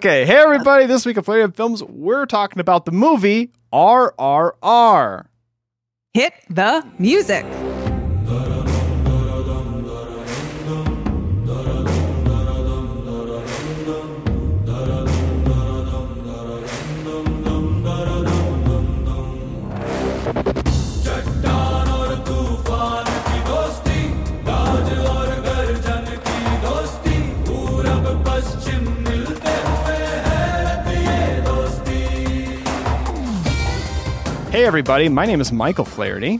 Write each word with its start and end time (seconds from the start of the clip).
Okay, 0.00 0.24
hey 0.24 0.36
everybody, 0.36 0.86
this 0.86 1.04
week 1.04 1.18
of 1.18 1.26
Flurry 1.26 1.42
of 1.42 1.54
Films, 1.54 1.84
we're 1.84 2.24
talking 2.24 2.58
about 2.58 2.86
the 2.86 2.90
movie 2.90 3.52
RRR. 3.70 5.26
Hit 6.14 6.32
the 6.48 6.86
music. 6.98 7.44
Hey 34.60 34.66
everybody, 34.66 35.08
my 35.08 35.24
name 35.24 35.40
is 35.40 35.52
Michael 35.52 35.86
Flaherty. 35.86 36.38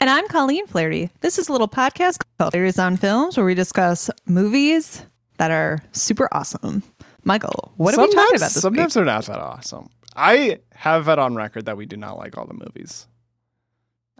And 0.00 0.08
I'm 0.08 0.26
Colleen 0.28 0.66
Flaherty. 0.66 1.10
This 1.20 1.38
is 1.38 1.50
a 1.50 1.52
little 1.52 1.68
podcast 1.68 2.24
called 2.38 2.54
Theories 2.54 2.78
on 2.78 2.96
Films 2.96 3.36
where 3.36 3.44
we 3.44 3.54
discuss 3.54 4.08
movies 4.24 5.04
that 5.36 5.50
are 5.50 5.82
super 5.92 6.30
awesome. 6.32 6.82
Michael, 7.24 7.70
what 7.76 7.92
are 7.92 8.00
we 8.00 8.10
talking 8.10 8.36
about 8.36 8.40
this 8.40 8.54
Sometimes 8.54 8.86
week? 8.86 8.94
they're 8.94 9.04
not 9.04 9.26
that 9.26 9.38
awesome. 9.38 9.90
I 10.16 10.60
have 10.72 11.08
it 11.08 11.18
on 11.18 11.34
record 11.34 11.66
that 11.66 11.76
we 11.76 11.84
do 11.84 11.98
not 11.98 12.16
like 12.16 12.38
all 12.38 12.46
the 12.46 12.54
movies. 12.54 13.06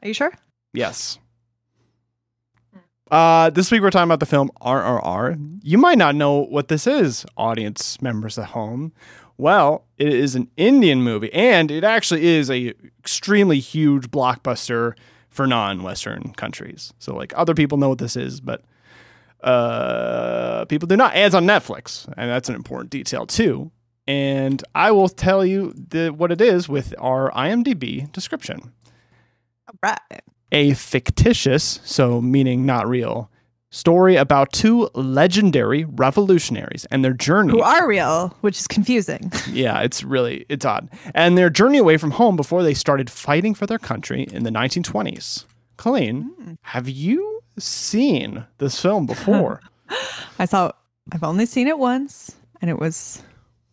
Are 0.02 0.08
you 0.08 0.12
sure? 0.12 0.34
Yes. 0.74 1.18
Uh, 3.10 3.48
this 3.48 3.70
week 3.70 3.80
we're 3.80 3.90
talking 3.90 4.04
about 4.04 4.20
the 4.20 4.26
film 4.26 4.50
RRR. 4.60 5.60
You 5.62 5.78
might 5.78 5.96
not 5.96 6.14
know 6.14 6.40
what 6.44 6.68
this 6.68 6.86
is, 6.86 7.24
audience 7.38 8.00
members 8.02 8.38
at 8.38 8.48
home. 8.48 8.92
Well, 9.38 9.84
it 9.98 10.12
is 10.12 10.34
an 10.34 10.48
Indian 10.56 11.02
movie, 11.02 11.32
and 11.32 11.70
it 11.70 11.84
actually 11.84 12.26
is 12.26 12.50
a 12.50 12.74
extremely 12.98 13.58
huge 13.58 14.10
blockbuster 14.10 14.94
for 15.28 15.46
non-Western 15.46 16.32
countries. 16.34 16.92
So, 16.98 17.14
like, 17.16 17.32
other 17.36 17.54
people 17.54 17.78
know 17.78 17.88
what 17.88 17.98
this 17.98 18.16
is, 18.16 18.40
but 18.40 18.62
uh, 19.42 20.64
people 20.66 20.86
do 20.86 20.96
not. 20.96 21.14
Ads 21.14 21.34
on 21.34 21.44
Netflix, 21.46 22.06
and 22.16 22.30
that's 22.30 22.48
an 22.48 22.54
important 22.54 22.90
detail 22.90 23.26
too. 23.26 23.72
And 24.06 24.62
I 24.74 24.90
will 24.90 25.08
tell 25.08 25.44
you 25.44 25.72
the, 25.74 26.10
what 26.10 26.32
it 26.32 26.40
is 26.40 26.68
with 26.68 26.94
our 26.98 27.30
IMDb 27.32 28.10
description 28.12 28.72
All 29.68 29.74
right. 29.82 30.22
a 30.50 30.74
fictitious, 30.74 31.80
so 31.84 32.20
meaning 32.20 32.66
not 32.66 32.86
real, 32.88 33.30
story 33.72 34.14
about 34.16 34.52
two 34.52 34.88
legendary 34.94 35.84
revolutionaries 35.84 36.84
and 36.90 37.04
their 37.04 37.14
journey. 37.14 37.52
Who 37.52 37.62
are 37.62 37.88
real, 37.88 38.36
which 38.42 38.60
is 38.60 38.68
confusing. 38.68 39.32
yeah, 39.50 39.80
it's 39.80 40.04
really 40.04 40.46
it's 40.48 40.64
odd. 40.64 40.88
And 41.14 41.36
their 41.36 41.50
journey 41.50 41.78
away 41.78 41.96
from 41.96 42.12
home 42.12 42.36
before 42.36 42.62
they 42.62 42.74
started 42.74 43.10
fighting 43.10 43.54
for 43.54 43.66
their 43.66 43.78
country 43.78 44.28
in 44.30 44.44
the 44.44 44.50
1920s. 44.50 45.46
Colleen, 45.78 46.58
have 46.62 46.88
you 46.88 47.42
seen 47.58 48.44
this 48.58 48.80
film 48.80 49.06
before? 49.06 49.60
I 50.38 50.44
saw, 50.44 50.70
I've 51.10 51.24
only 51.24 51.46
seen 51.46 51.66
it 51.66 51.78
once, 51.78 52.36
and 52.60 52.70
it 52.70 52.78
was 52.78 53.22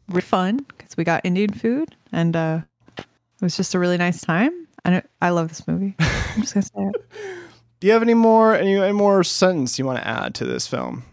really 0.08 0.22
fun 0.22 0.66
because 0.78 0.98
we 0.98 1.04
got 1.04 1.26
Indian 1.26 1.54
food, 1.54 1.96
and 2.12 2.36
uh, 2.36 2.62
it 2.98 3.06
was 3.42 3.56
just 3.56 3.76
a 3.76 3.80
really 3.80 3.98
nice 3.98 4.22
time. 4.22 4.68
And 4.86 4.96
it, 4.96 5.10
I 5.22 5.30
love 5.30 5.50
this 5.50 5.68
movie. 5.68 5.96
I'm 6.00 6.42
just 6.42 6.54
gonna 6.54 6.66
say 6.66 6.72
it. 6.78 7.06
Do 7.80 7.88
you 7.88 7.94
have 7.94 8.02
any 8.02 8.14
more 8.14 8.56
any, 8.56 8.76
any 8.78 8.94
more 8.94 9.24
sentence 9.24 9.80
you 9.80 9.86
want 9.86 10.00
to 10.00 10.08
add 10.08 10.36
to 10.36 10.46
this 10.46 10.68
film? 10.68 11.04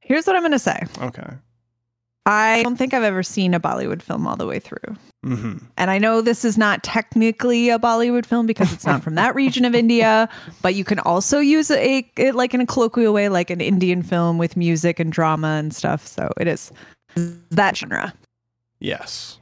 Here's 0.00 0.26
what 0.26 0.36
I'm 0.36 0.42
gonna 0.42 0.58
say. 0.58 0.84
Okay. 1.00 1.34
I 2.26 2.62
don't 2.62 2.76
think 2.76 2.94
I've 2.94 3.02
ever 3.02 3.22
seen 3.22 3.52
a 3.52 3.60
Bollywood 3.60 4.00
film 4.00 4.26
all 4.26 4.36
the 4.36 4.46
way 4.46 4.58
through. 4.58 4.96
hmm 5.22 5.56
And 5.76 5.90
I 5.90 5.98
know 5.98 6.22
this 6.22 6.42
is 6.44 6.56
not 6.56 6.82
technically 6.82 7.68
a 7.68 7.78
Bollywood 7.78 8.24
film 8.24 8.46
because 8.46 8.72
it's 8.72 8.86
not 8.86 9.02
from 9.02 9.14
that 9.16 9.34
region 9.34 9.66
of 9.66 9.74
India, 9.74 10.28
but 10.62 10.74
you 10.74 10.84
can 10.84 10.98
also 11.00 11.38
use 11.38 11.70
a, 11.70 12.10
it 12.16 12.34
like 12.34 12.54
in 12.54 12.62
a 12.62 12.66
colloquial 12.66 13.12
way, 13.12 13.28
like 13.28 13.50
an 13.50 13.60
Indian 13.60 14.02
film 14.02 14.38
with 14.38 14.56
music 14.56 14.98
and 14.98 15.12
drama 15.12 15.48
and 15.48 15.74
stuff. 15.74 16.06
So 16.06 16.30
it 16.40 16.46
is 16.46 16.72
that 17.50 17.76
genre. 17.76 18.14
Yes. 18.78 19.38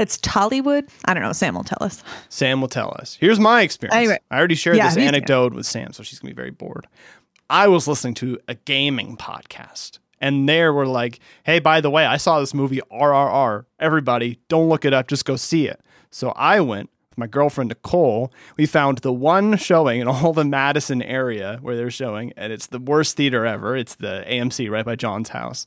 It's 0.00 0.16
Tollywood. 0.16 0.88
I 1.04 1.12
don't 1.12 1.22
know. 1.22 1.32
Sam 1.34 1.54
will 1.54 1.62
tell 1.62 1.78
us. 1.82 2.02
Sam 2.30 2.62
will 2.62 2.68
tell 2.68 2.96
us. 2.98 3.18
Here's 3.20 3.38
my 3.38 3.60
experience. 3.60 3.94
Anyway. 3.94 4.18
I 4.30 4.38
already 4.38 4.54
shared 4.54 4.78
Yeah, 4.78 4.88
this 4.88 4.96
anecdote 4.96 5.52
with 5.52 5.66
Sam, 5.66 5.92
so 5.92 6.02
she's 6.02 6.18
gonna 6.18 6.32
be 6.32 6.36
very 6.36 6.50
bored. 6.50 6.86
I 7.50 7.68
was 7.68 7.86
listening 7.86 8.14
to 8.14 8.38
a 8.48 8.54
gaming 8.54 9.18
podcast, 9.18 9.98
and 10.18 10.48
there 10.48 10.72
were 10.72 10.86
like, 10.86 11.20
"Hey, 11.44 11.58
by 11.58 11.82
the 11.82 11.90
way, 11.90 12.06
I 12.06 12.16
saw 12.16 12.40
this 12.40 12.54
movie 12.54 12.80
RRR. 12.90 13.66
Everybody, 13.78 14.38
don't 14.48 14.70
look 14.70 14.86
it 14.86 14.94
up. 14.94 15.06
Just 15.06 15.26
go 15.26 15.36
see 15.36 15.68
it." 15.68 15.80
So 16.10 16.30
I 16.30 16.60
went 16.60 16.88
with 17.10 17.18
my 17.18 17.26
girlfriend 17.26 17.68
Nicole. 17.68 18.32
We 18.56 18.64
found 18.64 18.98
the 18.98 19.12
one 19.12 19.58
showing 19.58 20.00
in 20.00 20.08
all 20.08 20.32
the 20.32 20.46
Madison 20.46 21.02
area 21.02 21.58
where 21.60 21.76
they're 21.76 21.90
showing, 21.90 22.32
and 22.38 22.54
it's 22.54 22.68
the 22.68 22.78
worst 22.78 23.18
theater 23.18 23.44
ever. 23.44 23.76
It's 23.76 23.96
the 23.96 24.24
AMC 24.26 24.70
right 24.70 24.84
by 24.86 24.96
John's 24.96 25.28
house 25.28 25.66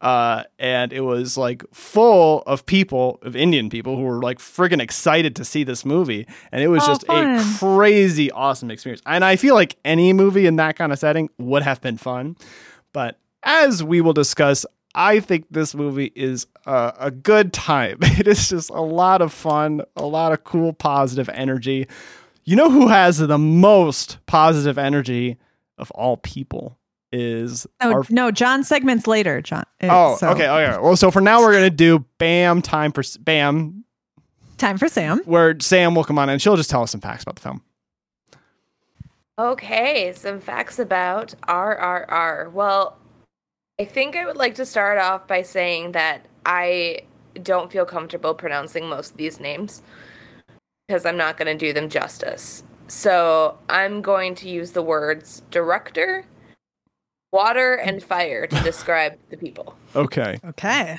uh, 0.00 0.44
and 0.58 0.92
it 0.92 1.00
was 1.00 1.36
like 1.36 1.64
full 1.72 2.42
of 2.46 2.66
people, 2.66 3.18
of 3.22 3.34
Indian 3.36 3.70
people 3.70 3.96
who 3.96 4.02
were 4.02 4.20
like 4.22 4.38
friggin' 4.38 4.80
excited 4.80 5.34
to 5.36 5.44
see 5.44 5.64
this 5.64 5.84
movie, 5.84 6.26
and 6.52 6.62
it 6.62 6.68
was 6.68 6.82
Oh, 6.84 6.86
just 6.88 7.06
fun. 7.06 7.38
a 7.38 7.44
crazy 7.58 8.30
awesome 8.30 8.70
experience. 8.70 9.02
And 9.06 9.24
I 9.24 9.36
feel 9.36 9.54
like 9.54 9.76
any 9.84 10.12
movie 10.12 10.46
in 10.46 10.56
that 10.56 10.76
kind 10.76 10.92
of 10.92 10.98
setting 10.98 11.30
would 11.38 11.62
have 11.62 11.80
been 11.80 11.96
fun, 11.96 12.36
but 12.92 13.18
as 13.42 13.82
we 13.84 14.00
will 14.00 14.12
discuss. 14.14 14.64
I 14.98 15.20
think 15.20 15.44
this 15.50 15.74
movie 15.74 16.10
is 16.16 16.46
a, 16.64 16.94
a 16.98 17.10
good 17.10 17.52
time. 17.52 17.98
It 18.02 18.26
is 18.26 18.48
just 18.48 18.70
a 18.70 18.80
lot 18.80 19.20
of 19.20 19.30
fun, 19.30 19.82
a 19.94 20.06
lot 20.06 20.32
of 20.32 20.42
cool, 20.44 20.72
positive 20.72 21.28
energy. 21.28 21.86
You 22.46 22.56
know 22.56 22.70
who 22.70 22.88
has 22.88 23.18
the 23.18 23.36
most 23.36 24.16
positive 24.24 24.78
energy 24.78 25.36
of 25.76 25.90
all 25.90 26.16
people 26.16 26.78
is 27.16 27.66
No, 27.82 27.92
our 27.92 28.04
no, 28.10 28.30
John 28.30 28.62
segments 28.64 29.06
later. 29.06 29.40
John. 29.40 29.64
Oh, 29.82 30.16
so, 30.16 30.28
okay, 30.30 30.46
oh, 30.46 30.56
okay. 30.58 30.78
Well, 30.80 30.96
so 30.96 31.10
for 31.10 31.20
now 31.20 31.40
we're 31.40 31.52
gonna 31.52 31.70
do 31.70 32.04
Bam 32.18 32.62
time 32.62 32.92
for 32.92 33.02
Bam, 33.20 33.84
Time 34.58 34.78
for 34.78 34.88
Sam. 34.88 35.20
where 35.24 35.58
Sam 35.60 35.94
will 35.94 36.04
come 36.04 36.18
on 36.18 36.28
and 36.28 36.40
she'll 36.40 36.56
just 36.56 36.70
tell 36.70 36.82
us 36.82 36.90
some 36.90 37.00
facts 37.00 37.22
about 37.22 37.36
the 37.36 37.42
film. 37.42 37.62
Okay, 39.38 40.12
some 40.14 40.40
facts 40.40 40.78
about 40.78 41.34
RRR. 41.46 42.50
Well, 42.52 42.96
I 43.78 43.84
think 43.84 44.16
I 44.16 44.24
would 44.24 44.36
like 44.36 44.54
to 44.54 44.64
start 44.64 44.98
off 44.98 45.26
by 45.28 45.42
saying 45.42 45.92
that 45.92 46.24
I 46.46 47.00
don't 47.42 47.70
feel 47.70 47.84
comfortable 47.84 48.32
pronouncing 48.32 48.88
most 48.88 49.10
of 49.10 49.16
these 49.18 49.38
names 49.38 49.82
because 50.88 51.04
I'm 51.04 51.18
not 51.18 51.36
going 51.36 51.46
to 51.46 51.66
do 51.66 51.74
them 51.74 51.90
justice. 51.90 52.62
So 52.88 53.58
I'm 53.68 54.00
going 54.00 54.34
to 54.36 54.48
use 54.48 54.70
the 54.70 54.80
words 54.80 55.42
director, 55.50 56.24
water, 57.36 57.74
and 57.74 58.02
fire 58.02 58.46
to 58.46 58.60
describe 58.62 59.18
the 59.30 59.36
people. 59.36 59.76
Okay. 59.94 60.38
Okay. 60.44 60.98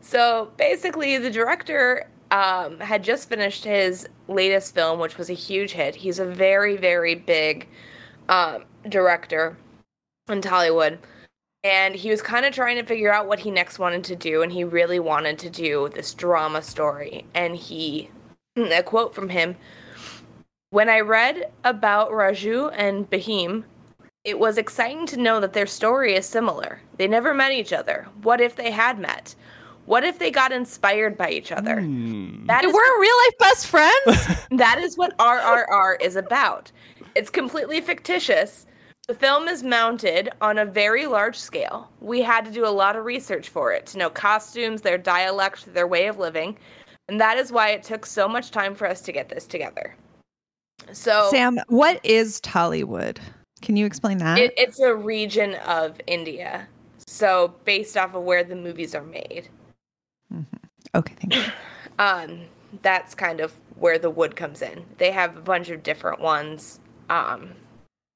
So 0.00 0.50
basically, 0.56 1.18
the 1.18 1.30
director 1.30 2.08
um, 2.30 2.80
had 2.80 3.04
just 3.04 3.28
finished 3.28 3.64
his 3.64 4.08
latest 4.28 4.74
film, 4.74 4.98
which 4.98 5.18
was 5.18 5.30
a 5.30 5.34
huge 5.34 5.72
hit. 5.72 5.94
He's 5.94 6.18
a 6.18 6.24
very, 6.24 6.76
very 6.76 7.14
big 7.14 7.68
um, 8.28 8.64
director 8.88 9.56
in 10.28 10.40
Tollywood. 10.40 10.98
And 11.62 11.94
he 11.94 12.10
was 12.10 12.20
kind 12.20 12.44
of 12.44 12.52
trying 12.52 12.76
to 12.76 12.84
figure 12.84 13.12
out 13.12 13.26
what 13.26 13.38
he 13.40 13.50
next 13.50 13.78
wanted 13.78 14.04
to 14.04 14.16
do. 14.16 14.42
And 14.42 14.52
he 14.52 14.64
really 14.64 14.98
wanted 14.98 15.38
to 15.40 15.50
do 15.50 15.90
this 15.94 16.12
drama 16.12 16.60
story. 16.62 17.24
And 17.34 17.56
he, 17.56 18.10
a 18.56 18.82
quote 18.82 19.14
from 19.14 19.28
him 19.28 19.56
When 20.70 20.88
I 20.88 21.00
read 21.00 21.50
about 21.62 22.10
Raju 22.10 22.72
and 22.76 23.08
Bahim, 23.08 23.64
it 24.24 24.38
was 24.38 24.56
exciting 24.56 25.06
to 25.06 25.18
know 25.18 25.38
that 25.40 25.52
their 25.52 25.66
story 25.66 26.14
is 26.14 26.26
similar. 26.26 26.80
They 26.96 27.06
never 27.06 27.34
met 27.34 27.52
each 27.52 27.72
other. 27.72 28.08
What 28.22 28.40
if 28.40 28.56
they 28.56 28.70
had 28.70 28.98
met? 28.98 29.34
What 29.84 30.02
if 30.02 30.18
they 30.18 30.30
got 30.30 30.50
inspired 30.50 31.18
by 31.18 31.30
each 31.30 31.52
other? 31.52 31.80
Hmm. 31.82 32.46
That 32.46 32.62
They 32.62 32.68
is 32.68 32.74
weren't 32.74 33.00
real 33.00 33.16
life 33.26 33.38
best 33.38 33.66
friends. 33.66 34.46
that 34.52 34.78
is 34.78 34.96
what 34.96 35.16
RRR 35.18 36.00
is 36.00 36.16
about. 36.16 36.72
It's 37.14 37.30
completely 37.30 37.82
fictitious. 37.82 38.66
The 39.06 39.14
film 39.14 39.48
is 39.48 39.62
mounted 39.62 40.30
on 40.40 40.56
a 40.56 40.64
very 40.64 41.06
large 41.06 41.36
scale. 41.36 41.90
We 42.00 42.22
had 42.22 42.46
to 42.46 42.50
do 42.50 42.66
a 42.66 42.68
lot 42.68 42.96
of 42.96 43.04
research 43.04 43.50
for 43.50 43.70
it 43.72 43.84
to 43.86 43.98
know 43.98 44.08
costumes, 44.08 44.80
their 44.80 44.96
dialect, 44.96 45.72
their 45.74 45.86
way 45.86 46.06
of 46.06 46.18
living, 46.18 46.56
and 47.08 47.20
that 47.20 47.36
is 47.36 47.52
why 47.52 47.68
it 47.70 47.82
took 47.82 48.06
so 48.06 48.26
much 48.26 48.50
time 48.50 48.74
for 48.74 48.88
us 48.88 49.02
to 49.02 49.12
get 49.12 49.28
this 49.28 49.46
together. 49.46 49.94
So 50.92 51.28
Sam, 51.30 51.58
what 51.68 52.00
is 52.02 52.40
Tollywood? 52.40 53.18
Can 53.64 53.78
you 53.78 53.86
explain 53.86 54.18
that? 54.18 54.38
it, 54.38 54.52
it's 54.58 54.78
a 54.78 54.94
region 54.94 55.54
of 55.66 55.98
India. 56.06 56.68
So 57.06 57.54
based 57.64 57.96
off 57.96 58.14
of 58.14 58.22
where 58.22 58.44
the 58.44 58.54
movies 58.54 58.94
are 58.94 59.02
made. 59.02 59.48
okay, 60.94 61.14
thank 61.14 61.34
you. 61.34 61.42
um, 61.98 62.42
that's 62.82 63.14
kind 63.14 63.40
of 63.40 63.54
where 63.76 63.98
the 63.98 64.10
wood 64.10 64.36
comes 64.36 64.60
in. 64.60 64.84
They 64.98 65.10
have 65.12 65.38
a 65.38 65.40
bunch 65.40 65.70
of 65.70 65.82
different 65.82 66.20
ones. 66.20 66.78
Um, 67.08 67.52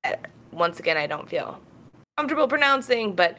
that, 0.05 0.31
once 0.53 0.81
again, 0.81 0.99
I 0.99 1.07
don't 1.07 1.29
feel 1.29 1.59
comfortable 2.19 2.47
pronouncing, 2.47 3.15
but 3.15 3.39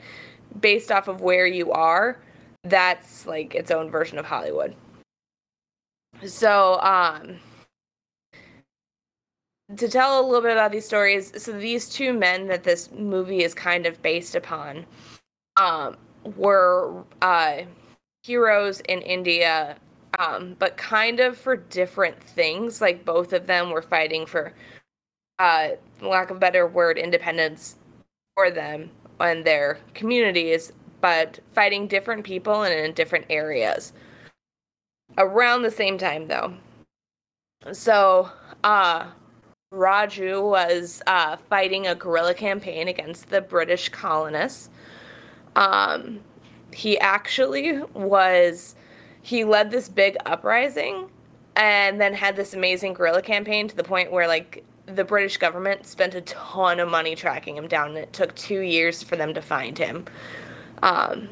based 0.60 0.92
off 0.92 1.08
of 1.08 1.22
where 1.22 1.46
you 1.46 1.72
are, 1.72 2.20
that's 2.64 3.28
like 3.28 3.54
its 3.54 3.70
own 3.70 3.92
version 3.92 4.18
of 4.18 4.26
Hollywood. 4.26 4.76
So, 6.26 6.80
um, 6.82 7.38
to 9.78 9.88
tell 9.88 10.20
a 10.20 10.26
little 10.26 10.42
bit 10.42 10.52
about 10.52 10.72
these 10.72 10.86
stories, 10.86 11.32
so 11.42 11.52
these 11.52 11.90
two 11.90 12.14
men 12.14 12.48
that 12.48 12.64
this 12.64 12.92
movie 12.92 13.44
is 13.44 13.54
kind 13.54 13.86
of 13.86 14.02
based 14.02 14.36
upon, 14.36 14.86
um, 15.58 15.96
were 16.36 17.04
uh, 17.22 17.62
heroes 18.24 18.82
in 18.82 19.02
India, 19.02 19.78
um, 20.18 20.56
but 20.60 20.76
kind 20.78 21.20
of 21.20 21.38
for 21.38 21.56
different 21.56 22.22
things. 22.22 22.82
Like 22.82 23.06
both 23.06 23.32
of 23.32 23.46
them 23.48 23.70
were 23.70 23.82
fighting 23.82 24.26
for, 24.26 24.54
uh, 25.38 25.70
lack 26.02 26.32
of 26.32 26.38
a 26.38 26.40
better 26.40 26.68
word, 26.68 26.98
independence 26.98 27.76
for 28.36 28.50
them 28.50 28.90
and 29.20 29.46
their 29.46 29.78
communities, 29.94 30.72
but 31.02 31.40
fighting 31.54 31.88
different 31.88 32.24
people 32.24 32.64
and 32.64 32.74
in 32.74 32.94
different 32.94 33.26
areas. 33.30 33.94
Around 35.18 35.62
the 35.62 35.72
same 35.72 35.98
time, 35.98 36.28
though. 36.28 36.54
So, 37.72 38.30
uh, 38.64 39.08
Raju 39.74 40.50
was 40.50 41.02
uh, 41.06 41.38
fighting 41.38 41.86
a 41.86 41.94
guerrilla 41.94 42.34
campaign 42.34 42.88
against 42.88 43.30
the 43.30 43.42
British 43.42 43.90
colonists. 43.90 44.70
Um, 45.56 46.22
he 46.74 46.98
actually 47.00 47.82
was, 47.94 48.76
he 49.22 49.44
led 49.44 49.70
this 49.70 49.88
big 49.88 50.18
uprising 50.26 51.10
and 51.56 52.02
then 52.02 52.14
had 52.14 52.36
this 52.36 52.54
amazing 52.54 52.94
guerrilla 52.94 53.22
campaign 53.22 53.68
to 53.68 53.76
the 53.76 53.84
point 53.84 54.12
where, 54.12 54.28
like, 54.28 54.64
the 54.88 55.04
British 55.04 55.38
government 55.38 55.86
spent 55.86 56.16
a 56.16 56.22
ton 56.22 56.80
of 56.80 56.90
money 56.90 57.16
tracking 57.16 57.56
him 57.56 57.68
down, 57.68 57.90
and 57.90 57.98
it 57.98 58.12
took 58.12 58.34
two 58.36 58.62
years 58.62 59.04
for 59.04 59.18
them 59.18 59.36
to 59.36 59.42
find 59.42 59.78
him. 59.78 60.06
Um, 60.82 61.30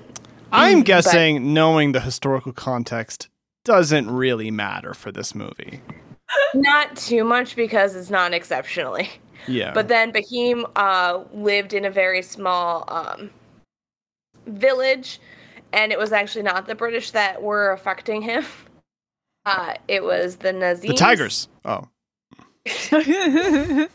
I'm 0.51 0.79
but- 0.79 0.85
guessing 0.85 1.53
knowing 1.53 1.93
the 1.93 2.01
historical 2.01 2.51
context 2.51 3.29
doesn't 3.63 4.11
really 4.11 4.51
matter 4.51 4.93
for 4.93 5.11
this 5.11 5.33
movie. 5.33 5.81
Not 6.53 6.95
too 6.95 7.23
much 7.23 7.55
because 7.55 7.95
it's 7.95 8.09
not 8.09 8.33
exceptionally. 8.33 9.09
Yeah. 9.47 9.73
But 9.73 9.87
then 9.87 10.11
Bahim 10.11 10.69
uh, 10.75 11.23
lived 11.33 11.73
in 11.73 11.85
a 11.85 11.89
very 11.89 12.21
small 12.21 12.83
um, 12.87 13.29
village, 14.45 15.19
and 15.71 15.91
it 15.91 15.97
was 15.97 16.11
actually 16.11 16.43
not 16.43 16.67
the 16.67 16.75
British 16.75 17.11
that 17.11 17.41
were 17.41 17.71
affecting 17.71 18.21
him. 18.21 18.45
Uh, 19.45 19.75
it 19.87 20.03
was 20.03 20.35
the 20.37 20.49
Nizams. 20.49 20.81
the 20.81 20.93
Tigers. 20.93 21.47
Oh. 21.63 21.87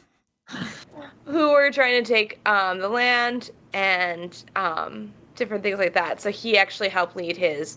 who 1.27 1.51
were 1.51 1.71
trying 1.71 2.03
to 2.03 2.09
take 2.13 2.41
um, 2.49 2.79
the 2.79 2.89
land 2.89 3.51
and 3.73 4.45
um, 4.57 5.13
different 5.37 5.63
things 5.63 5.79
like 5.79 5.95
that. 5.95 6.21
So 6.21 6.31
he 6.31 6.57
actually 6.59 6.89
helped 6.89 7.17
lead 7.17 7.37
his 7.37 7.77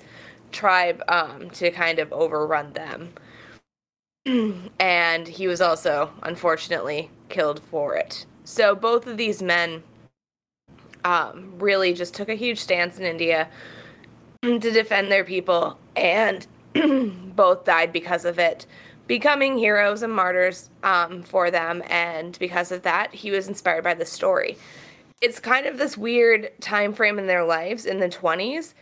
tribe 0.51 1.03
um, 1.07 1.49
to 1.51 1.71
kind 1.71 1.99
of 1.99 2.11
overrun 2.13 2.73
them. 2.73 3.13
and 4.79 5.27
he 5.27 5.47
was 5.47 5.61
also, 5.61 6.11
unfortunately, 6.23 7.09
killed 7.29 7.61
for 7.61 7.95
it. 7.95 8.25
So 8.43 8.75
both 8.75 9.07
of 9.07 9.17
these 9.17 9.41
men 9.41 9.83
um, 11.03 11.53
really 11.59 11.93
just 11.93 12.13
took 12.13 12.29
a 12.29 12.35
huge 12.35 12.59
stance 12.59 12.97
in 12.97 13.05
India 13.05 13.47
to 14.41 14.59
defend 14.59 15.11
their 15.11 15.23
people, 15.23 15.77
and 15.95 16.45
both 17.35 17.65
died 17.65 17.91
because 17.93 18.25
of 18.25 18.39
it 18.39 18.65
becoming 19.07 19.57
heroes 19.57 20.01
and 20.01 20.13
martyrs 20.13 20.69
um, 20.83 21.23
for 21.23 21.51
them. 21.51 21.83
And 21.87 22.37
because 22.39 22.71
of 22.71 22.81
that, 22.83 23.13
he 23.13 23.31
was 23.31 23.47
inspired 23.47 23.83
by 23.83 23.93
the 23.93 24.05
story. 24.05 24.57
It's 25.21 25.39
kind 25.39 25.65
of 25.65 25.77
this 25.77 25.97
weird 25.97 26.51
time 26.59 26.93
frame 26.93 27.19
in 27.19 27.27
their 27.27 27.43
lives 27.43 27.85
in 27.85 27.99
the 27.99 28.09
20s. 28.09 28.73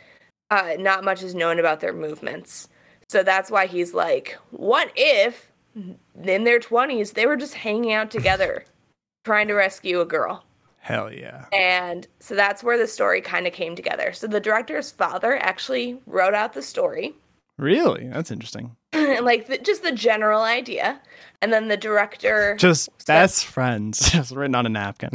Uh, 0.50 0.76
not 0.80 1.04
much 1.04 1.24
is 1.24 1.36
known 1.36 1.60
about 1.60 1.80
their 1.80 1.94
movements. 1.94 2.70
So 3.14 3.22
that's 3.22 3.52
why 3.52 3.68
he's 3.68 3.94
like, 3.94 4.40
what 4.50 4.92
if 4.96 5.52
in 5.76 6.44
their 6.46 6.60
20s 6.60 7.14
they 7.14 7.28
were 7.28 7.36
just 7.36 7.54
hanging 7.54 7.94
out 7.94 8.10
together 8.10 8.66
trying 9.24 9.48
to 9.50 9.54
rescue 9.54 10.02
a 10.02 10.06
girl? 10.06 10.44
Hell 10.80 11.14
yeah. 11.14 11.46
And 11.54 12.08
so 12.20 12.34
that's 12.34 12.64
where 12.64 12.78
the 12.78 12.88
story 12.88 13.22
kind 13.22 13.46
of 13.46 13.54
came 13.54 13.76
together. 13.76 14.14
So 14.14 14.26
the 14.26 14.40
director's 14.40 14.90
father 14.90 15.38
actually 15.38 16.00
wrote 16.08 16.34
out 16.34 16.54
the 16.54 16.64
story 16.64 17.14
Really? 17.58 18.08
That's 18.08 18.32
interesting. 18.32 18.76
and 18.94 19.26
like 19.26 19.46
the, 19.46 19.60
just 19.60 19.84
the 19.84 19.92
general 19.92 20.42
idea, 20.42 21.00
and 21.40 21.54
then 21.54 21.68
the 21.68 21.78
director. 21.78 22.56
Just 22.58 22.90
best 23.06 23.46
friends, 23.46 24.10
just 24.12 24.32
written 24.32 24.56
on 24.56 24.66
a 24.66 24.70
napkin. 24.70 25.12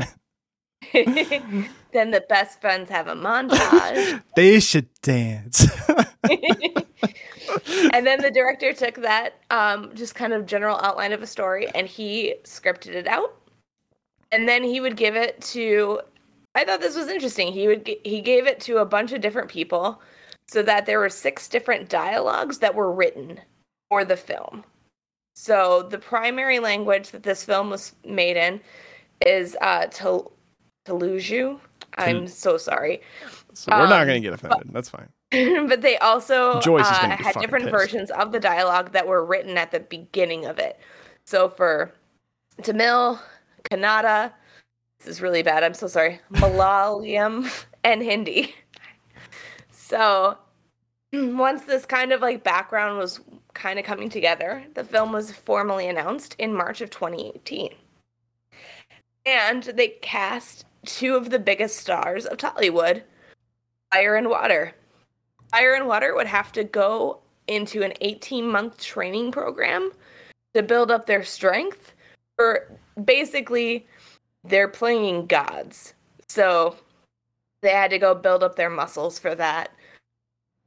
then 0.92 2.12
the 2.12 2.24
best 2.28 2.60
friends 2.60 2.90
have 2.90 3.08
a 3.08 3.14
montage, 3.14 4.22
they 4.36 4.60
should 4.60 4.88
dance. 5.02 5.66
And 7.92 8.06
then 8.06 8.20
the 8.20 8.30
director 8.30 8.72
took 8.72 8.96
that 8.96 9.34
um, 9.50 9.94
just 9.94 10.14
kind 10.14 10.32
of 10.32 10.46
general 10.46 10.78
outline 10.82 11.12
of 11.12 11.22
a 11.22 11.26
story 11.26 11.66
and 11.74 11.86
he 11.86 12.34
scripted 12.44 12.94
it 12.94 13.06
out, 13.06 13.34
and 14.32 14.48
then 14.48 14.62
he 14.62 14.80
would 14.80 14.96
give 14.96 15.16
it 15.16 15.40
to. 15.42 16.00
I 16.54 16.64
thought 16.64 16.80
this 16.80 16.96
was 16.96 17.08
interesting. 17.08 17.52
He 17.52 17.68
would 17.68 17.88
he 18.04 18.20
gave 18.20 18.46
it 18.46 18.60
to 18.60 18.78
a 18.78 18.84
bunch 18.84 19.12
of 19.12 19.20
different 19.20 19.48
people, 19.48 20.00
so 20.48 20.62
that 20.62 20.86
there 20.86 20.98
were 20.98 21.08
six 21.10 21.48
different 21.48 21.88
dialogues 21.88 22.58
that 22.58 22.74
were 22.74 22.92
written 22.92 23.40
for 23.88 24.04
the 24.04 24.16
film. 24.16 24.64
So 25.36 25.86
the 25.88 25.98
primary 25.98 26.58
language 26.58 27.10
that 27.10 27.22
this 27.22 27.44
film 27.44 27.70
was 27.70 27.94
made 28.04 28.36
in 28.36 28.60
is 29.24 29.56
uh, 29.60 29.86
Tel- 29.86 30.32
Telugu. 30.84 31.60
I'm 31.96 32.26
so 32.26 32.56
sorry. 32.58 33.02
so 33.54 33.70
we're 33.72 33.86
not 33.88 34.02
Um, 34.02 34.08
going 34.08 34.22
to 34.22 34.28
get 34.28 34.34
offended. 34.34 34.68
That's 34.72 34.88
fine. 34.90 35.08
but 35.68 35.82
they 35.82 35.98
also 35.98 36.52
uh, 36.52 36.82
had 37.16 37.34
different 37.38 37.66
pissed. 37.66 37.76
versions 37.76 38.10
of 38.12 38.32
the 38.32 38.40
dialogue 38.40 38.92
that 38.92 39.06
were 39.06 39.24
written 39.24 39.58
at 39.58 39.70
the 39.70 39.80
beginning 39.80 40.46
of 40.46 40.58
it. 40.58 40.80
So 41.24 41.50
for 41.50 41.92
Tamil, 42.62 43.20
Kannada, 43.70 44.32
this 44.98 45.08
is 45.08 45.20
really 45.20 45.42
bad. 45.42 45.62
I'm 45.62 45.74
so 45.74 45.86
sorry. 45.86 46.20
Malayalam 46.32 47.50
and 47.84 48.02
Hindi. 48.02 48.54
So 49.70 50.38
once 51.12 51.62
this 51.64 51.84
kind 51.84 52.12
of 52.12 52.22
like 52.22 52.42
background 52.42 52.98
was 52.98 53.20
kind 53.54 53.78
of 53.78 53.84
coming 53.84 54.08
together, 54.08 54.64
the 54.74 54.84
film 54.84 55.12
was 55.12 55.32
formally 55.32 55.88
announced 55.88 56.36
in 56.38 56.54
March 56.54 56.80
of 56.80 56.90
2018. 56.90 57.74
And 59.26 59.62
they 59.62 59.88
cast 60.00 60.64
two 60.86 61.16
of 61.16 61.30
the 61.30 61.38
biggest 61.38 61.76
stars 61.76 62.24
of 62.24 62.38
Tollywood, 62.38 63.02
Fire 63.92 64.16
and 64.16 64.30
Water. 64.30 64.74
Fire 65.50 65.74
and 65.74 65.86
Water 65.86 66.14
would 66.14 66.26
have 66.26 66.52
to 66.52 66.64
go 66.64 67.20
into 67.46 67.82
an 67.82 67.94
18 68.00 68.46
month 68.46 68.78
training 68.78 69.32
program 69.32 69.92
to 70.54 70.62
build 70.62 70.90
up 70.90 71.06
their 71.06 71.22
strength. 71.22 71.94
Or 72.38 72.70
basically, 73.02 73.86
they're 74.44 74.68
playing 74.68 75.26
gods. 75.26 75.94
So 76.28 76.76
they 77.62 77.70
had 77.70 77.90
to 77.90 77.98
go 77.98 78.14
build 78.14 78.42
up 78.42 78.56
their 78.56 78.70
muscles 78.70 79.18
for 79.18 79.34
that. 79.34 79.72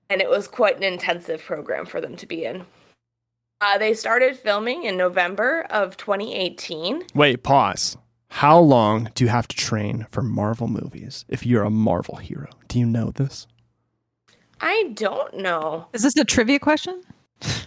And 0.09 0.21
it 0.21 0.29
was 0.29 0.47
quite 0.47 0.75
an 0.75 0.83
intensive 0.83 1.41
program 1.41 1.85
for 1.85 2.01
them 2.01 2.17
to 2.17 2.25
be 2.25 2.43
in. 2.43 2.65
Uh, 3.61 3.77
they 3.77 3.93
started 3.93 4.35
filming 4.35 4.83
in 4.83 4.97
November 4.97 5.67
of 5.69 5.95
2018. 5.95 7.03
Wait, 7.13 7.43
pause. 7.43 7.95
How 8.27 8.57
long 8.57 9.09
do 9.13 9.23
you 9.23 9.29
have 9.29 9.47
to 9.49 9.55
train 9.55 10.07
for 10.09 10.23
Marvel 10.23 10.67
movies 10.67 11.25
if 11.27 11.45
you're 11.45 11.63
a 11.63 11.69
Marvel 11.69 12.15
hero? 12.15 12.49
Do 12.67 12.79
you 12.79 12.85
know 12.85 13.11
this? 13.11 13.45
I 14.61 14.91
don't 14.93 15.37
know. 15.37 15.87
Is 15.93 16.03
this 16.03 16.15
a 16.17 16.23
trivia 16.25 16.59
question? 16.59 17.01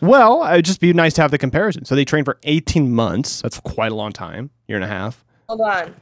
Well, 0.00 0.44
it'd 0.44 0.64
just 0.64 0.80
be 0.80 0.92
nice 0.92 1.14
to 1.14 1.22
have 1.22 1.30
the 1.32 1.38
comparison. 1.38 1.84
So 1.84 1.94
they 1.96 2.04
trained 2.04 2.24
for 2.26 2.38
18 2.44 2.92
months. 2.94 3.42
That's 3.42 3.58
quite 3.60 3.90
a 3.90 3.94
long 3.96 4.12
time, 4.12 4.50
year 4.68 4.76
and 4.76 4.84
a 4.84 4.88
half. 4.88 5.24
Hold 5.48 5.60
on. 5.62 5.94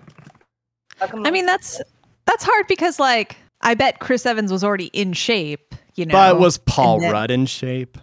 Come 1.00 1.26
I 1.26 1.30
mean, 1.30 1.46
that's 1.46 1.80
that's 2.26 2.44
hard 2.44 2.66
because 2.68 3.00
like 3.00 3.36
I 3.62 3.74
bet 3.74 3.98
Chris 3.98 4.26
Evans 4.26 4.52
was 4.52 4.62
already 4.62 4.86
in 4.92 5.14
shape, 5.14 5.74
you 5.94 6.04
know. 6.06 6.12
but 6.12 6.38
was 6.38 6.58
Paul 6.58 6.96
and 6.96 7.04
then- 7.04 7.12
Rudd 7.12 7.30
in 7.30 7.46
shape? 7.46 7.96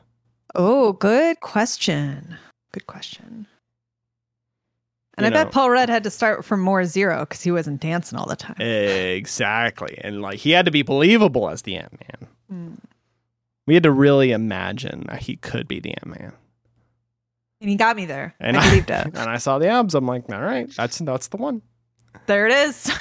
Oh, 0.56 0.94
good 0.94 1.40
question. 1.42 2.36
Good 2.74 2.88
question. 2.88 3.46
And 5.18 5.26
You 5.26 5.28
I 5.28 5.30
know. 5.30 5.44
bet 5.46 5.54
Paul 5.54 5.70
Rudd 5.70 5.90
had 5.90 6.04
to 6.06 6.10
start 6.10 6.44
from 6.44 6.62
more 6.62 6.84
zero 6.86 7.20
because 7.22 7.42
he 7.44 7.52
wasn't 7.52 7.80
dancing 7.82 8.18
all 8.18 8.26
the 8.26 8.36
time. 8.36 8.60
Exactly. 8.60 10.00
And 10.04 10.22
like 10.22 10.40
he 10.40 10.52
had 10.52 10.66
to 10.66 10.72
be 10.72 10.82
believable 10.82 11.50
as 11.50 11.62
the 11.62 11.76
Ant 11.76 11.92
Man. 11.94 12.30
Mm. 12.52 12.78
We 13.68 13.74
had 13.76 13.84
to 13.84 13.92
really 13.92 14.32
imagine 14.32 15.06
that 15.10 15.22
he 15.22 15.36
could 15.36 15.68
be 15.68 15.80
the 15.80 15.92
Ant 15.92 16.08
Man. 16.08 16.34
And 17.62 17.70
he 17.70 17.76
got 17.76 17.96
me 17.96 18.06
there. 18.06 18.34
And 18.40 18.58
I 18.58 18.68
believed 18.68 18.90
it. 18.90 19.06
And 19.16 19.30
I 19.30 19.38
saw 19.38 19.60
the 19.60 19.68
abs. 19.68 19.94
I'm 19.94 20.06
like, 20.08 20.30
all 20.30 20.42
right, 20.42 20.70
that's 20.76 20.98
that's 21.00 21.28
the 21.28 21.38
one. 21.38 21.62
There 22.26 22.48
it 22.48 22.54
is. 22.54 22.92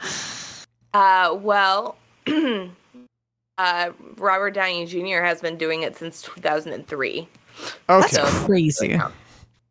Uh, 0.94 1.38
well, 1.40 1.96
uh, 3.58 3.90
Robert 4.16 4.50
Downey 4.50 4.84
Jr. 4.86 5.22
has 5.22 5.40
been 5.40 5.56
doing 5.56 5.82
it 5.82 5.96
since 5.96 6.22
2003. 6.22 7.28
Okay. 7.88 8.08
So 8.08 8.24
Crazy. 8.44 9.00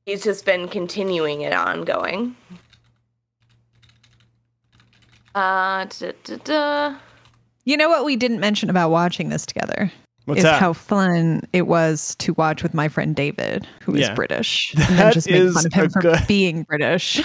he's 0.05 0.23
just 0.23 0.45
been 0.45 0.67
continuing 0.67 1.41
it 1.41 1.53
ongoing. 1.53 2.35
Uh, 5.35 5.85
da, 5.85 6.11
da, 6.23 6.37
da. 6.43 6.95
You 7.65 7.77
know 7.77 7.89
what 7.89 8.05
we 8.05 8.15
didn't 8.15 8.39
mention 8.39 8.69
about 8.69 8.89
watching 8.89 9.29
this 9.29 9.45
together 9.45 9.91
What's 10.25 10.39
is 10.39 10.43
that? 10.43 10.59
how 10.59 10.73
fun 10.73 11.41
it 11.53 11.63
was 11.67 12.15
to 12.17 12.33
watch 12.33 12.63
with 12.63 12.73
my 12.73 12.87
friend 12.87 13.15
David, 13.15 13.67
who 13.81 13.95
is 13.95 14.01
Yeah. 14.01 14.13
British, 14.13 14.73
and 14.89 14.97
That 14.99 15.13
just 15.13 15.29
make 15.29 15.41
is 15.41 15.53
fun 15.53 15.65
of 15.65 15.73
him 15.73 15.85
a 15.85 15.89
for 15.89 16.01
good- 16.01 16.27
being 16.27 16.63
British. 16.63 17.21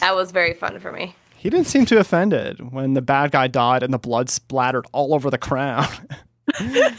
That 0.00 0.14
was 0.16 0.30
very 0.32 0.54
fun 0.54 0.80
for 0.80 0.90
me. 0.92 1.14
he 1.36 1.48
didn't 1.50 1.66
seem 1.68 1.86
too 1.86 1.98
offended 1.98 2.72
when 2.72 2.94
the 2.94 3.02
bad 3.02 3.30
guy 3.30 3.46
died 3.46 3.82
and 3.82 3.92
the 3.94 3.98
blood 3.98 4.28
splattered 4.28 4.86
all 4.92 5.14
over 5.14 5.30
the 5.30 5.38
crown. 5.38 5.86
It, 6.58 6.94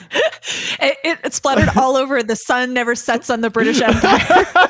it, 0.79 1.19
it 1.25 1.33
splattered 1.33 1.69
all 1.77 1.97
over. 1.97 2.23
The 2.23 2.37
sun 2.37 2.73
never 2.73 2.95
sets 2.95 3.29
on 3.29 3.41
the 3.41 3.49
British 3.49 3.81
Empire. 3.81 4.67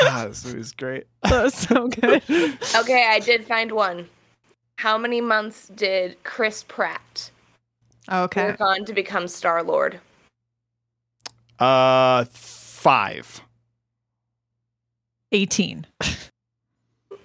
God, 0.00 0.30
this 0.30 0.44
movie's 0.44 0.72
great. 0.72 1.04
that 1.24 1.42
was 1.42 1.54
so 1.54 1.88
good. 1.88 2.22
Okay, 2.76 3.06
I 3.10 3.18
did 3.20 3.44
find 3.46 3.72
one. 3.72 4.08
How 4.76 4.98
many 4.98 5.20
months 5.20 5.68
did 5.68 6.22
Chris 6.24 6.64
Pratt 6.66 7.30
Okay. 8.10 8.46
work 8.48 8.60
on 8.60 8.84
to 8.84 8.92
become 8.92 9.28
Star 9.28 9.62
Lord? 9.62 10.00
Uh, 11.58 12.24
five. 12.30 13.40
18. 15.32 15.86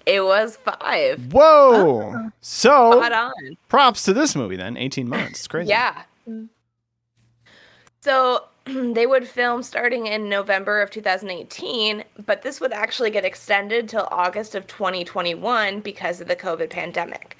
It 0.06 0.24
was 0.24 0.56
five. 0.56 1.32
Whoa! 1.32 2.30
So 2.40 3.00
on. 3.04 3.32
props 3.68 4.02
to 4.04 4.12
this 4.12 4.34
movie 4.34 4.56
then. 4.56 4.76
18 4.76 5.08
months. 5.08 5.30
It's 5.40 5.46
crazy. 5.46 5.68
Yeah. 5.68 6.02
So 8.00 8.44
they 8.94 9.06
would 9.06 9.26
film 9.26 9.62
starting 9.62 10.06
in 10.06 10.28
November 10.28 10.80
of 10.80 10.90
2018, 10.90 12.04
but 12.26 12.42
this 12.42 12.60
would 12.60 12.72
actually 12.72 13.10
get 13.10 13.24
extended 13.24 13.88
till 13.88 14.08
August 14.10 14.54
of 14.54 14.66
2021 14.66 15.80
because 15.80 16.20
of 16.20 16.28
the 16.28 16.36
COVID 16.36 16.70
pandemic. 16.70 17.36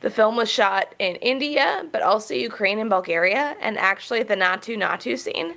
The 0.00 0.10
film 0.10 0.36
was 0.36 0.50
shot 0.50 0.94
in 0.98 1.16
India, 1.16 1.86
but 1.90 2.02
also 2.02 2.34
Ukraine 2.34 2.78
and 2.78 2.90
Bulgaria, 2.90 3.56
and 3.60 3.76
actually 3.78 4.22
the 4.22 4.36
Naatu 4.36 4.76
Naatu 4.76 5.18
scene, 5.18 5.54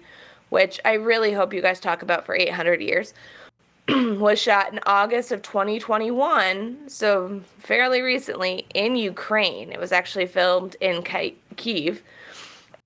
which 0.50 0.80
I 0.84 0.94
really 0.94 1.34
hope 1.34 1.54
you 1.54 1.62
guys 1.62 1.80
talk 1.80 2.02
about 2.02 2.26
for 2.26 2.36
800 2.36 2.82
years, 2.82 3.14
was 3.90 4.40
shot 4.40 4.74
in 4.74 4.80
August 4.86 5.32
of 5.32 5.44
2021, 5.44 6.88
so 6.88 7.42
fairly 7.60 8.02
recently 8.02 8.66
in 8.74 8.96
Ukraine. 8.96 9.72
It 9.72 9.80
was 9.80 9.92
actually 9.92 10.26
filmed 10.26 10.76
in 10.82 11.04
Ki- 11.04 11.38
Kiev 11.58 12.02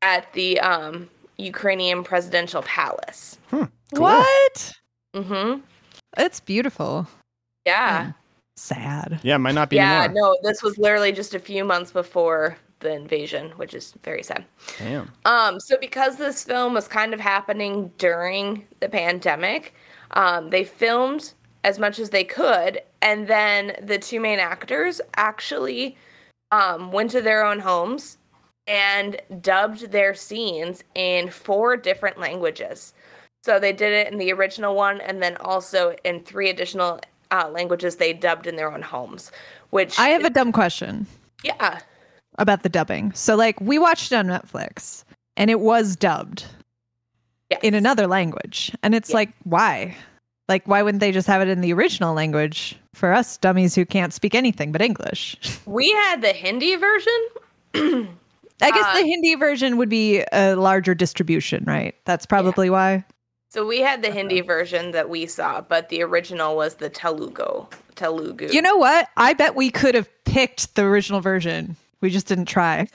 at 0.01 0.31
the 0.33 0.59
um, 0.59 1.09
Ukrainian 1.37 2.03
presidential 2.03 2.61
palace. 2.63 3.37
Cool. 3.49 3.67
What? 3.91 4.73
Mm-hmm. 5.15 5.61
It's 6.17 6.39
beautiful. 6.39 7.07
Yeah. 7.65 8.11
Sad. 8.57 9.19
Yeah, 9.23 9.37
might 9.37 9.55
not 9.55 9.69
be 9.69 9.75
Yeah, 9.75 10.03
anymore. 10.03 10.37
no, 10.41 10.49
this 10.49 10.63
was 10.63 10.77
literally 10.77 11.11
just 11.11 11.33
a 11.35 11.39
few 11.39 11.63
months 11.65 11.91
before 11.91 12.57
the 12.79 12.93
invasion, 12.93 13.51
which 13.51 13.73
is 13.73 13.93
very 14.03 14.23
sad. 14.23 14.45
Damn. 14.79 15.11
Um, 15.25 15.59
so 15.59 15.77
because 15.79 16.17
this 16.17 16.43
film 16.43 16.73
was 16.73 16.87
kind 16.87 17.13
of 17.13 17.19
happening 17.19 17.91
during 17.97 18.65
the 18.79 18.89
pandemic, 18.89 19.73
um, 20.11 20.49
they 20.49 20.63
filmed 20.63 21.33
as 21.63 21.79
much 21.79 21.99
as 21.99 22.11
they 22.11 22.23
could, 22.23 22.81
and 23.01 23.27
then 23.27 23.75
the 23.81 23.97
two 23.97 24.19
main 24.19 24.39
actors 24.39 25.01
actually 25.15 25.97
um, 26.51 26.91
went 26.91 27.11
to 27.11 27.21
their 27.21 27.43
own 27.45 27.59
homes 27.59 28.17
and 28.67 29.21
dubbed 29.41 29.91
their 29.91 30.13
scenes 30.13 30.83
in 30.95 31.29
four 31.29 31.77
different 31.77 32.19
languages. 32.19 32.93
So 33.43 33.59
they 33.59 33.73
did 33.73 33.93
it 33.93 34.11
in 34.11 34.17
the 34.17 34.31
original 34.33 34.75
one, 34.75 35.01
and 35.01 35.21
then 35.21 35.37
also 35.37 35.95
in 36.03 36.21
three 36.21 36.49
additional 36.49 36.99
uh, 37.31 37.49
languages 37.49 37.97
they 37.97 38.13
dubbed 38.13 38.47
in 38.47 38.55
their 38.55 38.71
own 38.71 38.81
homes. 38.81 39.31
Which 39.69 39.99
I 39.99 40.09
have 40.09 40.23
a 40.23 40.29
dumb 40.29 40.51
question 40.51 41.05
yeah, 41.43 41.79
about 42.37 42.63
the 42.63 42.69
dubbing. 42.69 43.11
So, 43.13 43.35
like, 43.35 43.59
we 43.61 43.77
watched 43.77 44.11
it 44.11 44.15
on 44.15 44.27
Netflix 44.27 45.03
and 45.37 45.49
it 45.51 45.59
was 45.59 45.95
dubbed 45.95 46.45
yes. 47.49 47.59
in 47.61 47.73
another 47.73 48.07
language. 48.07 48.71
And 48.83 48.95
it's 48.95 49.13
like, 49.13 49.31
why? 49.43 49.95
Like, 50.47 50.67
why 50.67 50.81
wouldn't 50.81 51.01
they 51.01 51.11
just 51.11 51.27
have 51.27 51.41
it 51.41 51.47
in 51.47 51.61
the 51.61 51.73
original 51.73 52.13
language 52.13 52.77
for 52.93 53.13
us 53.13 53.37
dummies 53.37 53.75
who 53.75 53.85
can't 53.85 54.13
speak 54.13 54.35
anything 54.35 54.71
but 54.71 54.81
English? 54.81 55.37
we 55.65 55.91
had 55.91 56.21
the 56.21 56.33
Hindi 56.33 56.75
version. 56.75 58.07
I 58.61 58.71
guess 58.71 58.85
Uh, 58.85 58.99
the 58.99 59.05
Hindi 59.05 59.35
version 59.35 59.77
would 59.77 59.89
be 59.89 60.23
a 60.31 60.55
larger 60.55 60.95
distribution, 60.95 61.63
right? 61.67 61.95
That's 62.05 62.25
probably 62.25 62.69
why. 62.69 63.03
So 63.49 63.65
we 63.65 63.79
had 63.81 64.01
the 64.01 64.11
Hindi 64.11 64.41
version 64.41 64.91
that 64.91 65.09
we 65.09 65.25
saw, 65.25 65.61
but 65.61 65.89
the 65.89 66.01
original 66.03 66.55
was 66.55 66.75
the 66.75 66.89
Telugu. 66.89 67.67
Telugu. 67.95 68.49
You 68.51 68.61
know 68.61 68.75
what? 68.77 69.07
I 69.17 69.33
bet 69.33 69.55
we 69.55 69.69
could 69.69 69.95
have 69.95 70.09
picked 70.25 70.75
the 70.75 70.83
original 70.83 71.21
version. 71.21 71.75
We 72.01 72.09
just 72.09 72.27
didn't 72.27 72.45
try. 72.45 72.87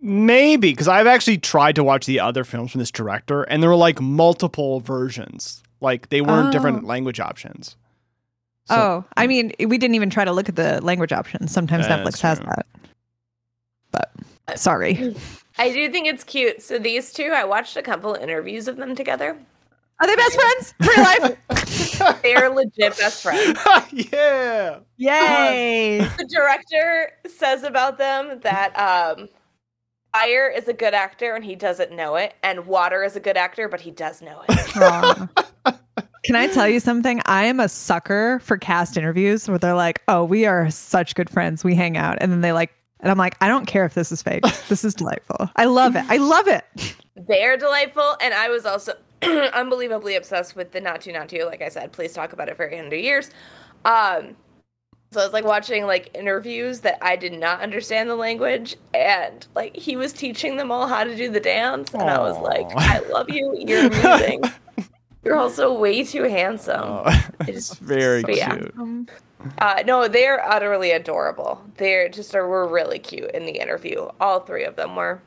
Maybe 0.00 0.70
because 0.70 0.86
I've 0.88 1.06
actually 1.06 1.38
tried 1.38 1.74
to 1.76 1.82
watch 1.84 2.06
the 2.06 2.20
other 2.20 2.44
films 2.44 2.70
from 2.72 2.78
this 2.78 2.90
director, 2.90 3.42
and 3.44 3.62
there 3.62 3.70
were 3.70 3.76
like 3.76 4.00
multiple 4.00 4.80
versions. 4.80 5.62
Like 5.80 6.08
they 6.10 6.20
weren't 6.20 6.48
Oh. 6.48 6.52
different 6.52 6.84
language 6.84 7.18
options. 7.20 7.76
So- 8.66 8.76
oh, 8.76 9.04
I 9.16 9.26
mean, 9.26 9.52
we 9.58 9.78
didn't 9.78 9.94
even 9.94 10.10
try 10.10 10.24
to 10.24 10.32
look 10.32 10.48
at 10.48 10.56
the 10.56 10.80
language 10.82 11.12
options. 11.12 11.50
Sometimes 11.52 11.88
That's 11.88 12.02
Netflix 12.02 12.20
has 12.20 12.38
that. 12.40 12.66
But 13.90 14.12
sorry. 14.56 15.14
I 15.58 15.72
do 15.72 15.90
think 15.90 16.06
it's 16.06 16.24
cute. 16.24 16.62
So 16.62 16.78
these 16.78 17.12
two, 17.12 17.30
I 17.34 17.44
watched 17.44 17.76
a 17.76 17.82
couple 17.82 18.14
interviews 18.14 18.68
of 18.68 18.76
them 18.76 18.94
together. 18.94 19.36
Are 20.00 20.06
they 20.06 20.14
best 20.14 20.40
friends? 20.40 20.74
Real 20.80 21.04
life? 21.04 22.22
They're 22.22 22.48
legit 22.50 22.96
best 22.96 23.22
friends. 23.22 23.58
yeah. 24.12 24.78
Yay. 24.96 25.98
The 26.18 26.28
director 26.32 27.12
says 27.26 27.64
about 27.64 27.98
them 27.98 28.38
that 28.42 28.78
um, 28.78 29.28
fire 30.12 30.48
is 30.48 30.68
a 30.68 30.72
good 30.72 30.94
actor 30.94 31.34
and 31.34 31.44
he 31.44 31.56
doesn't 31.56 31.90
know 31.90 32.14
it, 32.14 32.34
and 32.44 32.66
water 32.66 33.02
is 33.02 33.16
a 33.16 33.20
good 33.20 33.36
actor, 33.36 33.68
but 33.68 33.80
he 33.80 33.90
does 33.90 34.22
know 34.22 34.42
it. 34.48 35.28
Can 36.24 36.36
I 36.36 36.46
tell 36.48 36.68
you 36.68 36.78
something? 36.78 37.20
I 37.26 37.44
am 37.44 37.58
a 37.58 37.68
sucker 37.68 38.38
for 38.40 38.56
cast 38.56 38.96
interviews 38.96 39.48
where 39.48 39.58
they're 39.58 39.74
like, 39.74 40.02
"Oh, 40.08 40.24
we 40.24 40.46
are 40.46 40.68
such 40.70 41.14
good 41.14 41.30
friends. 41.30 41.64
We 41.64 41.74
hang 41.74 41.96
out," 41.96 42.18
and 42.20 42.30
then 42.30 42.42
they 42.42 42.52
like, 42.52 42.70
and 43.00 43.10
I'm 43.10 43.18
like, 43.18 43.36
"I 43.40 43.48
don't 43.48 43.66
care 43.66 43.84
if 43.84 43.94
this 43.94 44.12
is 44.12 44.22
fake. 44.22 44.42
This 44.68 44.84
is 44.84 44.94
delightful. 44.94 45.50
I 45.56 45.64
love 45.64 45.96
it. 45.96 46.04
I 46.08 46.16
love 46.16 46.48
it." 46.48 46.64
They're 47.16 47.56
delightful, 47.56 48.16
and 48.20 48.34
I 48.34 48.48
was 48.48 48.64
also 48.64 48.92
unbelievably 49.22 50.16
obsessed 50.16 50.56
with 50.56 50.72
the 50.72 50.80
Naatu 50.80 51.14
Naatu. 51.14 51.46
Like 51.46 51.62
I 51.62 51.68
said, 51.68 51.92
please 51.92 52.12
talk 52.12 52.32
about 52.32 52.48
it 52.48 52.56
for 52.56 52.68
100 52.68 52.96
years. 52.96 53.30
Um, 53.84 54.36
so 55.10 55.20
I 55.20 55.24
was 55.24 55.32
like 55.32 55.44
watching 55.44 55.86
like 55.86 56.10
interviews 56.14 56.80
that 56.80 56.98
I 57.00 57.16
did 57.16 57.32
not 57.32 57.60
understand 57.60 58.10
the 58.10 58.14
language, 58.14 58.76
and 58.92 59.46
like 59.54 59.74
he 59.74 59.96
was 59.96 60.12
teaching 60.12 60.56
them 60.56 60.70
all 60.70 60.86
how 60.86 61.04
to 61.04 61.16
do 61.16 61.30
the 61.30 61.40
dance, 61.40 61.92
and 61.94 62.02
I 62.02 62.18
was 62.18 62.38
like, 62.38 62.66
I 62.76 62.98
love 63.10 63.30
you. 63.30 63.56
You're 63.58 63.86
amazing. 63.86 64.42
You're 65.24 65.36
also 65.36 65.72
way 65.72 66.04
too 66.04 66.24
handsome. 66.24 66.80
Oh, 66.84 67.02
It's- 67.42 67.70
it's 67.70 67.74
very 67.74 68.22
but 68.22 68.36
yeah. 68.36 68.56
cute. 68.56 69.10
Uh, 69.58 69.82
no, 69.86 70.08
they're 70.08 70.44
utterly 70.44 70.90
adorable. 70.90 71.62
They're 71.76 72.08
just 72.08 72.34
are, 72.34 72.46
were 72.48 72.66
really 72.66 72.98
cute 72.98 73.30
in 73.32 73.46
the 73.46 73.52
interview. 73.60 74.08
All 74.20 74.40
three 74.40 74.64
of 74.64 74.74
them 74.76 74.96
were. 74.96 75.20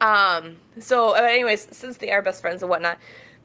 Um. 0.00 0.56
So, 0.78 1.14
uh, 1.16 1.20
anyways, 1.20 1.68
since 1.76 1.98
they 1.98 2.10
are 2.10 2.22
best 2.22 2.40
friends 2.40 2.62
and 2.62 2.70
whatnot, 2.70 2.98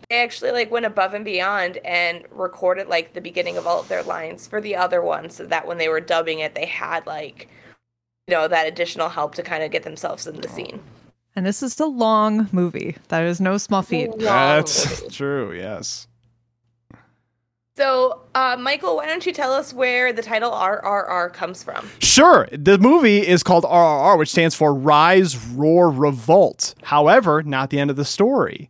they 0.10 0.17
actually 0.24 0.51
like 0.51 0.72
went 0.72 0.86
above 0.86 1.13
and 1.13 1.25
beyond 1.25 1.77
and 1.86 2.24
recorded 2.32 2.88
like 2.88 3.13
the 3.13 3.22
beginning 3.22 3.58
of 3.58 3.67
all 3.67 3.82
of 3.82 3.88
their 3.88 4.03
lines 4.03 4.48
for 4.48 4.62
the 4.62 4.75
other 4.75 5.01
one, 5.01 5.29
so 5.29 5.46
that 5.46 5.67
when 5.67 5.77
they 5.77 5.89
were 5.89 6.00
dubbing 6.00 6.39
it, 6.39 6.55
they 6.55 6.65
had 6.65 7.05
like, 7.05 7.50
you 8.27 8.34
know, 8.34 8.48
that 8.48 8.67
additional 8.67 9.10
help 9.10 9.36
to 9.36 9.44
kind 9.44 9.63
of 9.63 9.72
get 9.72 9.84
themselves 9.84 10.25
in 10.27 10.39
the 10.41 10.48
scene. 10.48 10.79
And 11.36 11.46
this 11.46 11.62
is 11.62 11.80
a 11.80 11.86
long 11.86 12.50
movie. 12.51 12.96
That 13.10 13.24
is 13.24 13.42
no 13.42 13.58
small 13.58 13.82
feat. 13.82 14.12
That's 14.18 15.01
movie. 15.01 15.10
true. 15.15 15.54
Yes. 15.54 16.08
So, 17.77 18.22
uh, 18.34 18.56
Michael, 18.58 18.96
why 18.96 19.06
don't 19.06 19.25
you 19.25 19.34
tell 19.34 19.51
us 19.51 19.74
where 19.74 20.13
the 20.13 20.22
title 20.22 20.51
RRR 20.51 21.34
comes 21.34 21.62
from? 21.62 21.89
Sure. 22.00 22.48
The 22.54 22.77
movie 22.77 23.27
is 23.27 23.44
called 23.44 23.65
RRR, 23.65 24.18
which 24.18 24.32
stands 24.32 24.56
for 24.56 24.74
Rise, 24.74 25.36
Roar, 25.48 25.89
Revolt. 25.89 26.74
However, 26.84 27.44
not 27.44 27.72
the 27.72 27.80
end 27.80 27.89
of 27.89 27.98
the 27.98 28.06
story. 28.06 28.70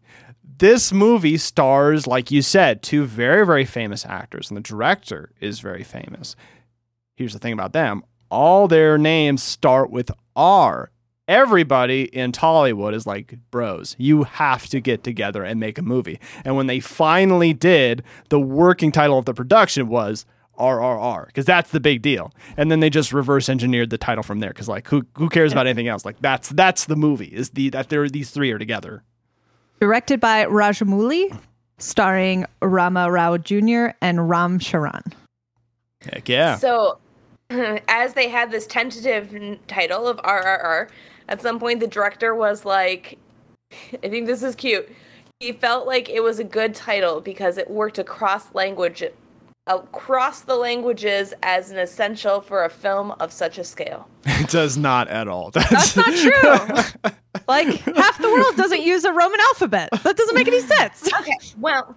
This 0.57 0.91
movie 0.91 1.37
stars, 1.37 2.07
like 2.07 2.31
you 2.31 2.41
said, 2.41 2.81
two 2.81 3.05
very, 3.05 3.45
very 3.45 3.65
famous 3.65 4.05
actors, 4.07 4.49
and 4.49 4.57
the 4.57 4.61
director 4.61 5.31
is 5.39 5.59
very 5.59 5.83
famous. 5.83 6.35
Here's 7.15 7.33
the 7.33 7.39
thing 7.39 7.53
about 7.53 7.73
them 7.73 8.03
all 8.31 8.67
their 8.67 8.97
names 8.97 9.43
start 9.43 9.91
with 9.91 10.09
R. 10.35 10.89
Everybody 11.27 12.03
in 12.03 12.31
Tollywood 12.31 12.93
is 12.93 13.07
like, 13.07 13.35
bros, 13.49 13.95
you 13.97 14.23
have 14.23 14.67
to 14.67 14.79
get 14.79 15.03
together 15.03 15.43
and 15.43 15.59
make 15.59 15.79
a 15.79 15.81
movie. 15.81 16.19
And 16.43 16.55
when 16.55 16.67
they 16.67 16.79
finally 16.79 17.51
did, 17.51 18.03
the 18.29 18.39
working 18.39 18.91
title 18.91 19.17
of 19.17 19.25
the 19.25 19.33
production 19.33 19.87
was 19.87 20.25
RRR 20.59 21.25
because 21.27 21.45
that's 21.45 21.71
the 21.71 21.79
big 21.79 22.01
deal. 22.01 22.31
And 22.57 22.69
then 22.69 22.79
they 22.79 22.89
just 22.89 23.11
reverse 23.11 23.49
engineered 23.49 23.89
the 23.89 23.97
title 23.97 24.23
from 24.23 24.39
there 24.39 24.51
because 24.51 24.67
like 24.67 24.87
who 24.87 25.05
who 25.17 25.29
cares 25.29 25.51
about 25.51 25.67
anything 25.67 25.87
else? 25.87 26.05
Like 26.05 26.17
that's 26.21 26.49
that's 26.49 26.85
the 26.85 26.95
movie 26.95 27.25
is 27.25 27.49
the 27.51 27.69
that 27.69 27.89
there 27.89 28.07
these 28.07 28.29
three 28.29 28.51
are 28.51 28.59
together. 28.59 29.03
Directed 29.79 30.19
by 30.19 30.45
Rajamouli, 30.45 31.37
starring 31.77 32.45
Rama 32.61 33.11
Rao 33.11 33.37
Jr. 33.37 33.87
and 34.01 34.29
Ram 34.29 34.59
Charan. 34.59 35.03
Heck 36.01 36.29
yeah. 36.29 36.57
So, 36.57 36.99
as 37.49 38.13
they 38.13 38.29
had 38.29 38.51
this 38.51 38.65
tentative 38.67 39.59
title 39.67 40.07
of 40.07 40.17
RRR, 40.17 40.89
at 41.27 41.41
some 41.41 41.59
point 41.59 41.79
the 41.79 41.87
director 41.87 42.35
was 42.35 42.65
like, 42.65 43.17
I 44.03 44.07
think 44.09 44.27
this 44.27 44.43
is 44.43 44.55
cute. 44.55 44.89
He 45.39 45.51
felt 45.51 45.85
like 45.85 46.09
it 46.09 46.21
was 46.21 46.39
a 46.39 46.43
good 46.43 46.73
title 46.73 47.19
because 47.21 47.57
it 47.57 47.69
worked 47.69 47.99
across 47.99 48.53
language 48.53 49.03
across 49.67 50.41
the 50.41 50.55
languages 50.55 51.33
as 51.41 51.71
an 51.71 51.79
essential 51.79 52.39
for 52.39 52.65
a 52.65 52.69
film 52.69 53.11
of 53.19 53.31
such 53.31 53.57
a 53.57 53.63
scale. 53.63 54.07
It 54.27 54.49
does 54.49 54.77
not 54.77 55.07
at 55.07 55.27
all. 55.27 55.49
That's 55.51 55.95
not 55.95 56.13
true. 56.13 57.11
like 57.47 57.67
half 57.67 58.17
the 58.17 58.27
world 58.27 58.57
doesn't 58.57 58.81
use 58.81 59.05
a 59.05 59.13
Roman 59.13 59.39
alphabet. 59.39 59.89
That 60.03 60.17
doesn't 60.17 60.35
make 60.35 60.47
any 60.47 60.59
sense. 60.59 61.09
Okay, 61.21 61.37
well, 61.59 61.95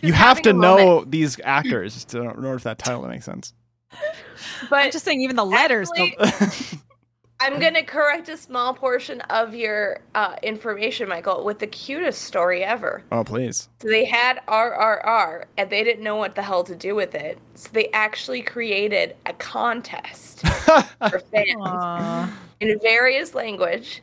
you 0.00 0.12
have 0.12 0.40
to 0.42 0.52
know 0.52 0.76
moment. 0.76 1.10
these 1.10 1.40
actors 1.42 2.04
to, 2.06 2.22
know 2.40 2.54
if 2.54 2.62
that 2.62 2.78
title 2.78 3.02
to 3.02 3.08
make 3.08 3.22
sense. 3.22 3.52
But 4.70 4.76
I'm 4.76 4.92
just 4.92 5.04
saying, 5.04 5.20
even 5.20 5.36
the 5.36 5.44
letters. 5.44 5.90
Actually- 5.98 6.80
don't- 7.40 7.52
I'm 7.54 7.60
gonna 7.60 7.82
correct 7.84 8.28
a 8.28 8.36
small 8.36 8.74
portion 8.74 9.20
of 9.22 9.54
your 9.54 10.00
uh, 10.14 10.36
information, 10.42 11.08
Michael, 11.08 11.44
with 11.44 11.58
the 11.58 11.66
cutest 11.66 12.22
story 12.22 12.64
ever. 12.64 13.02
Oh, 13.12 13.24
please. 13.24 13.68
So 13.80 13.88
they 13.88 14.04
had 14.04 14.40
RRR, 14.46 15.44
and 15.58 15.68
they 15.70 15.84
didn't 15.84 16.04
know 16.04 16.16
what 16.16 16.34
the 16.34 16.42
hell 16.42 16.64
to 16.64 16.74
do 16.74 16.94
with 16.94 17.14
it. 17.14 17.38
So 17.54 17.68
they 17.72 17.88
actually 17.92 18.42
created 18.42 19.16
a 19.26 19.32
contest 19.34 20.46
for 20.64 21.18
fans 21.30 21.56
Aw. 21.60 22.38
in 22.60 22.78
various 22.80 23.34
language 23.34 24.02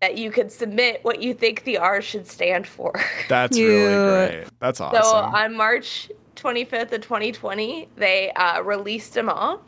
that 0.00 0.16
you 0.16 0.30
could 0.30 0.50
submit 0.50 1.00
what 1.04 1.20
you 1.20 1.34
think 1.34 1.64
the 1.64 1.76
R 1.76 2.00
should 2.00 2.26
stand 2.26 2.66
for. 2.66 2.92
That's 3.28 3.58
really 3.58 4.30
great. 4.38 4.48
That's 4.58 4.80
awesome. 4.80 5.02
So 5.02 5.14
on 5.14 5.54
March 5.54 6.10
25th 6.36 6.92
of 6.92 7.02
2020, 7.02 7.88
they 7.96 8.30
uh, 8.32 8.62
released 8.62 9.12
them 9.12 9.28
all. 9.28 9.60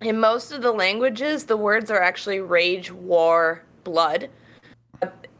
In 0.00 0.20
most 0.20 0.52
of 0.52 0.62
the 0.62 0.70
languages, 0.72 1.44
the 1.44 1.56
words 1.56 1.90
are 1.90 2.00
actually 2.00 2.40
rage, 2.40 2.92
war, 2.92 3.64
blood. 3.84 4.30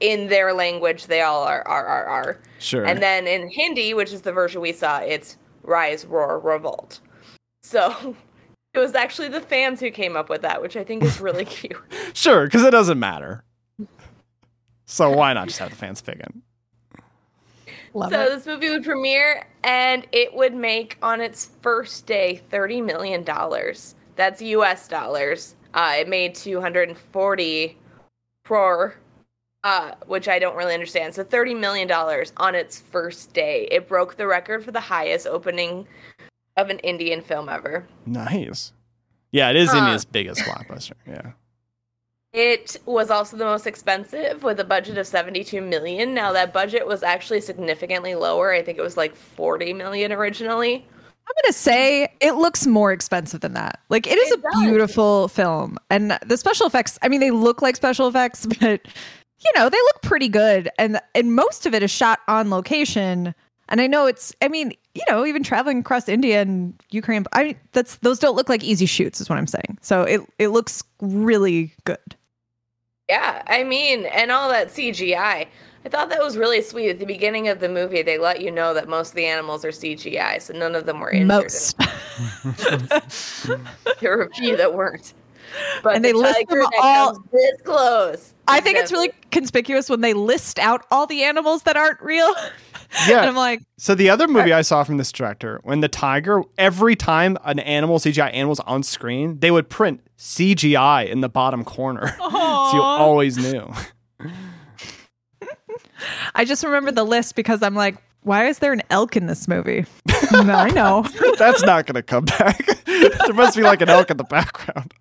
In 0.01 0.29
their 0.29 0.53
language, 0.53 1.07
they 1.07 1.23
all 1.23 1.43
are 1.43 1.65
RRR. 1.65 2.39
sure. 2.59 2.85
And 2.85 3.03
then 3.03 3.27
in 3.27 3.49
Hindi, 3.49 3.95
which 3.95 4.13
is 4.13 4.23
the 4.23 4.33
version 4.33 4.61
we 4.61 4.73
saw, 4.73 4.99
it's 4.99 5.37
rise, 5.63 6.05
roar, 6.05 6.39
revolt. 6.39 7.01
So 7.63 8.17
it 8.75 8.79
was 8.79 8.95
actually 8.95 9.29
the 9.29 9.41
fans 9.41 9.81
who 9.81 9.91
came 9.91 10.17
up 10.17 10.29
with 10.29 10.43
that, 10.43 10.63
which 10.63 10.77
I 10.77 10.85
think 10.85 11.03
is 11.03 11.21
really 11.21 11.45
cute. 11.47 11.77
sure, 12.15 12.47
because 12.47 12.65
it 12.65 12.71
doesn't 12.71 12.99
matter. 12.99 13.45
So 14.87 15.11
why 15.11 15.33
not 15.35 15.49
just 15.49 15.59
have 15.59 15.71
the 15.71 15.77
fans 15.77 16.01
pick 16.01 16.19
it? 16.19 16.33
Love 17.95 18.11
so 18.11 18.23
it. 18.23 18.29
this 18.31 18.47
movie 18.47 18.71
would 18.71 18.85
premiere 18.85 19.47
and 19.65 20.07
it 20.13 20.33
would 20.35 20.55
make 20.55 20.97
on 21.03 21.21
its 21.21 21.51
first 21.61 22.07
day 22.07 22.41
$30 22.51 22.85
million. 22.85 23.25
That's 24.19 24.43
US 24.43 24.89
dollars. 24.89 25.55
Uh, 25.73 25.95
it 25.99 26.09
made 26.09 26.35
240 26.35 27.79
crore, 28.45 28.97
uh, 29.63 29.93
which 30.07 30.27
I 30.29 30.41
don't 30.41 30.57
really 30.57 30.75
understand. 30.75 31.15
So 31.15 31.23
$30 31.23 31.59
million 31.59 31.91
on 32.37 32.55
its 32.57 32.81
first 32.81 33.33
day. 33.33 33.69
It 33.71 33.89
broke 33.89 34.17
the 34.17 34.27
record 34.27 34.65
for 34.65 34.73
the 34.73 34.81
highest 34.81 35.29
opening 35.29 35.87
of 36.57 36.69
an 36.69 36.81
Indian 36.81 37.21
film 37.23 37.49
ever. 37.49 37.87
Nice. 38.07 38.73
Yeah, 39.31 39.51
it 39.51 39.57
is 39.57 39.71
Huh. 39.71 39.79
India's 39.79 40.05
biggest 40.05 40.41
blockbuster. 40.41 40.95
Yeah. 41.07 41.33
It 42.33 42.77
was 42.87 43.11
also 43.11 43.37
the 43.37 43.45
most 43.45 43.69
expensive 43.69 44.43
with 44.43 44.59
a 44.59 44.65
budget 44.65 44.99
of 44.99 45.07
72 45.07 45.61
million. 45.61 46.13
Now 46.13 46.33
that 46.33 46.53
budget 46.53 46.87
was 46.87 47.05
actually 47.05 47.41
significantly 47.41 48.17
lower. 48.17 48.53
I 48.53 48.63
think 48.63 48.79
it 48.79 48.83
was 48.83 48.97
like 48.97 49.15
40 49.15 49.75
million 49.75 50.13
originally. 50.13 50.87
I'm 51.29 51.43
gonna 51.45 51.53
say 51.53 52.09
it 52.21 52.37
looks 52.37 52.67
more 52.67 52.91
expensive 52.93 53.41
than 53.43 53.53
that. 53.55 53.81
Like 53.91 54.07
it 54.07 54.19
is 54.19 54.33
It 54.33 54.39
a 54.39 54.43
does. 54.43 54.63
beautiful 54.63 55.29
film, 55.29 55.77
and 55.91 56.19
the 56.27 56.37
special 56.37 56.67
effects. 56.67 56.99
I 57.03 57.09
mean, 57.09 57.21
they 57.21 57.31
look 57.31 57.61
like 57.63 57.77
special 57.77 58.09
effects, 58.09 58.47
but 58.61 58.61
you 59.41 59.53
know 59.55 59.69
they 59.69 59.77
look 59.77 60.03
pretty 60.03 60.29
good, 60.29 60.71
and 60.79 61.01
and 61.15 61.35
most 61.35 61.67
of 61.67 61.75
it 61.75 61.83
is 61.83 61.91
shot 61.91 62.21
on 62.29 62.51
location. 62.51 63.35
And 63.71 63.83
I 63.83 63.87
know 63.87 64.07
it's. 64.07 64.35
I 64.41 64.49
mean, 64.49 64.73
you 64.95 65.03
know, 65.11 65.27
even 65.27 65.43
traveling 65.43 65.81
across 65.81 66.09
India 66.09 66.41
and 66.41 66.73
Ukraine. 66.91 67.25
I 67.35 67.45
mean, 67.45 67.57
that's 67.73 67.97
those 67.97 68.19
don't 68.19 68.35
look 68.35 68.49
like 68.49 68.65
easy 68.65 68.87
shoots, 68.87 69.21
is 69.21 69.29
what 69.29 69.39
I'm 69.39 69.47
saying. 69.47 69.77
So 69.83 70.03
it 70.05 70.23
it 70.39 70.49
looks 70.49 70.83
really 71.03 71.75
good. 71.85 71.99
Yeah, 73.09 73.43
I 73.47 73.65
mean, 73.65 74.05
and 74.07 74.31
all 74.31 74.49
that 74.51 74.69
CGI. 74.69 75.47
I 75.85 75.89
thought 75.89 76.11
that 76.11 76.23
was 76.23 76.37
really 76.37 76.61
sweet. 76.61 76.91
At 76.91 76.99
the 76.99 77.07
beginning 77.07 77.49
of 77.49 77.61
the 77.61 77.69
movie, 77.69 78.03
they 78.03 78.19
let 78.19 78.43
you 78.43 78.51
know 78.51 78.75
that 78.75 78.89
most 78.89 79.11
of 79.11 79.15
the 79.15 79.25
animals 79.25 79.65
are 79.65 79.71
CGI, 79.71 80.43
so 80.43 80.53
none 80.53 80.75
of 80.75 80.85
them 80.87 81.01
were 81.01 81.11
injured. 81.11 81.29
Most. 81.29 81.79
There 84.01 84.17
were 84.17 84.25
a 84.25 84.31
few 84.35 84.57
that 84.57 84.75
weren't. 84.75 85.15
But 85.83 85.97
And 85.97 86.05
they 86.05 86.13
the 86.13 86.19
list 86.19 86.47
them 86.49 86.67
all- 86.83 87.19
this 87.33 87.61
close. 87.65 88.35
I 88.49 88.61
think 88.61 88.77
it's 88.79 88.93
really 88.93 89.11
conspicuous 89.31 89.89
when 89.89 90.01
they 90.03 90.13
list 90.15 90.59
out 90.59 90.85
all 90.91 91.07
the 91.07 91.23
animals 91.23 91.63
that 91.63 91.77
aren't 91.77 92.01
real. 92.03 92.33
Yeah. 93.07 93.19
and 93.19 93.27
I'm 93.29 93.37
like, 93.37 93.61
So 93.77 93.95
the 93.95 94.09
other 94.11 94.27
movie 94.27 94.53
I 94.53 94.63
saw 94.63 94.83
from 94.85 94.97
this 94.97 95.13
director, 95.13 95.61
when 95.63 95.81
the 95.81 95.89
tiger, 95.89 96.43
every 96.57 96.97
time 96.97 97.37
an 97.45 97.59
animal 97.59 97.99
CGI 97.99 98.33
animal's 98.33 98.61
on 98.61 98.83
screen, 98.83 99.39
they 99.41 99.51
would 99.51 99.69
print 99.69 100.01
CGI 100.19 101.09
in 101.09 101.21
the 101.21 101.29
bottom 101.29 101.65
corner, 101.65 102.09
so 102.19 102.25
you 102.75 102.81
always 102.83 103.37
knew. 103.37 103.71
I 106.35 106.45
just 106.45 106.65
remember 106.65 106.91
the 106.93 107.05
list 107.05 107.35
because 107.35 107.63
I'm 107.63 107.75
like, 107.75 107.97
why 108.23 108.47
is 108.47 108.59
there 108.59 108.73
an 108.73 108.83
elk 108.91 109.17
in 109.17 109.27
this 109.27 109.49
movie? 109.49 109.85
no, 110.33 110.55
I 110.55 110.71
know. 110.71 111.05
That's 111.39 111.63
not 111.63 111.87
going 111.87 111.95
to 111.95 112.03
come 112.03 112.25
back. 112.25 112.65
there 112.87 113.35
must 113.35 113.57
be 113.57 113.63
like 113.63 113.81
an 113.81 113.89
elk 113.89 114.11
in 114.11 114.17
the 114.17 114.25
background. 114.25 114.93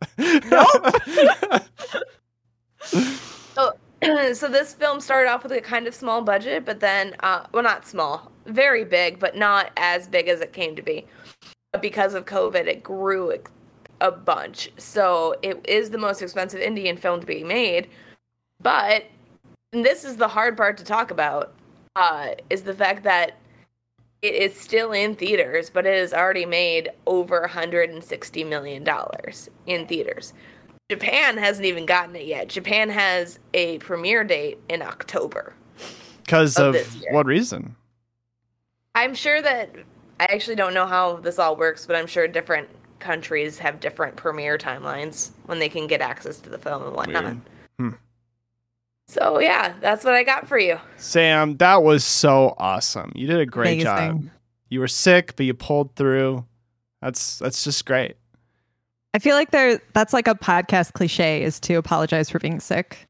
So, 2.83 3.03
so 4.33 4.47
this 4.47 4.73
film 4.73 4.99
started 4.99 5.29
off 5.29 5.43
with 5.43 5.51
a 5.51 5.61
kind 5.61 5.87
of 5.87 5.95
small 5.95 6.21
budget, 6.21 6.65
but 6.65 6.79
then, 6.79 7.15
uh, 7.21 7.45
well, 7.51 7.63
not 7.63 7.85
small, 7.85 8.31
very 8.45 8.85
big, 8.85 9.19
but 9.19 9.35
not 9.35 9.71
as 9.77 10.07
big 10.07 10.27
as 10.27 10.39
it 10.41 10.53
came 10.53 10.75
to 10.75 10.81
be. 10.81 11.05
But 11.71 11.81
because 11.81 12.13
of 12.13 12.25
COVID, 12.25 12.67
it 12.67 12.83
grew 12.83 13.31
a- 13.99 14.11
bunch. 14.11 14.71
So 14.77 15.35
it 15.41 15.59
is 15.67 15.89
the 15.89 15.97
most 15.97 16.21
expensive 16.21 16.61
Indian 16.61 16.97
film 16.97 17.19
to 17.19 17.25
be 17.25 17.43
made. 17.43 17.89
But 18.61 19.05
this 19.71 20.05
is 20.05 20.17
the 20.17 20.27
hard 20.27 20.55
part 20.55 20.77
to 20.77 20.83
talk 20.83 21.09
about, 21.09 21.55
uh, 21.95 22.35
is 22.51 22.61
the 22.61 22.75
fact 22.75 23.03
that 23.03 23.37
it 24.21 24.35
is 24.35 24.55
still 24.55 24.91
in 24.91 25.15
theaters, 25.15 25.71
but 25.71 25.87
it 25.87 25.95
has 25.95 26.13
already 26.13 26.45
made 26.45 26.89
over 27.07 27.41
160 27.41 28.43
million 28.43 28.83
dollars 28.83 29.49
in 29.65 29.87
theaters. 29.87 30.33
Japan 30.89 31.37
hasn't 31.37 31.65
even 31.65 31.85
gotten 31.85 32.15
it 32.15 32.25
yet. 32.25 32.47
Japan 32.47 32.89
has 32.89 33.39
a 33.53 33.77
premiere 33.79 34.23
date 34.23 34.57
in 34.69 34.81
October. 34.81 35.53
Because 36.23 36.57
Of 36.57 36.75
of 36.75 37.03
what 37.11 37.25
reason? 37.25 37.75
I'm 38.95 39.13
sure 39.13 39.41
that 39.41 39.75
I 40.19 40.23
actually 40.25 40.55
don't 40.55 40.73
know 40.73 40.87
how 40.87 41.17
this 41.17 41.39
all 41.39 41.55
works, 41.55 41.85
but 41.85 41.95
I'm 41.95 42.07
sure 42.07 42.27
different 42.27 42.69
countries 42.99 43.59
have 43.59 43.79
different 43.79 44.15
premiere 44.15 44.57
timelines 44.57 45.31
when 45.45 45.59
they 45.59 45.69
can 45.69 45.87
get 45.87 46.01
access 46.01 46.39
to 46.39 46.49
the 46.49 46.57
film 46.57 46.83
and 46.83 46.95
whatnot. 46.95 47.35
Hmm. 47.77 47.91
So 49.07 49.39
yeah, 49.39 49.73
that's 49.79 50.03
what 50.03 50.13
I 50.13 50.23
got 50.23 50.47
for 50.47 50.57
you. 50.57 50.79
Sam, 50.97 51.57
that 51.57 51.83
was 51.83 52.03
so 52.03 52.55
awesome. 52.57 53.11
You 53.13 53.27
did 53.27 53.39
a 53.39 53.45
great 53.45 53.81
job. 53.81 53.97
Amazing. 53.97 54.31
You 54.69 54.79
were 54.79 54.87
sick, 54.87 55.35
but 55.35 55.45
you 55.45 55.53
pulled 55.53 55.95
through. 55.95 56.45
That's 57.01 57.39
that's 57.39 57.63
just 57.63 57.85
great. 57.85 58.15
I 59.17 59.19
feel 59.19 59.35
like 59.35 59.49
there 59.49 59.81
that's 59.93 60.13
like 60.13 60.27
a 60.27 60.35
podcast 60.35 60.93
cliche 60.93 61.41
is 61.41 61.59
to 61.61 61.73
apologize 61.73 62.29
for 62.29 62.37
being 62.37 62.59
sick. 62.59 63.07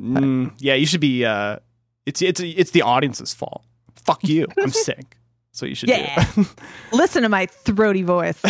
Mm, 0.00 0.52
yeah, 0.56 0.72
you 0.72 0.86
should 0.86 1.02
be. 1.02 1.26
Uh, 1.26 1.58
it's 2.06 2.22
it's 2.22 2.40
it's 2.40 2.70
the 2.70 2.80
audience's 2.80 3.34
fault. 3.34 3.62
Fuck 3.96 4.24
you. 4.24 4.46
I'm 4.58 4.70
sick. 4.88 5.18
So 5.52 5.66
you 5.66 5.74
should 5.74 5.90
Yeah. 5.90 6.24
do. 6.34 6.46
Listen 6.90 7.22
to 7.22 7.28
my 7.28 7.44
throaty 7.44 8.00
voice. 8.02 8.40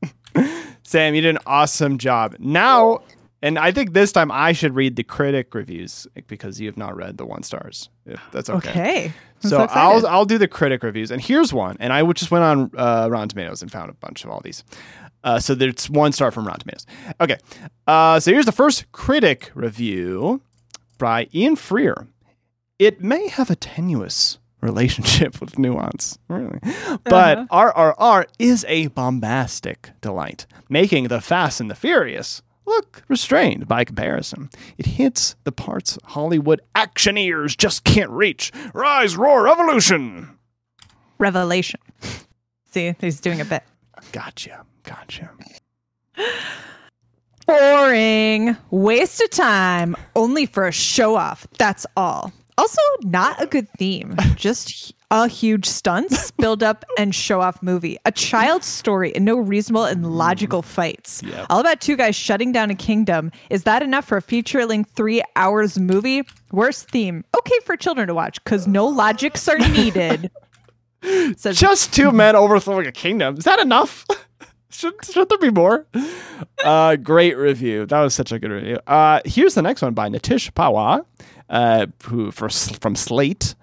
Sam, 0.84 1.14
you 1.14 1.20
did 1.20 1.34
an 1.36 1.42
awesome 1.46 1.98
job. 1.98 2.36
Now, 2.38 3.02
and 3.42 3.58
I 3.58 3.70
think 3.72 3.92
this 3.92 4.12
time 4.12 4.30
I 4.32 4.52
should 4.52 4.74
read 4.74 4.96
the 4.96 5.04
critic 5.04 5.54
reviews 5.54 6.06
because 6.26 6.60
you 6.60 6.66
have 6.66 6.76
not 6.76 6.96
read 6.96 7.18
the 7.18 7.26
one 7.26 7.42
stars. 7.42 7.88
If 8.06 8.20
that's 8.32 8.50
okay. 8.50 8.70
Okay. 8.70 9.04
I'm 9.06 9.50
So, 9.50 9.62
excited. 9.62 9.78
I'll 9.80 10.06
I'll 10.06 10.24
do 10.24 10.38
the 10.38 10.48
critic 10.48 10.82
reviews, 10.82 11.10
and 11.10 11.20
here's 11.22 11.52
one. 11.52 11.76
And 11.80 11.92
I 11.92 12.04
just 12.12 12.30
went 12.30 12.44
on 12.44 12.70
uh, 12.76 13.08
Rotten 13.10 13.28
Tomatoes 13.28 13.62
and 13.62 13.70
found 13.70 13.90
a 13.90 13.94
bunch 13.94 14.24
of 14.24 14.30
all 14.30 14.40
these. 14.40 14.64
Uh, 15.24 15.38
so 15.38 15.54
there's 15.54 15.88
one 15.90 16.12
star 16.12 16.30
from 16.30 16.46
Rotten 16.46 16.60
Tomatoes. 16.60 16.86
Okay, 17.20 17.36
uh, 17.86 18.18
so 18.20 18.32
here's 18.32 18.46
the 18.46 18.52
first 18.52 18.90
critic 18.92 19.50
review 19.54 20.40
by 20.98 21.28
Ian 21.34 21.56
Freer. 21.56 22.06
It 22.78 23.02
may 23.02 23.28
have 23.28 23.50
a 23.50 23.56
tenuous 23.56 24.38
relationship 24.60 25.40
with 25.40 25.58
nuance, 25.58 26.18
really, 26.28 26.58
but 27.04 27.48
RRR 27.48 28.26
is 28.38 28.64
a 28.68 28.88
bombastic 28.88 29.90
delight, 30.00 30.46
making 30.68 31.08
the 31.08 31.20
Fast 31.20 31.60
and 31.60 31.70
the 31.70 31.74
Furious 31.74 32.42
look 32.68 33.02
restrained 33.08 33.66
by 33.66 33.84
comparison. 33.84 34.50
It 34.76 34.86
hits 34.86 35.34
the 35.44 35.52
parts 35.52 35.98
Hollywood 36.04 36.60
actioneers 36.74 37.56
just 37.56 37.84
can't 37.84 38.10
reach. 38.10 38.52
Rise, 38.74 39.16
roar, 39.16 39.42
revolution! 39.44 40.38
Revelation. 41.18 41.80
See, 42.70 42.94
he's 43.00 43.20
doing 43.20 43.40
a 43.40 43.44
bit. 43.44 43.64
Gotcha. 44.12 44.64
Gotcha. 44.84 45.30
Boring. 47.46 48.56
Waste 48.70 49.20
of 49.22 49.30
time. 49.30 49.96
Only 50.14 50.46
for 50.46 50.66
a 50.66 50.72
show 50.72 51.16
off. 51.16 51.46
That's 51.58 51.86
all. 51.96 52.32
Also, 52.56 52.80
not 53.02 53.42
a 53.42 53.46
good 53.46 53.68
theme. 53.78 54.16
Just 54.36 54.94
a 55.10 55.28
huge 55.28 55.66
stunts, 55.66 56.30
build 56.38 56.62
up, 56.62 56.84
and 56.98 57.14
show 57.14 57.40
off 57.40 57.62
movie. 57.62 57.98
A 58.04 58.12
child's 58.12 58.66
story 58.66 59.14
and 59.14 59.24
no 59.24 59.36
reasonable 59.38 59.84
and 59.84 60.16
logical 60.16 60.62
fights. 60.62 61.22
Yep. 61.22 61.46
All 61.50 61.60
about 61.60 61.80
two 61.80 61.96
guys 61.96 62.14
shutting 62.14 62.52
down 62.52 62.70
a 62.70 62.74
kingdom. 62.74 63.32
Is 63.50 63.64
that 63.64 63.82
enough 63.82 64.06
for 64.06 64.18
a 64.18 64.22
feature 64.22 64.64
length 64.66 64.92
three 64.94 65.22
hours 65.36 65.78
movie? 65.78 66.22
Worst 66.52 66.90
theme. 66.90 67.24
Okay 67.36 67.58
for 67.64 67.76
children 67.76 68.08
to 68.08 68.14
watch 68.14 68.42
because 68.44 68.66
no 68.66 68.86
logics 68.86 69.48
are 69.48 69.58
needed. 69.58 70.30
Says 71.36 71.58
Just 71.58 71.94
two 71.94 72.10
men 72.10 72.34
overthrowing 72.34 72.86
a 72.86 72.92
kingdom. 72.92 73.36
Is 73.36 73.44
that 73.44 73.60
enough? 73.60 74.04
should, 74.70 74.94
should 75.04 75.28
there 75.28 75.38
be 75.38 75.50
more? 75.50 75.86
Uh, 76.64 76.96
great 76.96 77.36
review. 77.36 77.86
That 77.86 78.00
was 78.00 78.14
such 78.14 78.32
a 78.32 78.38
good 78.38 78.50
review. 78.50 78.78
Uh, 78.86 79.20
here's 79.24 79.54
the 79.54 79.62
next 79.62 79.80
one 79.80 79.94
by 79.94 80.08
Nitish 80.08 80.50
Pawar, 80.52 81.04
uh, 81.48 81.86
who 82.04 82.30
for, 82.32 82.48
from 82.48 82.96
Slate. 82.96 83.54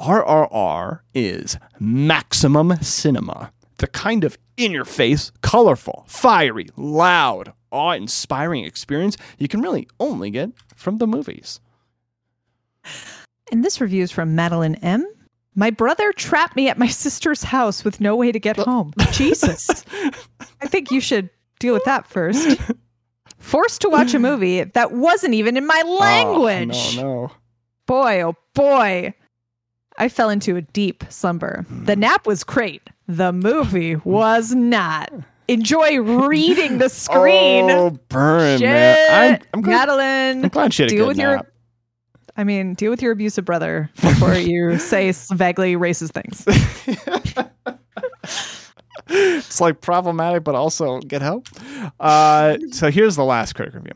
RRR 0.00 1.00
is 1.14 1.58
maximum 1.80 2.76
cinema. 2.82 3.52
The 3.78 3.86
kind 3.86 4.24
of 4.24 4.38
in 4.56 4.72
your 4.72 4.84
face, 4.84 5.32
colorful, 5.42 6.04
fiery, 6.06 6.68
loud, 6.76 7.52
awe 7.70 7.92
inspiring 7.92 8.64
experience 8.64 9.16
you 9.38 9.48
can 9.48 9.60
really 9.60 9.88
only 10.00 10.30
get 10.30 10.50
from 10.74 10.98
the 10.98 11.06
movies. 11.06 11.60
And 13.50 13.64
this 13.64 13.80
review 13.80 14.02
is 14.02 14.12
from 14.12 14.34
Madeline 14.34 14.76
M. 14.76 15.06
My 15.54 15.70
brother 15.70 16.12
trapped 16.12 16.56
me 16.56 16.68
at 16.68 16.78
my 16.78 16.88
sister's 16.88 17.42
house 17.42 17.84
with 17.84 18.00
no 18.00 18.14
way 18.16 18.32
to 18.32 18.38
get 18.38 18.56
home. 18.56 18.92
Jesus. 19.12 19.84
I 20.60 20.66
think 20.66 20.90
you 20.90 21.00
should 21.00 21.30
deal 21.58 21.72
with 21.72 21.84
that 21.84 22.06
first. 22.06 22.60
Forced 23.38 23.80
to 23.82 23.88
watch 23.88 24.12
a 24.12 24.18
movie 24.18 24.64
that 24.64 24.92
wasn't 24.92 25.34
even 25.34 25.56
in 25.56 25.66
my 25.66 25.82
language. 25.82 26.98
Oh, 26.98 27.02
no, 27.02 27.22
no. 27.26 27.32
Boy, 27.86 28.22
oh 28.22 28.34
boy. 28.54 29.14
I 29.98 30.08
fell 30.08 30.30
into 30.30 30.56
a 30.56 30.62
deep 30.62 31.04
slumber. 31.08 31.64
The 31.70 31.96
nap 31.96 32.26
was 32.26 32.44
great. 32.44 32.82
The 33.08 33.32
movie 33.32 33.96
was 33.96 34.54
not. 34.54 35.12
Enjoy 35.48 36.00
reading 36.00 36.78
the 36.78 36.88
screen. 36.88 37.70
Oh, 37.70 37.90
burn, 38.08 38.58
Shit. 38.58 38.68
man. 38.68 39.34
I'm, 39.34 39.40
I'm, 39.54 39.60
glad, 39.62 39.88
Madeline. 39.88 40.44
I'm 40.44 40.50
glad 40.50 40.74
she 40.74 40.82
had 40.82 40.92
a 40.92 40.94
deal 40.94 41.04
good 41.04 41.08
with 41.08 41.16
nap. 41.18 41.44
your 41.44 41.52
I 42.36 42.44
mean, 42.44 42.74
deal 42.74 42.90
with 42.90 43.00
your 43.00 43.12
abusive 43.12 43.44
brother 43.44 43.90
before 44.00 44.34
you 44.34 44.78
say 44.78 45.10
vaguely 45.32 45.74
racist 45.74 46.12
things. 46.12 46.44
it's 49.08 49.60
like 49.60 49.80
problematic, 49.80 50.44
but 50.44 50.54
also 50.54 51.00
get 51.00 51.22
help. 51.22 51.48
Uh, 51.98 52.58
so 52.72 52.90
here's 52.90 53.16
the 53.16 53.24
last 53.24 53.54
critic 53.54 53.74
review. 53.74 53.92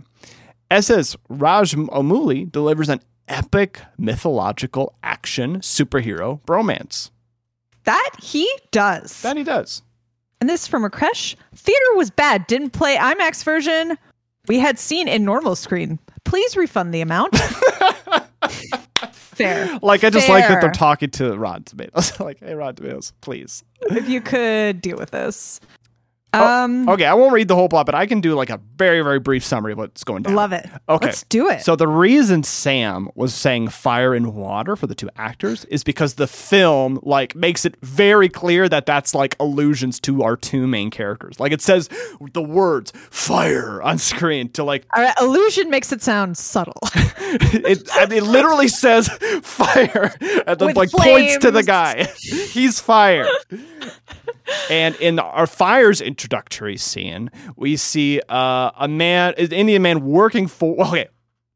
SS 0.71 1.17
Rajamouli 1.31 2.51
delivers 2.51 2.89
an 2.89 3.01
epic 3.31 3.81
mythological 3.97 4.95
action 5.03 5.61
superhero 5.61 6.41
bromance. 6.43 7.11
That 7.85 8.11
he 8.23 8.51
does. 8.71 9.23
That 9.23 9.37
he 9.39 9.45
does. 9.45 9.83
And 10.41 10.51
this 10.51 10.63
is 10.63 10.69
from 10.69 10.83
Rakesh. 10.83 11.37
Theater 11.55 11.95
was 11.95 12.11
bad. 12.11 12.47
Didn't 12.47 12.71
play 12.71 12.97
IMAX 12.97 13.45
version. 13.45 13.97
We 14.49 14.59
had 14.59 14.79
seen 14.79 15.07
in 15.09 15.25
normal 15.25 15.55
screen. 15.55 15.99
Please 16.25 16.57
refund 16.57 16.93
the 16.93 17.01
amount. 17.01 17.37
Fair. 19.13 19.79
Like 19.83 20.05
I 20.05 20.11
just 20.11 20.29
like 20.29 20.49
that 20.49 20.61
they're 20.61 20.71
talking 20.71 21.11
to 21.11 21.37
Rotten 21.37 21.65
Tomatoes. 21.65 22.19
like, 22.21 22.41
hey, 22.41 22.55
Rotten 22.55 22.77
Tomatoes, 22.77 23.13
please. 23.21 23.65
If 23.83 24.09
you 24.09 24.21
could 24.21 24.83
deal 24.83 24.97
with 24.97 25.11
this. 25.13 25.61
Oh, 26.33 26.45
Um, 26.47 26.89
Okay, 26.89 27.05
I 27.05 27.15
won't 27.15 27.33
read 27.33 27.49
the 27.49 27.55
whole 27.55 27.69
plot, 27.69 27.87
but 27.87 27.95
I 27.95 28.07
can 28.07 28.21
do 28.21 28.35
like 28.35 28.51
a 28.51 28.61
very, 28.77 29.03
very 29.03 29.19
brief 29.19 29.45
summary 29.45 29.73
of 29.73 29.79
what's 29.79 30.05
going 30.05 30.23
down. 30.23 30.35
love 30.35 30.53
it. 30.53 30.67
Okay. 30.89 31.07
Let's 31.07 31.25
do 31.25 31.49
it. 31.49 31.63
So 31.63 31.77
the 31.77 31.89
reason 31.89 32.43
Sam 32.43 33.09
was 33.15 33.35
saying 33.35 33.69
fire 33.69 34.15
and 34.15 34.35
water 34.35 34.77
for 34.77 34.87
the 34.87 34.95
two 34.95 35.11
actors 35.17 35.65
is 35.67 35.83
because 35.83 36.15
the 36.15 36.27
film 36.27 37.01
like 37.03 37.35
makes 37.35 37.65
it 37.65 37.77
very 37.83 38.29
clear 38.29 38.69
that 38.69 38.87
that's 38.87 39.15
like 39.15 39.37
allusions 39.41 39.99
to 40.01 40.23
our 40.23 40.37
two 40.37 40.67
main 40.67 40.91
characters. 40.91 41.41
Like 41.41 41.53
it 41.53 41.61
says 41.63 41.89
the 42.33 42.43
words 42.43 42.93
fire 43.11 43.83
on 43.83 43.99
screen 43.99 44.51
to 44.51 44.65
like 44.65 44.87
All 44.95 45.03
right, 45.03 45.15
illusion 45.21 45.69
makes 45.71 45.93
it 45.93 46.03
sound 46.03 46.37
subtle. 46.39 46.79
it, 46.95 47.89
I 47.93 48.07
mean, 48.07 48.19
it 48.19 48.25
literally 48.25 48.69
says 48.69 49.09
fire 49.43 50.15
and 50.47 50.59
then 50.59 50.67
With 50.69 50.77
like 50.77 50.91
points 50.91 51.39
to 51.39 51.51
the 51.51 51.63
guy. 51.63 52.05
He's 52.19 52.81
fire. 52.81 53.27
and 54.71 54.95
in 54.97 55.19
our 55.19 55.47
fire's 55.47 56.01
introductory 56.01 56.77
scene, 56.77 57.31
we 57.57 57.77
see 57.77 58.21
uh, 58.29 58.71
a 58.79 58.89
man, 58.89 59.35
an 59.39 59.53
Indian 59.53 59.83
man 59.83 60.05
working 60.05 60.47
for. 60.47 60.77
Well, 60.77 60.89
okay, 60.89 61.09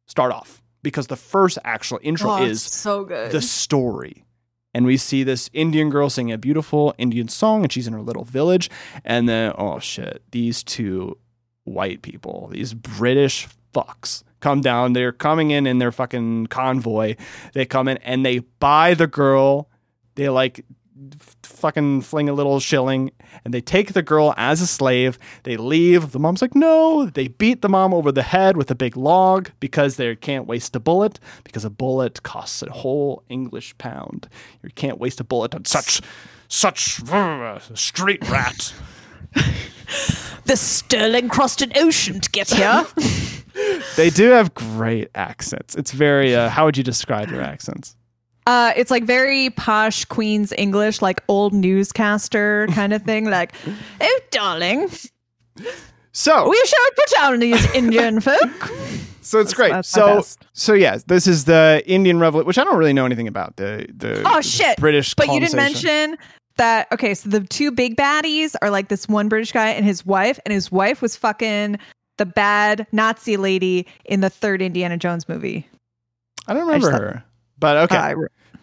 start 0.06 0.32
off 0.32 0.62
because 0.82 1.06
the 1.06 1.16
first 1.16 1.58
actual 1.64 1.98
intro 2.02 2.30
Oh, 2.30 2.42
is 2.42 2.62
so 2.62 3.04
good. 3.04 3.30
the 3.32 3.40
story. 3.42 4.24
And 4.76 4.84
we 4.86 4.96
see 4.96 5.22
this 5.22 5.48
Indian 5.52 5.88
girl 5.88 6.10
singing 6.10 6.32
a 6.32 6.38
beautiful 6.38 6.94
Indian 6.98 7.28
song, 7.28 7.62
and 7.62 7.72
she's 7.72 7.86
in 7.86 7.92
her 7.92 8.02
little 8.02 8.24
village. 8.24 8.68
And 9.04 9.28
then, 9.28 9.52
oh 9.56 9.78
shit, 9.78 10.22
these 10.32 10.64
two 10.64 11.16
white 11.62 12.02
people, 12.02 12.48
these 12.52 12.74
British 12.74 13.46
fucks, 13.72 14.24
come 14.40 14.60
down. 14.60 14.92
They're 14.92 15.12
coming 15.12 15.52
in 15.52 15.66
in 15.68 15.78
their 15.78 15.92
fucking 15.92 16.48
convoy. 16.48 17.14
They 17.52 17.64
come 17.66 17.86
in 17.86 17.98
and 17.98 18.26
they 18.26 18.40
buy 18.40 18.94
the 18.94 19.06
girl. 19.06 19.70
They 20.16 20.28
like 20.28 20.64
fucking 21.64 22.02
fling 22.02 22.28
a 22.28 22.34
little 22.34 22.60
shilling 22.60 23.10
and 23.42 23.54
they 23.54 23.60
take 23.62 23.94
the 23.94 24.02
girl 24.02 24.34
as 24.36 24.60
a 24.60 24.66
slave. 24.66 25.18
They 25.44 25.56
leave. 25.56 26.12
The 26.12 26.18
mom's 26.18 26.42
like, 26.42 26.54
no. 26.54 27.06
They 27.06 27.28
beat 27.28 27.62
the 27.62 27.70
mom 27.70 27.94
over 27.94 28.12
the 28.12 28.22
head 28.22 28.58
with 28.58 28.70
a 28.70 28.74
big 28.74 28.98
log 28.98 29.48
because 29.60 29.96
they 29.96 30.14
can't 30.14 30.46
waste 30.46 30.76
a 30.76 30.80
bullet 30.80 31.18
because 31.42 31.64
a 31.64 31.70
bullet 31.70 32.22
costs 32.22 32.62
a 32.62 32.70
whole 32.70 33.22
English 33.30 33.78
pound. 33.78 34.28
You 34.62 34.68
can't 34.74 34.98
waste 34.98 35.20
a 35.20 35.24
bullet 35.24 35.54
on 35.54 35.64
such, 35.64 36.02
such 36.48 37.02
uh, 37.10 37.58
street 37.72 38.28
rat. 38.28 38.74
the 40.44 40.56
sterling 40.58 41.30
crossed 41.30 41.62
an 41.62 41.72
ocean 41.76 42.20
to 42.20 42.30
get 42.30 42.50
here. 42.50 42.84
they 43.96 44.10
do 44.10 44.28
have 44.32 44.52
great 44.52 45.08
accents. 45.14 45.74
It's 45.76 45.92
very, 45.92 46.36
uh, 46.36 46.50
how 46.50 46.66
would 46.66 46.76
you 46.76 46.84
describe 46.84 47.30
their 47.30 47.40
accents? 47.40 47.96
Uh, 48.46 48.72
it's 48.76 48.90
like 48.90 49.04
very 49.04 49.50
posh 49.50 50.04
Queen's 50.04 50.52
English, 50.58 51.00
like 51.00 51.22
old 51.28 51.52
newscaster 51.54 52.66
kind 52.72 52.92
of 52.92 53.02
thing. 53.02 53.24
Like, 53.30 53.54
oh, 54.00 54.20
darling, 54.30 54.90
So, 56.12 56.48
we 56.48 56.62
shall 56.66 56.90
put 56.96 57.10
down 57.14 57.38
these 57.40 57.74
Indian 57.74 58.20
folk. 58.20 58.70
so 59.20 59.40
it's 59.40 59.52
great. 59.54 59.72
that's 59.72 59.96
my 59.96 60.00
So, 60.00 60.16
best. 60.16 60.44
so 60.52 60.72
yes, 60.74 61.04
this 61.04 61.26
is 61.26 61.44
the 61.46 61.82
Indian 61.86 62.18
Revolution, 62.20 62.46
which 62.46 62.58
I 62.58 62.64
don't 62.64 62.76
really 62.76 62.92
know 62.92 63.06
anything 63.06 63.28
about. 63.28 63.56
The 63.56 63.86
the 63.96 64.22
Oh 64.26 64.40
shit! 64.40 64.76
British, 64.78 65.14
But 65.14 65.28
you 65.28 65.40
didn't 65.40 65.56
mention 65.56 66.16
that. 66.56 66.86
Okay, 66.92 67.14
so 67.14 67.28
the 67.30 67.40
two 67.40 67.70
big 67.70 67.96
baddies 67.96 68.54
are 68.62 68.70
like 68.70 68.88
this 68.88 69.08
one 69.08 69.28
British 69.28 69.52
guy 69.52 69.68
and 69.70 69.84
his 69.84 70.04
wife, 70.06 70.38
and 70.44 70.52
his 70.52 70.70
wife 70.70 71.00
was 71.02 71.16
fucking 71.16 71.78
the 72.18 72.26
bad 72.26 72.86
Nazi 72.92 73.36
lady 73.36 73.86
in 74.04 74.20
the 74.20 74.30
third 74.30 74.62
Indiana 74.62 74.96
Jones 74.96 75.28
movie. 75.28 75.66
I 76.46 76.52
don't 76.54 76.66
remember 76.66 76.92
I 76.92 76.96
her, 76.98 77.24
but 77.58 77.76
okay. 77.78 78.14
Uh, 78.14 78.14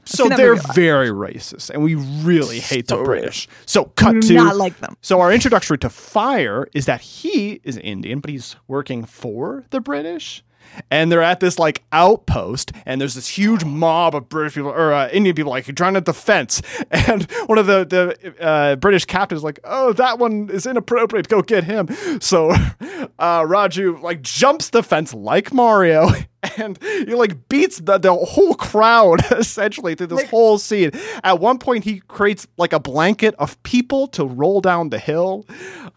so 0.06 0.27
they're 0.27 0.56
movie 0.56 0.63
a 0.63 0.67
lot. 0.67 0.75
very 0.75 1.10
racist, 1.10 1.69
and 1.69 1.84
we 1.84 1.95
really 1.95 2.60
hate 2.60 2.88
the 2.88 2.97
British. 2.97 3.47
So 3.65 3.86
cut 3.86 4.21
to 4.23 4.34
not 4.34 4.56
like 4.56 4.80
them. 4.80 4.97
So 5.01 5.21
our 5.21 5.32
introductory 5.32 5.77
to 5.80 5.89
Fire 5.89 6.67
is 6.73 6.86
that 6.86 7.01
he 7.01 7.62
is 7.63 7.77
Indian, 7.77 8.19
but 8.19 8.32
he's 8.32 8.56
working 8.67 9.06
for 9.06 9.65
the 9.69 9.80
British. 9.80 10.43
And 10.89 11.12
they're 11.12 11.21
at 11.21 11.39
this 11.41 11.60
like 11.60 11.84
outpost, 11.91 12.71
and 12.86 13.01
there's 13.01 13.15
this 13.15 13.27
huge 13.27 13.65
mob 13.65 14.15
of 14.15 14.30
British 14.30 14.56
people 14.56 14.69
or 14.69 14.93
uh, 14.93 15.10
Indian 15.10 15.36
people 15.36 15.51
like 15.51 15.65
trying 15.75 15.95
to 15.95 16.01
defense. 16.01 16.62
And 16.91 17.30
one 17.47 17.58
of 17.58 17.65
the 17.67 17.86
the 17.86 18.43
uh, 18.43 18.75
British 18.77 19.06
captains 19.06 19.39
is 19.39 19.43
like, 19.43 19.60
"Oh, 19.63 19.91
that 19.93 20.19
one 20.19 20.49
is 20.49 20.65
inappropriate. 20.65 21.27
Go 21.27 21.41
get 21.41 21.63
him." 21.63 21.88
So 22.21 22.51
uh, 23.19 23.41
Raju 23.41 24.01
like 24.01 24.21
jumps 24.21 24.69
the 24.69 24.84
fence 24.84 25.13
like 25.13 25.54
Mario, 25.54 26.10
and 26.58 26.82
he 26.82 27.13
like 27.13 27.49
beats 27.49 27.80
the, 27.80 27.97
the 27.97 28.13
whole 28.13 28.56
crowd 28.56 29.19
essentially 29.32 29.95
through 29.95 30.08
this 30.08 30.30
whole 30.30 30.58
scene. 30.58 30.91
At 31.23 31.39
one 31.39 31.60
point, 31.60 31.84
he 31.84 31.99
creates 32.08 32.47
like 32.58 32.73
a 32.73 32.80
blanket 32.80 33.36
of 33.38 33.62
people 33.63 34.08
to 34.10 34.25
roll 34.25 34.62
down 34.62 34.89
the 34.89 34.99
hill, 34.99 35.45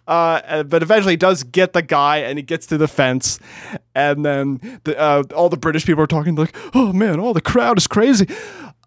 uh, 0.07 0.63
but 0.65 0.83
eventually 0.83 1.15
he 1.15 1.17
does 1.17 1.45
get 1.45 1.73
the 1.73 1.83
guy, 1.83 2.19
and 2.19 2.39
he 2.39 2.43
gets 2.43 2.67
to 2.67 2.79
the 2.79 2.89
fence, 2.89 3.39
and 3.95 4.25
then 4.25 4.81
the, 4.85 4.99
uh, 4.99 5.23
all 5.35 5.49
the 5.49 5.57
British 5.57 5.87
people 5.87 6.03
are 6.03 6.09
talking 6.09 6.35
like, 6.35 6.55
"Oh 6.75 6.93
man, 6.93 7.21
all 7.21 7.33
the 7.33 7.41
crowd 7.41 7.79
is 7.79 7.87
crazy." 7.87 8.27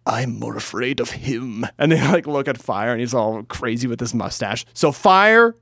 I'm 0.06 0.40
more 0.40 0.56
afraid 0.56 1.02
of 1.02 1.12
him. 1.12 1.66
And 1.78 1.92
they 1.92 2.02
like 2.12 2.28
look 2.28 2.48
at 2.48 2.58
Fire, 2.58 2.92
and 2.92 3.00
he's 3.00 3.14
all 3.14 3.44
crazy 3.44 3.88
with 3.88 4.00
his 4.00 4.14
mustache. 4.14 4.66
So 4.74 4.92
Fire 4.92 5.56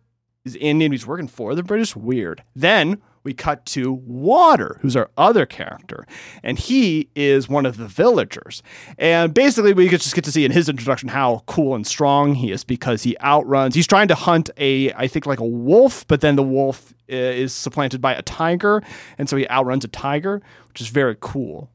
He's 0.46 0.56
Indian. 0.56 0.92
He's 0.92 1.08
working 1.08 1.28
for 1.28 1.56
the 1.56 1.64
British. 1.64 1.96
Weird. 1.96 2.44
Then 2.56 3.02
we 3.26 3.34
cut 3.34 3.66
to 3.66 3.92
Water, 3.92 4.78
who's 4.82 4.96
our 4.96 5.10
other 5.18 5.46
character, 5.46 6.06
and 6.44 6.58
he 6.58 7.10
is 7.16 7.50
one 7.50 7.66
of 7.66 7.78
the 7.78 7.88
villagers. 7.88 8.64
And 8.98 9.34
basically, 9.34 9.74
we 9.74 9.90
just 9.90 10.16
get 10.16 10.24
to 10.24 10.32
see 10.32 10.46
in 10.46 10.52
his 10.52 10.70
introduction 10.70 11.10
how 11.10 11.44
cool 11.48 11.76
and 11.76 11.86
strong 11.86 12.36
he 12.36 12.52
is 12.52 12.64
because 12.64 13.04
he 13.04 13.18
outruns. 13.20 13.76
He's 13.76 13.88
trying 13.88 14.08
to 14.08 14.16
hunt 14.16 14.50
a, 14.58 14.94
I 14.94 15.08
think, 15.08 15.26
like 15.26 15.40
a 15.40 15.46
wolf, 15.46 16.08
but 16.08 16.22
then 16.22 16.36
the 16.38 16.44
wolf 16.44 16.94
uh, 17.12 17.16
is 17.16 17.52
supplanted 17.52 18.00
by 18.00 18.14
a 18.14 18.22
tiger, 18.22 18.82
and 19.18 19.28
so 19.28 19.36
he 19.36 19.50
outruns 19.50 19.84
a 19.84 19.90
tiger, 19.90 20.42
which 20.70 20.80
is 20.80 20.88
very 20.88 21.18
cool. 21.20 21.70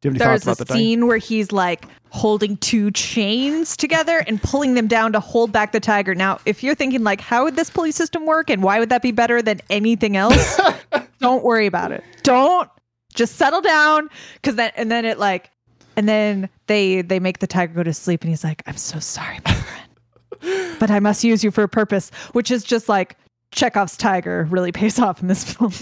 Do 0.00 0.08
you 0.08 0.14
have 0.14 0.22
any 0.22 0.28
There's 0.30 0.46
a 0.46 0.50
about 0.50 0.58
the 0.58 0.64
tiger? 0.64 0.78
scene 0.78 1.06
where 1.06 1.18
he's 1.18 1.52
like 1.52 1.86
holding 2.08 2.56
two 2.56 2.90
chains 2.90 3.76
together 3.76 4.24
and 4.26 4.42
pulling 4.42 4.74
them 4.74 4.86
down 4.88 5.12
to 5.12 5.20
hold 5.20 5.52
back 5.52 5.72
the 5.72 5.80
tiger. 5.80 6.14
Now, 6.14 6.38
if 6.46 6.62
you're 6.62 6.74
thinking 6.74 7.04
like, 7.04 7.20
how 7.20 7.44
would 7.44 7.56
this 7.56 7.70
police 7.70 7.96
system 7.96 8.26
work 8.26 8.50
and 8.50 8.62
why 8.62 8.78
would 8.80 8.88
that 8.88 9.02
be 9.02 9.12
better 9.12 9.42
than 9.42 9.60
anything 9.68 10.16
else? 10.16 10.58
don't 11.20 11.44
worry 11.44 11.66
about 11.66 11.92
it. 11.92 12.02
Don't 12.22 12.68
just 13.14 13.36
settle 13.36 13.60
down 13.60 14.08
because 14.34 14.54
then 14.54 14.70
and 14.76 14.90
then 14.90 15.04
it 15.04 15.18
like 15.18 15.50
and 15.96 16.08
then 16.08 16.48
they 16.66 17.02
they 17.02 17.20
make 17.20 17.40
the 17.40 17.46
tiger 17.46 17.74
go 17.74 17.82
to 17.82 17.92
sleep 17.92 18.22
and 18.22 18.30
he's 18.30 18.44
like, 18.44 18.62
I'm 18.66 18.76
so 18.76 18.98
sorry, 19.00 19.38
my 19.44 19.52
friend, 19.52 20.76
but 20.78 20.90
I 20.90 21.00
must 21.00 21.24
use 21.24 21.44
you 21.44 21.50
for 21.50 21.62
a 21.62 21.68
purpose, 21.68 22.10
which 22.32 22.50
is 22.50 22.64
just 22.64 22.88
like 22.88 23.16
Chekhov's 23.52 23.96
tiger 23.96 24.46
really 24.50 24.72
pays 24.72 24.98
off 24.98 25.20
in 25.22 25.28
this 25.28 25.44
film. 25.54 25.72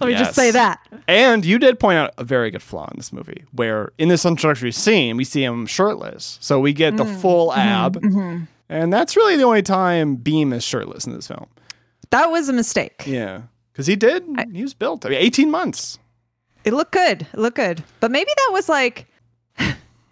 Let 0.00 0.08
me 0.08 0.14
just 0.14 0.34
say 0.34 0.50
that. 0.52 0.80
And 1.08 1.44
you 1.44 1.58
did 1.58 1.80
point 1.80 1.98
out 1.98 2.14
a 2.16 2.24
very 2.24 2.50
good 2.50 2.62
flaw 2.62 2.88
in 2.92 2.96
this 2.96 3.12
movie, 3.12 3.44
where 3.52 3.92
in 3.98 4.08
this 4.08 4.24
introductory 4.24 4.72
scene 4.72 5.16
we 5.16 5.24
see 5.24 5.42
him 5.42 5.66
shirtless, 5.66 6.38
so 6.40 6.60
we 6.60 6.72
get 6.72 6.96
the 6.96 7.04
Mm. 7.04 7.20
full 7.20 7.50
Mm-hmm. 7.50 8.36
ab, 8.36 8.46
and 8.68 8.92
that's 8.92 9.16
really 9.16 9.36
the 9.36 9.42
only 9.44 9.62
time 9.62 10.16
Bheem 10.16 10.52
is 10.54 10.62
shirtless 10.62 11.06
in 11.06 11.12
this 11.14 11.26
film. 11.26 11.46
That 12.10 12.26
was 12.30 12.48
a 12.48 12.52
mistake. 12.52 13.02
Yeah, 13.06 13.42
because 13.72 13.86
he 13.86 13.96
did. 13.96 14.24
he 14.52 14.62
was 14.62 14.74
built. 14.74 15.04
I 15.04 15.10
mean, 15.10 15.18
eighteen 15.18 15.50
months. 15.50 15.98
It 16.64 16.72
looked 16.74 16.92
good. 16.92 17.22
It 17.32 17.38
looked 17.38 17.56
good. 17.56 17.82
But 18.00 18.10
maybe 18.10 18.30
that 18.36 18.50
was 18.52 18.68
like 18.68 19.06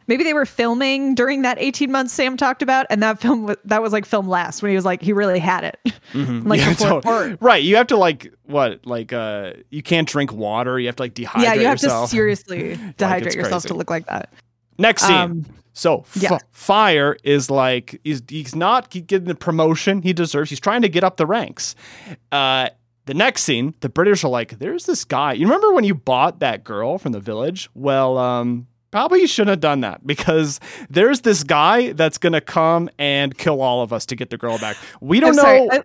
maybe 0.06 0.24
they 0.24 0.32
were 0.34 0.46
filming 0.46 1.14
during 1.14 1.42
that 1.42 1.58
18 1.58 1.90
months 1.90 2.12
Sam 2.12 2.36
talked 2.36 2.62
about 2.62 2.86
and 2.90 3.02
that 3.02 3.20
film 3.20 3.54
that 3.64 3.82
was 3.82 3.92
like 3.92 4.04
film 4.06 4.28
last 4.28 4.62
when 4.62 4.70
he 4.70 4.76
was 4.76 4.84
like 4.84 5.02
he 5.02 5.12
really 5.12 5.38
had 5.38 5.64
it. 5.64 5.78
like 5.84 5.92
Mm-hmm. 6.12 6.52
Yeah, 6.52 6.70
before 6.74 7.02
so- 7.02 7.36
right. 7.40 7.62
You 7.62 7.76
have 7.76 7.88
to 7.88 7.96
like 7.96 8.32
what? 8.44 8.86
Like 8.86 9.12
uh, 9.12 9.52
you 9.70 9.82
can't 9.82 10.08
drink 10.08 10.32
water. 10.32 10.78
You 10.78 10.86
have 10.86 10.96
to 10.96 11.02
like 11.02 11.14
dehydrate 11.14 11.24
yourself. 11.26 11.42
Yeah, 11.44 11.54
you 11.54 11.66
have 11.66 11.74
yourself. 11.82 12.10
to 12.10 12.16
seriously 12.16 12.76
dehydrate 12.98 13.26
it's 13.26 13.34
yourself 13.36 13.64
to 13.64 13.74
look 13.74 13.90
like 13.90 14.06
that. 14.06 14.32
Next 14.78 15.02
scene. 15.02 15.16
Um, 15.16 15.46
so 15.72 16.00
f- 16.00 16.16
yeah. 16.22 16.38
fire 16.52 17.16
is 17.22 17.50
like 17.50 18.00
he's 18.04 18.22
he's 18.28 18.54
not 18.54 18.88
getting 18.90 19.24
the 19.24 19.34
promotion 19.34 20.00
he 20.02 20.12
deserves. 20.12 20.48
He's 20.50 20.60
trying 20.60 20.82
to 20.82 20.88
get 20.88 21.04
up 21.04 21.16
the 21.18 21.26
ranks. 21.26 21.74
Uh, 22.32 22.68
the 23.04 23.14
next 23.14 23.42
scene, 23.42 23.74
the 23.80 23.88
British 23.88 24.24
are 24.24 24.28
like, 24.30 24.58
"There's 24.58 24.86
this 24.86 25.04
guy. 25.04 25.34
You 25.34 25.46
remember 25.46 25.72
when 25.72 25.84
you 25.84 25.94
bought 25.94 26.40
that 26.40 26.64
girl 26.64 26.98
from 26.98 27.12
the 27.12 27.20
village? 27.20 27.68
Well, 27.74 28.16
um, 28.18 28.66
probably 28.90 29.26
shouldn't 29.26 29.50
have 29.50 29.60
done 29.60 29.80
that 29.80 30.06
because 30.06 30.60
there's 30.90 31.20
this 31.20 31.42
guy 31.42 31.92
that's 31.92 32.18
gonna 32.18 32.40
come 32.40 32.88
and 32.98 33.36
kill 33.36 33.60
all 33.60 33.82
of 33.82 33.92
us 33.92 34.06
to 34.06 34.16
get 34.16 34.30
the 34.30 34.38
girl 34.38 34.58
back. 34.58 34.76
We 35.00 35.20
don't 35.20 35.36
know. 35.36 35.68
I, 35.70 35.82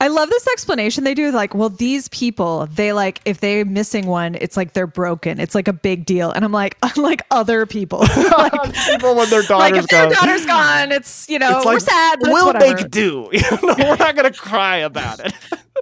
I 0.00 0.08
love 0.08 0.28
this 0.28 0.46
explanation 0.48 1.04
they 1.04 1.14
do. 1.14 1.30
Like, 1.30 1.54
well, 1.54 1.70
these 1.70 2.08
people, 2.08 2.66
they 2.66 2.92
like, 2.92 3.20
if 3.24 3.40
they're 3.40 3.64
missing 3.64 4.06
one, 4.06 4.34
it's 4.34 4.56
like 4.56 4.72
they're 4.72 4.86
broken. 4.86 5.38
It's 5.40 5.54
like 5.54 5.68
a 5.68 5.72
big 5.72 6.04
deal. 6.04 6.30
And 6.30 6.44
I'm 6.44 6.52
like, 6.52 6.76
unlike 6.82 7.22
other 7.30 7.64
people, 7.64 8.00
like, 8.16 8.52
People 8.90 9.14
when 9.14 9.30
their 9.30 9.40
like 9.40 9.48
daughters 9.48 9.78
if 9.84 9.86
their 9.90 10.10
daughter's 10.10 10.44
gone, 10.44 10.92
it's 10.92 11.28
you 11.28 11.38
know 11.38 11.56
It's 11.56 11.66
we're 11.66 11.78
sad, 11.78 12.18
but 12.20 12.32
we'll 12.32 12.52
make 12.54 12.90
do. 12.90 13.30
You 13.32 13.40
know, 13.40 13.74
we're 13.78 13.96
not 13.96 14.16
gonna 14.16 14.32
cry 14.32 14.78
about 14.78 15.20
it. 15.20 15.32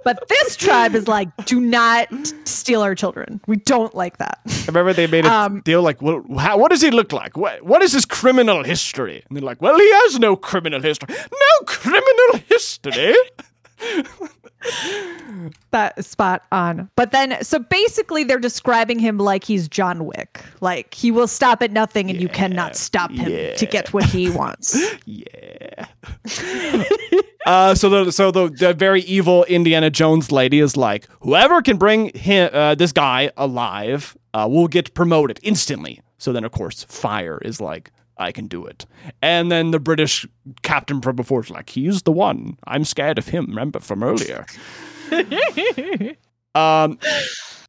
But 0.03 0.27
this 0.27 0.55
tribe 0.55 0.95
is 0.95 1.07
like, 1.07 1.29
do 1.45 1.59
not 1.61 2.07
steal 2.45 2.81
our 2.81 2.95
children. 2.95 3.39
We 3.47 3.57
don't 3.57 3.93
like 3.95 4.17
that. 4.17 4.39
I 4.47 4.65
remember 4.67 4.91
they 4.93 5.07
made 5.07 5.25
a 5.25 5.31
Um, 5.31 5.61
deal 5.61 5.81
like, 5.81 6.01
well, 6.01 6.23
how, 6.37 6.57
what 6.57 6.71
does 6.71 6.81
he 6.81 6.91
look 6.91 7.13
like? 7.13 7.37
What, 7.37 7.63
what 7.63 7.81
is 7.81 7.93
his 7.93 8.05
criminal 8.05 8.63
history? 8.63 9.23
And 9.29 9.37
they're 9.37 9.43
like, 9.43 9.61
well, 9.61 9.77
he 9.77 9.89
has 10.03 10.19
no 10.19 10.35
criminal 10.35 10.81
history. 10.81 11.15
No 11.15 11.65
criminal 11.65 12.41
history? 12.49 13.15
That 15.71 16.05
spot 16.05 16.43
on. 16.51 16.89
But 16.95 17.11
then, 17.11 17.43
so 17.43 17.59
basically, 17.59 18.23
they're 18.23 18.39
describing 18.39 18.99
him 18.99 19.17
like 19.17 19.43
he's 19.43 19.67
John 19.67 20.05
Wick. 20.05 20.41
Like 20.61 20.93
he 20.93 21.11
will 21.11 21.27
stop 21.27 21.61
at 21.61 21.71
nothing, 21.71 22.09
and 22.09 22.21
you 22.21 22.29
cannot 22.29 22.75
stop 22.75 23.11
him 23.11 23.55
to 23.57 23.65
get 23.65 23.91
what 23.91 24.05
he 24.05 24.29
wants. 24.29 24.79
yeah. 25.05 25.87
uh, 27.45 27.75
so 27.75 27.89
the 27.89 28.11
so 28.11 28.31
the, 28.31 28.49
the 28.49 28.73
very 28.73 29.01
evil 29.01 29.43
Indiana 29.45 29.89
Jones 29.89 30.31
lady 30.31 30.59
is 30.59 30.77
like, 30.77 31.07
whoever 31.21 31.61
can 31.61 31.77
bring 31.77 32.13
him 32.15 32.49
uh, 32.53 32.75
this 32.75 32.91
guy 32.91 33.31
alive 33.35 34.15
uh, 34.33 34.47
will 34.49 34.67
get 34.67 34.93
promoted 34.93 35.39
instantly. 35.43 36.01
So 36.17 36.31
then, 36.31 36.43
of 36.45 36.51
course, 36.51 36.83
Fire 36.85 37.39
is 37.43 37.59
like, 37.59 37.91
I 38.17 38.31
can 38.31 38.47
do 38.47 38.65
it. 38.65 38.85
And 39.21 39.51
then 39.51 39.71
the 39.71 39.79
British 39.79 40.25
captain 40.61 41.01
from 41.01 41.15
before 41.15 41.41
is 41.41 41.49
like, 41.49 41.69
he's 41.69 42.03
the 42.03 42.11
one. 42.11 42.57
I'm 42.65 42.85
scared 42.85 43.17
of 43.17 43.27
him. 43.27 43.47
Remember 43.47 43.79
from 43.79 44.03
earlier. 44.03 44.45
um, 46.55 46.99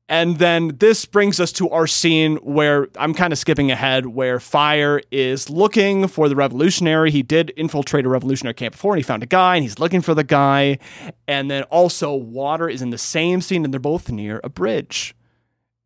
and 0.09 0.39
then 0.39 0.77
this 0.79 1.07
brings 1.07 1.41
us 1.41 1.51
to 1.53 1.71
our 1.71 1.87
scene 1.87 2.37
where 2.37 2.89
I'm 2.97 3.15
kind 3.15 3.33
of 3.33 3.39
skipping 3.39 3.71
ahead, 3.71 4.07
where 4.07 4.39
Fire 4.39 5.01
is 5.11 5.49
looking 5.49 6.09
for 6.09 6.29
the 6.29 6.37
revolutionary. 6.37 7.11
He 7.11 7.23
did 7.23 7.53
infiltrate 7.57 8.05
a 8.05 8.09
revolutionary 8.11 8.55
camp 8.55 8.75
before, 8.75 8.93
and 8.93 8.99
he 8.99 9.03
found 9.03 9.23
a 9.23 9.27
guy, 9.27 9.57
and 9.57 9.63
he's 9.63 9.79
looking 9.79 10.03
for 10.03 10.15
the 10.15 10.25
guy. 10.25 10.79
And 11.27 11.51
then 11.51 11.63
also, 11.65 12.15
Water 12.15 12.69
is 12.69 12.83
in 12.83 12.91
the 12.91 12.99
same 12.99 13.41
scene, 13.41 13.65
and 13.65 13.73
they're 13.73 13.81
both 13.81 14.11
near 14.11 14.41
a 14.45 14.51
bridge. 14.51 15.15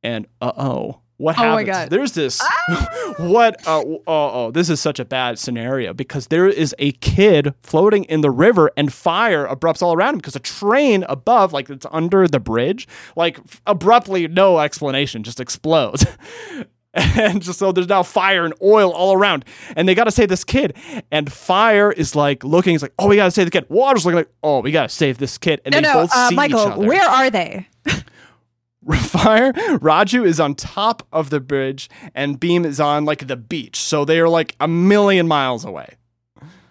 And 0.02 0.26
uh 0.40 0.52
oh. 0.56 1.00
What 1.18 1.38
Oh 1.38 1.42
my 1.42 1.48
happens? 1.64 1.68
God. 1.68 1.90
There's 1.90 2.12
this. 2.12 2.40
what? 3.18 3.56
Uh, 3.66 3.82
oh, 3.84 4.02
oh, 4.06 4.50
this 4.52 4.70
is 4.70 4.80
such 4.80 4.98
a 4.98 5.04
bad 5.04 5.38
scenario 5.38 5.92
because 5.92 6.28
there 6.28 6.46
is 6.46 6.74
a 6.78 6.92
kid 6.92 7.54
floating 7.62 8.04
in 8.04 8.20
the 8.20 8.30
river 8.30 8.70
and 8.76 8.92
fire 8.92 9.46
erupts 9.46 9.82
all 9.82 9.94
around 9.94 10.14
him 10.14 10.18
because 10.18 10.36
a 10.36 10.40
train 10.40 11.04
above, 11.08 11.52
like 11.52 11.68
it's 11.70 11.86
under 11.90 12.26
the 12.28 12.38
bridge, 12.40 12.86
like 13.16 13.40
abruptly, 13.66 14.28
no 14.28 14.58
explanation, 14.60 15.22
just 15.22 15.40
explodes. 15.40 16.06
And 16.94 17.42
just 17.42 17.58
so 17.60 17.70
there's 17.70 17.86
now 17.86 18.02
fire 18.02 18.44
and 18.44 18.54
oil 18.60 18.90
all 18.92 19.12
around, 19.12 19.44
and 19.76 19.86
they 19.86 19.94
got 19.94 20.04
to 20.04 20.10
save 20.10 20.30
this 20.30 20.42
kid. 20.42 20.74
And 21.12 21.30
fire 21.30 21.92
is 21.92 22.16
like 22.16 22.42
looking, 22.42 22.72
he's 22.72 22.82
like, 22.82 22.94
"Oh, 22.98 23.06
we 23.06 23.14
got 23.14 23.26
to 23.26 23.30
save 23.30 23.44
the 23.46 23.50
kid." 23.52 23.66
Water's 23.68 24.04
looking 24.04 24.16
like, 24.16 24.30
"Oh, 24.42 24.60
we 24.60 24.72
got 24.72 24.88
to 24.88 24.94
save 24.94 25.18
this 25.18 25.38
kid." 25.38 25.60
And 25.64 25.74
No, 25.74 25.80
they 25.80 25.86
no, 25.86 25.92
both 25.94 26.10
uh, 26.12 26.28
see 26.30 26.34
Michael, 26.34 26.60
each 26.60 26.66
other. 26.72 26.86
where 26.88 27.08
are 27.08 27.30
they? 27.30 27.68
Fire, 28.96 29.52
Raju 29.52 30.24
is 30.26 30.40
on 30.40 30.54
top 30.54 31.06
of 31.12 31.30
the 31.30 31.40
bridge 31.40 31.90
and 32.14 32.40
Bheem 32.40 32.64
is 32.64 32.80
on 32.80 33.04
like 33.04 33.26
the 33.26 33.36
beach. 33.36 33.76
So 33.76 34.04
they 34.04 34.20
are 34.20 34.28
like 34.28 34.56
a 34.60 34.68
million 34.68 35.28
miles 35.28 35.64
away. 35.64 35.96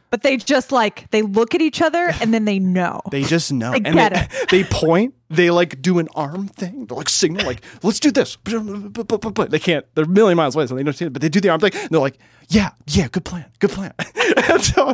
But 0.09 0.23
they 0.23 0.37
just 0.37 0.71
like 0.71 1.09
they 1.11 1.21
look 1.21 1.53
at 1.53 1.61
each 1.61 1.81
other 1.81 2.11
and 2.21 2.33
then 2.33 2.45
they 2.45 2.59
know. 2.59 3.01
They 3.11 3.23
just 3.23 3.51
know. 3.51 3.71
I 3.71 3.75
and 3.77 3.93
get 3.93 4.13
they, 4.13 4.19
it. 4.19 4.49
they 4.49 4.63
point, 4.63 5.15
they 5.29 5.49
like 5.49 5.81
do 5.81 5.97
an 5.99 6.07
arm 6.15 6.47
thing. 6.47 6.85
They're 6.85 6.97
like 6.97 7.09
signal, 7.09 7.45
like, 7.45 7.63
let's 7.83 7.99
do 7.99 8.11
this. 8.11 8.37
They 8.45 9.59
can't, 9.59 9.85
they're 9.95 10.05
a 10.05 10.07
million 10.07 10.37
miles 10.37 10.55
away, 10.55 10.67
so 10.67 10.75
they 10.75 10.83
don't 10.83 10.93
see 10.93 11.05
it, 11.05 11.13
but 11.13 11.21
they 11.21 11.29
do 11.29 11.41
the 11.41 11.49
arm 11.49 11.59
thing. 11.59 11.71
And 11.73 11.89
they're 11.89 11.99
like, 11.99 12.17
yeah, 12.49 12.71
yeah, 12.87 13.07
good 13.07 13.25
plan, 13.25 13.45
good 13.59 13.71
plan. 13.71 13.93
and 14.49 14.61
so, 14.61 14.93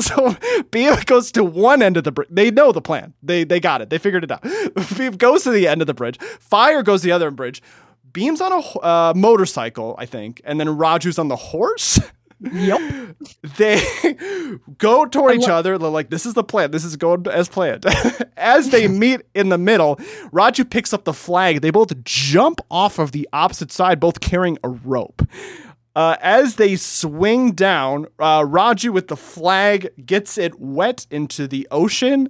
so 0.00 0.30
Bheem 0.70 1.04
goes 1.06 1.32
to 1.32 1.42
one 1.42 1.82
end 1.82 1.96
of 1.96 2.04
the 2.04 2.12
bridge. 2.12 2.28
They 2.30 2.50
know 2.50 2.72
the 2.72 2.82
plan. 2.82 3.14
They 3.22 3.44
they 3.44 3.58
got 3.58 3.80
it. 3.80 3.90
They 3.90 3.98
figured 3.98 4.24
it 4.24 4.30
out. 4.30 4.42
Bheem 4.42 5.16
goes 5.18 5.44
to 5.44 5.50
the 5.50 5.66
end 5.66 5.80
of 5.80 5.86
the 5.86 5.94
bridge. 5.94 6.18
Fire 6.18 6.82
goes 6.82 7.00
to 7.00 7.06
the 7.06 7.12
other 7.12 7.28
end 7.28 7.36
bridge. 7.36 7.62
Bheem's 8.12 8.40
on 8.40 8.52
a 8.52 8.78
uh, 8.84 9.12
motorcycle, 9.16 9.96
I 9.98 10.06
think, 10.06 10.42
and 10.44 10.60
then 10.60 10.68
Raju's 10.68 11.18
on 11.18 11.28
the 11.28 11.36
horse. 11.36 11.98
Yep. 12.50 13.16
they 13.56 13.82
go 14.78 15.06
toward 15.06 15.36
each 15.36 15.48
other. 15.48 15.78
They're 15.78 15.88
like, 15.88 16.10
this 16.10 16.26
is 16.26 16.34
the 16.34 16.44
plan. 16.44 16.70
This 16.70 16.84
is 16.84 16.96
going 16.96 17.26
as 17.28 17.48
planned. 17.48 17.86
as 18.36 18.70
they 18.70 18.88
meet 18.88 19.22
in 19.34 19.48
the 19.48 19.58
middle, 19.58 19.96
Raju 20.32 20.68
picks 20.68 20.92
up 20.92 21.04
the 21.04 21.12
flag. 21.12 21.60
They 21.60 21.70
both 21.70 22.02
jump 22.04 22.60
off 22.70 22.98
of 22.98 23.12
the 23.12 23.28
opposite 23.32 23.70
side, 23.70 24.00
both 24.00 24.20
carrying 24.20 24.58
a 24.64 24.68
rope. 24.68 25.22
Uh, 25.94 26.16
as 26.22 26.56
they 26.56 26.74
swing 26.74 27.52
down, 27.52 28.06
uh, 28.18 28.40
Raju 28.40 28.92
with 28.94 29.08
the 29.08 29.16
flag 29.16 29.90
gets 30.06 30.38
it 30.38 30.58
wet 30.58 31.06
into 31.10 31.46
the 31.46 31.68
ocean, 31.70 32.28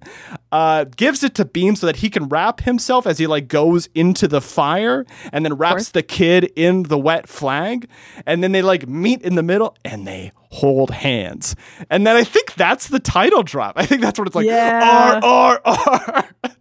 uh, 0.51 0.85
gives 0.97 1.23
it 1.23 1.35
to 1.37 1.45
Bheem 1.45 1.77
so 1.77 1.87
that 1.87 1.97
he 1.97 2.11
can 2.11 2.29
wrap 2.29 2.61
himself 2.61 3.07
as 3.07 3.19
he 3.19 3.27
like 3.29 3.47
goes 3.47 3.89
into 3.95 4.27
the 4.27 4.41
fire, 4.41 5.07
and 5.33 5.45
then 5.45 5.55
wraps 5.55 5.91
the 5.91 6.03
kid 6.03 6.51
in 6.57 6.85
the 6.85 6.99
wet 6.99 7.29
flag, 7.29 7.89
and 8.27 8.43
then 8.43 8.51
they 8.51 8.63
like 8.63 8.89
meet 8.89 9.23
in 9.23 9.37
the 9.37 9.45
middle 9.45 9.77
and 9.85 10.07
they 10.07 10.33
hold 10.51 10.91
hands, 10.91 11.55
and 11.89 12.05
then 12.07 12.17
I 12.17 12.25
think 12.25 12.55
that's 12.55 12.89
the 12.89 13.01
title 13.01 13.45
drop. 13.45 13.75
I 13.77 13.87
think 13.87 14.03
that's 14.03 14.19
what 14.19 14.27
it's 14.27 14.35
like. 14.35 14.47
Yeah. 14.47 15.21
R 15.23 15.61
R 15.65 15.85
R. 16.05 16.29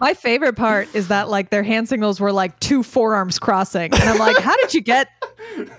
My 0.00 0.14
favorite 0.14 0.56
part 0.56 0.94
is 0.94 1.08
that 1.08 1.28
like 1.28 1.50
their 1.50 1.62
hand 1.62 1.88
signals 1.88 2.20
were 2.20 2.32
like 2.32 2.58
two 2.60 2.82
forearms 2.82 3.38
crossing. 3.38 3.92
And 3.92 4.02
I'm 4.02 4.18
like, 4.18 4.38
how 4.38 4.56
did 4.56 4.74
you 4.74 4.80
get 4.80 5.08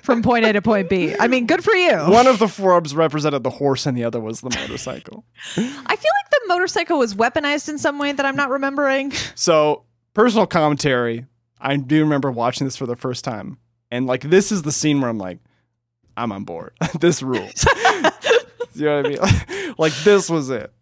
from 0.01 0.21
point 0.21 0.45
A 0.45 0.53
to 0.53 0.61
point 0.61 0.89
B. 0.89 1.15
I 1.19 1.27
mean, 1.27 1.45
good 1.45 1.63
for 1.63 1.73
you. 1.73 1.95
One 1.97 2.27
of 2.27 2.39
the 2.39 2.47
forbs 2.47 2.95
represented 2.95 3.43
the 3.43 3.49
horse, 3.49 3.85
and 3.85 3.97
the 3.97 4.03
other 4.03 4.19
was 4.19 4.41
the 4.41 4.49
motorcycle. 4.49 5.25
I 5.55 5.61
feel 5.61 5.71
like 5.75 6.29
the 6.31 6.41
motorcycle 6.47 6.99
was 6.99 7.13
weaponized 7.13 7.69
in 7.69 7.77
some 7.77 7.99
way 7.99 8.11
that 8.11 8.25
I'm 8.25 8.35
not 8.35 8.49
remembering. 8.49 9.11
So, 9.35 9.85
personal 10.13 10.47
commentary. 10.47 11.25
I 11.59 11.77
do 11.77 12.01
remember 12.01 12.31
watching 12.31 12.65
this 12.65 12.75
for 12.75 12.87
the 12.87 12.95
first 12.95 13.23
time, 13.23 13.57
and 13.91 14.07
like 14.07 14.21
this 14.21 14.51
is 14.51 14.63
the 14.63 14.71
scene 14.71 14.99
where 14.99 15.09
I'm 15.09 15.19
like, 15.19 15.39
I'm 16.17 16.31
on 16.31 16.43
board. 16.43 16.73
this 16.99 17.21
rules. 17.21 17.65
you 18.73 18.85
know 18.85 19.01
what 19.01 19.05
I 19.05 19.09
mean? 19.09 19.75
like 19.77 19.93
this 20.03 20.29
was 20.29 20.49
it. 20.49 20.73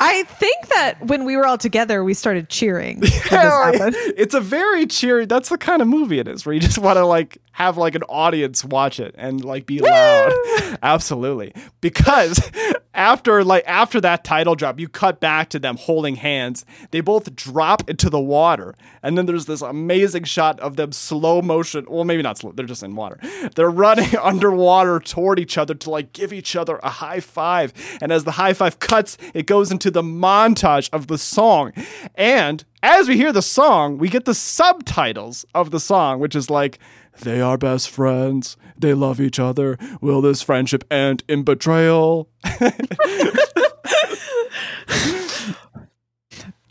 I 0.00 0.22
think 0.24 0.68
that 0.68 0.94
when 1.06 1.24
we 1.24 1.36
were 1.36 1.46
all 1.46 1.58
together, 1.58 2.02
we 2.02 2.14
started 2.14 2.48
cheering. 2.48 3.02
Yeah, 3.30 3.72
it's 4.16 4.34
a 4.34 4.40
very 4.40 4.86
cheery. 4.86 5.26
That's 5.26 5.50
the 5.50 5.58
kind 5.58 5.82
of 5.82 5.88
movie 5.88 6.18
it 6.18 6.26
is, 6.26 6.46
where 6.46 6.54
you 6.54 6.60
just 6.60 6.78
want 6.78 6.96
to 6.96 7.04
like 7.04 7.38
have 7.60 7.76
like 7.76 7.94
an 7.94 8.02
audience 8.04 8.64
watch 8.64 8.98
it 8.98 9.14
and 9.18 9.44
like 9.44 9.66
be 9.66 9.80
loud. 9.80 10.32
Absolutely, 10.82 11.52
because 11.82 12.40
after 12.94 13.44
like 13.44 13.64
after 13.66 14.00
that 14.00 14.24
title 14.24 14.54
drop, 14.54 14.80
you 14.80 14.88
cut 14.88 15.20
back 15.20 15.50
to 15.50 15.58
them 15.58 15.76
holding 15.76 16.16
hands. 16.16 16.64
They 16.90 17.02
both 17.02 17.36
drop 17.36 17.88
into 17.88 18.08
the 18.08 18.18
water, 18.18 18.74
and 19.02 19.18
then 19.18 19.26
there's 19.26 19.44
this 19.44 19.60
amazing 19.60 20.24
shot 20.24 20.58
of 20.60 20.76
them 20.76 20.92
slow 20.92 21.42
motion. 21.42 21.84
Well, 21.86 22.04
maybe 22.04 22.22
not 22.22 22.38
slow. 22.38 22.52
They're 22.52 22.64
just 22.64 22.82
in 22.82 22.96
water. 22.96 23.18
They're 23.54 23.70
running 23.70 24.16
underwater 24.16 24.98
toward 24.98 25.38
each 25.38 25.58
other 25.58 25.74
to 25.74 25.90
like 25.90 26.14
give 26.14 26.32
each 26.32 26.56
other 26.56 26.80
a 26.82 26.88
high 26.88 27.20
five. 27.20 27.74
And 28.00 28.10
as 28.10 28.24
the 28.24 28.32
high 28.32 28.54
five 28.54 28.78
cuts, 28.78 29.18
it 29.34 29.44
goes 29.44 29.70
into 29.70 29.90
the 29.90 30.02
montage 30.02 30.88
of 30.94 31.08
the 31.08 31.18
song, 31.18 31.72
and 32.14 32.64
as 32.82 33.08
we 33.08 33.16
hear 33.18 33.32
the 33.32 33.42
song, 33.42 33.98
we 33.98 34.08
get 34.08 34.24
the 34.24 34.34
subtitles 34.34 35.44
of 35.54 35.70
the 35.70 35.80
song, 35.80 36.18
which 36.18 36.34
is 36.34 36.48
like, 36.48 36.78
they 37.20 37.40
are 37.40 37.58
best 37.58 37.90
friends. 37.90 38.56
They 38.78 38.94
love 38.94 39.20
each 39.20 39.38
other. 39.38 39.78
Will 40.00 40.20
this 40.20 40.42
friendship 40.42 40.84
end 40.90 41.22
in 41.28 41.42
betrayal? 41.42 42.28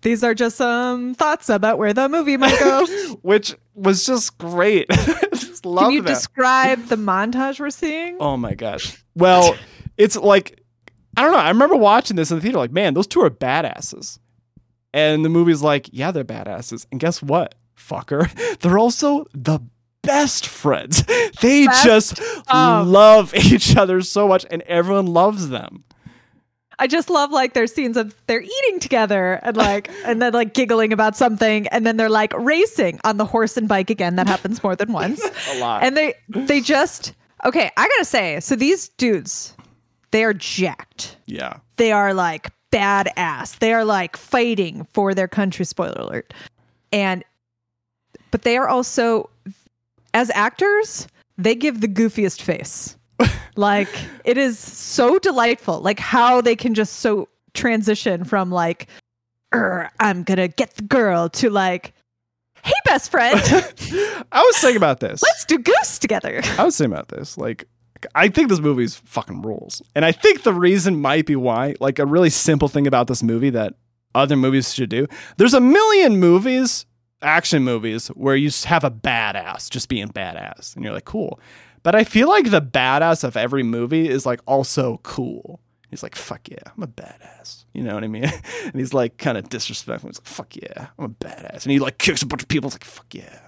These 0.02 0.24
are 0.24 0.34
just 0.34 0.56
some 0.56 1.14
thoughts 1.14 1.50
about 1.50 1.78
where 1.78 1.94
the 1.94 2.08
movie 2.08 2.38
might 2.38 2.58
go. 2.58 2.86
Which 3.22 3.56
was 3.76 4.06
just 4.06 4.38
great. 4.38 4.88
just 5.34 5.66
love 5.66 5.86
Can 5.88 5.92
you 5.92 6.02
that. 6.04 6.08
describe 6.08 6.86
the 6.86 6.96
montage 6.96 7.60
we're 7.60 7.70
seeing? 7.70 8.18
oh 8.20 8.38
my 8.38 8.54
gosh. 8.54 9.04
Well, 9.16 9.56
it's 9.98 10.16
like, 10.16 10.64
I 11.18 11.24
don't 11.24 11.34
know. 11.34 11.38
I 11.38 11.50
remember 11.50 11.76
watching 11.76 12.16
this 12.16 12.32
in 12.32 12.38
the 12.38 12.42
theater, 12.42 12.58
like, 12.60 12.72
man, 12.72 12.94
those 12.94 13.08
two 13.08 13.22
are 13.22 13.30
badasses. 13.30 14.20
And 14.94 15.26
the 15.26 15.30
movie's 15.30 15.62
like, 15.62 15.90
yeah, 15.92 16.12
they're 16.12 16.24
badasses. 16.24 16.86
And 16.92 17.00
guess 17.00 17.22
what, 17.22 17.56
fucker? 17.78 18.32
They're 18.60 18.80
also 18.80 19.26
the 19.34 19.60
best 20.10 20.48
friends. 20.48 21.04
They 21.42 21.68
Best 21.68 21.84
just 21.86 22.20
of. 22.50 22.88
love 22.88 23.34
each 23.54 23.76
other 23.78 24.02
so 24.02 24.28
much, 24.28 24.46
and 24.52 24.62
everyone 24.64 25.08
loves 25.08 25.50
them. 25.50 25.84
I 26.82 26.88
just 26.88 27.10
love 27.10 27.32
like 27.32 27.54
their 27.54 27.68
scenes 27.68 27.98
of 27.98 28.16
they're 28.28 28.42
eating 28.42 28.80
together 28.80 29.40
and 29.44 29.56
like 29.58 29.90
and 30.06 30.22
then 30.22 30.34
like 30.34 30.54
giggling 30.54 30.94
about 30.94 31.16
something 31.18 31.68
and 31.68 31.86
then 31.86 31.98
they're 31.98 32.10
like 32.10 32.32
racing 32.38 33.00
on 33.04 33.18
the 33.18 33.26
horse 33.26 33.58
and 33.58 33.68
bike 33.68 33.90
again. 33.90 34.16
That 34.16 34.28
happens 34.28 34.64
more 34.64 34.76
than 34.78 34.94
once. 34.94 35.22
A 35.52 35.60
lot. 35.60 35.84
And 35.84 35.96
they 35.98 36.14
they 36.30 36.62
just 36.62 37.14
okay, 37.46 37.70
I 37.78 37.88
gotta 37.88 38.06
say, 38.06 38.40
so 38.40 38.56
these 38.56 38.90
dudes, 38.98 39.54
they 40.12 40.24
are 40.24 40.34
jacked. 40.34 41.18
yeah. 41.26 41.58
They 41.78 41.92
are 41.92 42.14
like 42.14 42.50
badass. 42.72 43.60
They 43.60 43.74
are 43.74 43.84
like 43.86 44.16
fighting 44.18 44.86
for 44.94 45.14
their 45.14 45.28
country, 45.28 45.66
spoiler 45.66 46.00
alert. 46.02 46.34
And 46.94 47.24
but 48.32 48.44
they 48.44 48.56
are 48.58 48.68
also 48.70 49.30
as 50.14 50.30
actors, 50.32 51.08
they 51.38 51.56
give 51.56 51.82
the 51.82 51.88
goofiest 51.88 52.42
face. 52.42 52.98
like 53.56 53.90
it 54.24 54.38
is 54.38 54.58
so 54.58 55.20
delightful 55.20 55.82
like 55.82 56.00
how 56.00 56.40
they 56.40 56.56
can 56.56 56.74
just 56.74 56.98
so 56.98 57.28
transition 57.54 58.24
from 58.24 58.50
like 58.50 58.88
"Err, 59.54 59.92
i'm 60.00 60.24
gonna 60.24 60.48
get 60.48 60.76
the 60.76 60.84
girl 60.84 61.28
to 61.28 61.50
like 61.50 61.94
hey 62.64 62.72
best 62.86 63.12
friend 63.12 63.38
I 64.32 64.42
was 64.42 64.58
thinking 64.60 64.78
about 64.78 65.02
this. 65.02 65.22
let's 65.22 65.44
do 65.44 65.58
goose 65.58 66.00
together 66.00 66.40
I 66.58 66.64
was 66.64 66.78
thinking 66.78 66.94
about 66.94 67.10
this. 67.10 67.38
Like, 67.38 67.66
I 68.16 68.30
think 68.30 68.50
this 68.50 68.60
movie's 68.60 68.96
fucking 68.96 69.42
rules. 69.42 69.82
And 69.96 70.06
I 70.06 70.12
think 70.12 70.44
the 70.44 70.54
reason 70.54 71.02
might 71.02 71.26
be 71.26 71.36
why, 71.36 71.76
like, 71.80 72.00
a 72.00 72.06
really 72.06 72.30
simple 72.30 72.68
thing 72.68 72.88
about 72.88 73.08
this 73.08 73.22
movie 73.24 73.50
that 73.50 73.74
other 74.16 74.36
movies 74.36 74.74
should 74.74 74.90
do. 74.90 75.08
There's 75.38 75.54
a 75.54 75.60
million 75.60 76.18
movies, 76.18 76.86
action 77.22 77.64
movies, 77.64 78.08
where 78.10 78.36
you 78.36 78.50
have 78.66 78.84
a 78.84 78.92
badass 78.92 79.70
just 79.70 79.90
being 79.90 80.08
badass. 80.10 80.76
And 80.76 80.84
you're 80.84 80.94
like, 80.94 81.06
cool. 81.06 81.40
But 81.84 81.96
I 81.96 82.04
feel 82.04 82.28
like 82.28 82.52
the 82.52 82.62
badass 82.62 83.24
of 83.24 83.38
every 83.38 83.64
movie 83.64 84.10
is 84.10 84.26
like 84.26 84.42
also 84.46 85.00
cool. 85.04 85.62
He's 85.90 86.04
like, 86.04 86.16
fuck 86.16 86.48
yeah, 86.48 86.60
I'm 86.78 86.84
a 86.84 86.88
badass. 86.88 87.66
You 87.74 87.84
know 87.84 87.96
what 87.96 88.04
I 88.04 88.08
mean? 88.08 88.24
and 88.64 88.76
he's 88.76 88.94
like 88.94 89.18
kind 89.18 89.38
of 89.38 89.50
disrespectful. 89.50 90.10
He's 90.10 90.20
like, 90.20 90.28
fuck 90.28 90.56
yeah, 90.56 90.88
I'm 90.98 91.06
a 91.06 91.10
badass. 91.10 91.64
And 91.64 91.72
he 91.72 91.80
like 91.80 91.98
kicks 91.98 92.22
a 92.22 92.28
bunch 92.28 92.44
of 92.44 92.48
people. 92.48 92.68
It's 92.68 92.76
like, 92.76 92.84
fuck 92.84 93.14
yeah. 93.14 93.40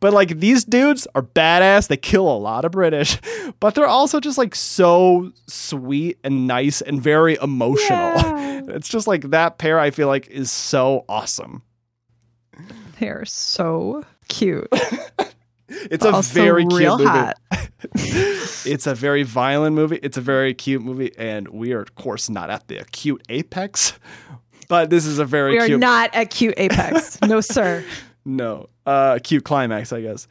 But 0.00 0.12
like 0.12 0.38
these 0.38 0.64
dudes 0.64 1.06
are 1.14 1.22
badass. 1.22 1.88
They 1.88 1.96
kill 1.96 2.28
a 2.30 2.36
lot 2.36 2.64
of 2.64 2.72
British, 2.72 3.18
but 3.60 3.74
they're 3.74 3.86
also 3.86 4.20
just 4.20 4.38
like 4.38 4.54
so 4.54 5.32
sweet 5.46 6.18
and 6.24 6.46
nice 6.46 6.80
and 6.80 7.02
very 7.02 7.36
emotional. 7.42 8.14
Yeah. 8.16 8.48
It's 8.64 8.88
just 8.88 9.08
like 9.08 9.30
that 9.30 9.58
pair 9.58 9.80
I 9.80 9.90
feel 9.90 10.06
like 10.06 10.28
is 10.28 10.50
so 10.50 11.04
awesome. 11.08 11.62
They're 13.02 13.24
so 13.24 14.04
cute 14.28 14.68
It's 15.90 16.04
a 16.04 16.10
Also 16.10 16.34
very 16.34 16.62
cute 16.66 16.80
real 16.80 16.98
movie. 16.98 17.08
hot. 17.10 17.38
It's 18.64 18.86
a 18.86 18.94
very 18.94 19.22
violent 19.22 19.74
movie. 19.74 19.98
It's 20.02 20.16
a 20.16 20.20
very 20.20 20.54
cute 20.54 20.82
movie, 20.82 21.12
and 21.18 21.48
we 21.48 21.72
are 21.72 21.80
of 21.80 21.94
course 21.96 22.30
not 22.30 22.48
at 22.50 22.68
the 22.68 22.76
acute 22.76 23.22
apex, 23.28 23.94
but 24.68 24.90
this 24.90 25.04
is 25.06 25.18
a 25.18 25.24
very 25.24 25.52
we 25.52 25.58
are 25.58 25.66
cute. 25.66 25.80
not 25.80 26.14
at 26.14 26.30
cute 26.30 26.54
apex 26.58 27.20
no 27.22 27.40
sir 27.56 27.84
no, 28.24 28.68
uh, 28.86 29.18
cute 29.24 29.44
climax, 29.44 29.92
I 29.92 30.00
guess. 30.00 30.28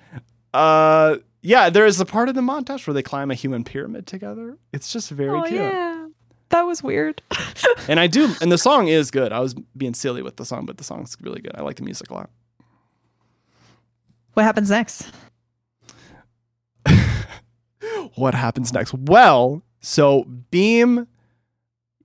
Uh, 0.53 1.17
yeah, 1.41 1.69
there 1.69 1.85
is 1.85 1.99
a 1.99 2.05
part 2.05 2.29
of 2.29 2.35
the 2.35 2.41
montage 2.41 2.87
where 2.87 2.93
they 2.93 3.03
climb 3.03 3.31
a 3.31 3.33
human 3.33 3.65
pyramid 3.65 4.07
together. 4.07 4.57
It's 4.71 4.93
just 4.93 5.09
very 5.11 5.37
oh 5.37 5.43
cute, 5.43 5.59
yeah 5.59 6.07
that 6.51 6.61
was 6.63 6.83
weird 6.83 7.21
and 7.87 7.99
I 7.99 8.07
do. 8.07 8.33
And 8.41 8.51
the 8.51 8.57
song 8.57 8.87
is 8.87 9.09
good. 9.09 9.31
I 9.31 9.39
was 9.39 9.55
being 9.75 9.93
silly 9.93 10.21
with 10.21 10.35
the 10.35 10.45
song, 10.45 10.65
but 10.65 10.77
the 10.77 10.83
song's 10.83 11.17
really 11.21 11.41
good. 11.41 11.53
I 11.55 11.61
like 11.61 11.77
the 11.77 11.83
music 11.83 12.09
a 12.11 12.13
lot. 12.13 12.29
What 14.33 14.43
happens 14.43 14.69
next 14.69 15.11
what 18.15 18.33
happens 18.33 18.73
next? 18.73 18.93
Well, 18.93 19.63
so 19.79 20.25
Bheem, 20.51 21.07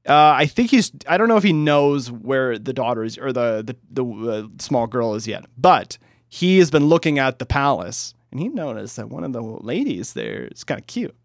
uh, 0.07 0.35
I 0.37 0.47
think 0.47 0.71
he's. 0.71 0.93
I 1.09 1.17
don't 1.17 1.29
know 1.29 1.37
if 1.37 1.43
he 1.43 1.53
knows 1.53 2.11
where 2.11 2.59
the 2.59 2.73
daughter 2.73 3.05
is 3.05 3.19
or 3.19 3.33
the 3.33 3.63
the, 3.65 3.77
the 3.91 4.31
uh, 4.31 4.49
small 4.59 4.87
girl 4.87 5.15
is 5.15 5.27
yet, 5.27 5.47
but 5.57 5.99
he 6.29 6.59
has 6.59 6.71
been 6.71 6.87
looking 6.87 7.19
at 7.19 7.39
the 7.39 7.47
palace 7.47 8.15
and 8.31 8.41
he 8.41 8.49
noticed 8.49 8.97
that 8.97 9.09
one 9.09 9.25
of 9.25 9.33
the 9.33 9.43
ladies 9.43 10.13
there 10.13 10.49
is 10.49 10.65
kind 10.65 10.81
of 10.81 10.87
cute. 10.87 11.17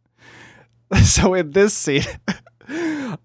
so 1.03 1.33
in 1.33 1.51
this 1.51 1.73
scene. 1.73 2.03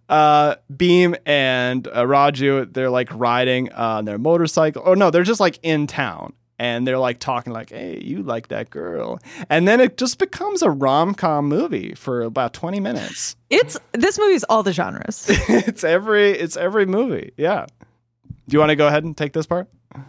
Uh, 0.09 0.57
Bheem 0.73 1.17
and 1.25 1.87
uh, 1.87 2.03
Raju, 2.03 2.73
they're 2.73 2.91
like 2.91 3.09
riding 3.15 3.71
on 3.73 4.05
their 4.05 4.19
motorcycle. 4.19 4.83
Oh 4.85 4.95
no, 4.95 5.11
they're 5.11 5.23
just 5.23 5.39
like 5.39 5.61
in 5.63 5.87
town, 5.87 6.33
and 6.59 6.87
they're 6.87 6.99
like 6.99 7.19
talking 7.19 7.53
like, 7.53 7.71
"Hey, 7.71 8.01
you 8.03 8.23
like 8.23 8.49
that 8.49 8.71
girl?" 8.71 9.19
And 9.51 9.67
then 9.69 9.81
it 9.81 9.97
just 9.97 10.19
becomes 10.19 10.63
a 10.63 10.71
rom 10.71 11.15
com 11.15 11.49
movie 11.49 11.95
for 11.95 12.23
about 12.23 12.53
twenty 12.53 12.81
minutes. 12.81 13.37
it's 13.51 13.79
this 13.93 14.19
movie's 14.19 14.45
all 14.45 14.63
the 14.63 14.73
genres 14.73 15.27
it's 15.49 15.85
every 15.85 16.31
it's 16.33 16.57
every 16.57 16.87
movie. 16.87 17.33
Yeah. 17.37 17.67
Do 18.49 18.55
you 18.55 18.59
want 18.61 18.71
to 18.71 18.77
go 18.77 18.87
ahead 18.87 19.03
and 19.05 19.17
take 19.17 19.33
this 19.33 19.47
part? 19.47 19.69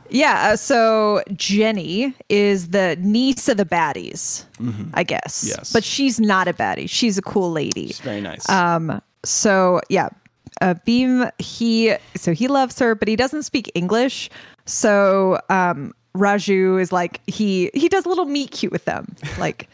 Yeah, 0.10 0.49
uh, 0.51 0.55
so 0.57 1.23
Jenny 1.33 2.13
is 2.29 2.69
the 2.69 2.97
niece 2.99 3.47
of 3.47 3.57
the 3.57 3.65
baddies, 3.65 4.43
I 4.93 5.03
guess. 5.03 5.45
Yes. 5.47 5.71
But 5.71 5.83
she's 5.83 6.19
not 6.19 6.47
a 6.47 6.53
baddie. 6.53 6.89
She's 6.89 7.17
a 7.17 7.21
cool 7.21 7.51
lady. 7.51 7.86
It's 7.88 7.99
very 8.01 8.21
nice. 8.21 8.47
Um 8.49 9.01
so 9.23 9.81
yeah, 9.89 10.10
uh, 10.62 10.75
Bheem 10.86 11.31
he 11.39 11.95
so 12.15 12.33
he 12.33 12.47
loves 12.47 12.77
her, 12.79 12.95
but 12.95 13.07
he 13.07 13.15
doesn't 13.15 13.43
speak 13.43 13.71
English. 13.75 14.29
So 14.65 15.39
um 15.49 15.93
Raju 16.17 16.82
is 16.82 16.91
like 16.91 17.21
he 17.27 17.69
he 17.73 17.88
does 17.89 18.06
a 18.06 18.10
little 18.10 18.25
meet 18.25 18.51
cute 18.51 18.71
with 18.71 18.86
them. 18.86 19.15
Like 19.38 19.69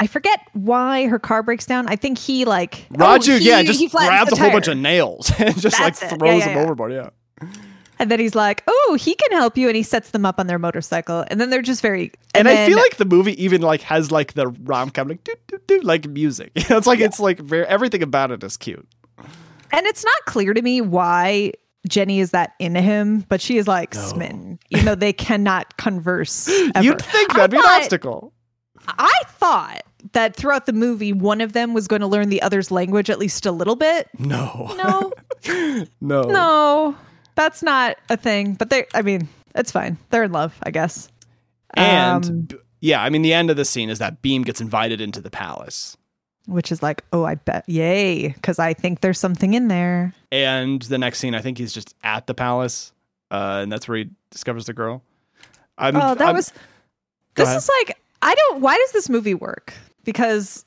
I 0.00 0.06
forget 0.06 0.40
why 0.52 1.06
her 1.06 1.18
car 1.18 1.42
breaks 1.42 1.64
down. 1.66 1.86
I 1.88 1.96
think 1.96 2.18
he 2.18 2.44
like 2.44 2.86
oh, 2.92 2.98
Raju, 2.98 3.38
he- 3.38 3.48
yeah, 3.48 3.62
just 3.62 3.80
he 3.80 3.88
grabs 3.88 4.32
a 4.32 4.36
whole 4.36 4.50
bunch 4.50 4.68
of 4.68 4.76
nails 4.76 5.32
and 5.38 5.58
just 5.58 5.78
That's 5.78 6.02
like 6.02 6.18
throws 6.18 6.20
Yeah, 6.22 6.34
yeah, 6.38 6.44
them 6.46 6.56
yeah. 6.56 6.62
overboard. 6.62 6.92
Yeah. 6.92 7.10
And 7.98 8.10
then 8.10 8.20
he's 8.20 8.34
like, 8.34 8.62
"Oh, 8.66 8.98
he 9.00 9.14
can 9.14 9.32
help 9.32 9.56
you," 9.56 9.68
and 9.68 9.74
he 9.76 9.82
sets 9.82 10.10
them 10.10 10.26
up 10.26 10.38
on 10.38 10.46
their 10.48 10.58
motorcycle. 10.58 11.24
And 11.28 11.40
then 11.40 11.48
they're 11.48 11.62
just 11.62 11.80
very. 11.80 12.12
And, 12.34 12.46
I 12.46 12.52
then- 12.54 12.68
feel 12.68 12.76
like 12.78 12.98
the 12.98 13.06
movie 13.06 13.42
even 13.42 13.62
like 13.62 13.80
has 13.82 14.10
like 14.12 14.34
the 14.34 14.48
rom 14.48 14.90
com 14.90 15.08
like 15.08 15.24
doo, 15.24 15.32
doo, 15.46 15.58
doo, 15.66 15.80
like 15.80 16.06
music. 16.06 16.52
it's 16.56 16.86
like 16.86 17.00
it's 17.00 17.18
like 17.18 17.38
very 17.38 17.64
everything 17.66 18.02
about 18.02 18.30
it 18.32 18.44
is 18.44 18.58
cute. 18.58 18.86
And 19.72 19.86
it's 19.86 20.04
not 20.04 20.14
clear 20.26 20.52
to 20.52 20.60
me 20.60 20.82
why 20.82 21.52
Jenny 21.88 22.20
is 22.20 22.30
that 22.32 22.52
into 22.58 22.80
him, 22.80 23.20
but 23.28 23.40
she 23.40 23.58
is 23.58 23.66
like 23.68 23.94
smitten, 23.94 24.58
even 24.70 24.84
though 24.84 24.94
they 24.94 25.12
cannot 25.12 25.76
converse. 25.76 26.48
Ever. 26.74 26.84
You'd 26.84 27.02
think 27.02 27.32
that'd 27.34 27.50
be 27.50 27.56
an 27.58 27.62
obstacle. 27.66 28.32
I 28.88 29.20
thought 29.28 29.82
that 30.12 30.36
throughout 30.36 30.66
the 30.66 30.72
movie, 30.72 31.12
one 31.12 31.40
of 31.40 31.52
them 31.52 31.74
was 31.74 31.88
going 31.88 32.00
to 32.00 32.06
learn 32.06 32.28
the 32.28 32.40
other's 32.42 32.70
language 32.70 33.10
at 33.10 33.18
least 33.18 33.44
a 33.46 33.50
little 33.52 33.76
bit. 33.76 34.08
No. 34.18 34.72
No, 34.76 35.12
No. 36.00 36.22
no, 36.22 36.96
that's 37.34 37.62
not 37.62 37.96
a 38.08 38.16
thing. 38.16 38.54
But 38.54 38.70
they, 38.70 38.86
I 38.94 39.02
mean, 39.02 39.28
it's 39.54 39.72
fine. 39.72 39.98
They're 40.10 40.22
in 40.24 40.32
love, 40.32 40.56
I 40.62 40.70
guess. 40.70 41.08
And 41.74 42.24
Um, 42.52 42.60
yeah, 42.80 43.02
I 43.02 43.10
mean, 43.10 43.22
the 43.22 43.32
end 43.32 43.50
of 43.50 43.56
the 43.56 43.64
scene 43.64 43.90
is 43.90 43.98
that 43.98 44.22
Bheem 44.22 44.44
gets 44.44 44.60
invited 44.60 45.00
into 45.00 45.20
the 45.20 45.30
palace. 45.30 45.96
Which 46.46 46.72
is 46.72 46.82
like, 46.82 47.02
oh, 47.12 47.24
I 47.24 47.34
bet, 47.36 47.68
yay, 47.68 48.28
because 48.28 48.58
I 48.58 48.72
think 48.74 49.00
there's 49.00 49.18
something 49.18 49.54
in 49.54 49.68
there. 49.68 50.14
And 50.32 50.80
the 50.82 50.98
next 50.98 51.18
scene, 51.18 51.34
I 51.34 51.40
think 51.40 51.58
he's 51.58 51.72
just 51.72 51.94
at 52.02 52.26
the 52.26 52.34
palace. 52.34 52.92
Uh, 53.30 53.60
and 53.62 53.72
that's 53.72 53.88
where 53.88 53.98
he 53.98 54.10
discovers 54.30 54.66
the 54.66 54.72
girl. 54.72 55.02
I'm, 55.78 55.96
Oh, 55.96 56.14
that 56.14 56.20
I'm- 56.28 56.36
was. 56.36 56.52
This 57.34 57.48
ahead. 57.48 57.58
is 57.58 57.68
like 57.68 57.98
I 58.22 58.34
don't. 58.34 58.60
Why 58.62 58.76
does 58.78 58.92
this 58.92 59.08
movie 59.10 59.34
work? 59.34 59.74
Because 60.04 60.64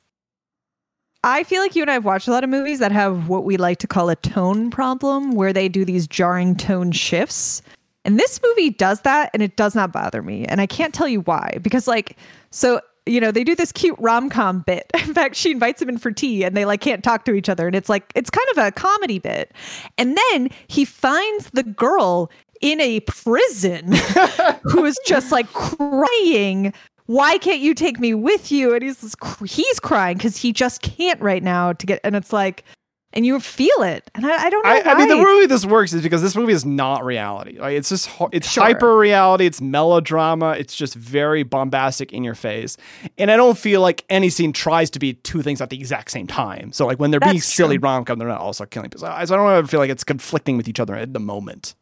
I 1.23 1.43
feel 1.43 1.61
like 1.61 1.75
you 1.75 1.81
and 1.81 1.89
I 1.89 1.95
have 1.95 2.05
watched 2.05 2.27
a 2.27 2.31
lot 2.31 2.43
of 2.43 2.49
movies 2.49 2.79
that 2.79 2.91
have 2.91 3.27
what 3.27 3.43
we 3.43 3.57
like 3.57 3.79
to 3.79 3.87
call 3.87 4.09
a 4.09 4.15
tone 4.15 4.69
problem, 4.69 5.31
where 5.33 5.51
they 5.51 5.67
do 5.67 5.83
these 5.83 6.07
jarring 6.07 6.55
tone 6.55 6.91
shifts. 6.91 7.61
And 8.05 8.17
this 8.19 8.39
movie 8.43 8.69
does 8.69 9.01
that, 9.01 9.29
and 9.33 9.43
it 9.43 9.55
does 9.57 9.75
not 9.75 9.91
bother 9.91 10.21
me. 10.21 10.45
And 10.45 10.61
I 10.61 10.65
can't 10.67 10.93
tell 10.93 11.07
you 11.07 11.21
why. 11.21 11.57
Because 11.61 11.87
like, 11.87 12.15
so 12.51 12.79
you 13.05 13.19
know, 13.19 13.31
they 13.31 13.43
do 13.43 13.55
this 13.55 13.71
cute 13.71 13.97
rom 13.99 14.29
com 14.29 14.59
bit. 14.61 14.89
In 14.93 15.13
fact, 15.13 15.35
she 15.35 15.51
invites 15.51 15.81
him 15.81 15.89
in 15.89 15.97
for 15.97 16.11
tea, 16.11 16.43
and 16.43 16.55
they 16.55 16.65
like 16.65 16.81
can't 16.81 17.03
talk 17.03 17.25
to 17.25 17.33
each 17.33 17.49
other, 17.49 17.67
and 17.67 17.75
it's 17.75 17.89
like 17.89 18.11
it's 18.15 18.29
kind 18.29 18.47
of 18.51 18.57
a 18.57 18.71
comedy 18.71 19.19
bit. 19.19 19.53
And 19.97 20.17
then 20.31 20.49
he 20.67 20.85
finds 20.85 21.49
the 21.51 21.63
girl 21.63 22.29
in 22.61 22.81
a 22.81 22.99
prison 23.01 23.93
who 24.63 24.83
is 24.85 24.99
just 25.05 25.31
like 25.31 25.51
crying 25.53 26.73
why 27.09 27.39
can't 27.39 27.59
you 27.59 27.73
take 27.73 27.99
me 27.99 28.13
with 28.13 28.51
you 28.51 28.71
and 28.71 28.83
he's 28.83 29.15
he's 29.47 29.79
crying 29.79 30.15
because 30.15 30.37
he 30.37 30.53
just 30.53 30.83
can't 30.83 31.19
right 31.19 31.41
now 31.41 31.73
to 31.73 31.87
get 31.87 31.99
and 32.03 32.15
it's 32.15 32.31
like 32.31 32.63
and 33.13 33.25
you 33.25 33.39
feel 33.39 33.81
it 33.81 34.09
and 34.13 34.25
i, 34.25 34.45
I 34.45 34.49
don't 34.49 34.63
know 34.63 34.69
I, 34.69 34.81
I 34.93 34.95
mean, 34.97 35.09
the 35.09 35.15
movie 35.17 35.45
this 35.47 35.65
works 35.65 35.93
is 35.93 36.01
because 36.03 36.21
this 36.21 36.35
movie 36.35 36.53
is 36.53 36.63
not 36.65 37.03
reality. 37.03 37.57
Like 37.59 37.75
it's 37.75 37.89
just 37.89 38.09
it's 38.31 38.49
Sure. 38.49 38.63
hyper 38.63 38.97
reality. 38.97 39.45
It's 39.47 39.59
melodrama. 39.61 40.51
It's 40.51 40.75
just 40.75 40.93
very 40.93 41.41
bombastic 41.43 42.13
in 42.13 42.23
your 42.23 42.35
face. 42.35 42.77
And 43.17 43.31
I 43.31 43.37
don't 43.37 43.57
feel 43.57 43.81
like 43.81 44.05
any 44.09 44.29
scene 44.29 44.53
tries 44.53 44.89
to 44.91 44.99
be 44.99 45.13
two 45.13 45.41
things 45.41 45.59
at 45.61 45.69
the 45.71 45.77
exact 45.77 46.11
same 46.11 46.27
time. 46.27 46.71
So 46.71 46.85
like 46.85 46.99
when 46.99 47.09
they're 47.11 47.19
being 47.19 47.35
That's 47.37 47.45
silly 47.45 47.77
true. 47.79 47.87
rom 47.89 48.05
com, 48.05 48.19
they're 48.19 48.27
not 48.27 48.41
also 48.41 48.65
killing 48.65 48.89
people. 48.91 49.01
So 49.07 49.07
I 49.11 49.25
so 49.25 49.33
I 49.33 49.37
don't 49.37 49.51
ever 49.51 49.67
feel 49.67 49.79
like 49.79 49.89
it's 49.89 50.03
conflicting 50.03 50.55
with 50.57 50.67
each 50.67 50.79
other 50.79 50.95
at 50.95 51.13
the 51.13 51.19
moment. 51.19 51.73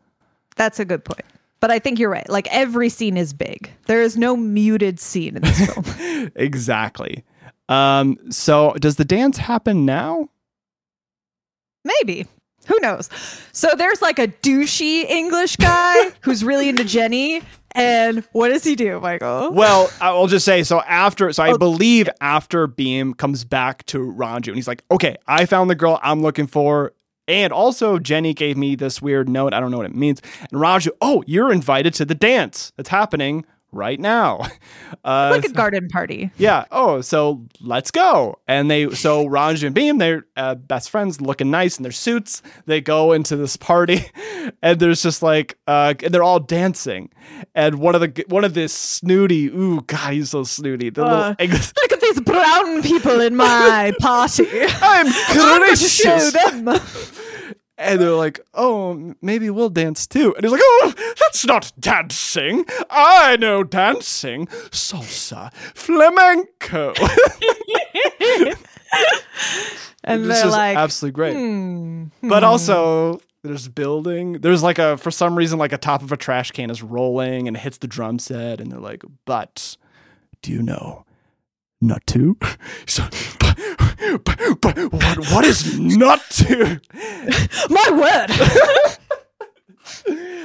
that's 0.56 0.80
a 0.80 0.86
good 0.86 1.04
point 1.04 1.22
but 1.60 1.72
i 1.72 1.78
think 1.80 2.00
you're 2.00 2.10
right 2.10 2.30
like 2.30 2.48
every 2.52 2.88
scene 2.90 3.18
is 3.18 3.34
big 3.34 3.70
there 3.88 4.02
is 4.02 4.16
no 4.18 4.36
muted 4.38 5.00
scene 5.00 5.36
in 5.36 5.42
this 5.42 5.66
film 5.74 6.32
exactly. 6.36 7.24
Um. 7.70 8.18
So 8.32 8.74
does 8.80 8.96
the 8.96 9.06
dance 9.06 9.38
happen 9.38 9.86
now? 9.86 10.30
Maybe 12.02 12.28
who 12.68 12.78
knows 12.82 13.10
so 13.54 13.70
there's 13.78 14.02
like 14.02 14.20
a 14.20 14.28
douchey 14.28 15.10
english 15.10 15.56
guy 15.56 16.10
who's 16.22 16.44
really 16.44 16.68
into 16.68 16.84
jenny 16.84 17.42
and 17.72 18.28
what 18.34 18.50
does 18.50 18.62
he 18.66 18.76
do 18.76 19.00
michael 19.00 19.54
Well, 19.54 19.90
I'll 20.02 20.28
just 20.28 20.44
say 20.44 20.64
so 20.64 20.82
after 20.82 21.32
so 21.32 21.44
I 21.44 21.52
Oh. 21.52 21.58
believe 21.58 22.10
after 22.20 22.68
Bheem 22.68 23.16
comes 23.16 23.46
back 23.46 23.86
to 23.86 24.00
Ranju 24.00 24.48
and 24.48 24.56
he's 24.58 24.68
like, 24.68 24.84
"Okay, 24.92 25.16
I 25.28 25.46
found 25.46 25.70
the 25.70 25.76
girl 25.76 25.98
I'm 26.04 26.22
looking 26.22 26.48
for." 26.48 26.92
And 27.30 27.54
also 27.54 28.00
Jenny 28.00 28.34
gave 28.34 28.58
me 28.58 28.76
this 28.76 29.02
weird 29.02 29.30
note. 29.30 29.54
I 29.54 29.60
don't 29.62 29.70
know 29.72 29.78
what 29.78 29.86
it 29.86 29.96
means. 29.96 30.22
And 30.52 30.60
Ranju, 30.60 30.90
"Oh, 31.02 31.24
you're 31.28 31.52
invited 31.54 31.94
to 31.96 32.06
the 32.06 32.16
dance. 32.16 32.74
That's 32.78 32.90
happening 32.90 33.46
right 33.72 34.00
now." 34.00 34.42
Uh 35.04 35.30
like 35.32 35.44
a 35.46 35.50
garden 35.50 35.88
party 35.90 36.32
yeah. 36.38 36.66
Oh, 36.72 37.02
so 37.02 37.46
let's 37.62 37.92
go. 37.92 38.40
And 38.48 38.70
they, 38.72 38.90
so 38.92 39.26
Ranju 39.26 39.68
and 39.68 39.76
Bheem, 39.76 40.00
they're 40.00 40.26
uh, 40.36 40.56
best 40.56 40.90
friends, 40.90 41.20
looking 41.22 41.52
nice 41.52 41.78
in 41.78 41.84
their 41.84 41.92
suits. 41.92 42.42
They 42.66 42.80
go 42.82 43.12
into 43.14 43.36
this 43.36 43.58
party, 43.58 44.06
and 44.62 44.80
there's 44.80 45.02
just 45.04 45.22
like, 45.22 45.58
uh, 45.68 45.94
and 46.04 46.14
they're 46.14 46.24
all 46.24 46.40
dancing. 46.40 47.10
And 47.54 47.80
one 47.80 47.96
of 47.96 48.02
the, 48.02 48.26
one 48.28 48.44
of 48.46 48.54
this 48.54 48.74
snooty, 48.74 49.48
ooh, 49.48 49.82
God, 49.82 50.14
he's 50.14 50.30
so 50.32 50.44
snooty. 50.44 50.90
The 50.90 51.04
Uh, 51.04 51.36
little, 51.40 51.58
Look 51.58 51.92
at 51.94 52.02
these 52.02 52.22
brown 52.22 52.82
people 52.82 53.20
in 53.22 53.36
my 53.36 53.94
party. 54.00 54.48
I'm 54.82 55.08
I'm 55.08 55.60
going 55.60 55.70
to 55.70 55.76
show 55.76 56.30
them. 56.32 56.80
And 57.80 58.02
they're 58.02 58.12
like, 58.12 58.40
oh, 58.56 59.14
maybe 59.22 59.50
we'll 59.52 59.70
dance 59.70 60.08
too. 60.08 60.34
And 60.36 60.44
he's 60.44 60.52
like, 60.52 60.62
oh, 60.64 60.94
that's 61.20 61.46
not 61.46 61.72
dancing. 61.80 62.66
I 62.90 63.38
know 63.38 63.64
dancing. 63.64 64.48
Salsa, 64.48 65.54
flamenco. 65.54 66.94
And 70.04 70.24
This 70.24 70.38
they're 70.38 70.48
is 70.48 70.52
like, 70.54 70.78
absolutely 70.78 71.16
great. 71.16 71.34
hmm, 71.36 72.06
But 72.24 72.44
also, 72.46 73.20
there's 73.44 73.68
building. 73.68 74.34
There's 74.34 74.64
like 74.64 74.80
a 74.80 74.96
for 74.98 75.12
some 75.12 75.38
reason 75.38 75.60
like 75.60 75.74
a 75.74 75.78
top 75.78 76.02
of 76.02 76.12
a 76.14 76.18
trash 76.18 76.52
can 76.52 76.70
is 76.70 76.82
rolling 76.82 77.48
and 77.48 77.58
it 77.58 77.60
hits 77.60 77.78
the 77.80 77.88
drum 77.88 78.18
set, 78.18 78.62
and 78.62 78.72
they're 78.72 78.80
like, 78.80 79.04
"But 79.26 79.76
do 80.42 80.54
you 80.54 80.62
know 80.64 81.04
Naatu?" 81.84 82.36
So, 82.88 83.04
but, 83.40 83.58
but, 84.24 84.62
but 84.62 84.78
what 84.94 85.18
what 85.32 85.46
is 85.46 85.78
nut 85.80 86.22
to? 86.32 86.80
my 87.70 87.92
word. 87.92 88.98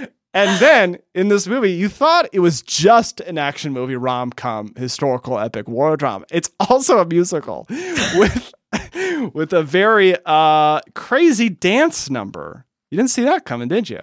And 0.35 0.59
then 0.61 0.99
in 1.15 1.29
this 1.29 1.47
movie, 1.47 1.73
you 1.73 1.91
thought 1.91 2.27
it 2.33 2.41
was 2.41 2.63
just 2.63 3.21
an 3.21 3.37
action 3.37 3.71
movie, 3.75 3.97
rom 3.97 4.31
com, 4.31 4.73
historical 4.79 5.39
epic 5.39 5.69
war 5.69 5.95
drama. 5.99 6.25
It's 6.31 6.51
also 6.59 7.01
a 7.01 7.05
musical 7.05 7.67
with 8.15 8.55
with 9.35 9.53
a 9.53 9.63
very 9.63 10.17
uh 10.25 10.81
crazy 10.95 11.51
dance 11.51 12.09
number. 12.09 12.65
You 12.91 12.97
didn't 12.97 13.11
see 13.11 13.25
that 13.25 13.45
coming, 13.45 13.69
did 13.69 13.91
you? 13.91 14.01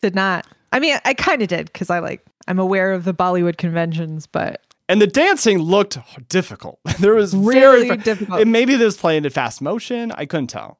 did 0.00 0.14
not. 0.14 0.46
I 0.72 0.78
mean, 0.78 0.96
I 1.04 1.12
kind 1.12 1.42
of 1.42 1.48
did 1.48 1.66
because 1.66 1.90
I 1.90 1.98
like, 1.98 2.24
I'm 2.46 2.58
aware 2.58 2.92
of 2.92 3.04
the 3.04 3.12
Bollywood 3.14 3.58
conventions, 3.58 4.26
but 4.26 4.62
And 4.88 5.02
the 5.02 5.06
dancing 5.06 5.58
looked 5.58 5.98
difficult. 6.28 6.78
There 7.00 7.14
was 7.14 7.34
Really 7.36 7.86
very 7.88 7.96
difficult. 7.98 8.40
And 8.40 8.50
maybe 8.52 8.74
this 8.76 8.96
playing 8.96 9.24
in 9.24 9.30
fast 9.30 9.60
motion. 9.60 10.12
I 10.12 10.24
couldn't 10.26 10.48
tell. 10.48 10.78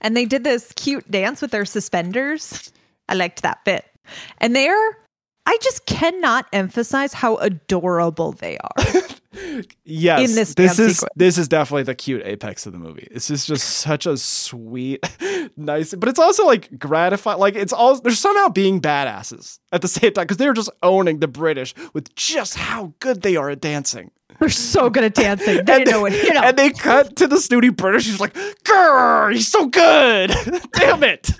and 0.00 0.16
they 0.16 0.24
did 0.26 0.44
this 0.44 0.72
cute 0.76 1.10
dance 1.10 1.40
with 1.42 1.50
their 1.50 1.64
suspenders. 1.64 2.70
I 3.08 3.14
liked 3.14 3.42
that 3.42 3.64
bit. 3.64 3.84
And 4.38 4.54
they're, 4.54 4.98
I 5.46 5.56
just 5.62 5.86
cannot 5.86 6.46
emphasize 6.52 7.12
how 7.14 7.36
adorable 7.36 8.32
they 8.32 8.58
are. 8.58 8.84
Yes, 9.84 10.28
In 10.30 10.34
this 10.34 10.54
this 10.54 10.76
dance 10.76 10.78
is 10.78 10.96
sequence. 10.96 11.12
this 11.14 11.38
is 11.38 11.48
definitely 11.48 11.84
the 11.84 11.94
cute 11.94 12.22
apex 12.24 12.66
of 12.66 12.72
the 12.72 12.78
movie. 12.78 13.06
This 13.12 13.30
is 13.30 13.46
just 13.46 13.62
such 13.68 14.04
a 14.06 14.16
sweet, 14.16 15.00
nice, 15.56 15.94
but 15.94 16.08
it's 16.08 16.18
also 16.18 16.46
like 16.46 16.78
gratifying. 16.78 17.38
Like 17.38 17.54
it's 17.54 17.72
all 17.72 18.00
they're 18.00 18.12
somehow 18.12 18.48
being 18.48 18.80
badasses 18.80 19.58
at 19.72 19.82
the 19.82 19.88
same 19.88 20.12
time 20.12 20.24
because 20.24 20.36
they're 20.36 20.52
just 20.52 20.70
owning 20.82 21.20
the 21.20 21.28
British 21.28 21.74
with 21.92 22.14
just 22.14 22.54
how 22.54 22.94
good 23.00 23.22
they 23.22 23.36
are 23.36 23.50
at 23.50 23.60
dancing. 23.60 24.10
They're 24.38 24.50
so 24.50 24.88
good 24.88 25.04
at 25.04 25.14
dancing. 25.14 25.64
They 25.64 25.84
know 25.84 26.06
it. 26.06 26.12
You 26.12 26.32
know. 26.32 26.42
And 26.42 26.56
they 26.56 26.70
cut 26.70 27.16
to 27.16 27.26
the 27.26 27.40
snooty 27.40 27.70
British. 27.70 28.06
He's 28.06 28.20
like, 28.20 28.34
"Grr, 28.64 29.32
he's 29.32 29.48
so 29.48 29.66
good! 29.66 30.32
Damn 30.74 31.02
it!" 31.02 31.32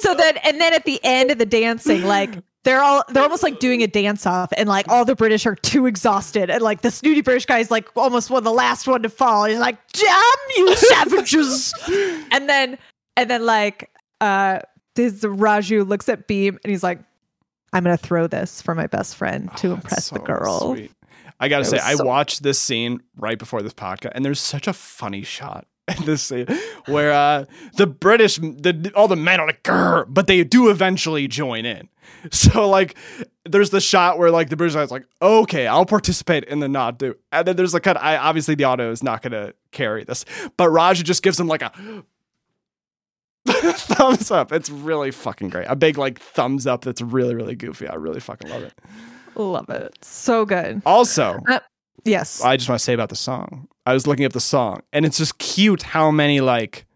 so 0.00 0.14
then 0.14 0.36
and 0.38 0.60
then 0.60 0.74
at 0.74 0.84
the 0.84 1.00
end 1.02 1.30
of 1.30 1.38
the 1.38 1.46
dancing 1.46 2.04
like 2.04 2.30
they're 2.64 2.82
all 2.82 3.04
they're 3.08 3.22
almost 3.22 3.42
like 3.42 3.58
doing 3.58 3.82
a 3.82 3.86
dance 3.86 4.26
off 4.26 4.52
and 4.56 4.68
like 4.68 4.86
all 4.88 5.04
the 5.04 5.14
british 5.14 5.46
are 5.46 5.54
too 5.54 5.86
exhausted 5.86 6.50
and 6.50 6.62
like 6.62 6.82
the 6.82 6.90
snooty 6.90 7.20
british 7.22 7.46
guy's 7.46 7.70
like 7.70 7.88
almost 7.96 8.30
one 8.30 8.38
of 8.38 8.44
the 8.44 8.52
last 8.52 8.86
one 8.86 9.02
to 9.02 9.08
fall 9.08 9.44
he's 9.44 9.58
like 9.58 9.78
damn 9.92 10.22
you 10.56 10.76
savages 10.76 11.72
and 12.30 12.48
then 12.48 12.78
and 13.20 13.30
then 13.30 13.44
like 13.46 13.90
uh 14.20 14.58
this 14.96 15.20
raju 15.22 15.86
looks 15.88 16.08
at 16.08 16.26
Bheem 16.26 16.58
and 16.62 16.70
he's 16.70 16.82
like 16.82 16.98
i'm 17.72 17.84
gonna 17.84 17.96
throw 17.96 18.26
this 18.26 18.60
for 18.60 18.74
my 18.74 18.86
best 18.86 19.16
friend 19.16 19.50
to 19.58 19.70
Oh, 19.70 19.74
impress 19.74 19.98
it's 19.98 20.10
the 20.10 20.18
girl 20.18 20.74
sweet. 20.74 20.90
I 21.42 21.48
gotta 21.48 21.62
It 21.62 21.66
say, 21.70 21.78
I 21.78 21.94
so- 21.94 22.04
watched 22.04 22.42
this 22.42 22.58
scene 22.60 23.00
right 23.16 23.38
before 23.38 23.62
this 23.62 23.72
podcast, 23.72 24.12
and 24.14 24.22
there's 24.24 24.40
such 24.40 24.66
a 24.68 24.74
funny 24.74 25.22
shot 25.22 25.66
in 25.98 26.04
this 26.04 26.22
scene 26.22 26.46
where 26.84 27.12
uh, 27.12 27.46
the 27.76 27.86
British, 27.86 28.36
the 28.36 28.92
all 28.94 29.08
the 29.08 29.16
men 29.16 29.40
are 29.40 29.46
like, 29.46 29.62
Grr, 29.62 30.04
but 30.06 30.26
they 30.26 30.44
do 30.44 30.68
eventually 30.68 31.26
join 31.28 31.64
in. 31.64 31.88
So 32.30 32.68
like, 32.68 32.94
there's 33.46 33.70
the 33.70 33.80
shot 33.80 34.18
where 34.18 34.30
like 34.30 34.50
the 34.50 34.56
British 34.56 34.74
guy's 34.74 34.90
like, 34.90 35.06
okay, 35.22 35.66
I'll 35.66 35.86
participate, 35.86 36.44
in 36.44 36.58
the 36.60 36.66
Naatu. 36.66 37.14
And 37.32 37.46
then 37.48 37.56
there's 37.56 37.72
the 37.72 37.80
cut. 37.80 37.96
I 37.96 38.18
obviously 38.18 38.54
the 38.56 38.66
auto 38.66 38.90
is 38.90 39.02
not 39.02 39.22
gonna 39.22 39.54
carry 39.72 40.04
this, 40.04 40.26
but 40.58 40.68
Raja 40.68 41.02
just 41.02 41.22
gives 41.22 41.40
him 41.40 41.46
like 41.48 41.62
a. 41.62 41.72
thumbs 43.46 44.30
up. 44.30 44.52
It's 44.52 44.70
really 44.70 45.10
fucking 45.10 45.48
great. 45.48 45.66
A 45.68 45.76
big 45.76 45.98
like 45.98 46.18
thumbs 46.18 46.66
up 46.66 46.82
that's 46.82 47.00
really, 47.00 47.34
really 47.34 47.54
goofy. 47.54 47.88
I 47.88 47.94
really 47.94 48.20
fucking 48.20 48.50
love 48.50 48.62
it. 48.62 48.74
love 49.34 49.70
it 49.70 49.96
so 50.02 50.44
good 50.44 50.82
Also, 50.84 51.38
yes 52.04 52.42
I 52.42 52.56
just 52.56 52.68
want 52.68 52.78
to 52.78 52.84
say 52.84 52.92
about 52.92 53.08
the 53.08 53.16
song. 53.16 53.68
I 53.86 53.94
was 53.94 54.06
looking 54.06 54.24
up 54.24 54.32
the 54.32 54.40
song, 54.40 54.82
and 54.92 55.06
it's 55.06 55.18
just 55.18 55.38
cute 55.38 55.82
how 55.82 56.10
many 56.10 56.40
like 56.40 56.86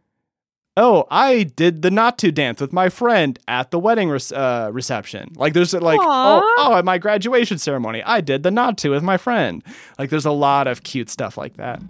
oh, 0.76 1.07
I 1.11 1.45
did 1.45 1.82
the 1.82 1.90
Naatu 1.90 2.32
dance 2.32 2.61
with 2.61 2.72
my 2.72 2.88
friend 2.88 3.38
at 3.47 3.70
the 3.70 3.78
wedding 3.78 4.09
re- 4.09 4.18
uh, 4.34 4.70
reception. 4.70 5.32
Like 5.36 5.53
there's 5.53 5.72
like, 5.72 6.01
oh, 6.03 6.55
oh, 6.59 6.74
at 6.74 6.84
my 6.84 6.99
graduation 6.99 7.59
ceremony, 7.59 8.03
I 8.03 8.20
did 8.20 8.42
the 8.42 8.51
Naatu 8.51 8.90
with 8.90 9.03
my 9.03 9.16
friend. 9.16 9.62
Like 9.99 10.11
there's 10.11 10.26
a 10.26 10.32
lot 10.32 10.66
of 10.66 10.82
cute 10.82 11.11
stuff 11.11 11.36
like 11.36 11.57
that. 11.57 11.80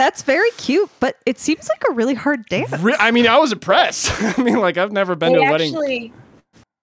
That's 0.00 0.22
very 0.22 0.50
cute, 0.52 0.88
but 0.98 1.18
it 1.26 1.38
seems 1.38 1.68
like 1.68 1.84
a 1.90 1.92
really 1.92 2.14
hard 2.14 2.46
dance. 2.46 2.72
Re- 2.80 2.96
I 2.98 3.10
mean, 3.10 3.26
I 3.26 3.36
was 3.36 3.52
impressed. 3.52 4.10
I 4.38 4.42
mean, 4.42 4.58
like 4.58 4.78
I've 4.78 4.92
never 4.92 5.14
been 5.14 5.34
They 5.34 5.40
to 5.40 5.44
a 5.44 5.50
wedding. 5.50 5.74
actually 5.74 6.12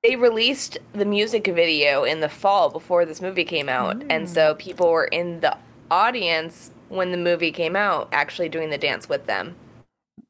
they 0.03 0.15
released 0.15 0.78
the 0.93 1.03
music 1.03 1.47
video 1.47 2.03
in 2.03 2.20
the 2.20 2.30
fall 2.30 2.70
before 2.70 3.05
this 3.05 3.20
movie 3.20 3.43
came 3.43 3.70
out, 3.70 4.03
and 4.11 4.30
so 4.30 4.53
people 4.53 4.91
were 4.91 5.05
in 5.05 5.39
the 5.39 5.57
audience 5.89 6.70
when 6.89 7.09
the 7.09 7.18
movie 7.18 7.51
came 7.51 7.76
out, 7.76 8.07
actually 8.11 8.49
doing 8.49 8.70
the 8.70 8.78
dance 8.78 9.09
with 9.09 9.26
them. 9.26 9.55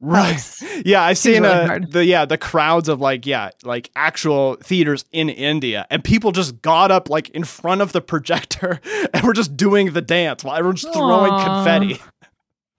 Right. 0.00 0.32
Nice. 0.32 0.64
Yeah, 0.86 1.02
I've 1.02 1.18
seen 1.18 1.42
really 1.42 1.54
uh, 1.54 1.80
the 1.90 2.04
yeah 2.06 2.24
the 2.24 2.38
crowds 2.38 2.88
of 2.88 3.00
like 3.00 3.26
yeah 3.26 3.50
like 3.64 3.90
actual 3.96 4.56
theaters 4.62 5.04
in 5.12 5.28
India, 5.28 5.86
and 5.90 6.02
people 6.02 6.32
just 6.32 6.62
got 6.62 6.90
up 6.90 7.10
like 7.10 7.28
in 7.30 7.44
front 7.44 7.82
of 7.82 7.92
the 7.92 8.00
projector 8.00 8.80
and 9.12 9.24
were 9.26 9.34
just 9.34 9.58
doing 9.58 9.92
the 9.92 10.00
dance 10.00 10.42
while 10.42 10.56
everyone's 10.56 10.84
throwing 10.84 11.38
confetti. 11.44 12.00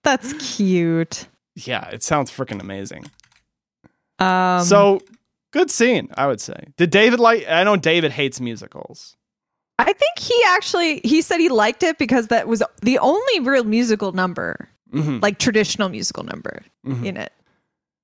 That's 0.04 0.32
cute. 0.56 1.28
Yeah, 1.56 1.88
it 1.88 2.02
sounds 2.02 2.30
freaking 2.30 2.60
amazing. 2.60 3.04
Um, 4.18 4.62
so 4.64 5.00
good 5.52 5.70
scene, 5.70 6.08
I 6.16 6.26
would 6.26 6.40
say. 6.40 6.68
Did 6.76 6.90
David 6.90 7.20
like? 7.20 7.46
I 7.48 7.64
know 7.64 7.76
David 7.76 8.12
hates 8.12 8.40
musicals. 8.40 9.16
I 9.78 9.92
think 9.92 10.18
he 10.18 10.42
actually 10.48 11.00
he 11.04 11.22
said 11.22 11.38
he 11.38 11.48
liked 11.48 11.82
it 11.82 11.96
because 11.98 12.28
that 12.28 12.46
was 12.46 12.62
the 12.82 12.98
only 12.98 13.40
real 13.40 13.64
musical 13.64 14.12
number, 14.12 14.68
hmm 14.92 15.18
like 15.22 15.38
traditional 15.38 15.88
musical 15.88 16.22
number 16.22 16.62
Mhm. 16.86 17.04
in 17.04 17.16
it. 17.16 17.32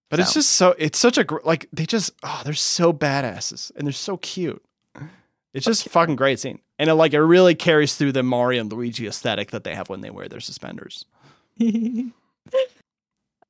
But 0.09 0.20
it's 0.20 0.32
just 0.32 0.51
so 0.51 0.74
it's 0.78 0.99
such 0.99 1.18
a 1.18 1.26
like 1.44 1.68
they 1.72 1.84
just 1.84 2.12
oh 2.22 2.40
they're 2.44 2.55
so 2.55 2.92
badasses 2.92 3.70
and 3.76 3.86
they're 3.86 3.92
so 3.92 4.16
cute. 4.18 4.62
It's 5.53 5.64
just 5.66 5.88
fucking 5.88 6.16
great 6.16 6.38
scene, 6.38 6.61
and 6.78 6.88
it 6.90 6.94
like 6.94 7.12
it 7.14 7.20
really 7.20 7.55
carries 7.55 7.94
through 7.97 8.12
the 8.12 8.22
Mario 8.22 8.61
and 8.61 8.72
Luigi 8.72 9.07
aesthetic 9.07 9.51
that 9.53 9.64
they 9.64 9.74
have 9.74 9.88
when 9.88 10.01
they 10.03 10.11
wear 10.11 10.28
their 10.28 10.40
suspenders. 10.40 11.05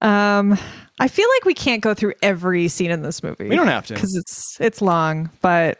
Um, 0.01 0.59
I 0.99 1.09
feel 1.09 1.29
like 1.35 1.45
we 1.45 1.55
can't 1.55 1.83
go 1.83 1.95
through 1.95 2.15
every 2.23 2.69
scene 2.69 2.91
in 2.91 3.03
this 3.03 3.23
movie. 3.23 3.49
We 3.49 3.57
don't 3.57 3.67
have 3.67 3.87
to. 3.87 3.95
because 3.95 4.15
it's 4.17 4.59
it's 4.61 4.81
long, 4.83 5.31
but 5.41 5.79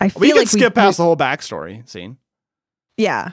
I 0.00 0.08
feel 0.08 0.20
like 0.20 0.20
We 0.20 0.28
can 0.28 0.36
like 0.38 0.48
skip 0.48 0.74
past 0.74 0.96
the 0.98 1.04
whole 1.04 1.16
backstory 1.16 1.88
scene. 1.88 2.18
Yeah. 2.96 3.32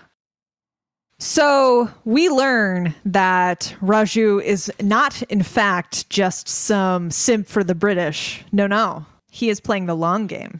So 1.19 1.89
we 2.03 2.27
learn 2.29 2.93
that 3.05 3.73
Raju 3.81 4.43
is 4.43 4.71
not, 4.81 5.21
in 5.23 5.43
fact, 5.43 6.09
just 6.09 6.49
some 6.49 7.09
simp 7.09 7.47
for 7.47 7.63
the 7.63 7.75
British. 7.75 8.43
No, 8.51 8.67
no. 8.67 9.05
He 9.31 9.49
is 9.49 9.61
playing 9.61 9.85
the 9.85 9.95
long 9.95 10.27
game. 10.27 10.59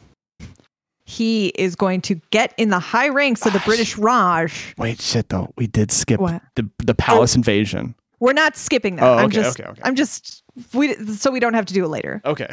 He 1.08 1.48
is 1.50 1.76
going 1.76 2.02
to 2.02 2.16
get 2.32 2.54
in 2.58 2.70
the 2.70 2.80
high 2.80 3.10
ranks 3.10 3.46
of 3.46 3.54
the 3.54 3.60
British 3.60 3.98
Raj. 3.98 4.74
Wait, 4.78 5.00
shit 5.02 5.30
though, 5.30 5.54
we 5.58 5.68
did 5.68 5.92
skip 5.92 6.20
What? 6.20 6.42
the 6.56 6.68
the 6.84 6.96
palace 6.96 7.36
invasion. 7.36 7.94
We're 8.20 8.34
not 8.34 8.56
skipping 8.58 8.96
that. 8.96 9.04
Oh, 9.04 9.14
I'm 9.18 9.30
just, 9.30 9.60
okay, 9.60 9.70
okay. 9.70 9.82
I'm 9.84 9.96
just, 9.96 10.42
we, 10.74 10.94
so 11.16 11.30
we 11.30 11.40
don't 11.40 11.54
have 11.54 11.66
to 11.66 11.74
do 11.74 11.84
it 11.86 11.90
later. 11.90 12.22
Okay, 12.26 12.48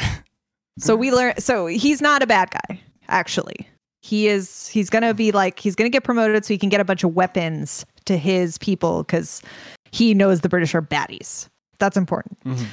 So 0.79 0.97
we 0.97 1.13
learn. 1.13 1.35
So 1.39 1.67
he's 1.67 2.03
not 2.03 2.23
a 2.23 2.27
bad 2.27 2.51
guy, 2.51 2.81
actually. 3.09 3.69
He 4.03 4.27
is. 4.29 4.67
He's 4.69 4.91
gonna 4.91 5.15
be 5.15 5.31
like. 5.33 5.59
He's 5.61 5.75
gonna 5.77 5.89
get 5.89 6.03
promoted 6.05 6.45
so 6.45 6.53
he 6.53 6.59
can 6.59 6.69
get 6.69 6.81
a 6.81 6.85
bunch 6.85 7.05
of 7.05 7.15
weapons 7.15 7.87
to 8.07 8.17
his 8.19 8.59
people 8.59 9.05
because 9.05 9.41
he 9.93 10.13
knows 10.13 10.41
the 10.41 10.49
British 10.49 10.75
are 10.75 10.83
baddies. 10.83 11.49
That's 11.79 11.97
important. 11.97 12.39
Mhm. 12.45 12.67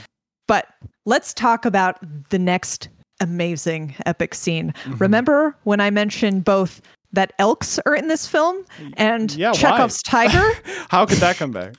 But 0.48 0.68
let's 1.06 1.34
talk 1.34 1.66
about 1.66 2.00
the 2.32 2.40
next 2.40 2.90
amazing 3.20 3.96
epic 4.06 4.34
scene. 4.34 4.74
Mm-hmm. 4.84 4.98
Remember 4.98 5.56
when 5.64 5.80
I 5.80 5.90
mentioned 5.90 6.46
both 6.46 6.82
that 7.12 7.34
elks 7.40 7.80
are 7.86 7.96
in 7.96 8.08
this 8.08 8.28
film 8.28 8.64
and 8.94 9.36
Yeah, 9.36 9.50
why? 9.50 9.58
Chekhov's 9.58 10.02
tiger? 10.04 10.48
how 10.90 11.06
could 11.06 11.18
that 11.18 11.38
come 11.38 11.52
back? 11.52 11.76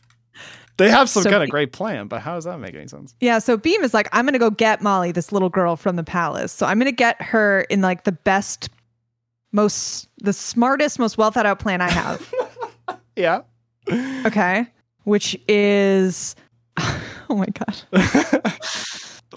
They 0.77 0.89
have 0.89 1.11
some 1.11 1.23
So 1.23 1.31
kind 1.31 1.43
of 1.43 1.51
great 1.51 1.73
plan, 1.73 2.09
but 2.09 2.23
how 2.23 2.37
does 2.37 2.45
that 2.45 2.59
make 2.59 2.75
any 2.75 2.89
sense? 2.89 3.15
Yeah, 3.21 3.39
so 3.39 3.59
Bheem 3.59 3.83
is 3.83 3.93
like, 3.93 4.09
I'm 4.13 4.25
gonna 4.25 4.39
go 4.39 4.51
get 4.51 4.81
Malli, 4.81 5.13
this 5.13 5.31
little 5.31 5.51
girl 5.51 5.77
from 5.77 5.97
the 5.97 6.03
palace. 6.03 6.53
So 6.53 6.65
I'm 6.65 6.79
gonna 6.79 6.91
get 6.91 7.21
her 7.21 7.63
in 7.69 7.83
like 7.83 8.05
the 8.05 8.13
best, 8.13 8.71
most, 9.53 10.09
the 10.19 10.33
smartest, 10.33 10.99
most 10.99 11.19
well 11.19 11.31
thought 11.31 11.45
out 11.45 11.59
plan 11.59 11.81
I 11.81 11.91
have. 11.91 12.33
Yeah. 13.17 13.43
Okay, 14.25 14.67
which 15.05 15.37
is, 15.47 16.35
oh 16.79 17.37
my 17.37 17.47
god. 17.47 18.57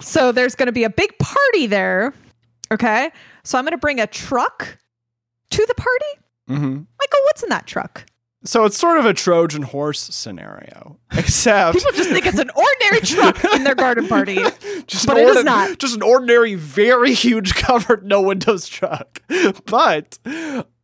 So 0.00 0.32
there's 0.32 0.54
gonna 0.54 0.72
be 0.72 0.84
a 0.84 0.90
big 0.90 1.16
party 1.18 1.66
there. 1.66 2.12
Okay, 2.72 3.10
so 3.44 3.58
I'm 3.58 3.64
gonna 3.64 3.78
bring 3.78 4.00
a 4.00 4.06
truck 4.06 4.78
to 5.50 5.64
the 5.66 5.74
party. 5.74 6.20
hmm 6.60 6.74
Michael, 6.98 7.20
what's 7.24 7.42
in 7.42 7.48
that 7.50 7.66
truck? 7.66 8.04
So 8.46 8.64
it's 8.66 8.76
sort 8.76 8.98
of 8.98 9.06
a 9.06 9.14
Trojan 9.14 9.62
horse 9.62 10.00
scenario, 10.00 10.98
except 11.12 11.78
People 11.78 11.92
just 11.92 12.10
think 12.10 12.26
it's 12.26 12.38
an 12.38 12.50
ordinary 12.50 13.00
truck 13.00 13.42
in 13.54 13.64
their 13.64 13.74
garden 13.74 14.06
party. 14.06 14.34
just 14.86 15.06
But 15.06 15.16
it 15.16 15.28
is 15.28 15.44
not. 15.44 15.78
just 15.78 15.94
an 15.96 16.02
ordinary, 16.02 16.54
very 16.54 17.14
huge 17.14 17.54
covered 17.54 18.04
no 18.04 18.20
windows 18.20 18.66
truck. 18.68 19.22
But 19.64 20.18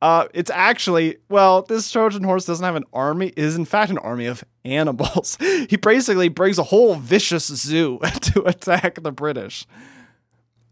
uh, 0.03 0.29
it's 0.33 0.51
actually 0.51 1.19
well, 1.29 1.63
this 1.63 1.91
Trojan 1.91 2.25
horse 2.25 2.47
doesn't 2.47 2.65
have 2.65 2.77
an 2.77 2.85
army. 2.93 3.29
It 3.29 3.39
is 3.39 3.57
in 3.57 3.65
fact 3.65 3.91
an 3.91 3.99
army 3.99 4.27
of 4.27 4.45
animals. 4.65 5.37
He 5.69 5.77
basically 5.77 6.29
brings 6.29 6.59
a 6.59 6.63
whole 6.63 6.95
vicious 6.97 7.47
zoo 7.47 7.99
to 8.23 8.43
attack 8.45 9.03
the 9.03 9.13
British. 9.13 9.67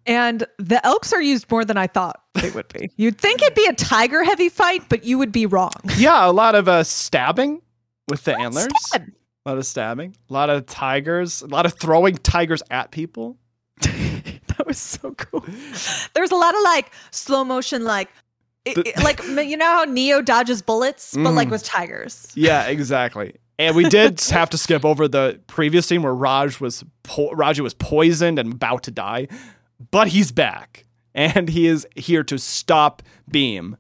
And 0.06 0.46
the 0.58 0.84
elks 0.86 1.12
are 1.12 1.20
used 1.20 1.50
more 1.50 1.64
than 1.64 1.76
I 1.76 1.86
thought 1.86 2.22
they 2.34 2.50
would 2.50 2.68
be. 2.68 2.90
You'd 2.96 3.18
think 3.18 3.42
it'd 3.42 3.54
be 3.54 3.66
a 3.66 3.74
tiger 3.74 4.24
heavy 4.24 4.48
fight, 4.48 4.82
but 4.88 5.04
you 5.04 5.18
would 5.18 5.32
be 5.32 5.44
wrong. 5.46 5.72
Yeah, 5.98 6.28
a 6.28 6.32
lot 6.32 6.54
of 6.54 6.68
uh, 6.68 6.84
stabbing 6.84 7.60
with 8.08 8.24
the 8.24 8.38
antlers. 8.38 8.68
Stab. 8.86 9.02
A 9.44 9.48
lot 9.50 9.58
of 9.58 9.66
stabbing. 9.66 10.16
A 10.30 10.32
lot 10.32 10.48
of 10.48 10.64
tigers. 10.66 11.42
A 11.42 11.46
lot 11.46 11.66
of 11.66 11.74
throwing 11.78 12.16
tigers 12.16 12.62
at 12.70 12.90
people. 12.90 13.36
that 13.80 14.64
was 14.66 14.78
so 14.78 15.12
cool. 15.12 15.44
There 16.14 16.22
was 16.22 16.30
a 16.30 16.36
lot 16.36 16.54
of 16.54 16.62
like 16.62 16.90
slow 17.10 17.44
motion, 17.44 17.84
like, 17.84 18.08
it, 18.70 18.74
The- 18.74 18.88
it- 18.88 19.02
like 19.04 19.22
you 19.24 19.56
know 19.56 19.66
how 19.66 19.84
Neo 19.84 20.20
dodges 20.22 20.62
bullets, 20.62 21.14
but 21.14 21.32
like 21.32 21.48
Mhm. 21.48 21.52
with 21.52 21.64
tigers. 21.64 22.28
Yeah, 22.34 22.66
exactly. 22.66 23.34
And 23.58 23.74
we 23.74 23.88
did 23.88 24.20
have 24.30 24.50
to 24.50 24.58
skip 24.58 24.84
over 24.84 25.08
the 25.08 25.40
previous 25.46 25.86
scene 25.86 26.02
where 26.02 26.14
Raj 26.14 26.60
was 26.60 26.84
po- 27.02 27.30
Raji 27.32 27.60
was 27.62 27.74
poisoned 27.74 28.38
and 28.38 28.52
about 28.54 28.82
to 28.84 28.90
die, 28.90 29.28
but 29.90 30.08
he's 30.08 30.30
back 30.32 30.84
and 31.14 31.48
he 31.48 31.66
is 31.66 31.86
here 31.96 32.22
to 32.24 32.38
stop 32.38 33.02
Bheem. 33.30 33.74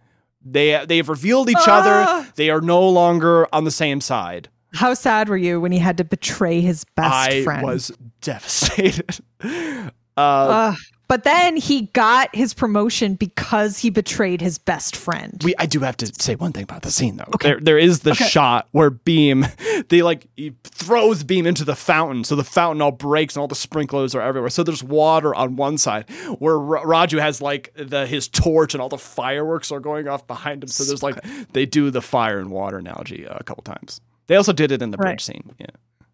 They 0.44 0.84
they 0.86 0.96
have 0.96 1.08
revealed 1.08 1.48
each 1.50 1.56
Ah. 1.66 1.78
other. 2.20 2.28
They 2.36 2.50
are 2.50 2.60
no 2.60 2.88
longer 2.88 3.46
on 3.52 3.64
the 3.64 3.70
same 3.70 4.00
side. 4.00 4.48
How 4.74 4.94
sad 4.94 5.28
were 5.28 5.36
you 5.36 5.60
when 5.60 5.72
he 5.72 5.78
had 5.78 5.96
to 5.98 6.04
betray 6.04 6.60
his 6.60 6.84
best 6.96 7.14
I 7.14 7.42
friend? 7.44 7.60
I 7.66 7.70
was 7.72 7.90
devastated. 8.20 9.18
Uh, 9.42 9.90
Ugh. 10.16 10.76
But 11.08 11.24
then 11.24 11.56
he 11.56 11.86
got 11.94 12.34
his 12.36 12.52
promotion 12.52 13.14
because 13.14 13.78
he 13.78 13.88
betrayed 13.88 14.42
his 14.42 14.58
best 14.58 14.94
friend. 14.94 15.40
We, 15.42 15.54
I 15.58 15.64
do 15.64 15.80
have 15.80 15.96
to 15.96 16.06
say 16.22 16.34
one 16.34 16.52
thing 16.52 16.64
about 16.64 16.82
the 16.82 16.90
scene 16.90 17.16
though. 17.16 17.24
Okay. 17.34 17.48
There, 17.48 17.60
there 17.60 17.78
is 17.78 18.00
the 18.00 18.14
shot 18.14 18.68
where 18.72 18.90
Bheem, 18.90 19.48
they 19.88 20.02
like 20.02 20.26
he 20.36 20.52
throws 20.64 21.24
Bheem 21.24 21.46
into 21.46 21.64
the 21.64 21.74
fountain, 21.74 22.24
so 22.24 22.36
the 22.36 22.44
fountain 22.44 22.82
all 22.82 22.90
breaks 22.90 23.36
and 23.36 23.40
all 23.40 23.48
the 23.48 23.54
sprinklers 23.54 24.14
are 24.14 24.20
everywhere. 24.20 24.50
So 24.50 24.62
there's 24.62 24.84
water 24.84 25.34
on 25.34 25.56
one 25.56 25.78
side 25.78 26.04
where 26.38 26.58
Ra- 26.58 26.82
Raju 26.84 27.18
has 27.20 27.40
like 27.40 27.72
the 27.74 28.06
his 28.06 28.28
torch 28.28 28.74
and 28.74 28.82
all 28.82 28.90
the 28.90 28.98
fireworks 28.98 29.72
are 29.72 29.80
going 29.80 30.08
off 30.08 30.26
behind 30.26 30.62
him. 30.62 30.68
So 30.68 30.84
there's 30.84 31.02
like 31.02 31.16
they 31.54 31.64
do 31.64 31.90
the 31.90 32.02
fire 32.02 32.38
and 32.38 32.50
water 32.50 32.76
analogy 32.76 33.26
uh, 33.26 33.34
a 33.40 33.44
couple 33.44 33.62
times. 33.62 34.02
They 34.26 34.36
also 34.36 34.52
did 34.52 34.70
it 34.72 34.82
in 34.82 34.90
the 34.90 34.98
bridge 34.98 35.08
Right. 35.08 35.20
scene. 35.22 35.54
Yeah. 35.58 35.66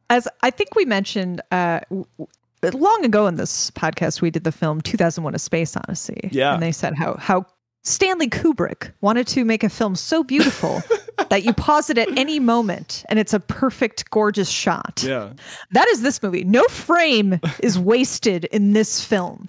As 0.09 0.29
I 0.41 0.51
think 0.51 0.77
we 0.77 0.85
mentioned 0.85 1.41
uh, 1.51 1.81
w- 2.73 2.85
long 2.85 3.05
ago 3.05 3.27
in 3.27 3.37
this 3.37 3.71
podcast, 3.73 4.21
we 4.21 4.31
did 4.31 4.45
the 4.45 4.53
film 4.53 4.81
2001: 4.81 5.35
A 5.35 5.39
Space 5.39 5.77
Odyssey. 5.77 6.29
Yeah. 6.33 6.55
and 6.55 6.63
they 6.63 6.73
said 6.73 6.95
how 6.97 7.17
how 7.19 7.47
Stanley 7.83 8.29
Kubrick 8.31 8.93
wanted 9.03 9.27
to 9.29 9.45
make 9.45 9.63
a 9.63 9.69
film 9.69 9.95
so 9.95 10.25
beautiful 10.25 10.83
that 11.29 11.45
you 11.45 11.53
pause 11.53 11.91
it 11.91 11.99
at 11.99 12.09
any 12.17 12.41
moment 12.41 13.05
and 13.11 13.19
it's 13.19 13.35
a 13.35 13.41
perfect, 13.41 14.09
gorgeous 14.11 14.49
shot. 14.49 15.03
Yeah. 15.07 15.35
That 15.73 15.87
is 15.89 16.01
this 16.01 16.23
movie. 16.23 16.45
No 16.45 16.65
frame 16.71 17.39
is 17.61 17.79
wasted 17.93 18.47
in 18.47 18.73
this 18.73 19.05
film. 19.05 19.47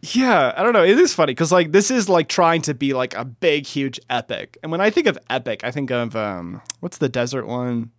Yeah, 0.00 0.52
I 0.56 0.62
don't 0.62 0.72
know. 0.72 0.82
It 0.84 0.98
is 0.98 1.14
funny 1.14 1.32
because 1.32 1.52
like 1.52 1.72
this 1.72 1.90
is 1.90 2.08
like 2.08 2.28
trying 2.28 2.62
to 2.62 2.74
be 2.74 2.94
like 2.94 3.14
a 3.14 3.24
big, 3.24 3.66
huge 3.66 4.00
epic. 4.10 4.56
And 4.62 4.72
when 4.72 4.80
I 4.80 4.90
think 4.90 5.06
of 5.06 5.18
epic, 5.30 5.62
I 5.64 5.70
think 5.70 5.90
of 5.90 6.16
um, 6.16 6.62
what's 6.80 6.98
the 6.98 7.08
desert 7.08 7.46
one? 7.46 7.90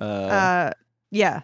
Uh, 0.00 0.04
Uh, 0.04 0.70
yeah. 1.10 1.40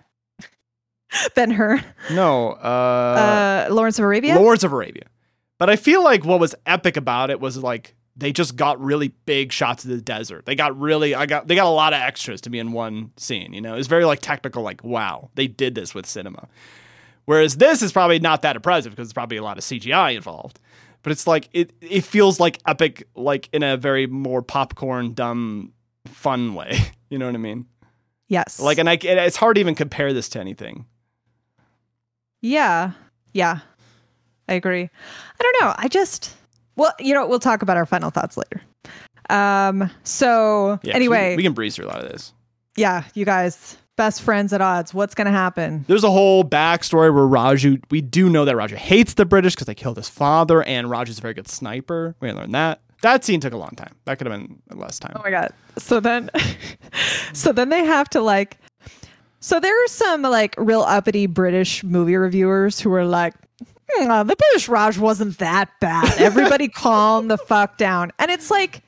Ben 1.35 1.51
Hur, 1.51 1.83
no, 2.11 2.53
uh, 2.53 3.67
uh, 3.69 3.75
Lawrence 3.75 3.99
of 3.99 4.05
Arabia. 4.05 4.37
Lords 4.37 4.65
of 4.65 4.73
Arabia. 4.73 5.05
But 5.59 5.69
I 5.69 5.77
feel 5.77 6.03
like 6.03 6.25
what 6.25 6.41
was 6.41 6.55
epic 6.67 6.97
about 6.97 7.31
it 7.31 7.41
was 7.41 7.57
like 7.59 7.95
they 8.17 8.33
just 8.33 8.57
got 8.57 8.81
really 8.81 9.09
big 9.25 9.53
shots 9.53 9.85
of 9.85 9.91
the 9.91 10.01
desert. 10.01 10.47
They 10.47 10.55
got 10.55 10.79
really, 10.79 11.15
I 11.15 11.27
got, 11.27 11.49
they 11.49 11.55
got 11.55 11.67
a 11.67 11.71
lot 11.71 11.93
of 11.93 12.01
extras 12.01 12.41
to 12.43 12.51
be 12.51 12.59
in 12.59 12.73
one 12.73 13.13
scene. 13.17 13.53
You 13.53 13.61
know, 13.61 13.77
it's 13.77 13.89
very 13.89 14.05
like 14.05 14.21
technical. 14.21 14.63
Like, 14.63 14.85
wow, 14.85 15.31
they 15.35 15.47
did 15.47 15.75
this 15.75 15.95
with 15.95 16.07
cinema. 16.07 16.49
Whereas 17.25 17.57
this 17.57 17.83
is 17.83 17.93
probably 17.93 18.19
not 18.19 18.43
that 18.43 18.57
impressive 18.57 18.93
because 18.93 19.09
there's 19.09 19.15
probably 19.15 19.37
a 19.37 19.43
lot 19.43 19.59
of 19.59 19.65
CGI 19.65 20.17
involved. 20.17 20.61
But 21.03 21.13
it's 21.13 21.27
like 21.27 21.49
it 21.53 21.73
it 21.81 22.05
feels 22.05 22.41
like 22.41 22.59
epic, 22.67 23.09
like 23.15 23.49
in 23.53 23.63
a 23.63 23.77
very 23.77 24.07
more 24.07 24.43
popcorn, 24.43 25.15
dumb, 25.15 25.73
fun 26.07 26.55
way. 26.55 26.79
You 27.11 27.19
know 27.19 27.27
what 27.27 27.35
I 27.35 27.39
mean? 27.39 27.67
Yes. 28.29 28.61
Like, 28.61 28.79
and 28.79 28.89
I 28.89 28.93
and 28.93 29.19
it's 29.19 29.35
hard 29.35 29.57
to 29.57 29.61
even 29.61 29.75
compare 29.75 30.13
this 30.13 30.29
to 30.29 30.39
anything. 30.39 30.87
Yeah. 32.41 32.93
Yeah. 33.33 33.61
I 34.49 34.55
agree. 34.55 34.83
I 34.83 35.43
don't 35.43 35.57
know. 35.61 35.75
I 35.77 35.89
just 35.89 36.37
well, 36.77 36.93
you 36.99 37.15
know, 37.15 37.27
we'll 37.27 37.39
talk 37.39 37.63
about 37.63 37.77
our 37.77 37.87
final 37.87 38.11
thoughts 38.11 38.37
later. 38.37 38.63
Um 39.29 39.91
so 40.03 40.79
Yeah, 40.83 40.95
anyway, 40.95 41.37
we, 41.37 41.43
can 41.43 41.53
breeze 41.53 41.77
through 41.77 41.87
a 41.87 41.89
lot 41.89 42.03
of 42.03 42.11
this. 42.11 42.33
yeah, 42.77 43.05
you 43.15 43.25
guys 43.25 43.77
best 43.97 44.23
friends 44.23 44.53
at 44.55 44.63
odds. 44.63 44.95
What's 44.95 45.15
going 45.15 45.27
to 45.27 45.31
happen? 45.31 45.85
There's 45.87 46.05
a 46.05 46.11
whole 46.11 46.43
backstory 46.43 47.15
where 47.15 47.25
Raju. 47.25 47.83
We 47.91 48.01
do 48.01 48.31
know 48.31 48.47
that 48.47 48.55
Raju 48.55 48.77
hates 48.77 49.13
the 49.13 49.27
British 49.27 49.55
because 49.55 49.67
they 49.67 49.75
killed 49.75 49.99
his 49.99 50.09
father, 50.09 50.63
and 50.63 50.87
Raju's 50.87 51.19
a 51.19 51.21
very 51.21 51.35
good 51.35 51.49
sniper. 51.49 52.17
We 52.19 52.33
learned 52.33 52.55
that. 52.55 52.81
That 53.03 53.25
scene 53.25 53.41
took 53.41 53.53
a 53.53 53.59
long 53.59 53.73
time. 53.77 53.95
That 54.07 54.17
could 54.17 54.27
have 54.27 54.39
been 54.39 54.63
less 54.73 54.99
time. 54.99 55.13
Oh 55.17 55.23
my 55.23 55.31
god. 55.31 55.53
So 55.77 56.01
then 56.01 56.31
so 57.35 57.53
then 57.53 57.69
they 57.69 57.85
have 57.85 58.09
to 58.11 58.23
like 58.23 58.57
so 59.41 59.59
there 59.59 59.85
are 59.85 59.89
some 59.89 60.23
like 60.23 60.55
real 60.59 60.83
uppity 60.83 61.27
British 61.27 61.83
movie 61.83 62.17
reviewers 62.17 62.79
who 62.79 62.93
are 62.93 63.05
like 63.05 63.35
"Hmm, 63.91 64.11
uh, 64.11 64.23
the 64.23 64.37
British 64.37 64.69
Raj 64.69 64.99
wasn't 64.99 65.39
that 65.39 65.71
bad. 65.81 66.13
Everybody 66.21 66.69
calm 66.69 67.29
the 67.29 67.39
fuck 67.39 67.77
down. 67.79 68.13
And 68.19 68.31
it's 68.31 68.51
like 68.51 68.83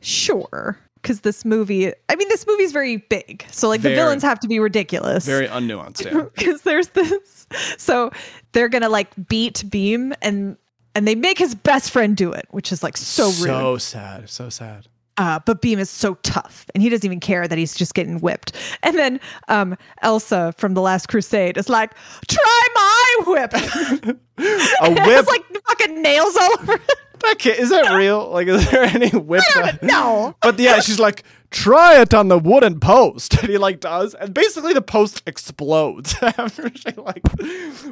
sure 0.00 0.78
because 1.02 1.22
this 1.22 1.44
movie 1.44 1.92
I 2.08 2.16
mean 2.16 2.28
this 2.28 2.46
movie's 2.46 2.72
very 2.72 2.98
big. 2.98 3.44
So 3.50 3.68
like 3.68 3.80
Very. 3.80 3.94
the 3.94 4.00
villains 4.00 4.22
have 4.22 4.40
to 4.40 4.48
be 4.48 4.58
ridiculous. 4.60 5.24
Very 5.24 5.48
unnuanced. 5.48 6.04
Yeah. 6.04 6.26
because 6.36 6.62
there's 6.62 6.88
this 6.90 7.46
so 7.78 8.10
they're 8.52 8.68
gonna 8.68 8.88
like 8.88 9.10
beat 9.28 9.64
Bheem 9.66 10.14
and 10.22 10.56
and 10.94 11.06
they 11.06 11.14
make 11.14 11.38
his 11.38 11.54
best 11.54 11.90
friend 11.90 12.16
do 12.16 12.32
it 12.32 12.46
which 12.50 12.72
is 12.72 12.82
like 12.82 12.96
so 12.96 13.26
rude 13.26 13.36
So 13.36 13.78
sad. 13.78 14.28
So 14.28 14.48
sad. 14.50 14.86
Uh, 15.18 15.40
but 15.44 15.60
Bheem 15.60 15.78
is 15.78 15.90
so 15.90 16.14
tough 16.22 16.64
and 16.74 16.82
he 16.82 16.88
doesn't 16.88 17.04
even 17.04 17.20
care 17.20 17.46
that 17.46 17.58
he's 17.58 17.74
just 17.74 17.92
getting 17.94 18.20
whipped 18.20 18.52
and 18.82 18.96
then 18.96 19.20
um 19.48 19.76
elsa 20.02 20.54
from 20.56 20.74
the 20.74 20.80
last 20.80 21.08
crusade 21.08 21.58
is 21.58 21.68
like 21.68 21.92
try 22.28 22.66
my 22.74 23.14
whip 23.26 23.52
A 24.82 24.90
whip. 25.06 25.26
like 25.26 25.44
fucking 25.66 26.00
nails 26.00 26.36
all 26.36 26.52
over 26.60 26.74
it 26.74 26.80
that 27.20 27.38
kid, 27.38 27.58
is 27.58 27.70
that 27.70 27.94
real? 27.96 28.30
Like, 28.30 28.46
is 28.48 28.70
there 28.70 28.84
any 28.84 29.10
whip? 29.10 29.42
no 29.82 30.36
But 30.42 30.58
yeah, 30.58 30.80
she's 30.80 30.98
like, 31.00 31.24
try 31.50 32.00
it 32.00 32.14
on 32.14 32.28
the 32.28 32.38
wooden 32.38 32.80
post. 32.80 33.34
And 33.40 33.48
he 33.48 33.58
like 33.58 33.80
does. 33.80 34.14
And 34.14 34.32
basically 34.32 34.72
the 34.74 34.82
post 34.82 35.22
explodes 35.26 36.14
after 36.22 36.70
she 36.74 36.92
like 36.96 37.22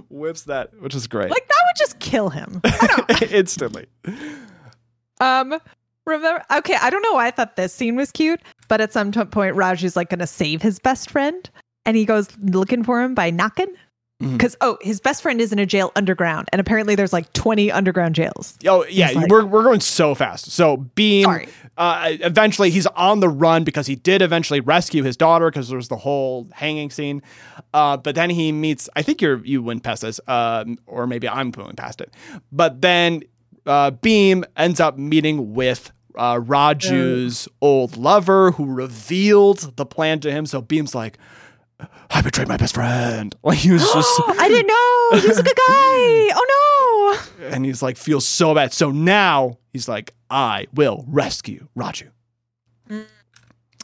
whips 0.08 0.42
that, 0.42 0.78
which 0.80 0.94
is 0.94 1.06
great. 1.06 1.30
like 1.30 1.46
that 1.46 1.62
would 1.66 1.76
just 1.76 1.98
kill 1.98 2.30
him 2.30 2.60
Instantly. 3.30 3.86
Um, 5.20 5.58
remember? 6.06 6.42
Okay, 6.50 6.76
I 6.80 6.90
don't 6.90 7.02
know 7.02 7.14
why 7.14 7.26
I 7.26 7.30
thought 7.30 7.56
this 7.56 7.72
scene 7.72 7.96
was 7.96 8.10
cute, 8.12 8.40
but 8.68 8.80
at 8.80 8.92
some 8.92 9.12
point, 9.12 9.56
Raju's 9.56 9.96
like 9.96 10.08
going 10.08 10.20
to 10.20 10.26
save 10.26 10.62
his 10.62 10.78
best 10.78 11.10
friend, 11.10 11.48
and 11.84 11.96
he 11.96 12.04
goes 12.04 12.28
looking 12.40 12.84
for 12.84 13.02
him 13.02 13.14
by 13.14 13.30
knocking. 13.30 13.74
Because 14.18 14.56
oh, 14.62 14.78
his 14.80 14.98
best 14.98 15.20
friend 15.20 15.42
is 15.42 15.52
in 15.52 15.58
a 15.58 15.66
jail 15.66 15.92
underground, 15.94 16.48
and 16.50 16.58
apparently 16.58 16.94
there's 16.94 17.12
like 17.12 17.30
20 17.34 17.70
underground 17.70 18.14
jails. 18.14 18.56
Oh 18.66 18.86
yeah, 18.86 19.10
like- 19.10 19.28
we're 19.28 19.44
we're 19.44 19.62
going 19.62 19.80
so 19.80 20.14
fast. 20.14 20.50
So 20.52 20.78
Bheem, 20.96 21.50
uh, 21.76 22.12
eventually 22.20 22.70
he's 22.70 22.86
on 22.86 23.20
the 23.20 23.28
run 23.28 23.62
because 23.62 23.86
he 23.86 23.94
did 23.94 24.22
eventually 24.22 24.60
rescue 24.60 25.02
his 25.02 25.18
daughter 25.18 25.50
because 25.50 25.68
there 25.68 25.76
was 25.76 25.88
the 25.88 25.98
whole 25.98 26.48
hanging 26.54 26.88
scene. 26.88 27.20
Uh, 27.74 27.98
but 27.98 28.14
then 28.14 28.30
he 28.30 28.52
meets. 28.52 28.88
I 28.96 29.02
think 29.02 29.20
you're 29.20 29.44
you 29.44 29.62
went 29.62 29.82
past 29.82 30.00
this, 30.00 30.18
um, 30.28 30.78
or 30.86 31.06
maybe 31.06 31.28
I'm 31.28 31.50
going 31.50 31.76
past 31.76 32.00
it. 32.00 32.10
But 32.50 32.80
then 32.80 33.22
uh, 33.66 33.90
Bheem 33.90 34.44
ends 34.56 34.80
up 34.80 34.96
meeting 34.96 35.52
with. 35.52 35.92
Uh, 36.16 36.40
Raju's 36.40 37.48
old 37.60 37.96
lover, 37.96 38.52
who 38.52 38.66
revealed 38.66 39.76
the 39.76 39.86
plan 39.86 40.20
to 40.20 40.30
him. 40.30 40.46
So 40.46 40.60
Bheem's 40.62 40.94
like, 40.94 41.18
"I 42.10 42.22
betrayed 42.22 42.48
my 42.48 42.56
best 42.56 42.74
friend." 42.74 43.34
Like 43.44 43.58
he 43.58 43.70
was 43.70 43.82
just, 43.82 44.22
I 44.26 44.48
didn't 44.48 44.66
know 44.66 45.20
he 45.20 45.28
was 45.28 45.38
a 45.38 45.42
good 45.42 45.56
guy. 45.56 46.28
Oh 46.38 47.18
no! 47.40 47.46
and 47.48 47.64
he's 47.64 47.82
like 47.82 47.96
feels 47.96 48.26
so 48.26 48.54
bad. 48.54 48.72
So 48.72 48.90
now 48.90 49.58
he's 49.72 49.88
like, 49.88 50.14
I 50.30 50.66
will 50.74 51.04
rescue 51.08 51.68
Raju. 51.76 52.08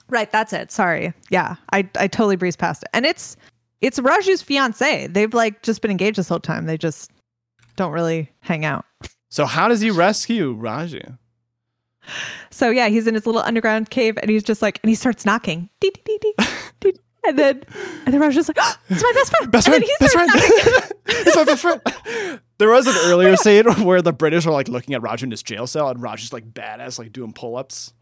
Right, 0.08 0.30
that's 0.30 0.52
it. 0.52 0.70
Sorry. 0.70 1.12
Yeah, 1.30 1.56
I 1.72 1.88
I 1.96 2.06
totally 2.08 2.36
breezed 2.36 2.58
past 2.58 2.82
it, 2.82 2.88
and 2.92 3.06
it's 3.06 3.36
it's 3.80 3.98
Raju's 3.98 4.42
fiance. 4.42 5.06
They've 5.06 5.32
like 5.32 5.62
just 5.62 5.80
been 5.80 5.90
engaged 5.90 6.18
this 6.18 6.28
whole 6.28 6.40
time. 6.40 6.66
They 6.66 6.76
just 6.76 7.10
don't 7.76 7.92
really 7.92 8.30
hang 8.40 8.64
out. 8.64 8.84
So 9.30 9.46
how 9.46 9.68
does 9.68 9.80
he 9.80 9.90
rescue 9.90 10.54
Raju? 10.54 11.16
So 12.50 12.70
yeah, 12.70 12.88
he's 12.88 13.06
in 13.06 13.14
his 13.14 13.26
little 13.26 13.42
underground 13.42 13.90
cave, 13.90 14.18
and 14.20 14.30
he's 14.30 14.42
just 14.42 14.62
like, 14.62 14.78
and 14.82 14.88
he 14.88 14.94
starts 14.94 15.24
knocking, 15.24 15.68
Dee, 15.80 15.92
dee, 16.04 16.18
dee, 16.80 16.92
and 17.24 17.38
then 17.38 17.62
and 18.04 18.12
then 18.12 18.20
Raj 18.20 18.34
just 18.34 18.48
like, 18.48 18.58
oh, 18.60 18.76
it's 18.88 19.02
my 19.02 19.12
best 19.14 19.30
friend, 19.30 19.50
Best 19.52 19.68
friend, 19.68 19.84
best 20.00 20.12
friend. 20.12 20.30
It's 21.06 21.36
my 21.36 21.44
best 21.44 21.62
friend. 21.62 21.80
There 22.58 22.70
was 22.70 22.86
an 22.86 22.94
earlier 23.04 23.36
scene 23.36 23.64
where 23.84 24.02
the 24.02 24.12
British 24.12 24.46
are 24.46 24.52
like 24.52 24.68
looking 24.68 24.94
at 24.94 25.02
Raju 25.02 25.24
in 25.24 25.30
his 25.30 25.42
jail 25.42 25.66
cell, 25.66 25.88
and 25.88 26.00
Raju's 26.00 26.32
like 26.32 26.52
badass, 26.52 26.98
like 26.98 27.12
doing 27.12 27.32
pull 27.32 27.56
ups. 27.56 27.92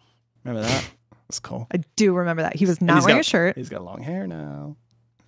Remember 0.44 0.66
that? 0.66 0.84
That's 1.28 1.40
cool. 1.40 1.66
I 1.72 1.78
do 1.96 2.14
remember 2.14 2.42
that 2.42 2.57
he 2.57 2.66
was 2.66 2.80
not 2.80 3.03
wearing 3.03 3.16
got- 3.16 3.20
a 3.20 3.24
shirt. 3.24 3.57
He's 3.57 3.68
got 3.68 3.84
long 3.84 4.03
hair 4.03 4.26
now. 4.26 4.76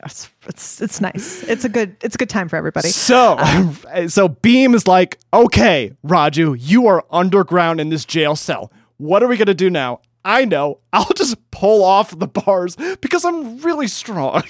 It's, 0.04 0.30
it's 0.46 0.80
it's 0.80 1.00
nice. 1.00 1.44
It's 1.44 1.64
a 1.64 1.68
good 1.68 1.96
it's 2.02 2.16
a 2.16 2.18
good 2.18 2.28
time 2.28 2.48
for 2.48 2.56
everybody. 2.56 2.88
So, 2.88 3.36
so 4.08 4.28
Bheem 4.28 4.74
is 4.74 4.86
like, 4.88 5.18
okay, 5.32 5.92
Raju, 6.04 6.56
you 6.58 6.88
are 6.88 7.04
underground 7.10 7.80
in 7.80 7.88
this 7.88 8.04
jail 8.04 8.34
cell. 8.34 8.72
What 8.96 9.22
are 9.22 9.28
we 9.28 9.36
gonna 9.36 9.54
do 9.54 9.70
now? 9.70 10.00
I 10.24 10.44
know. 10.44 10.80
I'll 10.92 11.12
just 11.14 11.36
pull 11.50 11.84
off 11.84 12.16
the 12.18 12.26
bars 12.26 12.76
because 13.00 13.24
I'm 13.24 13.58
really 13.58 13.88
strong. 13.88 14.42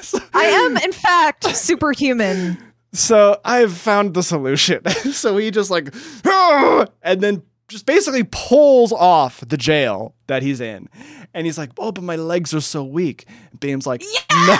so, 0.00 0.18
I 0.34 0.44
am 0.44 0.76
in 0.78 0.92
fact 0.92 1.44
superhuman. 1.56 2.58
so 2.92 3.40
I've 3.44 3.76
found 3.76 4.14
the 4.14 4.22
solution. 4.22 4.84
so 5.12 5.36
he 5.36 5.52
just 5.52 5.70
like, 5.70 5.94
"Ah!" 6.26 6.86
and 7.02 7.20
then 7.20 7.42
just 7.70 7.86
basically 7.86 8.24
pulls 8.24 8.92
off 8.92 9.40
the 9.46 9.56
jail 9.56 10.14
that 10.26 10.42
he's 10.42 10.60
in. 10.60 10.88
And 11.32 11.46
he's 11.46 11.56
like, 11.56 11.70
oh, 11.78 11.92
but 11.92 12.02
my 12.04 12.16
legs 12.16 12.52
are 12.52 12.60
so 12.60 12.82
weak. 12.82 13.26
Bheem's 13.58 13.86
like, 13.86 14.02
"No, 14.32 14.56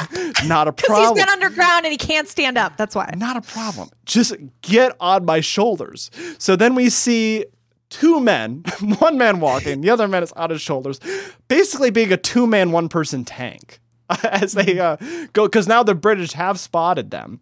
not 0.46 0.68
a 0.68 0.72
Because 0.72 0.86
problem. 0.86 1.16
he's 1.16 1.24
been 1.24 1.32
underground 1.32 1.84
and 1.84 1.92
he 1.92 1.98
can't 1.98 2.28
stand 2.28 2.56
up. 2.56 2.76
That's 2.76 2.94
why. 2.94 3.12
Not 3.16 3.36
a 3.36 3.40
problem. 3.40 3.90
Just 4.04 4.34
get 4.62 4.96
on 5.00 5.24
my 5.24 5.40
shoulders. 5.40 6.11
So 6.38 6.54
then 6.54 6.74
we 6.74 6.88
see 6.88 7.44
two 7.90 8.20
men, 8.20 8.62
one 9.00 9.18
man 9.18 9.40
walking, 9.40 9.80
the 9.80 9.90
other 9.90 10.06
man 10.06 10.22
is 10.22 10.32
on 10.32 10.50
his 10.50 10.61
shoulders, 10.61 11.00
basically 11.48 11.90
being 11.90 12.12
a 12.12 12.16
two 12.16 12.46
man, 12.46 12.70
one 12.70 12.88
person 12.88 13.24
tank 13.24 13.80
as 14.22 14.52
they 14.52 14.78
uh, 14.78 14.96
go. 15.32 15.46
Because 15.46 15.66
now 15.66 15.82
the 15.82 15.96
British 15.96 16.32
have 16.32 16.58
spotted 16.61 17.11
them. 17.11 17.40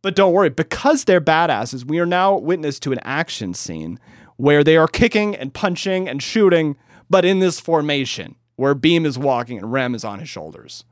But 0.00 0.16
don't 0.16 0.32
worry, 0.32 0.48
because 0.50 1.04
they're 1.04 1.20
badasses, 1.20 1.84
we 1.84 2.00
are 2.00 2.06
now 2.06 2.36
witness 2.36 2.80
to 2.80 2.90
an 2.92 2.98
action 3.04 3.54
scene 3.54 4.00
where 4.42 4.64
they 4.64 4.76
are 4.76 4.88
kicking 4.88 5.36
and 5.36 5.54
punching 5.54 6.08
and 6.08 6.20
shooting, 6.20 6.74
but 7.08 7.24
in 7.24 7.38
this 7.38 7.60
formation 7.60 8.34
where 8.56 8.74
Bheem 8.74 9.06
is 9.06 9.16
walking 9.16 9.56
and 9.56 9.72
Ram 9.72 9.94
is 9.94 10.02
on 10.02 10.18
his 10.18 10.28
shoulders. 10.28 10.82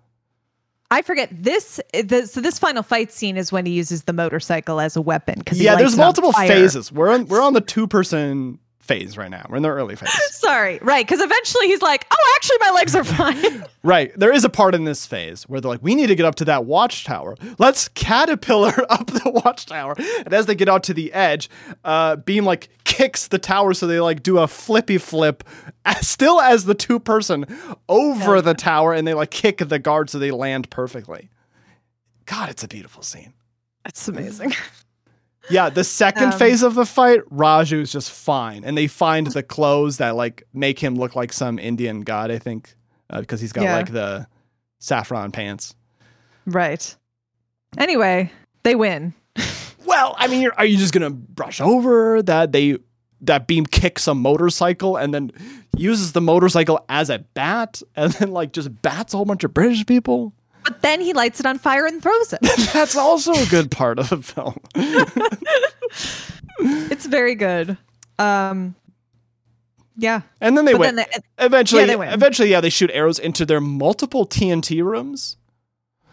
I 0.88 1.02
forget 1.02 1.30
this. 1.32 1.80
The, 1.92 2.28
so 2.28 2.40
this 2.40 2.60
final 2.60 2.84
fight 2.84 3.10
scene 3.10 3.36
is 3.36 3.50
when 3.50 3.66
he 3.66 3.72
uses 3.72 4.04
the 4.04 4.12
motorcycle 4.12 4.78
as 4.78 4.94
a 4.94 5.00
weapon. 5.00 5.40
Because 5.40 5.60
Yeah, 5.60 5.74
there's 5.74 5.96
multiple 5.96 6.30
phases. 6.32 6.92
We're 6.92 7.10
on, 7.10 7.26
we're 7.26 7.42
on 7.42 7.54
the 7.54 7.60
two 7.60 7.88
person 7.88 8.60
phase 8.80 9.16
right 9.16 9.30
now. 9.30 9.46
We're 9.48 9.58
in 9.58 9.62
the 9.62 9.68
early 9.68 9.94
phase. 9.94 10.10
Sorry, 10.30 10.78
right? 10.82 11.06
Because 11.06 11.20
eventually 11.20 11.68
he's 11.68 11.82
like, 11.82 12.06
"Oh, 12.10 12.34
actually, 12.36 12.56
my 12.60 12.70
legs 12.70 12.94
are 12.96 13.04
fine." 13.04 13.64
right. 13.84 14.12
There 14.18 14.32
is 14.32 14.44
a 14.44 14.48
part 14.48 14.74
in 14.74 14.84
this 14.84 15.06
phase 15.06 15.44
where 15.44 15.60
they're 15.60 15.70
like, 15.70 15.82
we 15.82 15.94
need 15.94 16.08
to 16.08 16.14
get 16.14 16.26
up 16.26 16.34
to 16.36 16.44
that 16.46 16.64
watchtower. 16.64 17.36
Let's 17.58 17.88
caterpillar 17.88 18.74
up 18.90 19.06
the 19.06 19.30
watchtower. 19.44 19.94
And 20.24 20.32
as 20.32 20.46
they 20.46 20.54
get 20.54 20.68
out 20.68 20.82
to 20.84 20.94
the 20.94 21.12
edge, 21.12 21.48
uh, 21.84 22.16
Bheem 22.16 22.44
like 22.44 22.68
kicks 22.84 23.28
the 23.28 23.38
tower 23.38 23.74
so 23.74 23.86
they 23.86 24.00
like 24.00 24.22
do 24.22 24.38
a 24.38 24.48
flippy 24.48 24.98
flip, 24.98 25.44
as, 25.84 26.08
still 26.08 26.40
as 26.40 26.64
the 26.64 26.74
two 26.74 26.98
person 26.98 27.46
over 27.88 28.42
the 28.42 28.54
tower, 28.54 28.92
and 28.92 29.06
they 29.06 29.14
like 29.14 29.30
kick 29.30 29.58
the 29.58 29.78
guard 29.78 30.10
so 30.10 30.18
they 30.18 30.30
land 30.30 30.70
perfectly. 30.70 31.30
God, 32.26 32.48
it's 32.48 32.64
a 32.64 32.68
beautiful 32.68 33.02
scene. 33.02 33.34
That's 33.84 34.08
amazing. 34.08 34.52
Yeah, 35.48 35.70
the 35.70 35.84
second 35.84 36.32
Um, 36.32 36.38
phase 36.38 36.62
of 36.62 36.74
the 36.74 36.84
fight, 36.84 37.20
Raju 37.30 37.80
is 37.80 37.90
just 37.92 38.10
fine, 38.10 38.62
and 38.64 38.76
they 38.76 38.86
find 38.86 39.26
the 39.28 39.42
clothes 39.42 39.96
that 39.96 40.14
like 40.14 40.42
make 40.52 40.78
him 40.78 40.94
look 40.96 41.16
like 41.16 41.32
some 41.32 41.58
Indian 41.58 42.02
god. 42.02 42.30
I 42.30 42.38
think 42.38 42.74
uh, 43.08 43.20
because 43.20 43.40
he's 43.40 43.52
got 43.52 43.64
Yeah. 43.64 43.76
like 43.76 43.92
the 43.92 44.26
saffron 44.78 45.32
pants. 45.32 45.74
right. 46.46 46.96
Anyway, 47.78 48.30
they 48.64 48.74
win. 48.74 49.14
Well, 49.86 50.14
I 50.18 50.26
mean, 50.28 50.40
you're, 50.40 50.54
are 50.54 50.64
you 50.64 50.76
just 50.76 50.92
gonna 50.92 51.10
brush 51.10 51.60
over 51.60 52.22
that 52.22 52.52
they 52.52 52.78
that 53.22 53.46
Bheem 53.48 53.68
kicks 53.70 54.06
a 54.06 54.14
motorcycle 54.14 54.96
and 54.96 55.12
then 55.12 55.30
uses 55.76 56.12
the 56.12 56.20
motorcycle 56.20 56.84
as 56.88 57.10
a 57.10 57.18
bat 57.34 57.82
and 57.96 58.12
then 58.14 58.30
like 58.30 58.52
just 58.52 58.80
bats 58.82 59.14
a 59.14 59.16
whole 59.16 59.26
bunch 59.26 59.42
of 59.44 59.52
British 59.54 59.84
people? 59.86 60.32
But 60.70 60.82
then 60.82 61.00
he 61.00 61.12
lights 61.12 61.40
it 61.40 61.46
on 61.46 61.58
fire 61.58 61.86
and 61.86 62.02
throws 62.02 62.32
it. 62.32 62.40
That's 62.72 62.96
also 62.96 63.32
a 63.32 63.46
good 63.46 63.70
part 63.70 63.98
of 63.98 64.08
the 64.08 64.22
film. 64.22 64.58
it's 66.60 67.06
very 67.06 67.34
good. 67.34 67.76
Um, 68.18 68.74
yeah. 69.96 70.22
And 70.40 70.56
then 70.56 70.64
they 70.64 70.72
But 70.72 70.80
went. 70.80 70.96
then 70.96 71.06
they- 71.38 71.44
eventually, 71.44 71.82
yeah, 71.82 71.86
they 71.86 71.96
win. 71.96 72.08
eventually, 72.10 72.50
yeah, 72.50 72.60
they 72.60 72.70
shoot 72.70 72.90
arrows 72.92 73.18
into 73.18 73.44
their 73.44 73.60
multiple 73.60 74.26
TNT 74.26 74.82
rooms. 74.84 75.36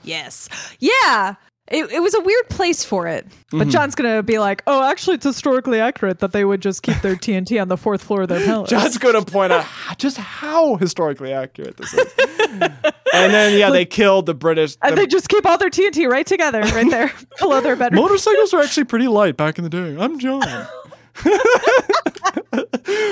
Yes. 0.03 0.49
Yeah. 0.79 1.35
It, 1.69 1.91
it 1.91 1.99
was 2.01 2.13
a 2.13 2.21
weird 2.21 2.47
place 2.49 2.85
for 2.85 3.07
it. 3.07 3.27
But 3.51 3.67
John's 3.67 3.93
going 3.93 4.15
to 4.15 4.23
be 4.23 4.39
like, 4.39 4.63
oh, 4.67 4.89
actually, 4.89 5.15
it's 5.15 5.25
historically 5.25 5.81
accurate 5.81 6.19
that 6.19 6.31
they 6.31 6.45
would 6.45 6.61
just 6.61 6.81
keep 6.81 6.95
their 7.01 7.15
TNT 7.15 7.61
on 7.61 7.67
the 7.67 7.75
fourth 7.75 8.01
floor 8.03 8.21
of 8.21 8.29
their 8.29 8.45
palace. 8.45 8.69
John's 8.69 8.97
going 8.97 9.15
to 9.21 9.29
point 9.29 9.51
out 9.51 9.65
just 9.97 10.15
how 10.17 10.75
historically 10.77 11.33
accurate 11.33 11.75
this 11.75 11.93
is. 11.93 12.13
and 12.49 13.33
then, 13.33 13.59
yeah, 13.59 13.69
they 13.69 13.83
killed 13.83 14.27
the 14.27 14.33
British. 14.33 14.77
and 14.81 14.93
the- 14.93 15.01
they 15.01 15.07
just 15.07 15.27
keep 15.27 15.45
all 15.45 15.57
their 15.57 15.69
TNT 15.69 16.09
right 16.09 16.25
together, 16.25 16.61
right 16.61 16.89
there 16.89 17.11
below 17.39 17.59
their 17.59 17.75
bedroom. 17.75 18.01
Motorcycles 18.01 18.53
are 18.53 18.61
actually 18.61 18.85
pretty 18.85 19.07
light 19.09 19.35
back 19.35 19.57
in 19.57 19.65
the 19.65 19.69
day. 19.69 19.97
I'm 19.99 20.19
John. 20.19 20.67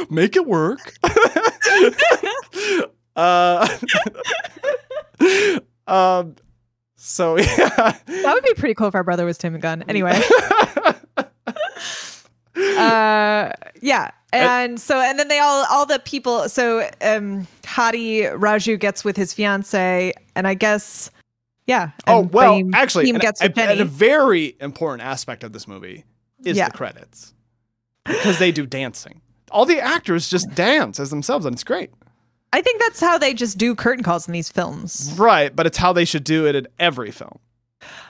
Make 0.09 0.35
it 0.37 0.45
work. 0.45 0.93
uh, 3.17 3.67
um, 5.87 6.35
so 7.05 7.37
yeah, 7.39 7.45
That 8.07 8.33
would 8.33 8.43
be 8.43 8.53
pretty 8.55 8.73
cool 8.73 8.87
if 8.87 8.95
our 8.95 9.03
brother 9.03 9.25
was 9.25 9.37
Tim 9.37 9.59
Gunn. 9.59 9.83
Anyway. 9.87 10.19
uh 12.57 13.51
yeah. 13.81 14.11
And 14.33 14.79
so 14.79 14.99
and 14.99 15.19
then 15.19 15.27
they 15.27 15.39
all 15.39 15.65
all 15.69 15.85
the 15.85 15.99
people 15.99 16.49
so 16.49 16.89
um 17.01 17.47
Hadi 17.65 18.21
Raju 18.23 18.79
gets 18.79 19.03
with 19.05 19.15
his 19.17 19.33
fiance 19.33 20.13
and 20.35 20.47
I 20.47 20.53
guess 20.55 21.11
yeah. 21.67 21.91
oh 22.05 22.21
well, 22.21 22.61
actually, 22.75 23.09
and, 23.09 23.19
gets 23.19 23.41
and- 23.41 23.57
and 23.57 23.79
a 23.81 23.85
very 23.85 24.55
important 24.61 25.01
aspect 25.01 25.43
of 25.43 25.51
this 25.51 25.67
movie 25.67 26.05
is 26.43 26.57
Yeah. 26.57 26.69
the 26.69 26.77
credits 26.77 27.33
because 28.05 28.37
they 28.37 28.51
do 28.51 28.67
dancing. 28.67 29.21
All 29.49 29.65
the 29.65 29.79
actors 29.79 30.29
just 30.29 30.53
dance 30.53 30.99
as 30.99 31.09
themselves, 31.09 31.43
and 31.45 31.53
it's 31.55 31.63
great. 31.63 31.89
I 32.55 32.61
think 32.61 32.79
that's 32.79 33.01
how 33.01 33.17
they 33.17 33.33
just 33.33 33.57
do 33.57 33.75
curtain 33.75 34.01
calls 34.01 34.29
in 34.29 34.31
these 34.31 34.47
films. 34.47 35.13
Right, 35.17 35.53
but 35.53 35.65
it's 35.65 35.77
how 35.77 35.91
they 35.91 36.05
should 36.05 36.23
do 36.23 36.47
it 36.47 36.55
in 36.55 36.69
every 36.79 37.11
film. 37.11 37.39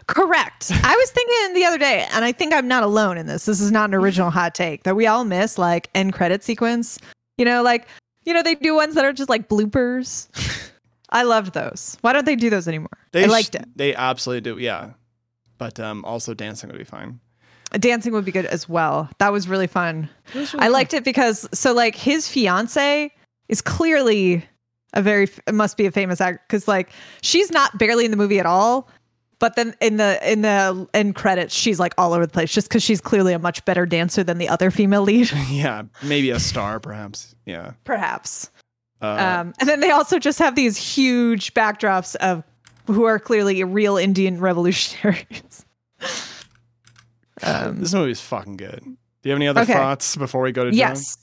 Correct. 0.05 0.71
I 0.71 0.95
was 0.95 1.09
thinking 1.09 1.55
the 1.55 1.65
other 1.65 1.79
day, 1.79 2.05
and 2.13 2.23
I 2.23 2.31
think 2.31 2.53
I'm 2.53 2.67
not 2.67 2.83
alone 2.83 3.17
in 3.17 3.25
this. 3.25 3.45
This 3.45 3.59
is 3.59 3.71
not 3.71 3.89
an 3.89 3.95
original 3.95 4.29
hot 4.29 4.53
take 4.53 4.83
that 4.83 4.95
we 4.95 5.07
all 5.07 5.25
miss, 5.25 5.57
like 5.57 5.89
end 5.95 6.13
credit 6.13 6.43
sequence. 6.43 6.99
You 7.39 7.45
know, 7.45 7.63
like 7.63 7.87
you 8.23 8.35
know 8.35 8.43
they 8.43 8.53
do 8.53 8.75
ones 8.75 8.93
that 8.93 9.03
are 9.03 9.13
just 9.13 9.31
like 9.31 9.49
bloopers. 9.49 10.27
I 11.09 11.23
loved 11.23 11.55
those. 11.55 11.97
Why 12.01 12.13
don't 12.13 12.27
they 12.27 12.35
do 12.35 12.51
those 12.51 12.67
anymore? 12.67 12.99
They 13.13 13.23
I 13.23 13.27
sh- 13.27 13.31
liked 13.31 13.55
it. 13.55 13.65
They 13.75 13.95
absolutely 13.95 14.41
do, 14.41 14.59
yeah. 14.59 14.91
But 15.57 15.79
um, 15.79 16.05
also 16.05 16.35
dancing 16.35 16.69
would 16.69 16.77
be 16.77 16.83
fine. 16.83 17.19
Dancing 17.71 18.13
would 18.13 18.25
be 18.25 18.31
good 18.31 18.45
as 18.45 18.69
well. 18.69 19.09
That 19.17 19.31
was 19.31 19.47
really 19.47 19.65
fun. 19.65 20.07
I 20.53 20.67
liked 20.67 20.93
it 20.93 21.03
because 21.03 21.49
so 21.51 21.73
like 21.73 21.95
his 21.95 22.27
fiance 22.27 23.11
is 23.49 23.61
clearly 23.61 24.45
a 24.93 25.01
very 25.01 25.27
must 25.51 25.77
be 25.77 25.85
a 25.85 25.91
famous 25.91 26.21
actor 26.21 26.41
because 26.47 26.67
like 26.67 26.89
she's 27.21 27.51
not 27.51 27.77
barely 27.77 28.05
in 28.05 28.11
the 28.11 28.17
movie 28.17 28.39
at 28.39 28.45
all. 28.45 28.89
But 29.39 29.57
then 29.57 29.75
in 29.81 29.97
the 29.97 30.17
in 30.31 30.41
the 30.43 30.87
end 30.93 31.15
credits, 31.15 31.53
she's 31.53 31.77
like 31.79 31.93
all 31.97 32.13
over 32.13 32.25
the 32.25 32.31
place 32.31 32.53
just 32.53 32.69
because 32.69 32.81
she's 32.81 33.01
clearly 33.01 33.33
a 33.33 33.39
much 33.39 33.63
better 33.65 33.85
dancer 33.85 34.23
than 34.23 34.37
the 34.37 34.47
other 34.47 34.71
female 34.71 35.01
lead, 35.03 35.29
Yeah, 35.49 35.83
maybe 36.01 36.29
a 36.29 36.39
star, 36.39 36.79
perhaps. 36.79 37.35
Yeah. 37.45 37.73
perhaps. 37.83 38.49
Uh, 39.01 39.07
Um, 39.41 39.53
and 39.59 39.67
then 39.67 39.81
they 39.81 39.91
also 39.91 40.19
just 40.19 40.39
have 40.39 40.55
these 40.55 40.77
huge 40.77 41.53
backdrops 41.53 42.15
of 42.15 42.43
who 42.87 43.03
are 43.03 43.19
clearly 43.19 43.61
real 43.65 43.97
Indian 43.97 44.39
revolutionaries. 44.39 45.65
um, 47.43 47.79
this 47.81 47.93
movie 47.93 48.11
is 48.11 48.21
fucking 48.21 48.55
good. 48.57 48.79
Do 48.83 48.95
you 49.23 49.31
have 49.31 49.37
any 49.37 49.47
other 49.47 49.61
Okay. 49.61 49.73
thoughts 49.73 50.15
before 50.15 50.41
we 50.41 50.53
go 50.53 50.63
to? 50.69 50.73
Yes. 50.75 51.17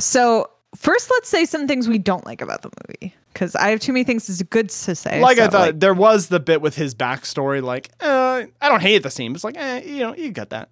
So 0.00 0.50
first, 0.76 1.10
let's 1.10 1.28
say 1.28 1.44
some 1.44 1.66
things 1.66 1.88
we 1.88 1.98
don't 1.98 2.24
like 2.26 2.40
about 2.40 2.62
the 2.62 2.70
movie 2.88 3.14
because 3.32 3.54
I 3.56 3.70
have 3.70 3.80
too 3.80 3.92
many 3.92 4.04
things 4.04 4.26
that's 4.26 4.42
good 4.42 4.68
to 4.70 4.94
say. 4.94 5.20
Like 5.20 5.38
I 5.38 5.44
So, 5.46 5.50
thought, 5.50 5.80
there 5.80 5.94
was 5.94 6.28
the 6.28 6.40
bit 6.40 6.60
with 6.60 6.76
his 6.76 6.94
backstory. 6.94 7.62
Like, 7.62 7.90
uh, 8.00 8.44
I 8.60 8.68
don't 8.68 8.80
hate 8.80 9.02
the 9.02 9.10
scene. 9.10 9.34
It's 9.34 9.44
like, 9.44 9.56
eh, 9.56 9.82
you 9.84 9.98
know, 10.00 10.14
you 10.14 10.30
got 10.30 10.50
that. 10.50 10.70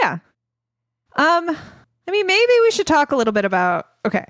yeah. 0.00 0.18
Um, 1.16 1.48
I 2.06 2.10
mean, 2.10 2.26
maybe 2.26 2.52
we 2.62 2.70
should 2.70 2.86
talk 2.86 3.10
a 3.12 3.16
little 3.16 3.32
bit 3.32 3.44
about. 3.44 3.86
Okay, 4.06 4.24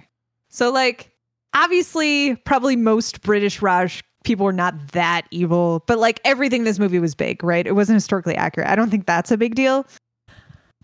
so 0.49 0.71
like, 0.71 1.11
obviously, 1.55 2.37
probably 2.37 2.77
most 2.77 3.21
British 3.23 3.61
Raj 3.61 4.03
people 4.25 4.45
were 4.47 4.53
not 4.53 4.75
that 4.93 5.27
evil, 5.31 5.85
but 5.87 5.99
like 5.99 6.21
everything 6.25 6.63
in 6.63 6.65
this 6.65 6.79
movie 6.79 6.99
was 6.99 7.15
big, 7.15 7.43
right? 7.45 7.67
It 7.67 7.73
wasn't 7.75 7.97
historically 7.97 8.35
accurate. 8.37 8.69
I 8.69 8.75
don't 8.75 8.91
think 8.91 9.07
that's 9.07 9.31
a 9.31 9.37
big 9.37 9.55
deal. 9.55 9.87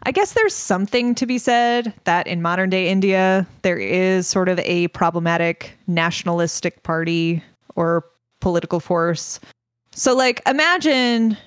I 0.06 0.12
guess 0.12 0.34
there's 0.34 0.54
something 0.54 1.14
to 1.14 1.26
be 1.26 1.38
said 1.38 1.94
that 2.04 2.26
in 2.26 2.42
modern 2.42 2.70
day 2.70 2.88
India, 2.88 3.46
there 3.62 3.78
is 3.78 4.26
sort 4.26 4.48
of 4.48 4.58
a 4.60 4.88
problematic 4.88 5.76
nationalistic 5.86 6.82
party 6.82 7.42
or 7.74 8.04
political 8.40 8.80
force. 8.80 9.40
So, 9.92 10.14
like, 10.14 10.42
imagine, 10.46 11.38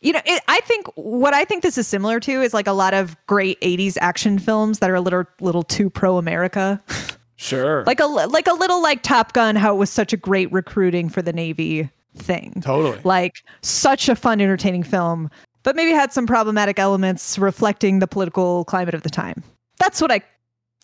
you 0.00 0.12
know, 0.12 0.20
it, 0.24 0.42
I 0.46 0.60
think 0.60 0.86
what 0.94 1.34
I 1.34 1.44
think 1.44 1.62
this 1.62 1.76
is 1.76 1.88
similar 1.88 2.20
to 2.20 2.42
is 2.42 2.54
like 2.54 2.68
a 2.68 2.72
lot 2.72 2.94
of 2.94 3.16
great 3.26 3.60
80s 3.60 3.96
action 4.00 4.38
films 4.38 4.78
that 4.78 4.90
are 4.90 4.94
a 4.94 5.00
little, 5.00 5.24
little 5.40 5.62
too 5.62 5.90
pro 5.90 6.18
America. 6.18 6.82
Sure. 7.36 7.82
like 7.84 7.98
a 7.98 8.06
like 8.06 8.46
a 8.46 8.52
little 8.52 8.80
like 8.80 9.02
Top 9.02 9.32
Gun, 9.32 9.56
how 9.56 9.74
it 9.74 9.76
was 9.76 9.90
such 9.90 10.12
a 10.12 10.16
great 10.16 10.50
recruiting 10.52 11.08
for 11.08 11.20
the 11.20 11.32
Navy 11.32 11.90
thing 12.16 12.62
totally. 12.62 12.98
like 13.02 13.42
such 13.60 14.08
a 14.08 14.14
fun 14.14 14.40
entertaining 14.40 14.84
film 14.84 15.28
but 15.64 15.74
maybe 15.74 15.90
had 15.90 16.12
some 16.12 16.26
problematic 16.26 16.78
elements 16.78 17.36
reflecting 17.38 17.98
the 17.98 18.06
political 18.06 18.64
climate 18.66 18.94
of 18.94 19.02
the 19.02 19.10
time 19.10 19.42
that's 19.78 20.00
what 20.00 20.12
i 20.12 20.20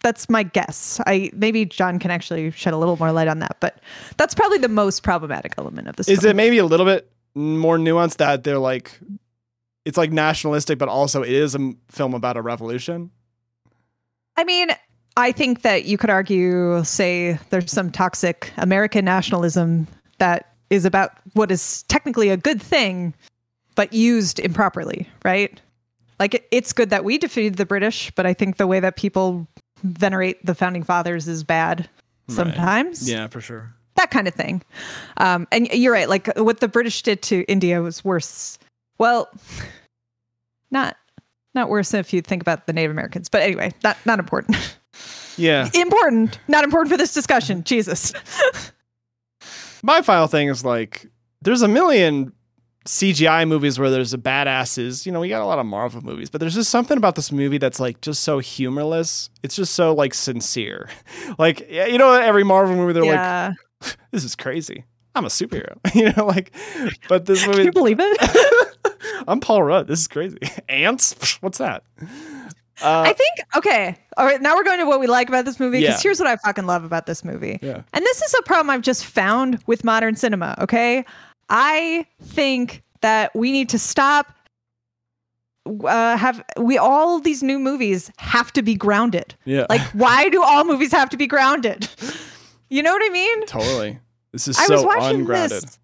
that's 0.03 0.29
my 0.29 0.43
guess 0.43 1.01
i 1.07 1.31
maybe 1.35 1.65
john 1.65 1.99
can 1.99 2.11
actually 2.11 2.51
shed 2.51 2.73
a 2.73 2.77
little 2.77 2.97
more 2.97 3.13
light 3.13 3.29
on 3.29 3.39
that 3.39 3.57
but 3.61 3.81
that's 4.17 4.35
probably 4.35 4.59
the 4.59 4.69
most 4.69 5.03
problematic 5.03 5.55
element 5.59 5.87
of 5.87 5.95
this 5.97 6.09
Is 6.09 6.21
film. 6.21 6.31
it 6.33 6.37
maybe 6.37 6.59
a 6.59 6.67
little 6.67 6.87
bit 6.87 7.09
more 7.35 7.79
nuanced 7.79 8.17
that 8.17 8.43
they're 8.43 8.59
like, 8.59 8.99
it's 9.85 9.97
like 9.97 10.11
nationalistic, 10.11 10.79
but 10.81 10.89
also 10.89 11.23
it 11.23 11.31
is 11.31 11.55
a 11.55 11.73
film 11.89 12.13
about 12.15 12.37
a 12.37 12.43
revolution? 12.43 13.11
i 14.37 14.45
mean 14.45 14.69
i 15.17 15.33
think 15.33 15.63
that 15.63 15.85
you 15.85 15.99
could 15.99 16.09
argue 16.09 16.83
say 16.85 17.39
there's 17.51 17.71
some 17.71 17.91
toxic 17.91 18.53
american 18.57 19.05
nationalism 19.05 19.87
that 20.19 20.55
is 20.71 20.85
about 20.85 21.13
what 21.35 21.51
is 21.51 21.83
technically 21.85 22.31
a 22.31 22.37
good 22.37 22.63
thing 22.63 23.13
but 23.75 23.93
used 23.93 24.39
improperly 24.41 25.09
right? 25.25 25.61
Like 26.19 26.35
it, 26.35 26.49
it's 26.51 26.73
good 26.73 26.91
that 26.91 27.05
we 27.05 27.17
defeated 27.19 27.57
the 27.57 27.67
british 27.67 28.11
but 28.15 28.27
i 28.27 28.35
think 28.35 28.57
the 28.59 28.67
way 28.67 28.81
that 28.81 28.97
people 28.97 29.47
venerate 29.83 30.45
the 30.45 30.55
founding 30.55 30.83
fathers 30.83 31.27
is 31.27 31.43
bad 31.43 31.89
sometimes. 32.29 33.11
Yeah, 33.11 33.27
for 33.29 33.41
sure. 33.41 33.75
that 33.97 34.11
kind 34.11 34.29
of 34.29 34.35
thing. 34.35 34.63
Um, 35.17 35.49
and 35.51 35.67
you're 35.69 35.93
right 35.93 36.09
like 36.09 36.29
what 36.37 36.61
the 36.61 36.69
british 36.69 37.03
did 37.03 37.23
to 37.23 37.45
india 37.49 37.81
was 37.81 38.05
worse. 38.05 38.59
Well 38.99 39.31
not 40.71 40.97
not 41.55 41.69
worse 41.69 41.93
if 41.95 42.13
you 42.13 42.21
think 42.23 42.43
about 42.43 42.67
the 42.67 42.73
native 42.73 42.91
americans 42.93 43.29
but 43.29 43.43
anyway 43.43 43.73
not 43.83 43.97
not 44.05 44.19
important. 44.19 44.57
Yeah. 45.37 45.71
important 45.75 46.39
not 46.49 46.65
important 46.65 46.91
for 46.91 46.99
this 46.99 47.15
discussion. 47.15 47.65
Jesus. 47.65 48.13
My 49.83 50.03
final 50.03 50.27
thing 50.27 50.49
is 50.49 50.65
like, 50.67 51.07
there's 51.41 51.63
a 51.63 51.69
million 51.69 52.33
CGI 52.87 53.47
movies 53.47 53.79
where 53.79 53.91
there's 53.91 54.15
a 54.15 54.19
badasses. 54.19 55.05
You 55.05 55.13
know, 55.13 55.21
we 55.21 55.29
got 55.29 55.43
a 55.43 55.47
lot 55.47 55.59
of 55.59 55.67
Marvel 55.67 56.01
movies, 56.03 56.31
but 56.31 56.41
there's 56.41 56.55
just 56.55 56.71
something 56.71 56.97
about 56.97 57.15
this 57.15 57.31
movie 57.31 57.59
that's 57.59 57.79
like 57.79 58.01
just 58.01 58.23
so 58.23 58.39
humorless. 58.39 59.29
It's 59.43 59.55
just 59.55 59.75
so 59.75 59.95
like 59.95 60.15
sincere. 60.15 60.89
Like, 61.39 61.67
yeah, 61.71 61.87
you 61.87 61.97
know, 61.99 62.13
every 62.13 62.43
Marvel 62.45 62.75
movie, 62.77 62.93
they're 62.93 63.05
like, 63.05 63.55
this 64.11 64.25
is 64.25 64.35
crazy. 64.35 64.85
I'm 65.15 65.25
a 65.25 65.29
superhero, 65.29 65.77
you 65.95 66.13
know, 66.13 66.27
like, 66.27 66.53
but 67.09 67.27
this 67.27 67.41
can 67.45 67.51
movie, 67.53 67.65
you 67.65 67.73
believe 67.73 67.99
it 68.01 68.77
I'm 69.29 69.41
Paul 69.41 69.63
Rudd. 69.63 69.87
This 69.87 70.01
is 70.01 70.09
crazy. 70.09 70.39
Ants? 70.69 71.37
What's 71.41 71.59
that? 71.59 71.85
Uh, 72.83 73.03
I 73.07 73.13
think 73.13 73.31
okay. 73.57 73.97
All 74.17 74.25
right, 74.25 74.41
now 74.41 74.55
we're 74.57 74.65
going 74.65 74.79
to 74.81 74.87
what 74.87 75.01
we 75.01 75.07
like 75.07 75.29
about 75.29 75.45
this 75.45 75.61
movie 75.61 75.81
because 75.81 75.97
Yeah. 75.97 76.03
here's 76.03 76.19
what 76.19 76.27
I 76.29 76.37
fucking 76.37 76.67
love 76.67 76.85
about 76.85 77.07
this 77.07 77.25
movie. 77.25 77.59
Yeah. 77.63 77.83
And 77.93 78.05
this 78.05 78.23
is 78.23 78.35
a 78.39 78.43
problem 78.43 78.71
I've 78.71 78.83
just 78.83 79.05
found 79.07 79.63
with 79.67 79.85
modern 79.85 80.17
cinema, 80.17 80.57
okay? 80.61 81.05
I 81.51 82.07
think 82.23 82.83
that 83.03 83.35
we 83.35 83.53
need 83.53 83.69
to 83.71 83.79
stop 83.79 84.35
uh 85.87 86.17
have 86.17 86.43
we 86.57 86.79
all 86.79 87.21
these 87.21 87.43
new 87.43 87.59
movies 87.59 88.11
have 88.17 88.53
to 88.55 88.63
be 88.63 88.75
grounded. 88.75 89.35
Yeah. 89.45 89.67
Like 89.69 89.83
why 89.93 90.31
do 90.31 90.43
all 90.43 90.65
movies 90.65 90.91
have 90.93 91.11
to 91.11 91.17
be 91.17 91.27
grounded? 91.27 91.89
You 92.73 92.85
know 92.85 92.93
what 92.93 93.03
I 93.05 93.09
mean? 93.09 93.47
totally. 93.47 93.99
This 94.33 94.47
is 94.47 94.57
I 94.57 94.69
was 94.69 94.83
so 94.83 94.87
watching 94.87 95.23
ungrounded. 95.23 95.63
this. 95.63 95.79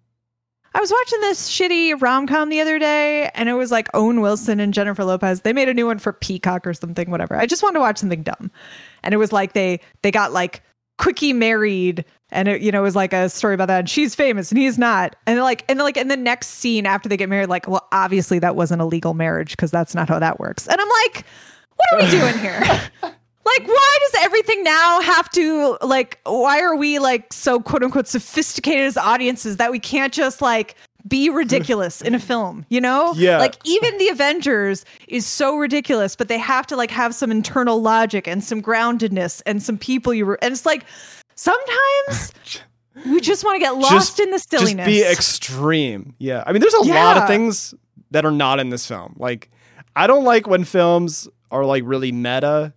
I 0.73 0.79
was 0.79 0.89
watching 0.89 1.19
this 1.19 1.49
shitty 1.49 2.01
rom 2.01 2.27
com 2.27 2.47
the 2.47 2.61
other 2.61 2.79
day, 2.79 3.29
and 3.35 3.49
it 3.49 3.55
was 3.55 3.71
like 3.71 3.89
Owen 3.93 4.21
Wilson 4.21 4.61
and 4.61 4.73
Jennifer 4.73 5.03
Lopez. 5.03 5.41
They 5.41 5.51
made 5.51 5.67
a 5.67 5.73
new 5.73 5.85
one 5.85 5.99
for 5.99 6.13
Peacock 6.13 6.65
or 6.65 6.73
something, 6.73 7.11
whatever. 7.11 7.35
I 7.35 7.45
just 7.45 7.61
wanted 7.61 7.73
to 7.73 7.79
watch 7.81 7.97
something 7.97 8.23
dumb, 8.23 8.49
and 9.03 9.13
it 9.13 9.17
was 9.17 9.33
like 9.33 9.51
they 9.51 9.81
they 10.01 10.11
got 10.11 10.31
like 10.31 10.63
quickie 10.97 11.33
married 11.33 12.05
and 12.31 12.47
it, 12.47 12.61
you 12.61 12.71
know, 12.71 12.79
it 12.79 12.83
was 12.83 12.95
like 12.95 13.13
a 13.13 13.29
story 13.29 13.53
about 13.53 13.67
that. 13.67 13.79
And 13.79 13.89
she's 13.89 14.13
famous 14.13 14.51
and 14.51 14.59
he's 14.59 14.77
not. 14.77 15.15
And 15.25 15.39
like, 15.39 15.63
and 15.69 15.79
like 15.79 15.97
in 15.97 16.09
the 16.09 16.17
next 16.17 16.47
scene 16.47 16.85
after 16.85 17.07
they 17.07 17.17
get 17.17 17.29
married, 17.29 17.49
like, 17.49 17.67
well, 17.67 17.87
obviously 17.91 18.39
that 18.39 18.55
wasn't 18.55 18.81
a 18.81 18.85
legal 18.85 19.13
marriage 19.13 19.51
because 19.51 19.71
that's 19.71 19.95
not 19.95 20.09
how 20.09 20.19
that 20.19 20.39
works. 20.39 20.67
And 20.67 20.79
I'm 20.79 20.89
like, 21.05 21.25
what 21.77 21.93
are 21.93 22.05
we 22.05 22.11
doing 22.11 22.37
here? 22.39 22.59
like, 23.01 23.67
why 23.67 23.97
does 24.01 24.23
everything 24.23 24.63
now 24.63 24.99
have 25.01 25.29
to 25.31 25.77
like? 25.81 26.19
Why 26.25 26.59
are 26.59 26.75
we 26.75 26.99
like 26.99 27.31
so 27.31 27.59
quote 27.59 27.83
unquote 27.83 28.07
sophisticated 28.07 28.85
as 28.85 28.97
audiences 28.97 29.57
that 29.57 29.71
we 29.71 29.79
can't 29.79 30.13
just 30.13 30.41
like 30.41 30.75
be 31.07 31.29
ridiculous 31.29 32.01
in 32.01 32.13
a 32.13 32.19
film? 32.19 32.65
You 32.69 32.81
know? 32.81 33.13
Yeah. 33.15 33.37
Like 33.37 33.55
even 33.63 33.97
the 33.99 34.09
Avengers 34.09 34.83
is 35.07 35.25
so 35.25 35.55
ridiculous, 35.55 36.15
but 36.15 36.27
they 36.27 36.39
have 36.39 36.67
to 36.67 36.75
like 36.75 36.91
have 36.91 37.15
some 37.15 37.31
internal 37.31 37.81
logic 37.81 38.27
and 38.27 38.43
some 38.43 38.61
groundedness 38.61 39.41
and 39.45 39.63
some 39.63 39.77
people 39.77 40.13
you 40.13 40.25
were. 40.25 40.39
And 40.41 40.51
it's 40.51 40.65
like 40.65 40.83
sometimes 41.37 42.33
we 43.05 43.21
just 43.21 43.43
want 43.45 43.55
to 43.55 43.59
get 43.59 43.75
lost 43.77 43.91
Just- 43.91 44.19
in 44.19 44.31
the 44.31 44.39
silliness. 44.39 44.73
Just 44.73 44.85
be 44.85 45.03
extreme. 45.03 46.15
Yeah. 46.19 46.43
I 46.45 46.51
mean, 46.51 46.59
there's 46.61 46.73
a 46.73 46.81
lot 46.83 47.17
of 47.17 47.27
things 47.27 47.73
that 48.11 48.25
are 48.25 48.31
not 48.31 48.59
in 48.59 48.69
this 48.69 48.85
film. 48.85 49.15
Like, 49.17 49.49
I 49.95 50.07
don't 50.07 50.23
like 50.25 50.47
when 50.47 50.63
films 50.63 51.27
are 51.51 51.63
like 51.63 51.83
really 51.85 52.11
meta, 52.11 52.73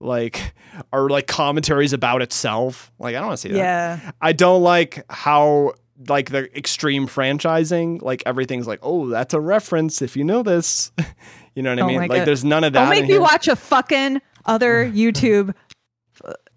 like, 0.00 0.54
are 0.92 1.08
like 1.08 1.26
commentaries 1.26 1.92
about 1.92 2.22
itself. 2.22 2.92
Like, 2.98 3.14
I 3.14 3.18
don't 3.18 3.28
want 3.28 3.38
to 3.40 3.48
see 3.48 3.52
that. 3.54 3.58
yeah. 3.58 4.10
I 4.20 4.32
don't 4.32 4.62
like 4.62 5.04
how 5.10 5.72
like 6.08 6.30
the 6.30 6.48
extreme 6.56 7.06
franchising, 7.06 8.00
like 8.00 8.22
everything's 8.24 8.66
like, 8.66 8.78
oh, 8.82 9.08
that's 9.08 9.34
a 9.34 9.40
reference 9.40 10.00
if 10.00 10.16
you 10.16 10.24
know 10.24 10.42
this. 10.42 10.90
you 11.54 11.62
know 11.62 11.70
what 11.70 11.78
I 11.78 11.80
Don't 11.82 11.88
mean? 11.88 11.98
like 11.98 12.10
Like, 12.10 12.24
there's 12.24 12.44
none 12.44 12.64
of 12.64 12.72
that. 12.72 12.80
Don't 12.80 12.88
make 12.90 13.00
in 13.02 13.06
me 13.08 13.12
here. 13.14 13.20
watch 13.20 13.48
a 13.48 13.56
fucking 13.56 14.22
other 14.46 14.86
YouTube 14.90 15.54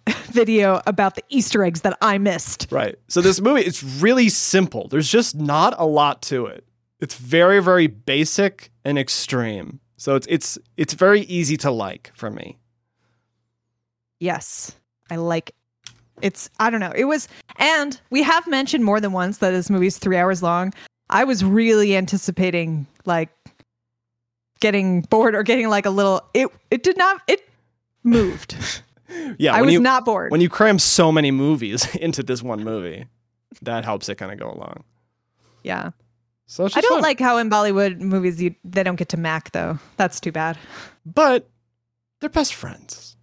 video 0.26 0.82
about 0.88 1.16
the 1.16 1.24
Easter 1.30 1.64
eggs 1.64 1.82
that 1.82 1.98
I 2.02 2.18
missed. 2.18 2.68
Right. 2.72 2.96
So 3.08 3.22
this 3.22 3.40
movie, 3.40 3.62
it's 3.62 3.84
really 3.84 4.30
simple. 4.30 4.88
There's 4.88 5.10
just 5.10 5.36
not 5.36 5.76
a 5.78 5.86
lot 5.86 6.22
to 6.24 6.46
it. 6.48 6.66
It's 7.00 7.16
very, 7.16 7.62
very 7.62 7.88
basic 7.88 8.72
and 8.86 8.98
extreme. 8.98 9.80
So 9.98 10.16
it's 10.16 10.28
it's 10.30 10.58
it's 10.76 10.94
very 10.94 11.22
easy 11.22 11.56
to 11.58 11.72
like 11.72 12.12
for 12.16 12.30
me. 12.30 12.58
Yes, 14.20 14.76
I 15.10 15.18
like. 15.18 15.56
It's 16.22 16.50
I 16.60 16.70
don't 16.70 16.80
know. 16.80 16.92
It 16.96 17.06
was, 17.06 17.28
and 17.58 18.00
we 18.10 18.24
have 18.24 18.48
mentioned 18.48 18.84
more 18.84 19.00
than 19.00 19.12
once 19.12 19.38
that 19.38 19.52
this 19.52 19.70
movie's 19.70 19.98
three 19.98 20.18
hours 20.18 20.44
long. 20.44 20.74
I 21.10 21.24
was 21.24 21.44
really 21.44 21.96
anticipating 21.96 22.88
like 23.06 23.30
getting 24.60 25.02
bored 25.02 25.36
or 25.36 25.44
getting 25.44 25.70
like 25.70 25.86
a 25.86 25.90
little. 25.90 26.22
It 26.34 26.50
it 26.72 26.84
did 26.84 26.98
not. 26.98 27.22
It 27.28 27.48
moved. 28.04 28.56
Yeah, 29.38 29.54
I 29.54 29.58
when 29.62 29.66
was 29.68 29.74
you 29.74 29.80
not 29.80 30.06
bored. 30.06 30.32
when 30.32 30.42
you 30.42 30.50
cram 30.50 30.80
so 30.80 31.12
many 31.12 31.32
movies 31.32 31.94
into 32.02 32.24
this 32.24 32.42
one 32.44 32.64
movie, 32.64 33.06
that 33.62 33.84
helps 33.86 34.10
it 34.10 34.16
kind 34.16 34.32
of 34.32 34.40
go 34.40 34.52
along. 34.52 34.84
yeah, 35.64 35.92
So 36.48 36.66
I 36.66 36.82
don't 36.82 36.90
fun. 36.94 37.02
like 37.02 37.20
how 37.20 37.38
in 37.38 37.50
Bollywood 37.50 38.00
movies 38.00 38.42
you 38.42 38.56
they 38.64 38.84
don't 38.84 38.96
get 38.96 39.10
to 39.10 39.18
Mac 39.18 39.52
though. 39.52 39.80
That's 39.98 40.20
too 40.20 40.32
bad. 40.32 40.58
but 41.06 41.50
they're 42.20 42.30
best 42.30 42.54
friends. 42.54 43.16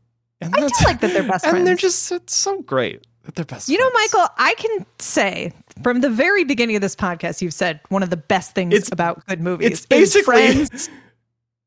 And 0.43 0.55
I 0.55 0.61
do 0.61 0.69
like 0.85 1.01
that 1.01 1.13
they're 1.13 1.23
best 1.29 1.45
and 1.45 1.51
friends. 1.53 1.67
they're 1.67 1.75
just 1.77 2.11
it's 2.13 2.35
so 2.35 2.63
great 2.63 3.07
that 3.25 3.35
they're 3.35 3.45
best 3.45 3.69
You 3.69 3.79
know. 3.79 3.91
Michael, 3.93 4.27
I 4.39 4.55
can 4.57 4.87
say 4.99 5.53
from 5.83 6.01
the 6.01 6.09
very 6.11 6.45
beginning 6.45 6.77
of 6.77 6.83
this 6.83 6.97
podcast, 6.97 7.43
you've 7.43 7.53
said 7.55 7.81
one 7.91 8.03
of 8.03 8.09
the 8.11 8.17
best 8.17 8.55
things 8.55 8.73
It's- 8.75 8.91
about 8.93 9.25
good 9.27 9.41
movies. 9.41 9.67
it's 9.71 9.81
is 9.81 9.87
basically- 9.87 10.23
friends. 10.65 10.89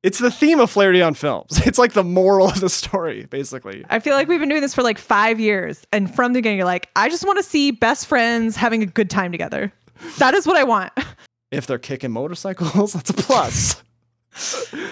It's 0.04 0.20
the 0.20 0.30
theme 0.30 0.60
of 0.60 0.70
Flaherty 0.70 1.02
on 1.02 1.14
films. 1.14 1.62
It's 1.66 1.80
like 1.80 1.94
the 1.94 2.04
moral 2.04 2.50
of 2.50 2.60
the 2.60 2.70
story, 2.70 3.26
basically. 3.26 3.86
I 3.90 4.00
feel 4.00 4.16
like 4.16 4.28
we've 4.28 4.40
been 4.40 4.50
doing 4.50 4.62
this 4.62 4.76
for 4.76 4.84
like 4.84 4.98
five 4.98 5.40
years, 5.40 5.88
and 5.94 6.14
from 6.14 6.34
the 6.34 6.40
beginning, 6.40 6.58
you're 6.58 6.66
like, 6.68 6.90
I 6.96 7.08
just 7.10 7.26
want 7.26 7.38
to 7.38 7.44
see 7.44 7.72
best 7.72 8.06
friends 8.06 8.56
having 8.58 8.84
a 8.84 8.86
good 8.86 9.10
time 9.10 9.32
together. 9.32 9.72
That 10.18 10.34
is 10.34 10.46
what 10.46 10.58
I 10.58 10.64
want. 10.64 10.92
If 11.52 11.68
they're 11.68 11.78
kicking 11.78 12.10
motorcycles, 12.10 12.94
that's 12.96 13.12
a 13.12 13.14
plus. 13.14 13.84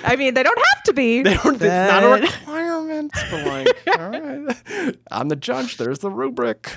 I 0.04 0.16
mean, 0.16 0.36
they 0.36 0.44
don't 0.44 0.60
have 0.76 0.84
to 0.84 0.94
be. 0.94 1.24
They 1.24 1.34
don't, 1.34 1.56
it's 1.56 1.64
not 1.64 2.04
a 2.04 2.08
but- 2.08 2.22
requirement, 2.22 3.12
but 3.32 3.48
like, 3.48 3.98
all 4.00 4.10
right. 4.12 4.96
I'm 5.10 5.30
the 5.30 5.36
judge. 5.36 5.78
There's 5.78 5.98
the 5.98 6.12
rubric. 6.12 6.72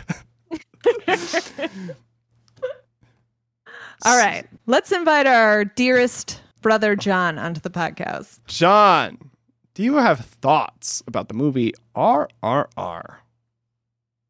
All 4.06 4.16
right, 4.18 4.46
let's 4.66 4.90
invite 4.90 5.26
our 5.26 5.66
dearest 5.66 6.40
brother 6.64 6.96
John 6.96 7.38
onto 7.38 7.60
the 7.60 7.70
podcast. 7.70 8.40
John, 8.46 9.30
do 9.74 9.82
you 9.84 9.96
have 9.96 10.20
thoughts 10.20 11.02
about 11.06 11.28
the 11.28 11.34
movie 11.34 11.74
RRR? 11.94 13.16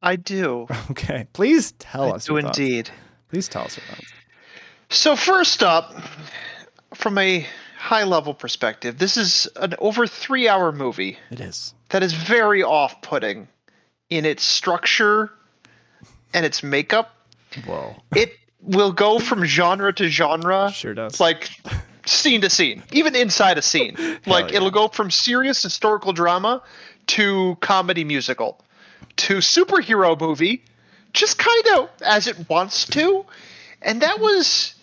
I 0.03 0.17
do. 0.17 0.67
Okay, 0.91 1.27
please 1.33 1.73
tell 1.79 2.13
I 2.13 2.17
us. 2.17 2.27
do 2.27 2.33
your 2.35 2.43
thoughts. 2.43 2.59
indeed. 2.59 2.91
Please 3.31 3.49
tell 3.49 3.63
us 3.63 3.77
your 3.79 3.87
thoughts. 3.87 4.13
So 4.91 5.17
first 5.17 5.63
up, 5.63 5.95
from 6.93 7.17
a 7.19 7.47
high 7.79 8.05
level 8.05 8.35
perspective, 8.35 8.99
this 8.99 9.17
is 9.17 9.49
an 9.57 9.75
over 9.79 10.07
three 10.07 10.49
hour 10.49 10.73
movie 10.73 11.17
It 11.31 11.41
is. 11.41 11.73
that 11.91 12.03
is 12.03 12.13
very 12.13 12.63
off 12.65 13.01
putting 13.01 13.47
in 14.11 14.25
its 14.25 14.43
structure 14.43 15.31
and 16.35 16.45
its 16.45 16.63
makeup. 16.63 17.15
Whoa. 17.65 17.95
It 18.15 18.33
will 18.61 18.93
go 18.93 19.19
from 19.21 19.45
genre 19.45 19.93
to 19.95 20.09
genre. 20.09 20.71
Sure 20.75 20.95
does. 20.95 21.13
It's 21.13 21.21
like 21.21 21.49
scene 22.07 22.41
to 22.43 22.51
scene, 22.51 22.83
even 22.93 23.15
inside 23.15 23.59
a 23.59 23.63
scene. 23.63 23.97
like 24.27 24.51
yeah. 24.51 24.57
it'll 24.57 24.71
go 24.71 24.89
from 24.89 25.11
serious 25.11 25.63
historical 25.63 26.13
drama 26.13 26.63
to 27.07 27.57
comedy 27.61 28.05
musical 28.05 28.61
to 29.17 29.37
superhero 29.37 30.19
movie, 30.19 30.65
just 31.13 31.39
kind 31.39 31.67
of 31.77 31.91
as 32.03 32.27
it 32.27 32.49
wants 32.49 32.87
to. 32.87 33.25
And 33.83 34.03
that 34.03 34.21
was 34.21 34.75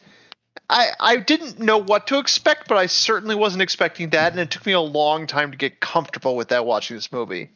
I 0.70 0.92
I 1.00 1.18
didn't 1.18 1.60
know 1.60 1.78
what 1.78 2.08
to 2.08 2.18
expect, 2.18 2.68
but 2.68 2.78
I 2.78 2.86
certainly 2.86 3.36
wasn't 3.36 3.62
expecting 3.62 4.10
that, 4.12 4.32
and 4.32 4.40
it 4.40 4.52
took 4.52 4.66
me 4.66 4.74
a 4.74 4.82
long 4.82 5.28
time 5.28 5.52
to 5.52 5.58
get 5.58 5.80
comfortable 5.80 6.36
with 6.36 6.50
that 6.50 6.66
watching 6.66 6.96
this 6.96 7.12
movie. 7.12 7.50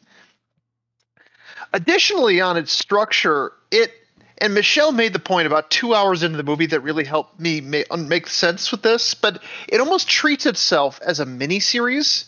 Additionally, 1.73 2.41
on 2.41 2.57
its 2.57 2.71
structure, 2.71 3.53
it 3.71 3.91
and 4.37 4.53
Michelle 4.53 4.91
made 4.91 5.13
the 5.13 5.19
point 5.19 5.47
about 5.47 5.69
two 5.69 5.93
hours 5.93 6.23
into 6.23 6.37
the 6.37 6.43
movie 6.43 6.65
that 6.67 6.81
really 6.81 7.05
helped 7.05 7.39
me 7.39 7.61
make, 7.61 7.95
make 7.95 8.27
sense 8.27 8.71
with 8.71 8.81
this, 8.81 9.13
but 9.13 9.41
it 9.67 9.79
almost 9.79 10.09
treats 10.09 10.45
itself 10.45 10.99
as 11.05 11.19
a 11.19 11.25
mini 11.25 11.59
series 11.59 12.25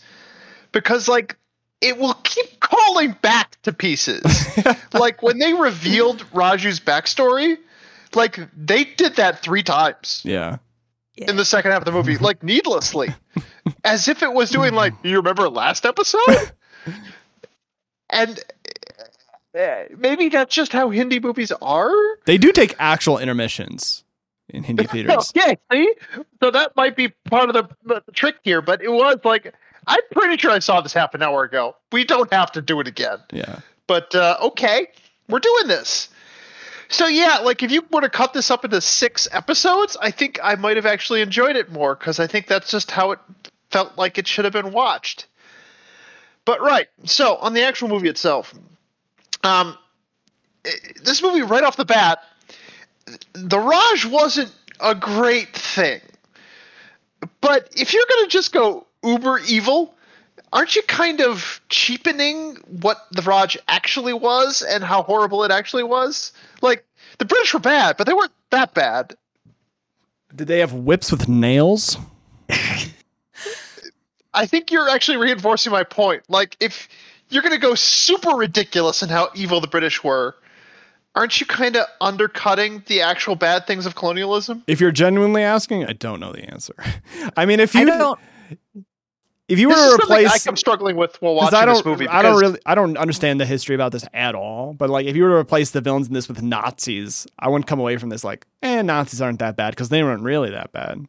because, 0.72 1.08
like, 1.08 1.36
it 1.82 1.98
will 1.98 2.16
keep 2.24 2.60
calling 2.60 3.12
back 3.22 3.62
to 3.64 3.74
pieces. 3.74 4.24
like 4.94 5.22
when 5.22 5.38
they 5.38 5.54
revealed 5.54 6.26
Raju's 6.34 6.80
backstory, 6.80 7.58
like 8.16 8.40
they 8.56 8.84
did 8.84 9.18
that 9.18 9.42
three 9.42 9.64
times 9.64 10.22
yeah. 10.24 10.58
in 11.16 11.36
the 11.36 11.46
second 11.46 11.72
half 11.72 11.82
of 11.82 11.86
the 11.86 11.92
movie, 11.92 12.18
like 12.18 12.42
needlessly, 12.44 13.10
as 13.84 14.08
if 14.08 14.24
it 14.24 14.34
was 14.34 14.50
doing 14.50 14.74
like 14.74 14.94
you 15.04 15.18
remember 15.18 15.50
last 15.50 15.86
episode, 15.86 16.52
and 18.10 18.40
maybe 19.98 20.30
that's 20.30 20.54
just 20.54 20.72
how 20.72 20.90
Hindi 20.90 21.20
movies 21.20 21.52
are. 21.62 21.92
They 22.26 22.38
do 22.38 22.52
take 22.52 22.76
actual 22.80 23.18
intermissions 23.18 24.04
in 24.50 24.64
Hindi 24.64 24.84
theaters. 24.92 25.32
Okay, 25.36 25.58
see, 25.72 25.94
so 26.42 26.52
that 26.52 26.76
might 26.76 26.96
be 26.96 27.10
part 27.30 27.50
of 27.50 27.56
the, 27.56 27.70
the 27.86 28.12
trick 28.14 28.36
here, 28.44 28.62
but 28.62 28.82
it 28.82 28.92
was 28.92 29.18
like 29.24 29.54
I'm 29.88 30.00
pretty 30.12 30.38
sure 30.38 30.52
I 30.52 30.60
saw 30.60 30.82
this 30.82 30.94
half 30.94 31.14
an 31.14 31.24
hour 31.24 31.44
ago. 31.44 31.76
We 31.92 32.04
don't 32.04 32.32
have 32.34 32.52
to 32.54 32.62
do 32.62 32.80
it 32.82 32.88
again. 32.88 33.20
Yeah. 33.32 33.60
But 33.88 34.14
uh, 34.14 34.38
okay, 34.42 34.88
we're 35.30 35.40
doing 35.40 35.68
this. 35.68 36.10
So 36.90 37.08
yeah, 37.08 37.40
like 37.40 37.64
if 37.64 37.72
you 37.72 37.84
were 37.92 38.02
to 38.02 38.10
cut 38.10 38.34
this 38.34 38.52
up 38.52 38.66
into 38.66 38.80
six 38.82 39.28
episodes, 39.32 39.98
I 40.02 40.12
think 40.12 40.40
I 40.44 40.56
might 40.56 40.76
have 40.76 40.86
actually 40.86 41.22
enjoyed 41.22 41.56
it 41.56 41.72
more 41.72 41.96
because 41.96 42.20
I 42.20 42.28
think 42.28 42.48
that's 42.48 42.70
just 42.70 42.92
how 42.92 43.12
it 43.12 43.20
felt 43.72 43.98
like 43.98 44.18
it 44.18 44.28
should 44.28 44.46
have 44.46 44.54
been 44.54 44.72
watched. 44.72 45.28
But 46.46 46.62
right, 46.62 46.88
so 47.04 47.36
on 47.38 47.54
the 47.54 47.64
actual 47.64 47.90
movie 47.90 48.08
itself, 48.08 48.54
um, 49.44 49.78
this 51.04 51.22
movie 51.22 51.42
right 51.42 51.64
off 51.64 51.78
the 51.78 51.86
bat, 51.86 52.24
the 53.34 53.60
Raj 53.60 54.06
wasn't 54.06 54.54
a 54.80 54.96
great 54.96 55.56
thing. 55.56 56.02
But 57.42 57.70
if 57.76 57.94
you're 57.94 58.06
gonna 58.10 58.28
just 58.28 58.52
go 58.52 58.86
uber 59.04 59.40
evil, 59.48 59.96
aren't 60.52 60.76
you 60.76 60.82
kind 60.84 61.22
of 61.22 61.62
cheapening 61.70 62.56
what 62.68 63.06
the 63.12 63.22
Raj 63.22 63.58
actually 63.68 64.14
was 64.14 64.62
and 64.62 64.84
how 64.84 65.04
horrible 65.04 65.44
it 65.44 65.52
actually 65.52 65.84
was? 65.84 66.32
Like 66.62 66.86
the 67.18 67.26
British 67.26 67.54
were 67.54 67.60
bad, 67.60 67.98
but 67.98 68.08
they 68.08 68.14
weren't 68.14 68.32
that 68.52 68.74
bad. 68.74 69.16
Did 70.36 70.48
they 70.48 70.60
have 70.60 70.74
whips 70.74 71.12
with 71.12 71.28
nails? 71.28 71.98
I 74.34 74.46
think 74.46 74.72
you're 74.72 74.90
actually 74.90 75.18
reinforcing 75.18 75.72
my 75.72 75.84
point. 75.84 76.24
Like 76.30 76.58
if 76.60 76.88
you're 77.30 77.42
going 77.44 77.54
to 77.54 77.60
go 77.60 77.76
super 77.76 78.32
ridiculous 78.32 79.04
in 79.04 79.10
how 79.10 79.30
evil 79.36 79.60
the 79.62 79.68
British 79.68 80.04
were, 80.04 80.36
aren't 81.16 81.40
you 81.40 81.46
kind 81.46 81.76
of 81.76 81.86
undercutting 82.00 82.84
the 82.88 83.02
actual 83.02 83.36
bad 83.36 83.68
things 83.68 83.86
of 83.86 83.96
colonialism? 83.96 84.64
If 84.68 84.80
you're 84.80 84.92
genuinely 84.92 85.44
asking, 85.44 85.86
I 85.86 85.94
don't 85.94 86.20
know 86.20 86.32
the 86.32 86.44
answer. 86.44 86.76
I 87.38 87.46
mean, 87.46 87.60
if 87.60 87.74
you 87.76 87.82
I 87.82 87.98
don't. 87.98 88.20
if 89.48 89.60
you 89.60 89.70
were 89.70 89.76
This 89.76 89.86
is 89.94 89.98
to 89.98 90.04
replace 90.04 90.48
I'm 90.48 90.56
struggling 90.58 90.96
with 90.96 91.22
while 91.22 91.36
because 91.36 91.52
watching 91.52 91.60
I 91.60 91.66
don't, 91.66 91.76
this 91.76 91.86
movie. 91.86 92.08
I 92.08 92.22
don't 92.22 92.40
really, 92.40 92.60
I 92.66 92.76
don't 92.76 92.98
understand 92.98 93.42
the 93.42 93.46
history 93.46 93.76
about 93.76 93.92
this 93.92 94.06
at 94.14 94.36
all. 94.36 94.74
But 94.74 94.90
like, 94.90 95.06
if 95.06 95.16
you 95.16 95.24
were 95.24 95.30
to 95.32 95.36
replace 95.36 95.72
the 95.72 95.82
villains 95.82 96.08
in 96.08 96.14
this 96.14 96.28
with 96.30 96.42
Nazis, 96.42 97.28
I 97.40 97.50
wouldn't 97.50 97.68
come 97.68 97.80
away 97.80 97.98
from 97.98 98.10
this 98.10 98.24
like, 98.24 98.46
eh, 98.62 98.82
Nazis 98.84 99.22
aren't 99.22 99.40
that 99.40 99.56
bad 99.58 99.72
because 99.72 99.90
they 99.90 100.04
weren't 100.04 100.24
really 100.24 100.52
that 100.52 100.72
bad. 100.72 101.06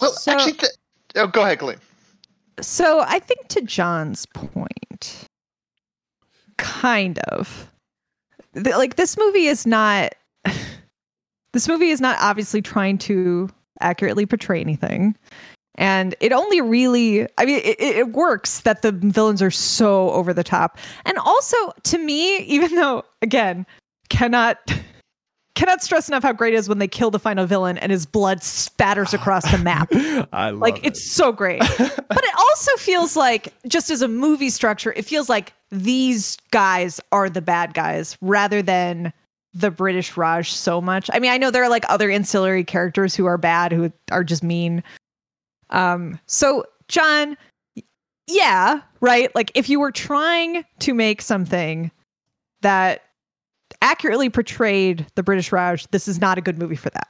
Well, 0.00 0.10
So- 0.12 0.32
actually, 0.32 0.52
th- 0.54 0.72
oh, 1.16 1.26
go 1.26 1.42
ahead, 1.42 1.58
Glenn. 1.58 1.78
So 2.60 3.00
I 3.00 3.18
think 3.18 3.48
to 3.48 3.62
John's 3.62 4.26
point, 4.26 5.28
kind 6.56 7.18
of, 7.30 7.70
like 8.54 8.96
this 8.96 9.16
movie 9.16 9.46
is 9.46 9.66
not. 9.66 10.14
this 11.52 11.68
movie 11.68 11.90
is 11.90 12.00
not 12.00 12.16
obviously 12.20 12.62
trying 12.62 12.98
to 12.98 13.48
accurately 13.80 14.26
portray 14.26 14.60
anything, 14.60 15.16
and 15.76 16.14
it 16.20 16.32
only 16.32 16.60
really. 16.60 17.26
I 17.38 17.44
mean, 17.44 17.60
it, 17.64 17.80
it 17.80 18.12
works 18.12 18.60
that 18.60 18.82
the 18.82 18.92
villains 18.92 19.42
are 19.42 19.50
so 19.50 20.10
over 20.10 20.32
the 20.32 20.44
top, 20.44 20.78
and 21.04 21.18
also 21.18 21.56
to 21.84 21.98
me, 21.98 22.38
even 22.38 22.74
though 22.76 23.04
again, 23.22 23.66
cannot. 24.08 24.58
Cannot 25.54 25.82
stress 25.82 26.08
enough 26.08 26.24
how 26.24 26.32
great 26.32 26.52
it 26.54 26.56
is 26.56 26.68
when 26.68 26.78
they 26.78 26.88
kill 26.88 27.10
the 27.12 27.18
final 27.20 27.46
villain 27.46 27.78
and 27.78 27.92
his 27.92 28.06
blood 28.06 28.42
spatters 28.42 29.14
across 29.14 29.48
the 29.52 29.58
map. 29.58 29.88
I 30.32 30.50
love 30.50 30.58
Like 30.60 30.78
it. 30.78 30.86
it's 30.86 31.10
so 31.12 31.30
great. 31.30 31.60
but 31.78 32.00
it 32.24 32.34
also 32.38 32.72
feels 32.76 33.14
like 33.16 33.52
just 33.68 33.88
as 33.90 34.02
a 34.02 34.08
movie 34.08 34.50
structure, 34.50 34.92
it 34.96 35.04
feels 35.04 35.28
like 35.28 35.52
these 35.70 36.36
guys 36.50 37.00
are 37.12 37.30
the 37.30 37.40
bad 37.40 37.72
guys 37.72 38.18
rather 38.20 38.62
than 38.62 39.12
the 39.52 39.70
British 39.70 40.16
Raj 40.16 40.50
so 40.50 40.80
much. 40.80 41.08
I 41.12 41.20
mean, 41.20 41.30
I 41.30 41.38
know 41.38 41.52
there 41.52 41.62
are 41.62 41.68
like 41.70 41.84
other 41.88 42.10
ancillary 42.10 42.64
characters 42.64 43.14
who 43.14 43.26
are 43.26 43.38
bad 43.38 43.70
who 43.70 43.92
are 44.10 44.24
just 44.24 44.42
mean. 44.42 44.82
Um 45.70 46.18
so 46.26 46.64
John 46.88 47.36
yeah, 48.26 48.80
right? 49.00 49.32
Like 49.34 49.52
if 49.54 49.68
you 49.68 49.78
were 49.78 49.92
trying 49.92 50.64
to 50.80 50.94
make 50.94 51.22
something 51.22 51.90
that 52.62 53.02
accurately 53.82 54.30
portrayed 54.30 55.06
the 55.14 55.22
British 55.22 55.52
Raj, 55.52 55.86
this 55.90 56.08
is 56.08 56.20
not 56.20 56.38
a 56.38 56.40
good 56.40 56.58
movie 56.58 56.76
for 56.76 56.90
that. 56.90 57.08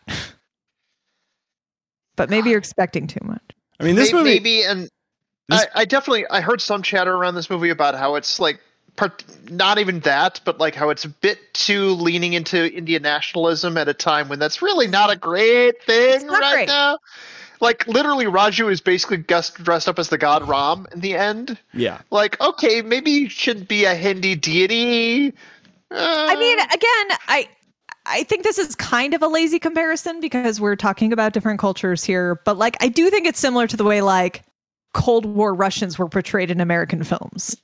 but 2.16 2.30
maybe 2.30 2.50
you're 2.50 2.58
expecting 2.58 3.06
too 3.06 3.20
much. 3.24 3.42
I 3.80 3.84
mean, 3.84 3.96
this 3.96 4.12
May- 4.12 4.18
movie. 4.18 4.30
maybe, 4.34 4.62
and 4.62 4.88
this- 5.48 5.66
I, 5.74 5.80
I 5.82 5.84
definitely 5.84 6.26
I 6.28 6.40
heard 6.40 6.60
some 6.60 6.82
chatter 6.82 7.12
around 7.14 7.34
this 7.34 7.50
movie 7.50 7.70
about 7.70 7.94
how 7.94 8.14
it's 8.14 8.38
like 8.38 8.60
part, 8.96 9.24
not 9.50 9.78
even 9.78 10.00
that, 10.00 10.40
but 10.44 10.58
like 10.58 10.74
how 10.74 10.90
it's 10.90 11.04
a 11.04 11.08
bit 11.08 11.38
too 11.54 11.90
leaning 11.90 12.32
into 12.34 12.72
Indian 12.72 13.02
nationalism 13.02 13.76
at 13.76 13.88
a 13.88 13.94
time 13.94 14.28
when 14.28 14.38
that's 14.38 14.62
really 14.62 14.86
not 14.86 15.10
a 15.12 15.16
great 15.16 15.82
thing 15.82 16.26
right 16.28 16.52
great. 16.52 16.68
now. 16.68 16.98
Like 17.60 17.86
literally, 17.88 18.26
Raju 18.26 18.70
is 18.70 18.80
basically 18.80 19.16
dressed 19.18 19.88
up 19.88 19.98
as 19.98 20.08
the 20.08 20.18
god 20.18 20.46
Ram 20.48 20.86
in 20.92 21.00
the 21.00 21.14
end. 21.14 21.58
yeah, 21.72 22.00
Like, 22.10 22.38
okay, 22.40 22.82
maybe 22.82 23.10
you 23.12 23.28
should 23.28 23.66
be 23.68 23.84
a 23.86 23.94
Hindi 23.94 24.34
deity. 24.34 25.32
Uh, 25.94 26.26
I 26.28 26.36
mean, 26.36 26.58
again, 26.58 27.18
I 27.28 27.48
I 28.06 28.22
think 28.24 28.42
this 28.42 28.58
is 28.58 28.74
kind 28.74 29.14
of 29.14 29.22
a 29.22 29.28
lazy 29.28 29.58
comparison 29.58 30.20
because 30.20 30.60
we're 30.60 30.76
talking 30.76 31.12
about 31.12 31.32
different 31.32 31.58
cultures 31.58 32.04
here, 32.04 32.40
but 32.44 32.58
like 32.58 32.76
I 32.82 32.88
do 32.88 33.10
think 33.10 33.26
it's 33.26 33.38
similar 33.38 33.66
to 33.66 33.76
the 33.76 33.84
way 33.84 34.02
like 34.02 34.42
Cold 34.92 35.24
War 35.24 35.54
Russians 35.54 35.98
were 35.98 36.08
portrayed 36.08 36.50
in 36.50 36.60
American 36.60 37.02
films. 37.04 37.56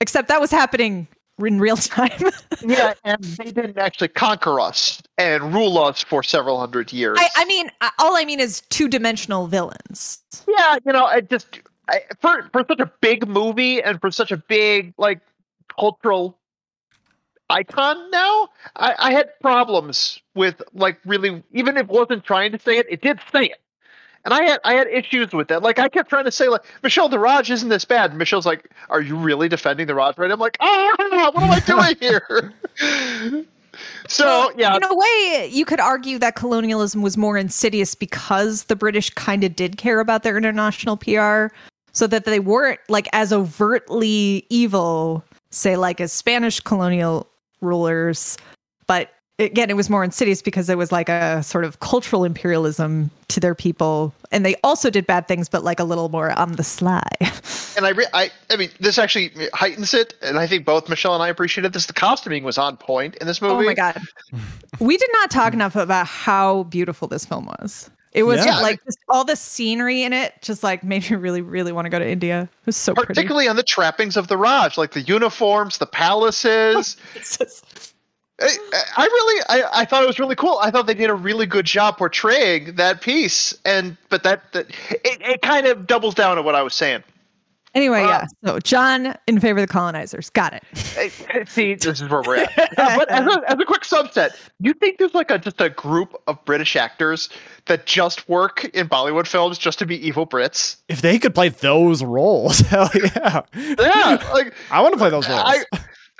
Except 0.00 0.28
that 0.28 0.40
was 0.40 0.50
happening 0.50 1.08
in 1.38 1.60
real 1.60 1.76
time. 1.76 2.10
yeah, 2.62 2.94
and 3.04 3.22
they 3.24 3.50
didn't 3.50 3.78
actually 3.78 4.08
conquer 4.08 4.60
us 4.60 5.00
and 5.16 5.54
rule 5.54 5.78
us 5.78 6.02
for 6.02 6.22
several 6.22 6.58
hundred 6.58 6.92
years. 6.92 7.18
I, 7.20 7.28
I 7.36 7.44
mean, 7.46 7.70
all 7.98 8.16
I 8.16 8.24
mean 8.24 8.40
is 8.40 8.62
two-dimensional 8.70 9.46
villains. 9.46 10.22
Yeah, 10.46 10.78
you 10.84 10.92
know, 10.92 11.06
I 11.06 11.20
just 11.22 11.60
I, 11.88 12.02
for 12.20 12.48
for 12.52 12.64
such 12.68 12.80
a 12.80 12.90
big 13.00 13.26
movie 13.26 13.82
and 13.82 14.00
for 14.00 14.10
such 14.10 14.32
a 14.32 14.36
big 14.36 14.94
like 14.98 15.20
cultural 15.78 16.38
icon 17.50 18.10
now, 18.10 18.48
I, 18.76 18.94
I 18.98 19.12
had 19.12 19.28
problems 19.40 20.20
with 20.34 20.62
like 20.72 20.98
really 21.04 21.42
even 21.52 21.76
if 21.76 21.84
it 21.84 21.88
wasn't 21.88 22.24
trying 22.24 22.52
to 22.52 22.58
say 22.58 22.78
it, 22.78 22.86
it 22.88 23.02
did 23.02 23.20
say 23.32 23.46
it. 23.46 23.60
And 24.24 24.32
I 24.32 24.42
had 24.42 24.60
I 24.64 24.74
had 24.74 24.86
issues 24.86 25.32
with 25.32 25.48
that. 25.48 25.62
Like 25.62 25.78
I 25.78 25.88
kept 25.88 26.08
trying 26.08 26.24
to 26.24 26.32
say 26.32 26.48
like 26.48 26.62
Michelle 26.82 27.08
the 27.08 27.18
Raj 27.18 27.50
isn't 27.50 27.68
this 27.68 27.84
bad. 27.84 28.10
And 28.10 28.18
Michelle's 28.18 28.46
like, 28.46 28.70
Are 28.88 29.02
you 29.02 29.16
really 29.16 29.48
defending 29.48 29.86
the 29.86 29.94
Raj 29.94 30.16
right? 30.16 30.30
I'm 30.30 30.40
like, 30.40 30.56
ah, 30.60 31.30
what 31.32 31.42
am 31.42 31.50
I 31.50 31.60
doing 31.66 31.96
here? 32.00 32.54
so 34.08 34.24
Well, 34.24 34.52
yeah, 34.56 34.76
In 34.76 34.84
a 34.84 34.94
way, 34.94 35.50
you 35.52 35.66
could 35.66 35.80
argue 35.80 36.18
that 36.20 36.36
colonialism 36.36 37.02
was 37.02 37.18
more 37.18 37.36
insidious 37.36 37.94
because 37.94 38.64
the 38.64 38.76
British 38.76 39.10
kind 39.10 39.44
of 39.44 39.54
did 39.54 39.76
care 39.76 40.00
about 40.00 40.22
their 40.22 40.38
international 40.38 40.96
PR, 40.96 41.48
so 41.92 42.06
that 42.06 42.24
they 42.24 42.40
weren't 42.40 42.80
like 42.88 43.08
as 43.12 43.30
overtly 43.30 44.46
evil, 44.48 45.22
say, 45.54 45.76
like 45.76 46.00
as 46.00 46.12
Spanish 46.12 46.60
colonial 46.60 47.28
rulers. 47.60 48.36
But 48.86 49.10
again, 49.38 49.70
it 49.70 49.76
was 49.76 49.90
more 49.90 50.04
insidious 50.04 50.42
because 50.42 50.68
it 50.68 50.78
was 50.78 50.92
like 50.92 51.08
a 51.08 51.42
sort 51.42 51.64
of 51.64 51.80
cultural 51.80 52.24
imperialism 52.24 53.10
to 53.28 53.40
their 53.40 53.54
people. 53.54 54.12
And 54.30 54.44
they 54.44 54.56
also 54.62 54.90
did 54.90 55.06
bad 55.06 55.26
things, 55.26 55.48
but 55.48 55.64
like 55.64 55.80
a 55.80 55.84
little 55.84 56.08
more 56.08 56.30
on 56.38 56.52
the 56.52 56.64
sly. 56.64 57.02
and 57.76 57.86
I, 57.86 57.90
re- 57.90 58.06
I, 58.12 58.30
I 58.50 58.56
mean, 58.56 58.70
this 58.80 58.98
actually 58.98 59.32
heightens 59.52 59.94
it, 59.94 60.14
and 60.22 60.38
I 60.38 60.46
think 60.46 60.64
both 60.64 60.88
Michelle 60.88 61.14
and 61.14 61.22
I 61.22 61.28
appreciated 61.28 61.72
this. 61.72 61.86
The 61.86 61.92
costuming 61.92 62.44
was 62.44 62.58
on 62.58 62.76
point 62.76 63.16
in 63.16 63.26
this 63.26 63.40
movie. 63.40 63.64
Oh 63.64 63.66
my 63.66 63.74
god. 63.74 64.00
We 64.80 64.96
did 64.96 65.08
not 65.12 65.30
talk 65.30 65.54
enough 65.54 65.76
about 65.76 66.08
how 66.08 66.64
beautiful 66.64 67.06
this 67.06 67.24
film 67.24 67.46
was. 67.46 67.88
It 68.14 68.22
was 68.22 68.44
Yeah. 68.46 68.60
like 68.60 68.82
just 68.84 68.98
all 69.08 69.24
the 69.24 69.34
scenery 69.36 70.04
in 70.04 70.12
it 70.12 70.34
just 70.40 70.62
like 70.62 70.84
made 70.84 71.10
me 71.10 71.16
really, 71.16 71.42
really 71.42 71.72
want 71.72 71.86
to 71.86 71.90
go 71.90 71.98
to 71.98 72.08
India. 72.08 72.42
It 72.62 72.66
was 72.66 72.76
so 72.76 72.94
pretty. 72.94 73.08
particularly 73.08 73.48
on 73.48 73.56
the 73.56 73.62
trappings 73.64 74.16
of 74.16 74.28
the 74.28 74.36
Raj, 74.36 74.78
like 74.78 74.92
the 74.92 75.00
uniforms, 75.02 75.78
the 75.78 75.86
palaces. 75.86 76.96
I, 78.40 78.56
I 78.96 79.04
really, 79.04 79.42
I, 79.48 79.80
I 79.80 79.84
thought 79.84 80.02
it 80.02 80.06
was 80.06 80.18
really 80.18 80.34
cool. 80.34 80.58
I 80.60 80.70
thought 80.70 80.86
they 80.86 80.94
did 80.94 81.08
a 81.10 81.14
really 81.14 81.46
good 81.46 81.66
job 81.66 81.98
portraying 81.98 82.74
that 82.74 83.00
piece, 83.00 83.56
and 83.64 83.96
but 84.08 84.24
that, 84.24 84.52
that 84.52 84.70
it, 84.90 85.20
it 85.20 85.42
kind 85.42 85.66
of 85.66 85.86
doubles 85.86 86.14
down 86.14 86.36
on 86.36 86.44
what 86.44 86.56
I 86.56 86.62
was 86.62 86.74
saying. 86.74 87.04
Anyway, 87.74 88.02
Uh, 88.02 88.08
yeah. 88.08 88.26
So 88.44 88.58
John 88.60 89.14
in 89.26 89.40
favor 89.40 89.58
of 89.60 89.66
the 89.66 89.72
colonizers. 89.72 90.30
Got 90.30 90.52
it. 90.54 90.62
Eh, 90.96 91.44
See, 91.46 91.74
this 91.74 92.00
is 92.00 92.08
where 92.08 92.22
we're 92.22 92.36
at. 92.36 92.78
Uh, 92.78 92.96
but 92.98 93.10
as 93.10 93.26
a, 93.26 93.42
as 93.50 93.58
a 93.58 93.64
quick 93.64 93.82
subset, 93.82 94.30
you 94.60 94.72
think 94.74 94.98
there's 94.98 95.14
like 95.14 95.30
a 95.30 95.38
just 95.38 95.60
a 95.60 95.70
group 95.70 96.14
of 96.26 96.42
British 96.44 96.76
actors 96.76 97.28
that 97.66 97.86
just 97.86 98.28
work 98.28 98.64
in 98.66 98.88
Bollywood 98.88 99.26
films 99.26 99.58
just 99.58 99.78
to 99.80 99.86
be 99.86 99.96
evil 100.06 100.26
Brits? 100.26 100.76
if 100.88 101.00
they 101.02 101.18
could 101.18 101.34
play 101.34 101.48
those 101.48 102.02
roles, 102.04 102.58
hell 102.60 102.90
yeah, 102.94 103.40
Yeah, 103.56 104.28
like 104.32 104.54
I 104.70 104.80
want 104.80 104.92
to 104.92 104.98
play 104.98 105.10
those 105.10 105.28
roles. 105.28 105.42
I, 105.44 105.64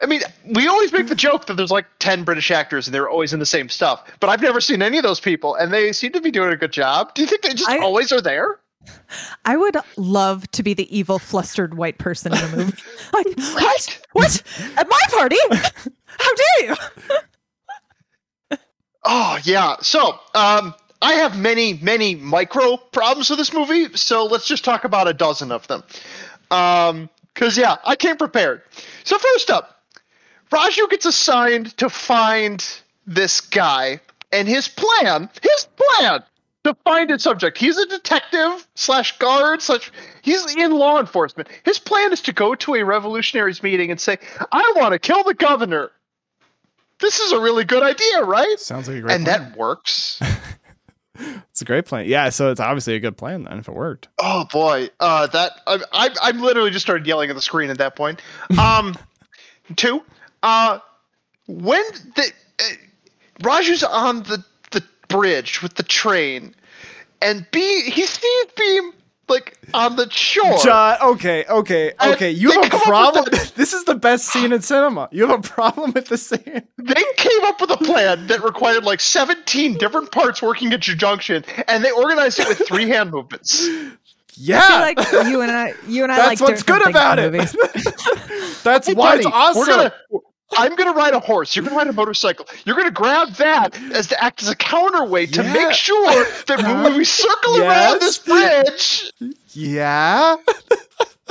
I 0.03 0.07
mean, 0.07 0.23
we 0.55 0.67
always 0.67 0.93
make 0.93 1.07
the 1.07 1.15
joke 1.15 1.47
that 1.47 1.55
there's 1.57 1.71
like 1.71 1.87
10 2.01 2.25
British 2.25 2.51
actors 2.51 2.87
and 2.89 2.95
they're 2.95 3.09
always 3.09 3.33
in 3.33 3.39
the 3.39 3.47
same 3.47 3.69
stuff, 3.69 4.03
but 4.21 4.29
I've 4.29 4.43
never 4.43 4.61
seen 4.61 4.83
any 4.83 4.97
of 4.99 5.05
those 5.05 5.21
people 5.21 5.55
and 5.55 5.73
they 5.73 5.93
seem 5.93 6.13
to 6.13 6.21
be 6.21 6.31
doing 6.33 6.53
a 6.53 6.57
good 6.57 6.73
job. 6.73 7.15
Do 7.15 7.23
you 7.23 7.29
think 7.29 7.43
they 7.43 7.55
just 7.55 7.71
I- 7.71 7.79
always 7.79 8.11
are 8.11 8.21
there? 8.21 8.59
I 9.45 9.57
would 9.57 9.77
love 9.97 10.51
to 10.53 10.63
be 10.63 10.75
the 10.75 10.97
evil, 10.97 11.19
flustered 11.19 11.75
white 11.75 11.99
person 11.99 12.33
in 12.33 12.39
a 12.39 12.57
movie. 12.57 12.83
like, 13.13 13.39
what? 13.39 14.07
What? 14.13 14.43
At 14.77 14.89
my 14.89 15.01
party? 15.11 15.37
How 16.07 16.31
dare 16.35 16.69
you? 16.69 18.59
Oh, 19.05 19.39
yeah. 19.45 19.77
So, 19.81 20.19
um, 20.35 20.75
I 21.03 21.15
have 21.15 21.39
many, 21.39 21.75
many 21.75 22.15
micro 22.15 22.79
problems 22.79 23.29
with 23.29 23.39
this 23.39 23.53
movie, 23.53 23.95
so 23.95 24.25
let's 24.25 24.47
just 24.47 24.65
talk 24.65 24.85
about 24.85 25.07
a 25.07 25.13
dozen 25.13 25.53
of 25.53 25.67
them. 25.67 25.83
Um, 26.51 27.11
cause 27.35 27.59
yeah, 27.59 27.77
I 27.85 27.95
came 27.97 28.17
prepared. 28.17 28.63
So 29.05 29.19
first 29.19 29.51
up, 29.51 29.83
Raju 30.51 30.89
gets 30.89 31.05
assigned 31.05 31.77
to 31.77 31.91
find 31.91 32.67
this 33.07 33.43
guy, 33.43 34.01
and 34.33 34.49
his 34.49 34.67
plan, 34.67 35.29
his 35.43 35.69
plan 35.77 36.23
to 36.65 36.75
find 36.85 37.11
his 37.11 37.23
subject. 37.23 37.57
He's 37.59 37.77
a 37.79 37.87
detective 37.87 38.67
slash 38.75 39.17
guard 39.19 39.63
slash. 39.63 39.93
He's 40.23 40.55
in 40.57 40.73
law 40.73 40.99
enforcement. 40.99 41.49
His 41.65 41.79
plan 41.79 42.13
is 42.13 42.21
to 42.23 42.33
go 42.33 42.55
to 42.55 42.75
a 42.75 42.83
revolutionaries 42.85 43.63
meeting 43.63 43.91
and 43.91 44.01
say, 44.01 44.19
"I 44.53 44.73
want 44.77 44.93
to 44.93 44.99
kill 44.99 45.23
the 45.25 45.35
governor." 45.35 45.91
This 47.01 47.21
is 47.21 47.33
a 47.33 47.41
really 47.41 47.65
good 47.65 47.83
idea, 47.83 48.23
right? 48.25 48.59
Sounds 48.59 48.89
like 48.89 48.99
a 48.99 49.01
great 49.03 49.15
And 49.15 49.25
plan. 49.25 49.51
that 49.51 49.59
works. 49.59 50.21
it's 51.19 51.61
a 51.61 51.65
great 51.65 51.87
plan. 51.87 52.07
Yeah, 52.07 52.31
so 52.31 52.51
it's 52.51 52.61
obviously 52.61 52.95
a 52.95 53.01
good 53.01 53.17
plan 53.17 53.45
then 53.45 53.59
if 53.59 53.69
it 53.69 53.75
worked. 53.75 54.09
Oh 54.19 54.47
boy, 54.51 54.89
uh, 55.01 55.27
that 55.29 55.53
I, 55.67 55.81
I 55.93 56.11
I 56.23 56.31
literally 56.33 56.71
just 56.71 56.85
started 56.87 57.07
yelling 57.07 57.31
at 57.31 57.37
the 57.37 57.43
screen 57.43 57.71
at 57.71 57.79
that 57.79 57.95
point. 57.97 58.23
Um, 58.59 58.95
two, 59.77 60.03
uh, 60.43 60.79
when 61.47 61.83
the 62.17 62.33
uh, 62.61 62.65
Raju's 63.43 63.83
on 63.83 64.23
the 64.23 64.43
bridge 65.19 65.63
with 65.63 65.75
the 65.75 65.83
train, 65.83 66.55
and 67.23 67.47
B 67.51 67.83
he 67.91 68.05
sees 68.07 68.47
Bheem 68.57 68.91
like 69.29 69.57
on 69.73 69.97
the 69.97 70.11
shore. 70.11 70.59
John, 70.63 70.99
okay, 71.03 71.45
okay, 71.49 71.93
okay. 72.05 72.31
You 72.31 72.51
have 72.53 72.67
a 72.67 72.69
come 72.69 72.81
with 72.81 72.89
problem. 72.89 73.25
that- 73.31 73.53
This 73.57 73.73
is 73.73 73.85
the 73.85 73.95
best 73.95 74.27
scene 74.27 74.53
in 74.53 74.61
cinema. 74.61 75.09
You 75.13 75.27
have 75.27 75.39
a 75.39 75.43
problem 75.43 75.93
with 75.93 76.09
the 76.09 76.19
scene. 76.19 76.63
They 76.77 77.03
came 77.17 77.43
up 77.45 77.55
up 77.55 77.61
with 77.61 77.71
a 77.81 77.85
plan 77.85 78.27
that 78.27 78.43
required 78.43 78.85
like 78.85 79.01
17 79.01 79.75
different 79.79 80.11
parts 80.13 80.43
working 80.43 80.73
at 80.73 80.83
conjunction, 80.83 81.45
and 81.69 81.85
they 81.85 81.91
organized 81.91 82.39
it 82.41 82.49
with 82.49 82.67
three 82.67 82.89
hand 82.89 83.11
movements. 83.11 83.69
Yeah. 84.37 84.61
I 84.63 84.95
feel 84.95 85.21
like 85.21 85.29
you 85.29 85.41
and 85.43 85.51
I, 85.53 85.75
you 85.87 86.03
and 86.03 86.11
I 86.13 86.17
That's 86.17 86.41
like 86.41 86.49
what's 86.51 86.63
good 86.65 86.87
about 86.89 87.19
it. 87.21 87.33
That's 88.65 88.89
Hey, 88.89 88.95
why 88.95 89.15
it's 89.17 89.25
buddy, 89.25 89.27
awesome. 89.33 89.61
We're 89.61 89.67
gonna, 89.67 89.93
I'm 90.57 90.77
gonna 90.77 90.93
ride 90.93 91.15
a 91.15 91.21
horse. 91.21 91.57
You're 91.57 91.65
gonna 91.65 91.77
ride 91.77 91.89
a 91.89 91.93
motorcycle. 91.93 92.47
You're 92.65 92.77
gonna 92.77 92.91
grab 92.91 93.31
that 93.35 93.77
as 93.93 94.07
to 94.09 94.23
act 94.23 94.43
as 94.43 94.49
a 94.49 94.55
counterweight 94.57 95.33
to 95.35 95.43
Yeah. 95.43 95.53
make 95.53 95.73
sure 95.73 96.25
that 96.47 96.59
when 96.85 96.97
we 96.97 97.05
circle 97.23 97.61
around 97.63 98.01
this 98.01 98.19
bridge, 98.19 99.11
yeah. 99.53 100.37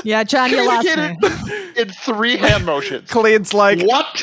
Yeah, 0.03 0.23
John, 0.23 0.49
you 0.49 0.65
lost 0.67 0.87
communicate 0.87 1.21
me. 1.21 1.29
it 1.75 1.87
in 1.87 1.89
three 1.93 2.35
hand 2.35 2.65
motions. 2.65 3.09
Colleen's 3.09 3.53
like, 3.53 3.81
What? 3.83 4.21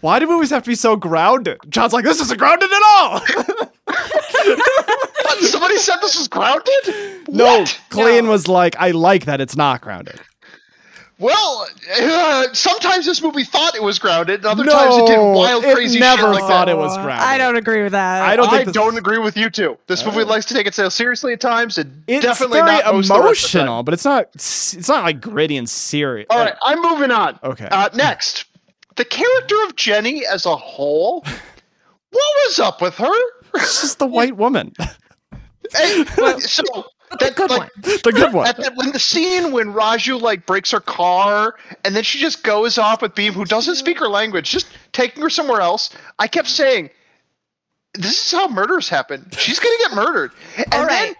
why 0.00 0.18
do 0.18 0.26
movies 0.26 0.50
have 0.50 0.64
to 0.64 0.70
be 0.70 0.74
so 0.74 0.96
grounded? 0.96 1.58
John's 1.68 1.92
like, 1.92 2.04
this 2.04 2.20
isn't 2.20 2.38
grounded 2.38 2.70
at 2.72 2.82
all. 2.96 3.20
What? 3.20 3.72
Somebody 5.40 5.76
said 5.76 5.96
this 6.00 6.16
was 6.18 6.26
grounded? 6.28 7.28
no, 7.28 7.60
What? 7.60 7.80
Clean 7.90 8.28
was 8.28 8.48
like, 8.48 8.74
I 8.78 8.90
like 8.92 9.26
that 9.26 9.40
it's 9.40 9.56
not 9.56 9.80
grounded. 9.82 10.20
Well, 11.20 11.68
uh, 12.00 12.46
sometimes 12.54 13.04
this 13.04 13.20
movie 13.22 13.44
thought 13.44 13.74
it 13.76 13.82
was 13.82 13.98
grounded, 13.98 14.36
and 14.40 14.46
other 14.46 14.64
no, 14.64 14.72
times 14.72 14.96
it 14.96 15.06
did 15.06 15.18
wild, 15.20 15.64
it 15.64 15.74
crazy 15.74 16.00
never 16.00 16.22
shit 16.22 16.30
like 16.30 16.40
thought 16.40 16.64
that. 16.64 16.68
it 16.70 16.76
was 16.78 16.96
grounded. 16.96 17.22
I 17.26 17.36
don't 17.36 17.56
agree 17.56 17.82
with 17.82 17.92
that. 17.92 18.22
I 18.22 18.36
don't 18.36 18.48
I 18.50 18.64
this- 18.64 18.72
don't 18.72 18.96
agree 18.96 19.18
with 19.18 19.36
you 19.36 19.50
too. 19.50 19.76
This 19.86 20.02
movie 20.04 20.22
Uh, 20.22 20.24
likes 20.26 20.46
to 20.46 20.54
take 20.54 20.66
itself 20.66 20.94
seriously 20.94 21.34
at 21.34 21.40
times, 21.40 21.76
It 21.76 21.88
It's 22.08 22.24
definitely 22.24 22.60
very 22.62 22.78
not 22.78 22.94
most 22.94 23.10
of 23.10 23.16
the 23.18 23.22
rest 23.22 23.44
of 23.44 23.52
the 23.52 23.58
time. 23.58 23.66
emotional, 23.66 23.82
but 23.82 23.92
it's 23.94 24.04
not. 24.06 24.28
It's 24.34 24.88
not 24.88 25.04
like 25.04 25.20
gritty 25.20 25.58
and 25.58 25.68
serious. 25.68 26.26
All 26.30 26.38
right, 26.38 26.54
I'm 26.62 26.80
moving 26.80 27.10
on. 27.10 27.38
Okay. 27.44 27.68
Uh, 27.70 27.90
next, 27.94 28.46
the 28.96 29.04
character 29.04 29.56
of 29.66 29.76
Jenny 29.76 30.24
as 30.26 30.46
a 30.46 30.56
whole. 30.56 31.20
What 31.20 32.34
was 32.46 32.58
up 32.58 32.80
with 32.80 32.94
her? 32.96 33.12
it's 33.56 33.82
just 33.82 33.98
the 33.98 34.06
white 34.06 34.36
woman, 34.36 34.72
Hey, 35.74 36.04
so 36.38 36.64
that 37.18 37.34
good 37.34 37.50
like, 37.50 37.60
one. 37.60 37.70
the 38.04 38.12
good 38.12 38.32
one. 38.32 38.46
At 38.46 38.56
the, 38.56 38.72
when 38.74 38.92
the 38.92 38.98
scene 38.98 39.52
when 39.52 39.72
Raju 39.72 40.20
like 40.20 40.46
breaks 40.46 40.70
her 40.70 40.80
car 40.80 41.56
and 41.84 41.96
then 41.96 42.04
she 42.04 42.18
just 42.18 42.44
goes 42.44 42.78
off 42.78 43.02
with 43.02 43.14
Bheem, 43.14 43.32
who 43.32 43.44
doesn't 43.44 43.74
speak 43.76 43.98
her 43.98 44.08
language, 44.08 44.50
just 44.50 44.68
taking 44.92 45.22
her 45.22 45.30
somewhere 45.30 45.60
else. 45.60 45.90
I 46.18 46.28
kept 46.28 46.48
saying, 46.48 46.90
"This 47.94 48.26
is 48.26 48.32
how 48.32 48.48
murders 48.48 48.88
happen. 48.88 49.28
She's 49.36 49.58
gonna 49.58 49.78
get 49.78 49.94
murdered." 49.94 50.32
And 50.56 50.74
All 50.74 50.86
then 50.86 51.14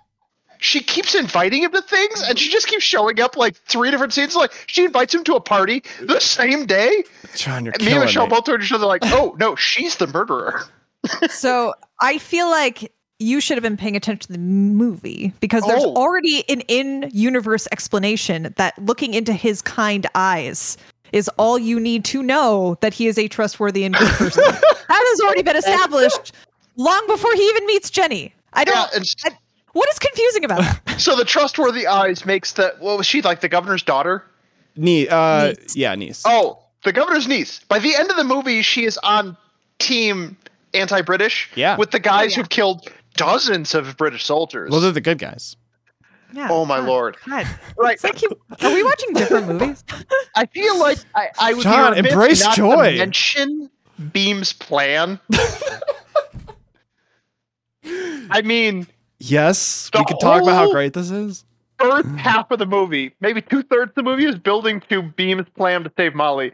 she 0.59 0.81
keeps 0.81 1.15
inviting 1.15 1.63
him 1.63 1.73
to 1.73 1.83
things, 1.83 2.23
and 2.23 2.39
she 2.39 2.51
just 2.51 2.69
keeps 2.69 2.85
showing 2.85 3.19
up 3.21 3.37
like 3.37 3.57
three 3.57 3.91
different 3.91 4.13
scenes. 4.13 4.37
Like 4.37 4.53
she 4.69 4.85
invites 4.85 5.15
him 5.15 5.25
to 5.25 5.35
a 5.35 5.41
party 5.41 5.83
the 6.01 6.21
same 6.21 6.67
day. 6.67 7.05
John, 7.35 7.65
you're 7.65 7.75
And 7.75 7.85
me 7.85 7.93
and 7.93 8.01
Michelle 8.03 8.27
me. 8.27 8.31
both 8.31 8.45
told 8.45 8.63
each 8.63 8.73
other 8.73 8.87
like, 8.87 9.03
"Oh 9.07 9.35
no, 9.41 9.57
she's 9.57 9.97
the 9.97 10.07
murderer." 10.07 10.63
So 11.31 11.73
I 11.99 12.19
feel 12.19 12.51
like 12.51 12.93
you 13.21 13.41
should 13.41 13.57
have 13.57 13.63
been 13.63 13.77
paying 13.77 13.95
attention 13.97 14.27
to 14.27 14.33
the 14.33 14.39
movie 14.39 15.33
because 15.41 15.63
there's 15.67 15.85
Oh. 15.85 15.95
already 15.95 16.43
an 16.49 16.63
in-universe 16.63 17.69
explanation 17.71 18.53
that 18.57 18.77
looking 18.85 19.15
into 19.15 19.33
his 19.33 19.63
kind 19.63 20.07
eyes 20.15 20.77
is 21.13 21.29
all 21.39 21.59
you 21.59 21.79
need 21.79 22.05
to 22.07 22.23
know 22.23 22.77
that 22.81 22.95
he 22.95 23.07
is 23.07 23.19
a 23.19 23.29
trustworthy 23.29 23.85
and 23.85 23.95
good 23.95 24.09
person. 24.13 24.43
that 24.49 24.63
has 24.89 25.21
already 25.21 25.43
been 25.43 25.57
established 25.57 26.33
long 26.77 27.05
before 27.07 27.33
he 27.35 27.43
even 27.49 27.67
meets 27.67 27.91
Jenny. 27.91 28.35
I 28.55 28.65
don't. 28.65 28.75
Yeah, 28.75 28.89
and 28.97 29.05
I- 29.27 29.39
what 29.73 29.89
is 29.91 29.99
confusing 30.01 30.45
about 30.45 30.61
that? 30.87 31.01
so 31.01 31.15
the 31.15 31.25
trustworthy 31.25 31.87
eyes 31.87 32.25
makes 32.27 32.55
the 32.55 32.75
what 32.81 32.97
was 32.99 33.07
she 33.07 33.23
like 33.23 33.41
the 33.41 33.49
governor's 33.49 33.83
daughter? 33.83 34.25
Nie- 34.77 35.09
uh, 35.09 35.49
Niece. 35.49 35.77
yeah, 35.77 35.95
niece. 35.95 36.23
Oh, 36.27 36.59
the 36.85 36.93
governor's 36.93 37.29
niece. 37.29 37.61
By 37.69 37.79
the 37.81 37.95
end 37.95 38.11
of 38.11 38.17
the 38.17 38.25
movie, 38.25 38.63
she 38.63 38.85
is 38.85 38.99
on 39.03 39.37
team 39.79 40.37
anti-British. 40.75 41.51
Yeah. 41.57 41.77
With 41.77 41.91
the 41.91 41.99
guys 41.99 42.21
Oh, 42.21 42.25
yeah. 42.31 42.37
who've 42.37 42.49
killed 42.49 42.89
dozens 43.15 43.75
of 43.75 43.97
British 43.97 44.25
soldiers. 44.25 44.71
Well, 44.71 44.81
they're 44.81 44.93
the 44.93 45.01
good 45.01 45.19
guys. 45.19 45.57
Yeah, 46.33 46.47
oh 46.51 46.65
my 46.65 46.79
God, 46.79 46.87
lord! 46.89 47.17
God. 47.27 47.47
Right. 47.77 47.95
It's 47.95 48.05
like 48.05 48.23
you, 48.23 48.29
are 48.63 48.73
we 48.73 48.85
watching 48.85 49.15
different 49.15 49.49
movies? 49.49 49.83
I 50.37 50.47
feel 50.47 50.79
like 50.79 50.99
I, 51.17 51.29
I 51.41 51.55
would 51.55 51.63
John, 51.65 51.93
be 51.95 51.99
embrace 52.09 52.45
not 52.45 52.55
to 52.55 52.61
joy. 52.61 52.99
mention 52.99 53.69
Bheem's 54.13 54.53
plan. 54.53 55.19
I 58.31 58.43
mean, 58.43 58.87
Yes, 59.19 59.91
we 59.93 60.05
could 60.05 60.21
talk 60.21 60.43
about 60.43 60.55
how 60.55 60.71
great 60.73 60.93
this 60.95 61.11
is. 61.11 61.45
first 61.79 62.09
half 62.11 62.51
of 62.51 62.59
the 62.59 62.67
movie, 62.67 63.13
maybe 63.21 63.43
two 63.43 63.63
thirds 63.65 63.91
of 63.91 63.95
the 63.97 64.03
movie, 64.03 64.25
is 64.27 64.37
building 64.39 64.81
to 64.89 65.03
Bheem's 65.03 65.49
plan 65.57 65.83
to 65.85 65.93
save 65.97 66.15
Malli, 66.15 66.53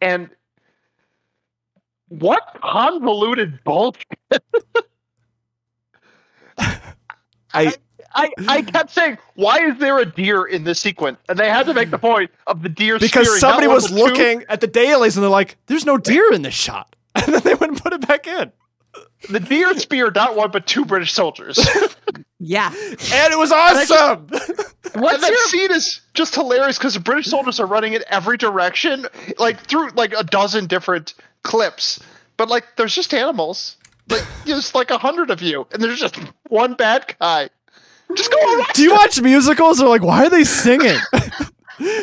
and 0.00 0.28
what 2.08 2.42
convoluted 2.62 3.58
bullshit! 3.64 4.04
I 7.56 7.74
I, 8.14 8.30
I 8.48 8.62
kept 8.62 8.90
saying, 8.90 9.18
why 9.34 9.58
is 9.60 9.78
there 9.78 9.98
a 9.98 10.06
deer 10.06 10.44
in 10.44 10.64
this 10.64 10.80
sequence? 10.80 11.18
And 11.28 11.38
they 11.38 11.50
had 11.50 11.66
to 11.66 11.74
make 11.74 11.90
the 11.90 11.98
point 11.98 12.30
of 12.46 12.62
the 12.62 12.68
deer 12.70 12.98
because 12.98 13.26
spearing, 13.26 13.40
somebody 13.40 13.66
was 13.68 13.90
level 13.90 14.06
two. 14.08 14.12
looking 14.12 14.44
at 14.48 14.60
the 14.62 14.66
dailies 14.66 15.16
and 15.16 15.22
they're 15.22 15.30
like, 15.30 15.58
"There's 15.66 15.84
no 15.84 15.98
deer 15.98 16.32
in 16.32 16.40
this 16.42 16.54
shot," 16.54 16.96
and 17.14 17.34
then 17.34 17.42
they 17.42 17.54
wouldn't 17.54 17.82
put 17.82 17.92
it 17.92 18.06
back 18.06 18.26
in, 18.26 18.52
The 19.28 19.40
deer 19.40 19.76
speared 19.78 20.14
not 20.14 20.34
one 20.34 20.50
but 20.50 20.66
two 20.66 20.84
British 20.84 21.12
soldiers. 21.12 21.58
Yeah. 22.38 22.70
and 22.70 23.32
it 23.32 23.38
was 23.38 23.50
awesome. 23.50 24.28
and 24.30 25.22
that 25.22 25.30
your 25.30 25.46
scene 25.46 25.72
is 25.72 26.00
just 26.12 26.34
hilarious 26.34 26.76
because 26.76 26.92
the 26.92 27.00
British 27.00 27.26
soldiers 27.26 27.58
are 27.60 27.66
running 27.66 27.94
in 27.94 28.04
every 28.08 28.36
direction, 28.36 29.06
like 29.38 29.58
through 29.66 29.88
like 29.94 30.12
a 30.12 30.22
dozen 30.22 30.66
different 30.66 31.14
clips. 31.44 31.98
But 32.36 32.48
like, 32.48 32.64
there's 32.76 32.94
just 32.94 33.14
animals. 33.14 33.76
Like, 34.08 34.24
there's 34.44 34.74
like 34.74 34.90
a 34.90 34.98
hundred 34.98 35.30
of 35.30 35.42
you, 35.42 35.66
and 35.72 35.82
there's 35.82 35.98
just 35.98 36.16
one 36.48 36.74
bad 36.74 37.14
guy. 37.18 37.48
Just 38.14 38.30
go. 38.30 38.64
Do 38.74 38.82
you 38.82 38.92
watch 38.92 39.20
musicals? 39.20 39.78
They're 39.78 39.88
like, 39.88 40.02
"Why 40.02 40.26
are 40.26 40.30
they 40.30 40.44
singing?" 40.44 40.96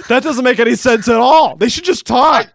that 0.09 0.21
doesn't 0.21 0.43
make 0.43 0.59
any 0.59 0.75
sense 0.75 1.07
at 1.07 1.15
all. 1.15 1.55
They 1.55 1.69
should 1.69 1.85
just 1.85 2.05
talk. 2.05 2.51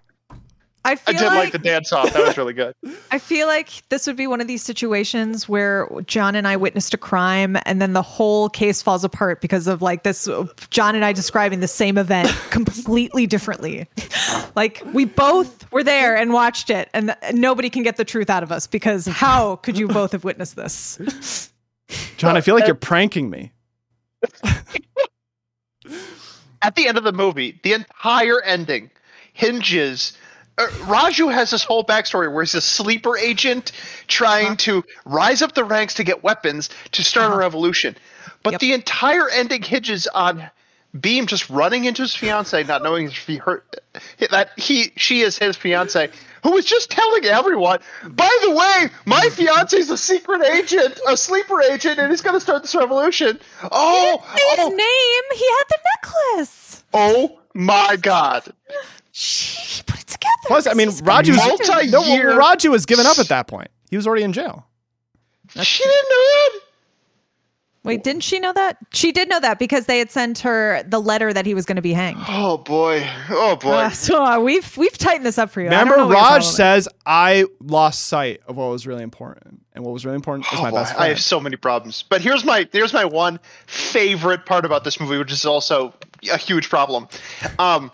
I 0.85 0.99
I 1.07 1.13
did 1.13 1.23
like, 1.23 1.33
like 1.33 1.53
the 1.53 1.59
dance 1.59 1.93
off. 1.93 2.13
That 2.13 2.27
was 2.27 2.37
really 2.37 2.53
good. 2.53 2.75
I 3.11 3.19
feel 3.19 3.47
like 3.47 3.89
this 3.89 4.07
would 4.07 4.17
be 4.17 4.27
one 4.27 4.41
of 4.41 4.47
these 4.47 4.63
situations 4.63 5.49
where 5.49 5.89
John 6.07 6.35
and 6.35 6.47
I 6.47 6.57
witnessed 6.57 6.95
a 6.95 6.97
crime 6.97 7.57
and 7.67 7.83
then 7.83 7.93
the 7.93 8.03
whole 8.03 8.49
case 8.49 8.81
falls 8.81 9.05
apart 9.05 9.41
because 9.41 9.67
of 9.67 9.83
like 9.83 10.03
this 10.03 10.29
John 10.71 10.95
and 10.95 11.05
I 11.05 11.13
describing 11.13 11.61
the 11.61 11.69
same 11.69 11.99
event 11.99 12.29
completely 12.51 13.27
differently. 13.27 13.87
like 14.57 14.83
we 14.93 15.05
both 15.05 15.71
were 15.73 15.85
there 15.85 16.17
and 16.17 16.33
watched 16.33 16.71
it 16.71 16.89
and 16.95 17.17
nobody 17.33 17.71
can 17.71 17.83
get 17.83 17.97
the 17.97 18.05
truth 18.05 18.31
out 18.31 18.43
of 18.43 18.53
us 18.53 18.67
because 18.67 19.07
how 19.07 19.57
could 19.57 19.77
you 19.77 19.89
both 19.89 20.13
have 20.13 20.25
witnessed 20.25 20.57
this? 20.57 21.51
John, 22.17 22.37
I 22.37 22.41
feel 22.41 22.55
like 22.55 22.67
you're 22.67 22.75
pranking 22.75 23.31
me. 23.31 23.53
at 26.63 26.75
the 26.75 26.89
end 26.89 26.99
of 26.99 27.05
the 27.05 27.13
movie, 27.13 27.59
the 27.63 27.73
entire 27.73 28.43
ending 28.43 28.91
hinges. 29.39 30.18
Uh, 30.59 30.67
Raju 30.87 31.33
has 31.33 31.51
this 31.51 31.63
whole 31.63 31.85
backstory 31.85 32.33
where 32.33 32.43
he's 32.43 32.55
a 32.55 32.61
sleeper 32.61 33.17
agent 33.17 33.71
trying 34.09 34.57
to 34.59 34.85
rise 35.05 35.41
up 35.41 35.55
the 35.55 35.65
ranks 35.65 35.95
to 35.95 36.05
get 36.05 36.25
weapons 36.25 36.69
to 36.93 37.05
start 37.05 37.33
a 37.33 37.37
revolution. 37.37 37.97
But 38.43 38.55
Yep. 38.55 38.61
the 38.61 38.73
entire 38.73 39.29
ending 39.29 39.63
hinges 39.63 40.07
on 40.09 40.51
Bheem 40.97 41.27
just 41.27 41.49
running 41.51 41.85
into 41.85 42.03
his 42.03 42.15
fiance, 42.15 42.65
not 42.65 42.83
knowing 42.83 43.07
if 43.07 43.27
he 43.27 43.37
hurt 43.37 43.77
that 44.31 44.51
he 44.57 44.91
she 44.97 45.21
is 45.21 45.37
his 45.39 45.57
fiance, 45.57 46.09
who 46.43 46.53
was 46.53 46.65
just 46.65 46.91
telling 46.91 47.25
everyone, 47.27 47.81
by 48.05 48.37
the 48.43 48.51
way, 48.51 48.89
my 49.05 49.29
fiance's 49.29 49.91
a 49.91 49.99
secret 49.99 50.43
agent, 50.45 50.99
a 51.07 51.17
sleeper 51.17 51.61
agent, 51.63 51.99
and 51.99 52.11
he's 52.11 52.23
gonna 52.23 52.41
start 52.41 52.63
this 52.63 52.75
revolution. 52.75 53.39
Oh, 53.71 54.19
his 54.33 54.59
oh, 54.59 54.69
name. 54.71 55.39
He 55.39 55.47
had 55.47 55.65
the 55.69 55.79
necklace. 56.35 56.85
oh 56.95 57.39
my 57.55 57.97
god. 57.97 58.53
She 59.13 59.83
put 59.83 60.01
it. 60.01 60.08
Plus, 60.47 60.67
I 60.67 60.75
mean, 60.75 60.89
This 60.89 61.01
Raju 61.03 61.31
was 61.31 61.37
Multi-year- 61.93 62.31
no, 62.35 62.39
Raju 62.41 62.71
was 62.71 62.87
given 62.87 63.07
up 63.07 63.19
at 63.19 63.29
that 63.29 63.47
point. 63.47 63.69
He 63.91 63.97
was 63.97 64.07
already 64.07 64.23
in 64.25 64.33
jail. 64.33 64.67
she 65.63 65.83
didn't 65.83 66.09
know 66.11 66.17
that. 66.17 66.61
Wait, 67.85 68.05
didn't 68.05 68.23
she 68.23 68.39
know 68.39 68.53
that? 68.53 68.77
She 68.93 69.13
did 69.13 69.31
know 69.31 69.41
that 69.41 69.59
because 69.59 69.87
they 69.87 69.99
had 69.99 70.11
sent 70.11 70.41
her 70.41 70.83
the 70.87 71.01
letter 71.01 71.33
that 71.33 71.47
he 71.47 71.55
was 71.55 71.65
going 71.65 71.77
to 71.77 71.83
be 71.83 71.95
hanged. 71.95 72.19
Oh 72.29 72.59
boy. 72.59 73.09
Oh 73.31 73.57
boy. 73.57 73.71
Uh, 73.73 73.91
so 73.91 74.23
uh, 74.23 74.39
we've 74.39 74.77
we've 74.77 74.99
tightened 74.99 75.25
this 75.25 75.39
up 75.39 75.49
for 75.49 75.61
you. 75.63 75.69
Remember, 75.69 75.97
know 75.97 76.11
Raj 76.11 76.45
says, 76.45 76.87
"I 77.07 77.47
lost 77.63 78.07
sight 78.07 78.41
of 78.47 78.57
what 78.57 78.69
was 78.69 78.87
really 78.87 79.03
important, 79.05 79.63
and 79.73 79.85
what 79.85 79.93
was 79.93 80.05
really 80.05 80.17
important 80.17 80.47
is 80.53 80.59
Oh, 80.59 80.63
my 80.65 80.71
boy. 80.71 80.77
best 80.79 80.97
I 80.97 81.09
have 81.09 81.21
so 81.21 81.41
many 81.41 81.57
problems. 81.57 82.05
But 82.07 82.21
here's 82.21 82.45
my 82.45 82.69
here's 82.73 82.93
my 82.93 83.07
one 83.07 83.41
favorite 83.67 84.45
part 84.45 84.67
about 84.67 84.85
this 84.85 85.01
movie, 85.01 85.17
which 85.17 85.33
is 85.33 85.47
also 85.47 85.95
a 86.31 86.37
huge 86.37 86.69
problem. 86.69 87.09
Um 87.59 87.91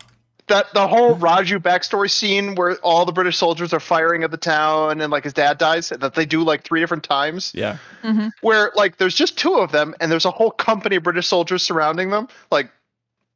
that 0.47 0.66
the 0.75 0.87
whole 0.87 1.16
Raju 1.16 1.59
backstory 1.61 2.11
scene 2.11 2.55
where 2.55 2.77
all 2.77 3.05
the 3.07 3.12
British 3.12 3.39
soldiers 3.39 3.73
are 3.73 3.81
firing 3.81 4.25
at 4.25 4.31
the 4.31 4.37
town 4.37 5.01
and 5.01 5.11
like 5.11 5.25
his 5.25 5.33
dad 5.33 5.57
dies, 5.59 5.89
that 5.89 6.15
they 6.15 6.27
do 6.27 6.43
like 6.43 6.65
three 6.65 6.81
different 6.81 7.05
times. 7.05 7.53
yeah, 7.55 7.79
mm-hmm. 8.03 8.29
Where 8.43 8.71
like 8.75 8.99
there's 8.99 9.15
just 9.15 9.39
two 9.39 9.55
of 9.55 9.73
them 9.73 9.95
and 10.01 10.12
there's 10.12 10.27
a 10.27 10.31
whole 10.31 10.51
company 10.51 10.97
of 10.97 11.03
British 11.03 11.29
soldiers 11.29 11.62
surrounding 11.62 12.11
them, 12.11 12.29
like 12.51 12.71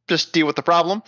just 0.06 0.32
deal 0.32 0.46
with 0.46 0.56
the 0.56 0.62
problem. 0.62 1.02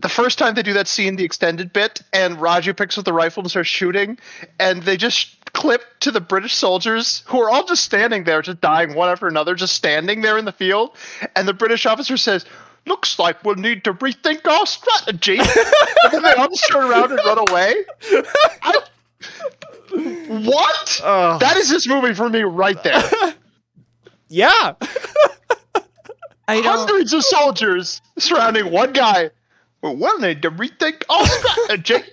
the 0.00 0.08
first 0.08 0.38
time 0.38 0.54
they 0.54 0.62
do 0.62 0.72
that 0.74 0.88
scene, 0.88 1.16
the 1.16 1.24
extended 1.24 1.72
bit, 1.72 2.02
and 2.12 2.38
Raju 2.38 2.76
picks 2.76 2.98
up 2.98 3.04
the 3.04 3.12
rifle 3.12 3.42
and 3.42 3.50
starts 3.50 3.68
shooting, 3.68 4.18
and 4.58 4.82
they 4.82 4.96
just 4.96 5.52
clip 5.52 5.82
to 6.00 6.10
the 6.10 6.20
British 6.20 6.54
soldiers 6.54 7.22
who 7.26 7.40
are 7.40 7.48
all 7.48 7.64
just 7.64 7.84
standing 7.84 8.24
there, 8.24 8.42
just 8.42 8.60
dying 8.60 8.94
one 8.94 9.08
after 9.08 9.28
another, 9.28 9.54
just 9.54 9.74
standing 9.74 10.20
there 10.20 10.36
in 10.36 10.44
the 10.44 10.52
field, 10.52 10.96
and 11.36 11.46
the 11.46 11.54
British 11.54 11.86
officer 11.86 12.16
says. 12.16 12.44
Looks 12.86 13.18
like 13.18 13.42
we'll 13.44 13.54
need 13.54 13.84
to 13.84 13.94
rethink 13.94 14.46
our 14.46 14.66
strategy. 14.66 15.38
and 15.38 16.12
then 16.12 16.22
they 16.22 16.32
all 16.32 16.48
just 16.48 16.68
turn 16.70 16.90
around 16.90 17.12
and 17.12 17.20
run 17.24 17.48
away. 17.48 17.74
I, 18.62 18.80
what? 20.28 21.00
Oh. 21.02 21.38
That 21.38 21.56
is 21.56 21.70
this 21.70 21.86
movie 21.88 22.14
for 22.14 22.28
me 22.28 22.42
right 22.42 22.82
there. 22.82 23.02
Yeah. 24.28 24.74
I. 26.48 26.60
Hundreds 26.60 27.12
of 27.12 27.22
soldiers 27.22 28.00
surrounding 28.18 28.72
one 28.72 28.92
guy. 28.92 29.30
Well, 29.80 29.96
we'll 29.96 30.18
need 30.18 30.42
to 30.42 30.50
rethink 30.50 31.04
our 31.08 31.24
strategy. 31.26 32.08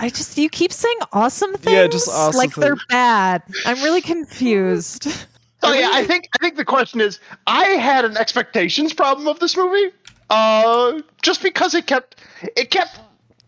I 0.00 0.08
just 0.08 0.36
you 0.38 0.48
keep 0.48 0.72
saying 0.72 0.96
awesome 1.12 1.54
things. 1.54 1.72
Yeah, 1.72 1.86
just 1.86 2.08
awesome 2.08 2.38
like 2.38 2.54
they're 2.54 2.78
bad. 2.88 3.42
I'm 3.66 3.76
really 3.84 4.00
confused. 4.00 5.06
Oh 5.62 5.72
yeah, 5.72 5.90
I 5.92 6.04
think 6.04 6.28
I 6.34 6.42
think 6.42 6.56
the 6.56 6.64
question 6.64 7.00
is 7.00 7.18
I 7.46 7.64
had 7.64 8.04
an 8.04 8.16
expectations 8.16 8.92
problem 8.92 9.26
of 9.26 9.40
this 9.40 9.56
movie. 9.56 9.92
Uh, 10.30 11.00
just 11.22 11.42
because 11.42 11.74
it 11.74 11.86
kept 11.86 12.16
it 12.56 12.70
kept 12.70 13.00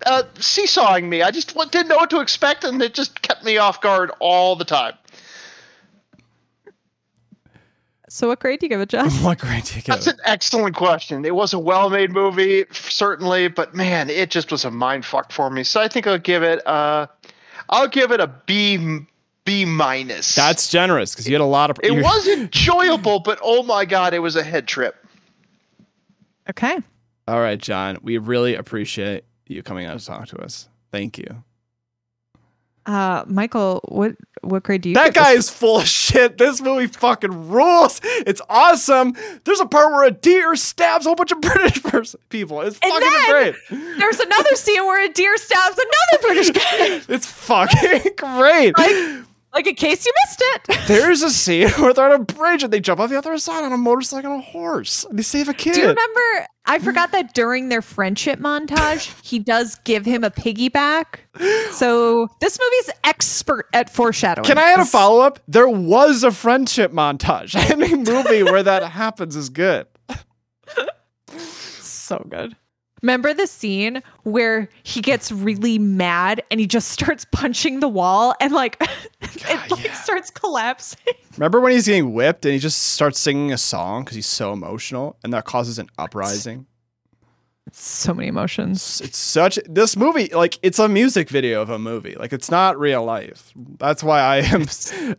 uh, 0.06 0.22
seesawing 0.38 1.08
me. 1.08 1.22
I 1.22 1.30
just 1.30 1.56
didn't 1.70 1.88
know 1.88 1.96
what 1.96 2.10
to 2.10 2.20
expect, 2.20 2.64
and 2.64 2.82
it 2.82 2.94
just 2.94 3.22
kept 3.22 3.44
me 3.44 3.58
off 3.58 3.80
guard 3.80 4.10
all 4.18 4.56
the 4.56 4.64
time. 4.64 4.94
So 8.08 8.26
what 8.26 8.40
grade 8.40 8.58
do 8.58 8.66
you 8.66 8.70
give 8.70 8.80
it, 8.80 8.88
Josh? 8.88 9.12
what 9.22 9.38
grade 9.38 9.64
do 9.64 9.76
you 9.76 9.82
give 9.82 9.94
it? 9.94 9.98
That's 9.98 10.06
it? 10.08 10.14
an 10.14 10.20
excellent 10.24 10.74
question. 10.74 11.24
It 11.24 11.34
was 11.34 11.52
a 11.52 11.58
well-made 11.58 12.10
movie, 12.10 12.64
certainly, 12.72 13.46
but 13.46 13.72
man, 13.74 14.10
it 14.10 14.30
just 14.30 14.50
was 14.50 14.64
a 14.64 14.70
mind 14.70 15.04
fuck 15.04 15.30
for 15.30 15.48
me. 15.48 15.62
So 15.62 15.80
I 15.80 15.86
think 15.86 16.08
I'll 16.08 16.18
give 16.18 16.42
it. 16.42 16.66
Uh, 16.66 17.06
I'll 17.68 17.88
give 17.88 18.10
it 18.10 18.18
a 18.18 18.26
B 18.26 19.06
B 19.44 19.64
minus. 19.64 20.34
That's 20.34 20.68
generous 20.68 21.12
because 21.14 21.26
you 21.28 21.34
had 21.34 21.40
a 21.40 21.44
lot 21.44 21.70
of. 21.70 21.78
It 21.82 21.92
was 21.92 22.26
enjoyable, 22.38 23.20
but 23.20 23.38
oh 23.42 23.62
my 23.62 23.84
god, 23.84 24.14
it 24.14 24.18
was 24.20 24.36
a 24.36 24.42
head 24.42 24.66
trip. 24.68 24.94
Okay. 26.48 26.78
All 27.28 27.40
right, 27.40 27.58
John. 27.58 27.98
We 28.02 28.18
really 28.18 28.54
appreciate 28.54 29.24
you 29.46 29.62
coming 29.62 29.86
out 29.86 29.98
to 29.98 30.04
talk 30.04 30.26
to 30.28 30.38
us. 30.42 30.68
Thank 30.92 31.18
you. 31.18 31.42
Uh, 32.86 33.24
Michael, 33.26 33.80
what 33.88 34.16
what 34.40 34.62
grade 34.62 34.80
do 34.80 34.88
you? 34.88 34.94
That 34.94 35.14
give 35.14 35.22
this? 35.24 35.44
is 35.44 35.50
full 35.50 35.78
of 35.80 35.86
shit. 35.86 36.38
This 36.38 36.60
movie 36.60 36.86
fucking 36.86 37.50
rules. 37.50 38.00
It's 38.02 38.40
awesome. 38.48 39.14
There's 39.44 39.60
a 39.60 39.66
part 39.66 39.92
where 39.92 40.04
a 40.04 40.10
deer 40.10 40.56
stabs 40.56 41.04
a 41.06 41.10
whole 41.10 41.14
bunch 41.16 41.30
of 41.30 41.40
British 41.42 41.82
pers- 41.82 42.16
people. 42.30 42.62
It's 42.62 42.78
And 42.82 42.90
fucking 42.92 43.08
then- 43.10 43.30
great. 43.30 43.54
There's 43.98 44.18
another 44.18 44.54
scene 44.56 44.82
where 44.84 45.04
a 45.04 45.12
deer 45.12 45.36
stabs 45.36 45.78
another 45.78 46.26
British 46.26 46.50
guy. 46.50 47.00
It's 47.14 47.26
fucking 47.26 48.12
great. 48.16 48.76
Like- 48.78 49.24
Like 49.52 49.66
in 49.66 49.74
case 49.74 50.06
you 50.06 50.12
missed 50.24 50.43
it. 50.43 50.81
There's 50.86 51.22
a 51.22 51.31
scene 51.31 51.68
where 51.70 51.93
they're 51.93 52.12
on 52.12 52.20
a 52.20 52.24
bridge 52.24 52.62
and 52.62 52.72
they 52.72 52.81
jump 52.81 53.01
off 53.01 53.10
the 53.10 53.18
other 53.18 53.36
side 53.39 53.64
on 53.64 53.72
a 53.72 53.77
motorcycle 53.77 54.32
and 54.32 54.40
a 54.40 54.44
horse. 54.44 55.05
And 55.05 55.18
they 55.18 55.22
save 55.22 55.48
a 55.48 55.55
kid. 55.55 55.74
Do 55.74 55.81
you 55.81 55.89
remember? 55.89 56.47
I 56.66 56.78
forgot 56.78 57.10
that 57.12 57.35
during 57.35 57.68
their 57.68 57.82
friendship 57.82 58.39
montage, 58.39 59.12
he 59.24 59.40
does 59.40 59.74
give 59.85 60.05
him 60.05 60.22
a 60.22 60.31
piggyback. 60.31 61.20
So 61.72 62.28
this 62.40 62.59
movie's 62.60 62.90
expert 63.02 63.66
at 63.72 63.90
foreshadowing. 63.90 64.44
Can 64.44 64.59
I 64.59 64.72
add 64.72 64.81
a 64.81 64.85
follow 64.85 65.20
up? 65.20 65.40
There 65.48 65.68
was 65.68 66.22
a 66.22 66.31
friendship 66.31 66.93
montage. 66.93 67.55
Any 67.70 67.97
movie 67.97 68.44
where 68.44 68.62
that 68.62 68.85
happens 68.85 69.35
is 69.35 69.48
good. 69.48 69.86
So 71.81 72.24
good. 72.28 72.56
Remember 73.02 73.32
the 73.32 73.47
scene 73.47 74.02
where 74.24 74.68
he 74.82 75.01
gets 75.01 75.32
really 75.32 75.78
mad 75.78 76.43
and 76.51 76.60
he 76.60 76.66
just 76.66 76.89
starts 76.93 77.24
punching 77.32 77.81
the 77.81 77.89
wall 77.89 78.35
and 78.40 78.52
like 78.52 78.77
it 79.20 79.70
like 79.70 79.85
yeah. 79.85 79.94
starts 79.94 80.31
collapsing. 80.31 81.14
Remember 81.36 81.60
when 81.60 81.72
he's 81.72 81.86
getting 81.86 82.12
whipped 82.12 82.44
and 82.44 82.52
he 82.52 82.59
just 82.59 82.81
starts 82.81 83.18
singing 83.18 83.52
a 83.52 83.59
song 83.59 84.05
because 84.05 84.16
he's 84.16 84.27
so 84.27 84.52
emotional 84.52 85.16
and 85.22 85.32
that 85.32 85.44
causes 85.44 85.78
an 85.78 85.89
uprising? 85.98 86.66
So 87.72 88.12
many 88.12 88.27
emotions. 88.27 88.78
It's, 88.82 89.01
it's 89.01 89.18
such 89.18 89.59
this 89.66 89.97
movie 89.97 90.28
like 90.35 90.59
it's 90.62 90.81
a 90.81 90.89
music 90.89 91.28
video 91.28 91.62
of 91.62 91.70
a 91.70 91.78
movie. 91.78 92.16
Like 92.16 92.32
it's 92.32 92.51
not 92.51 92.78
real 92.78 93.05
life. 93.05 93.52
That's 93.78 94.02
why 94.02 94.20
I 94.20 94.39
am 94.39 94.66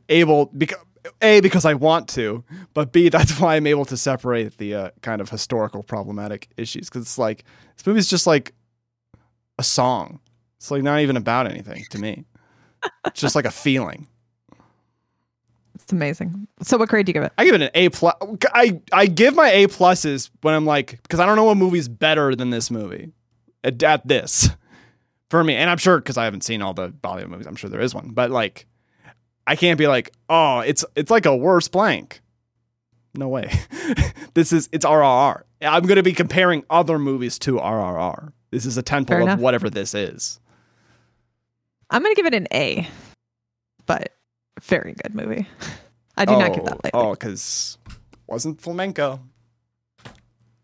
able 0.09 0.47
because 0.47 0.79
a 1.21 1.41
because 1.41 1.65
I 1.65 1.73
want 1.73 2.07
to, 2.09 2.43
but 2.73 2.91
b 2.91 3.09
that's 3.09 3.39
why 3.39 3.55
I'm 3.55 3.67
able 3.67 3.85
to 3.85 3.97
separate 3.97 4.57
the 4.57 4.75
uh, 4.75 4.89
kind 5.01 5.21
of 5.21 5.29
historical 5.29 5.83
problematic 5.83 6.49
issues 6.57 6.89
because 6.89 7.03
it's 7.03 7.17
like 7.17 7.43
this 7.75 7.85
movie's 7.85 8.07
just 8.07 8.27
like 8.27 8.53
a 9.57 9.63
song. 9.63 10.19
It's 10.57 10.71
like 10.71 10.83
not 10.83 10.99
even 10.99 11.17
about 11.17 11.47
anything 11.47 11.85
to 11.89 11.99
me. 11.99 12.25
It's 13.05 13.19
just 13.19 13.35
like 13.35 13.45
a 13.45 13.51
feeling. 13.51 14.07
It's 15.75 15.91
amazing. 15.91 16.47
So 16.61 16.77
what 16.77 16.89
grade 16.89 17.05
do 17.05 17.09
you 17.09 17.13
give 17.13 17.23
it? 17.23 17.33
I 17.37 17.45
give 17.45 17.55
it 17.55 17.61
an 17.61 17.69
A 17.73 17.89
plus. 17.89 18.15
I 18.53 18.79
I 18.91 19.07
give 19.07 19.35
my 19.35 19.49
A 19.49 19.67
pluses 19.67 20.29
when 20.41 20.53
I'm 20.53 20.65
like 20.65 21.01
because 21.03 21.19
I 21.19 21.25
don't 21.25 21.35
know 21.35 21.45
what 21.45 21.57
movie's 21.57 21.87
better 21.87 22.35
than 22.35 22.49
this 22.49 22.69
movie 22.69 23.11
at, 23.63 23.81
at 23.81 24.07
this 24.07 24.49
for 25.29 25.43
me, 25.43 25.55
and 25.55 25.69
I'm 25.69 25.77
sure 25.77 25.97
because 25.97 26.17
I 26.17 26.25
haven't 26.25 26.43
seen 26.43 26.61
all 26.61 26.73
the 26.73 26.89
Bollywood 26.89 27.29
movies. 27.29 27.47
I'm 27.47 27.55
sure 27.55 27.69
there 27.69 27.81
is 27.81 27.95
one, 27.95 28.09
but 28.09 28.31
like 28.31 28.67
I 29.47 29.55
can't 29.55 29.77
be 29.77 29.87
like 29.87 30.11
oh 30.29 30.59
it's 30.59 30.85
it's 30.95 31.11
like 31.11 31.25
a 31.25 31.35
worse 31.35 31.67
blank. 31.67 32.21
No 33.13 33.27
way. 33.27 33.51
this 34.33 34.53
is 34.53 34.69
it's 34.71 34.85
RRR. 34.85 35.43
I'm 35.61 35.83
going 35.83 35.97
to 35.97 36.03
be 36.03 36.13
comparing 36.13 36.63
other 36.69 36.97
movies 36.97 37.37
to 37.39 37.57
RRR. 37.57 38.31
This 38.51 38.65
is 38.65 38.77
a 38.77 38.81
Fair 38.81 38.99
tenfold 38.99 39.21
of 39.21 39.27
enough. 39.27 39.39
whatever 39.39 39.69
this 39.69 39.93
is. 39.93 40.39
I'm 41.89 42.01
gonna 42.01 42.15
give 42.15 42.25
it 42.25 42.33
an 42.33 42.47
A, 42.53 42.87
but 43.85 44.15
very 44.61 44.93
good 44.93 45.13
movie. 45.13 45.47
I 46.15 46.25
do 46.25 46.37
not 46.37 46.53
give 46.53 46.63
that 46.65 46.83
lightly. 46.83 46.91
Oh, 46.93 47.11
because 47.11 47.77
wasn't 48.27 48.61
flamenco. 48.61 49.19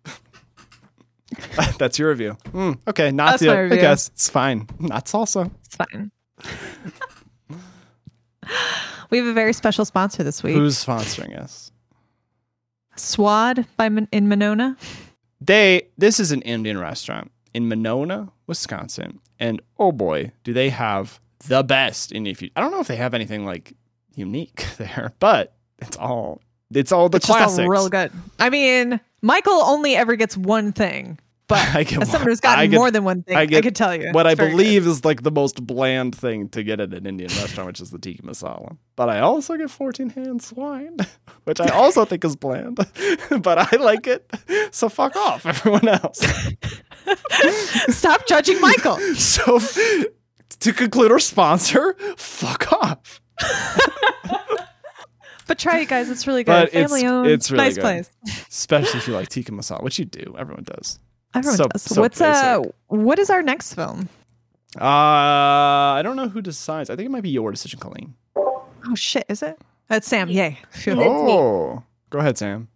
That's 1.77 1.99
your 1.99 2.09
review. 2.09 2.37
Hmm, 2.51 2.73
okay, 2.87 3.11
not 3.11 3.31
That's 3.31 3.41
the. 3.41 3.47
my 3.47 3.75
I 3.75 3.79
guess 3.79 4.07
it's 4.09 4.29
fine. 4.29 4.67
Not 4.79 5.05
salsa. 5.05 5.51
It's 5.65 5.75
fine. 5.75 6.11
we 9.10 9.18
have 9.18 9.28
a 9.28 9.34
very 9.34 9.53
special 9.53 9.86
sponsor 9.86 10.24
this 10.24 10.44
week. 10.44 10.56
Who's 10.56 10.84
sponsoring 10.84 11.38
us? 11.38 11.72
Swad 12.95 13.65
by 13.78 13.90
Mon- 13.90 14.07
in 14.11 14.28
Monona. 14.28 14.76
They. 15.40 15.88
This 15.98 16.19
is 16.19 16.32
an 16.32 16.41
Indian 16.41 16.78
restaurant 16.80 17.32
in 17.53 17.68
Monona, 17.68 18.30
Wisconsin, 18.48 19.19
and 19.40 19.61
oh 19.78 19.91
boy, 19.91 20.32
do 20.44 20.53
they 20.53 20.69
have 20.69 21.19
the 21.48 21.64
best 21.64 22.11
Indian 22.11 22.36
food. 22.36 22.52
I 22.56 22.61
don't 22.61 22.72
know 22.72 22.80
if 22.80 22.88
they 22.88 22.95
have 22.95 23.14
anything 23.14 23.45
like 23.45 23.74
unique 24.15 24.65
there, 24.78 25.14
but 25.19 25.53
it's 25.80 25.98
all. 25.98 26.41
It's 26.74 26.91
all 26.91 27.07
the 27.07 27.18
It's 27.18 27.28
just 27.28 27.38
classics. 27.38 27.60
all 27.60 27.69
real 27.69 27.88
good. 27.88 28.11
I 28.40 28.49
mean, 28.49 28.99
Michael 29.22 29.53
only 29.53 29.95
ever 29.95 30.15
gets 30.18 30.36
one 30.36 30.74
thing, 30.74 31.18
but 31.48 31.60
I 31.76 31.84
get 31.84 32.02
as 32.02 32.11
someone 32.11 32.30
who's 32.30 32.40
gotten 32.40 32.69
get- 32.69 32.78
more 32.78 32.91
than 32.91 33.03
one 33.03 33.24
thing, 33.24 33.38
I 33.38 33.41
I, 33.41 33.61
could 33.61 33.76
tell 33.76 33.95
you 33.95 34.11
what 34.11 34.28
I 34.28 34.32
It's 34.32 34.40
believe 34.40 34.86
is 34.86 35.06
like 35.06 35.24
the 35.24 35.32
most 35.32 35.65
bland 35.65 36.15
thing 36.15 36.49
to 36.49 36.64
get 36.64 36.80
at 36.80 36.94
an 36.94 37.06
Indian 37.06 37.30
restaurant, 37.30 37.68
which 37.68 37.82
is 37.82 37.90
the 37.91 37.99
tikka 37.99 38.24
masala. 38.24 38.78
But 38.95 39.10
I 39.10 39.19
also 39.19 39.56
get 39.56 39.69
14 39.69 40.10
hand 40.10 40.41
swine, 40.41 40.98
which 41.45 41.60
I 41.61 41.68
also 41.69 42.03
think 42.06 42.26
is 42.26 42.36
bland. 42.36 42.78
but 43.41 43.57
I 43.74 43.78
like 43.78 44.07
it. 44.07 44.30
So 44.72 44.90
fuck 44.90 45.15
off, 45.15 45.45
everyone 45.45 45.88
else. 45.88 46.19
Stop 47.90 48.28
judging 48.28 48.60
Michael. 48.60 48.98
So 49.15 49.60
to 50.60 50.74
conclude 50.74 51.11
our 51.11 51.19
sponsor, 51.19 51.95
fuck 52.18 52.72
off. 52.74 53.22
But 55.48 55.57
try 55.60 55.80
it, 55.80 55.88
guys. 55.88 56.10
It's 56.10 56.28
really 56.28 56.44
good. 56.44 56.52
But 56.52 56.68
it's- 56.74 56.90
Family 56.91 57.07
owned. 57.07 57.30
it's 57.30 57.49
really 57.49 57.64
nice 57.64 57.76
good. 57.76 57.82
place. 57.82 58.11
Especially 58.49 58.99
if 58.99 59.07
you 59.07 59.14
like 59.14 59.30
tikka 59.30 59.53
masala, 59.53 59.82
which 59.82 59.98
you 59.98 60.03
do. 60.03 60.36
Everyone 60.38 60.64
does. 60.65 60.99
Everyone 61.39 61.57
So- 61.57 61.68
does. 61.68 61.81
so 61.84 62.01
What's 62.01 62.22
uh? 62.22 62.61
What 62.88 63.19
is 63.19 63.30
our 63.30 63.41
next 63.41 63.73
film? 63.73 64.09
Uh, 64.80 64.84
I 64.84 66.01
don't 66.03 66.15
know 66.15 66.27
who 66.30 66.41
decides. 66.41 66.89
I 66.89 66.95
think 66.95 67.07
it 67.07 67.09
might 67.11 67.23
be 67.23 67.30
your 67.30 67.51
decision, 67.51 67.80
Colleen. 67.80 68.14
Oh 68.35 68.95
shit! 68.95 69.26
Is 69.30 69.41
it? 69.41 69.59
That's 69.88 70.07
Sam. 70.07 70.30
Yay. 70.30 70.57
Phew. 70.72 71.01
Oh, 71.01 71.84
go 72.09 72.19
ahead, 72.19 72.38
Sam. 72.38 72.68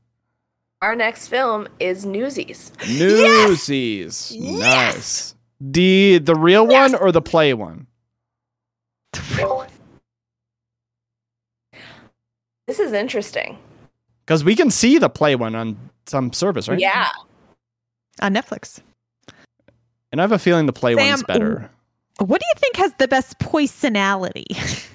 Our 0.82 0.96
next 0.96 1.28
film 1.28 1.68
is 1.80 2.06
Newsies. 2.06 2.72
Newsies. 2.88 4.36
Nice. 4.36 5.36
The 5.60 6.18
the 6.18 6.34
real 6.36 6.66
one 6.66 6.96
or 6.96 7.12
the 7.12 7.22
play 7.22 7.54
one? 7.54 7.86
The 9.14 9.22
real 9.38 9.56
one? 9.58 9.70
This 12.68 12.80
is 12.80 12.94
interesting. 12.94 13.58
Because 14.26 14.44
we 14.44 14.56
can 14.56 14.72
see 14.72 14.98
the 14.98 15.10
play 15.10 15.36
one 15.36 15.56
on 15.56 15.78
some 16.06 16.32
service, 16.34 16.68
right? 16.70 16.80
Yeah. 16.80 17.10
On 18.22 18.34
Netflix. 18.34 18.80
And 20.12 20.20
I 20.22 20.24
have 20.24 20.32
a 20.32 20.40
feeling 20.40 20.66
the 20.66 20.74
play 20.74 20.96
Sam, 20.96 21.08
one's 21.08 21.24
better. 21.24 21.70
What 22.20 22.42
do 22.42 22.48
you 22.48 22.54
think 22.60 22.76
has 22.78 22.94
the 23.00 23.08
best 23.08 23.40
poisonality? 23.40 24.46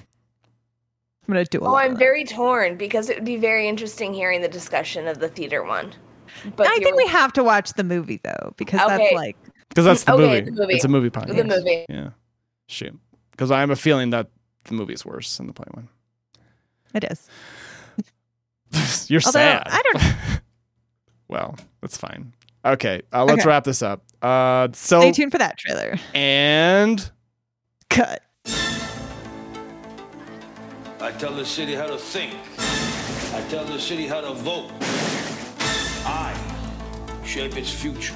I'm 1.27 1.33
gonna 1.33 1.43
do 1.45 1.59
a 1.59 1.69
Oh, 1.69 1.75
I'm 1.75 1.93
that. 1.93 1.99
very 1.99 2.23
torn 2.23 2.77
because 2.77 3.09
it 3.09 3.17
would 3.17 3.25
be 3.25 3.35
very 3.35 3.67
interesting 3.67 4.13
hearing 4.13 4.41
the 4.41 4.47
discussion 4.47 5.07
of 5.07 5.19
the 5.19 5.27
theater 5.27 5.63
one. 5.63 5.93
But 6.55 6.67
I 6.67 6.77
the 6.77 6.83
think 6.85 6.95
we 6.95 7.07
have 7.07 7.33
to 7.33 7.43
watch 7.43 7.73
the 7.73 7.83
movie 7.83 8.21
though, 8.23 8.53
because 8.57 8.79
Okay. 8.79 8.97
that's 8.97 9.13
like 9.15 9.35
Because 9.69 9.83
that's 9.85 10.03
the 10.05 10.13
Okay, 10.13 10.21
movie. 10.41 10.41
the 10.41 10.51
movie. 10.61 10.73
It's 10.75 10.85
a 10.85 10.87
movie 10.87 11.09
podcast. 11.09 11.35
The 11.35 11.43
movie. 11.43 11.85
Yeah. 11.89 12.09
Shoot. 12.69 12.97
Because 13.31 13.51
I 13.51 13.59
have 13.59 13.69
a 13.71 13.75
feeling 13.75 14.11
that 14.11 14.29
the 14.65 14.73
movie 14.75 14.93
is 14.93 15.05
worse 15.05 15.35
than 15.37 15.47
the 15.47 15.53
play 15.53 15.65
one. 15.71 15.89
It 16.93 17.03
is. 17.11 17.27
You're 19.09 19.21
Although, 19.25 19.39
sad. 19.39 19.63
I 19.65 19.81
don't- 19.91 20.41
well, 21.27 21.55
that's 21.81 21.97
fine. 21.97 22.31
Okay, 22.67 23.01
uh, 23.13 23.23
let's 23.23 23.39
Okay. 23.41 23.47
wrap 23.47 23.63
this 23.63 23.81
up. 23.81 24.03
Uh, 24.21 24.67
so 24.73 24.99
Stay 25.01 25.11
tuned 25.13 25.31
for 25.31 25.37
that 25.37 25.57
trailer. 25.57 25.95
and 26.13 27.09
Cut. 27.89 28.21
I 30.99 31.11
tell 31.17 31.31
the 31.33 31.45
city 31.45 31.73
how 31.75 31.85
to 31.87 31.97
think. 31.97 32.33
I 33.33 33.41
tell 33.49 33.63
the 33.65 33.79
city 33.79 34.05
how 34.07 34.19
to 34.21 34.33
vote. 34.33 34.71
I 36.05 36.33
shape 37.23 37.55
its 37.57 37.71
future. 37.71 38.13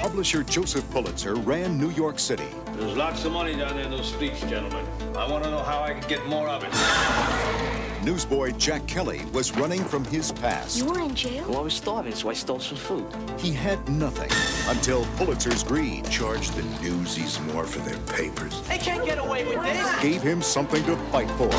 Publisher 0.00 0.42
Joseph 0.42 0.90
Pulitzer 0.90 1.34
ran 1.36 1.78
New 1.78 1.90
York 1.90 2.18
City. 2.18 2.48
There's 2.76 2.96
lots 2.96 3.24
of 3.24 3.32
money 3.32 3.54
down 3.54 3.76
there 3.76 3.84
in 3.84 3.90
those 3.90 4.08
streets, 4.12 4.40
gentlemen. 4.40 4.84
I 5.16 5.30
want 5.30 5.44
to 5.44 5.50
know 5.50 5.62
how 5.62 5.80
I 5.82 5.92
can 5.92 6.08
get 6.08 6.26
more 6.26 6.48
of 6.48 6.64
it. 6.64 6.70
Newsboy 8.04 8.52
Jack 8.52 8.86
Kelly 8.86 9.20
was 9.30 9.54
running 9.56 9.84
from 9.84 10.06
his 10.06 10.32
past. 10.32 10.78
You 10.78 10.86
were 10.86 11.00
in 11.00 11.14
jail? 11.14 11.44
Well, 11.46 11.58
I 11.58 11.62
was 11.62 11.74
starving, 11.74 12.14
so 12.14 12.30
I 12.30 12.32
stole 12.32 12.58
some 12.58 12.78
food. 12.78 13.06
He 13.38 13.52
had 13.52 13.86
nothing 13.90 14.30
until 14.74 15.04
Pulitzer's 15.16 15.62
greed 15.62 16.08
charged 16.08 16.54
the 16.54 16.62
newsies 16.82 17.38
more 17.52 17.64
for 17.64 17.80
their 17.80 17.98
papers. 18.16 18.62
They 18.68 18.78
can't 18.78 19.04
get 19.04 19.18
away 19.18 19.44
with 19.44 19.62
this. 19.62 20.02
gave 20.02 20.22
him 20.22 20.40
something 20.40 20.82
to 20.84 20.96
fight 21.12 21.30
for. 21.32 21.50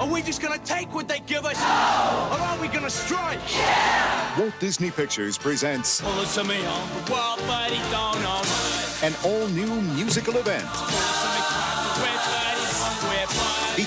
Are 0.00 0.08
we 0.10 0.22
just 0.22 0.40
gonna 0.40 0.58
take 0.58 0.94
what 0.94 1.08
they 1.08 1.20
give 1.20 1.44
us? 1.44 1.58
No! 1.60 2.36
Or 2.36 2.40
are 2.40 2.58
we 2.60 2.68
gonna 2.68 2.88
strike? 2.88 3.38
Yeah! 3.54 4.40
Walt 4.40 4.54
Disney 4.58 4.90
Pictures 4.90 5.36
presents 5.36 6.02
Well, 6.02 6.22
it's 6.22 6.36
me 6.38 6.64
on 6.64 6.88
the 7.04 7.12
world, 7.12 7.40
but 7.46 7.70
he 7.70 7.78
don't 7.90 8.20
know. 8.22 8.42
an 9.02 9.14
all-new 9.24 9.82
musical 9.94 10.36
event 10.38 10.64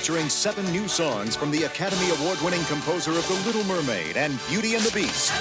featuring 0.10 0.28
seven 0.28 0.66
new 0.72 0.88
songs 0.88 1.36
from 1.36 1.52
the 1.52 1.66
Academy 1.66 2.10
Award-winning 2.18 2.64
composer 2.64 3.12
of 3.12 3.28
The 3.28 3.36
Little 3.46 3.64
Mermaid 3.66 4.18
and 4.18 4.40
Beauty 4.50 4.74
and 4.74 4.84
the 4.84 4.90
Beast. 4.90 5.32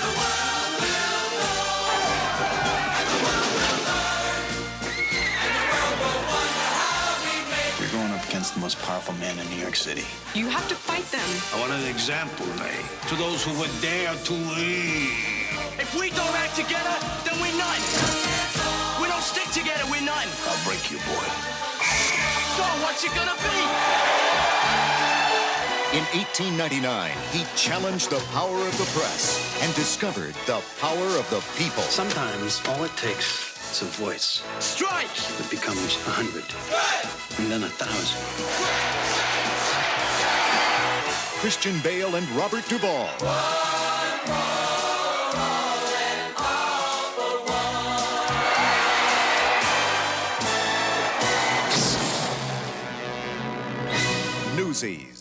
You're 7.81 7.93
going 7.97 8.13
up 8.13 8.23
against 8.29 8.53
the 8.53 8.61
most 8.61 8.79
powerful 8.83 9.15
man 9.15 9.39
in 9.39 9.49
New 9.49 9.57
York 9.57 9.75
City. 9.75 10.05
You 10.35 10.51
have 10.51 10.69
to 10.69 10.75
fight 10.75 11.09
them. 11.17 11.25
I 11.55 11.61
want 11.61 11.73
an 11.73 11.89
example, 11.89 12.45
Ray, 12.61 12.77
to 13.09 13.15
those 13.17 13.43
who 13.43 13.59
would 13.59 13.73
dare 13.81 14.13
to 14.13 14.33
lead. 14.53 15.09
If 15.81 15.97
we 15.99 16.11
don't 16.11 16.37
act 16.45 16.57
together, 16.57 16.93
then 17.25 17.41
we're 17.41 17.57
none. 17.57 17.81
We 19.01 19.09
don't 19.09 19.25
stick 19.25 19.49
together, 19.49 19.89
we're 19.89 20.05
none. 20.05 20.29
I'll 20.45 20.61
break 20.69 20.93
you, 20.93 20.99
boy. 21.09 21.25
So 22.61 22.65
what's 22.85 23.03
it 23.03 23.15
gonna 23.15 23.33
be? 23.41 24.28
In 25.95 26.05
1899, 26.13 27.13
he 27.33 27.47
challenged 27.57 28.11
the 28.11 28.21
power 28.35 28.59
of 28.61 28.77
the 28.77 28.85
press 28.93 29.59
and 29.63 29.75
discovered 29.75 30.35
the 30.45 30.63
power 30.83 31.17
of 31.17 31.25
the 31.31 31.41
people. 31.57 31.83
Sometimes 31.85 32.61
all 32.69 32.85
it 32.85 32.95
takes 32.99 33.57
is 33.73 33.81
a 33.81 33.87
voice 33.87 34.43
Strike! 34.59 35.09
It 35.41 35.51
becomes 35.51 35.97
a 36.07 36.11
hundred, 36.11 36.45
and 37.39 37.51
then 37.51 37.65
a 37.65 37.71
thousand. 37.71 38.21
Christian 41.41 41.81
Bale 41.81 42.17
and 42.17 42.29
Robert 42.33 42.69
Duvall. 42.69 43.09
One, 43.21 43.33
one. 54.53 54.55
Newsies. 54.55 55.18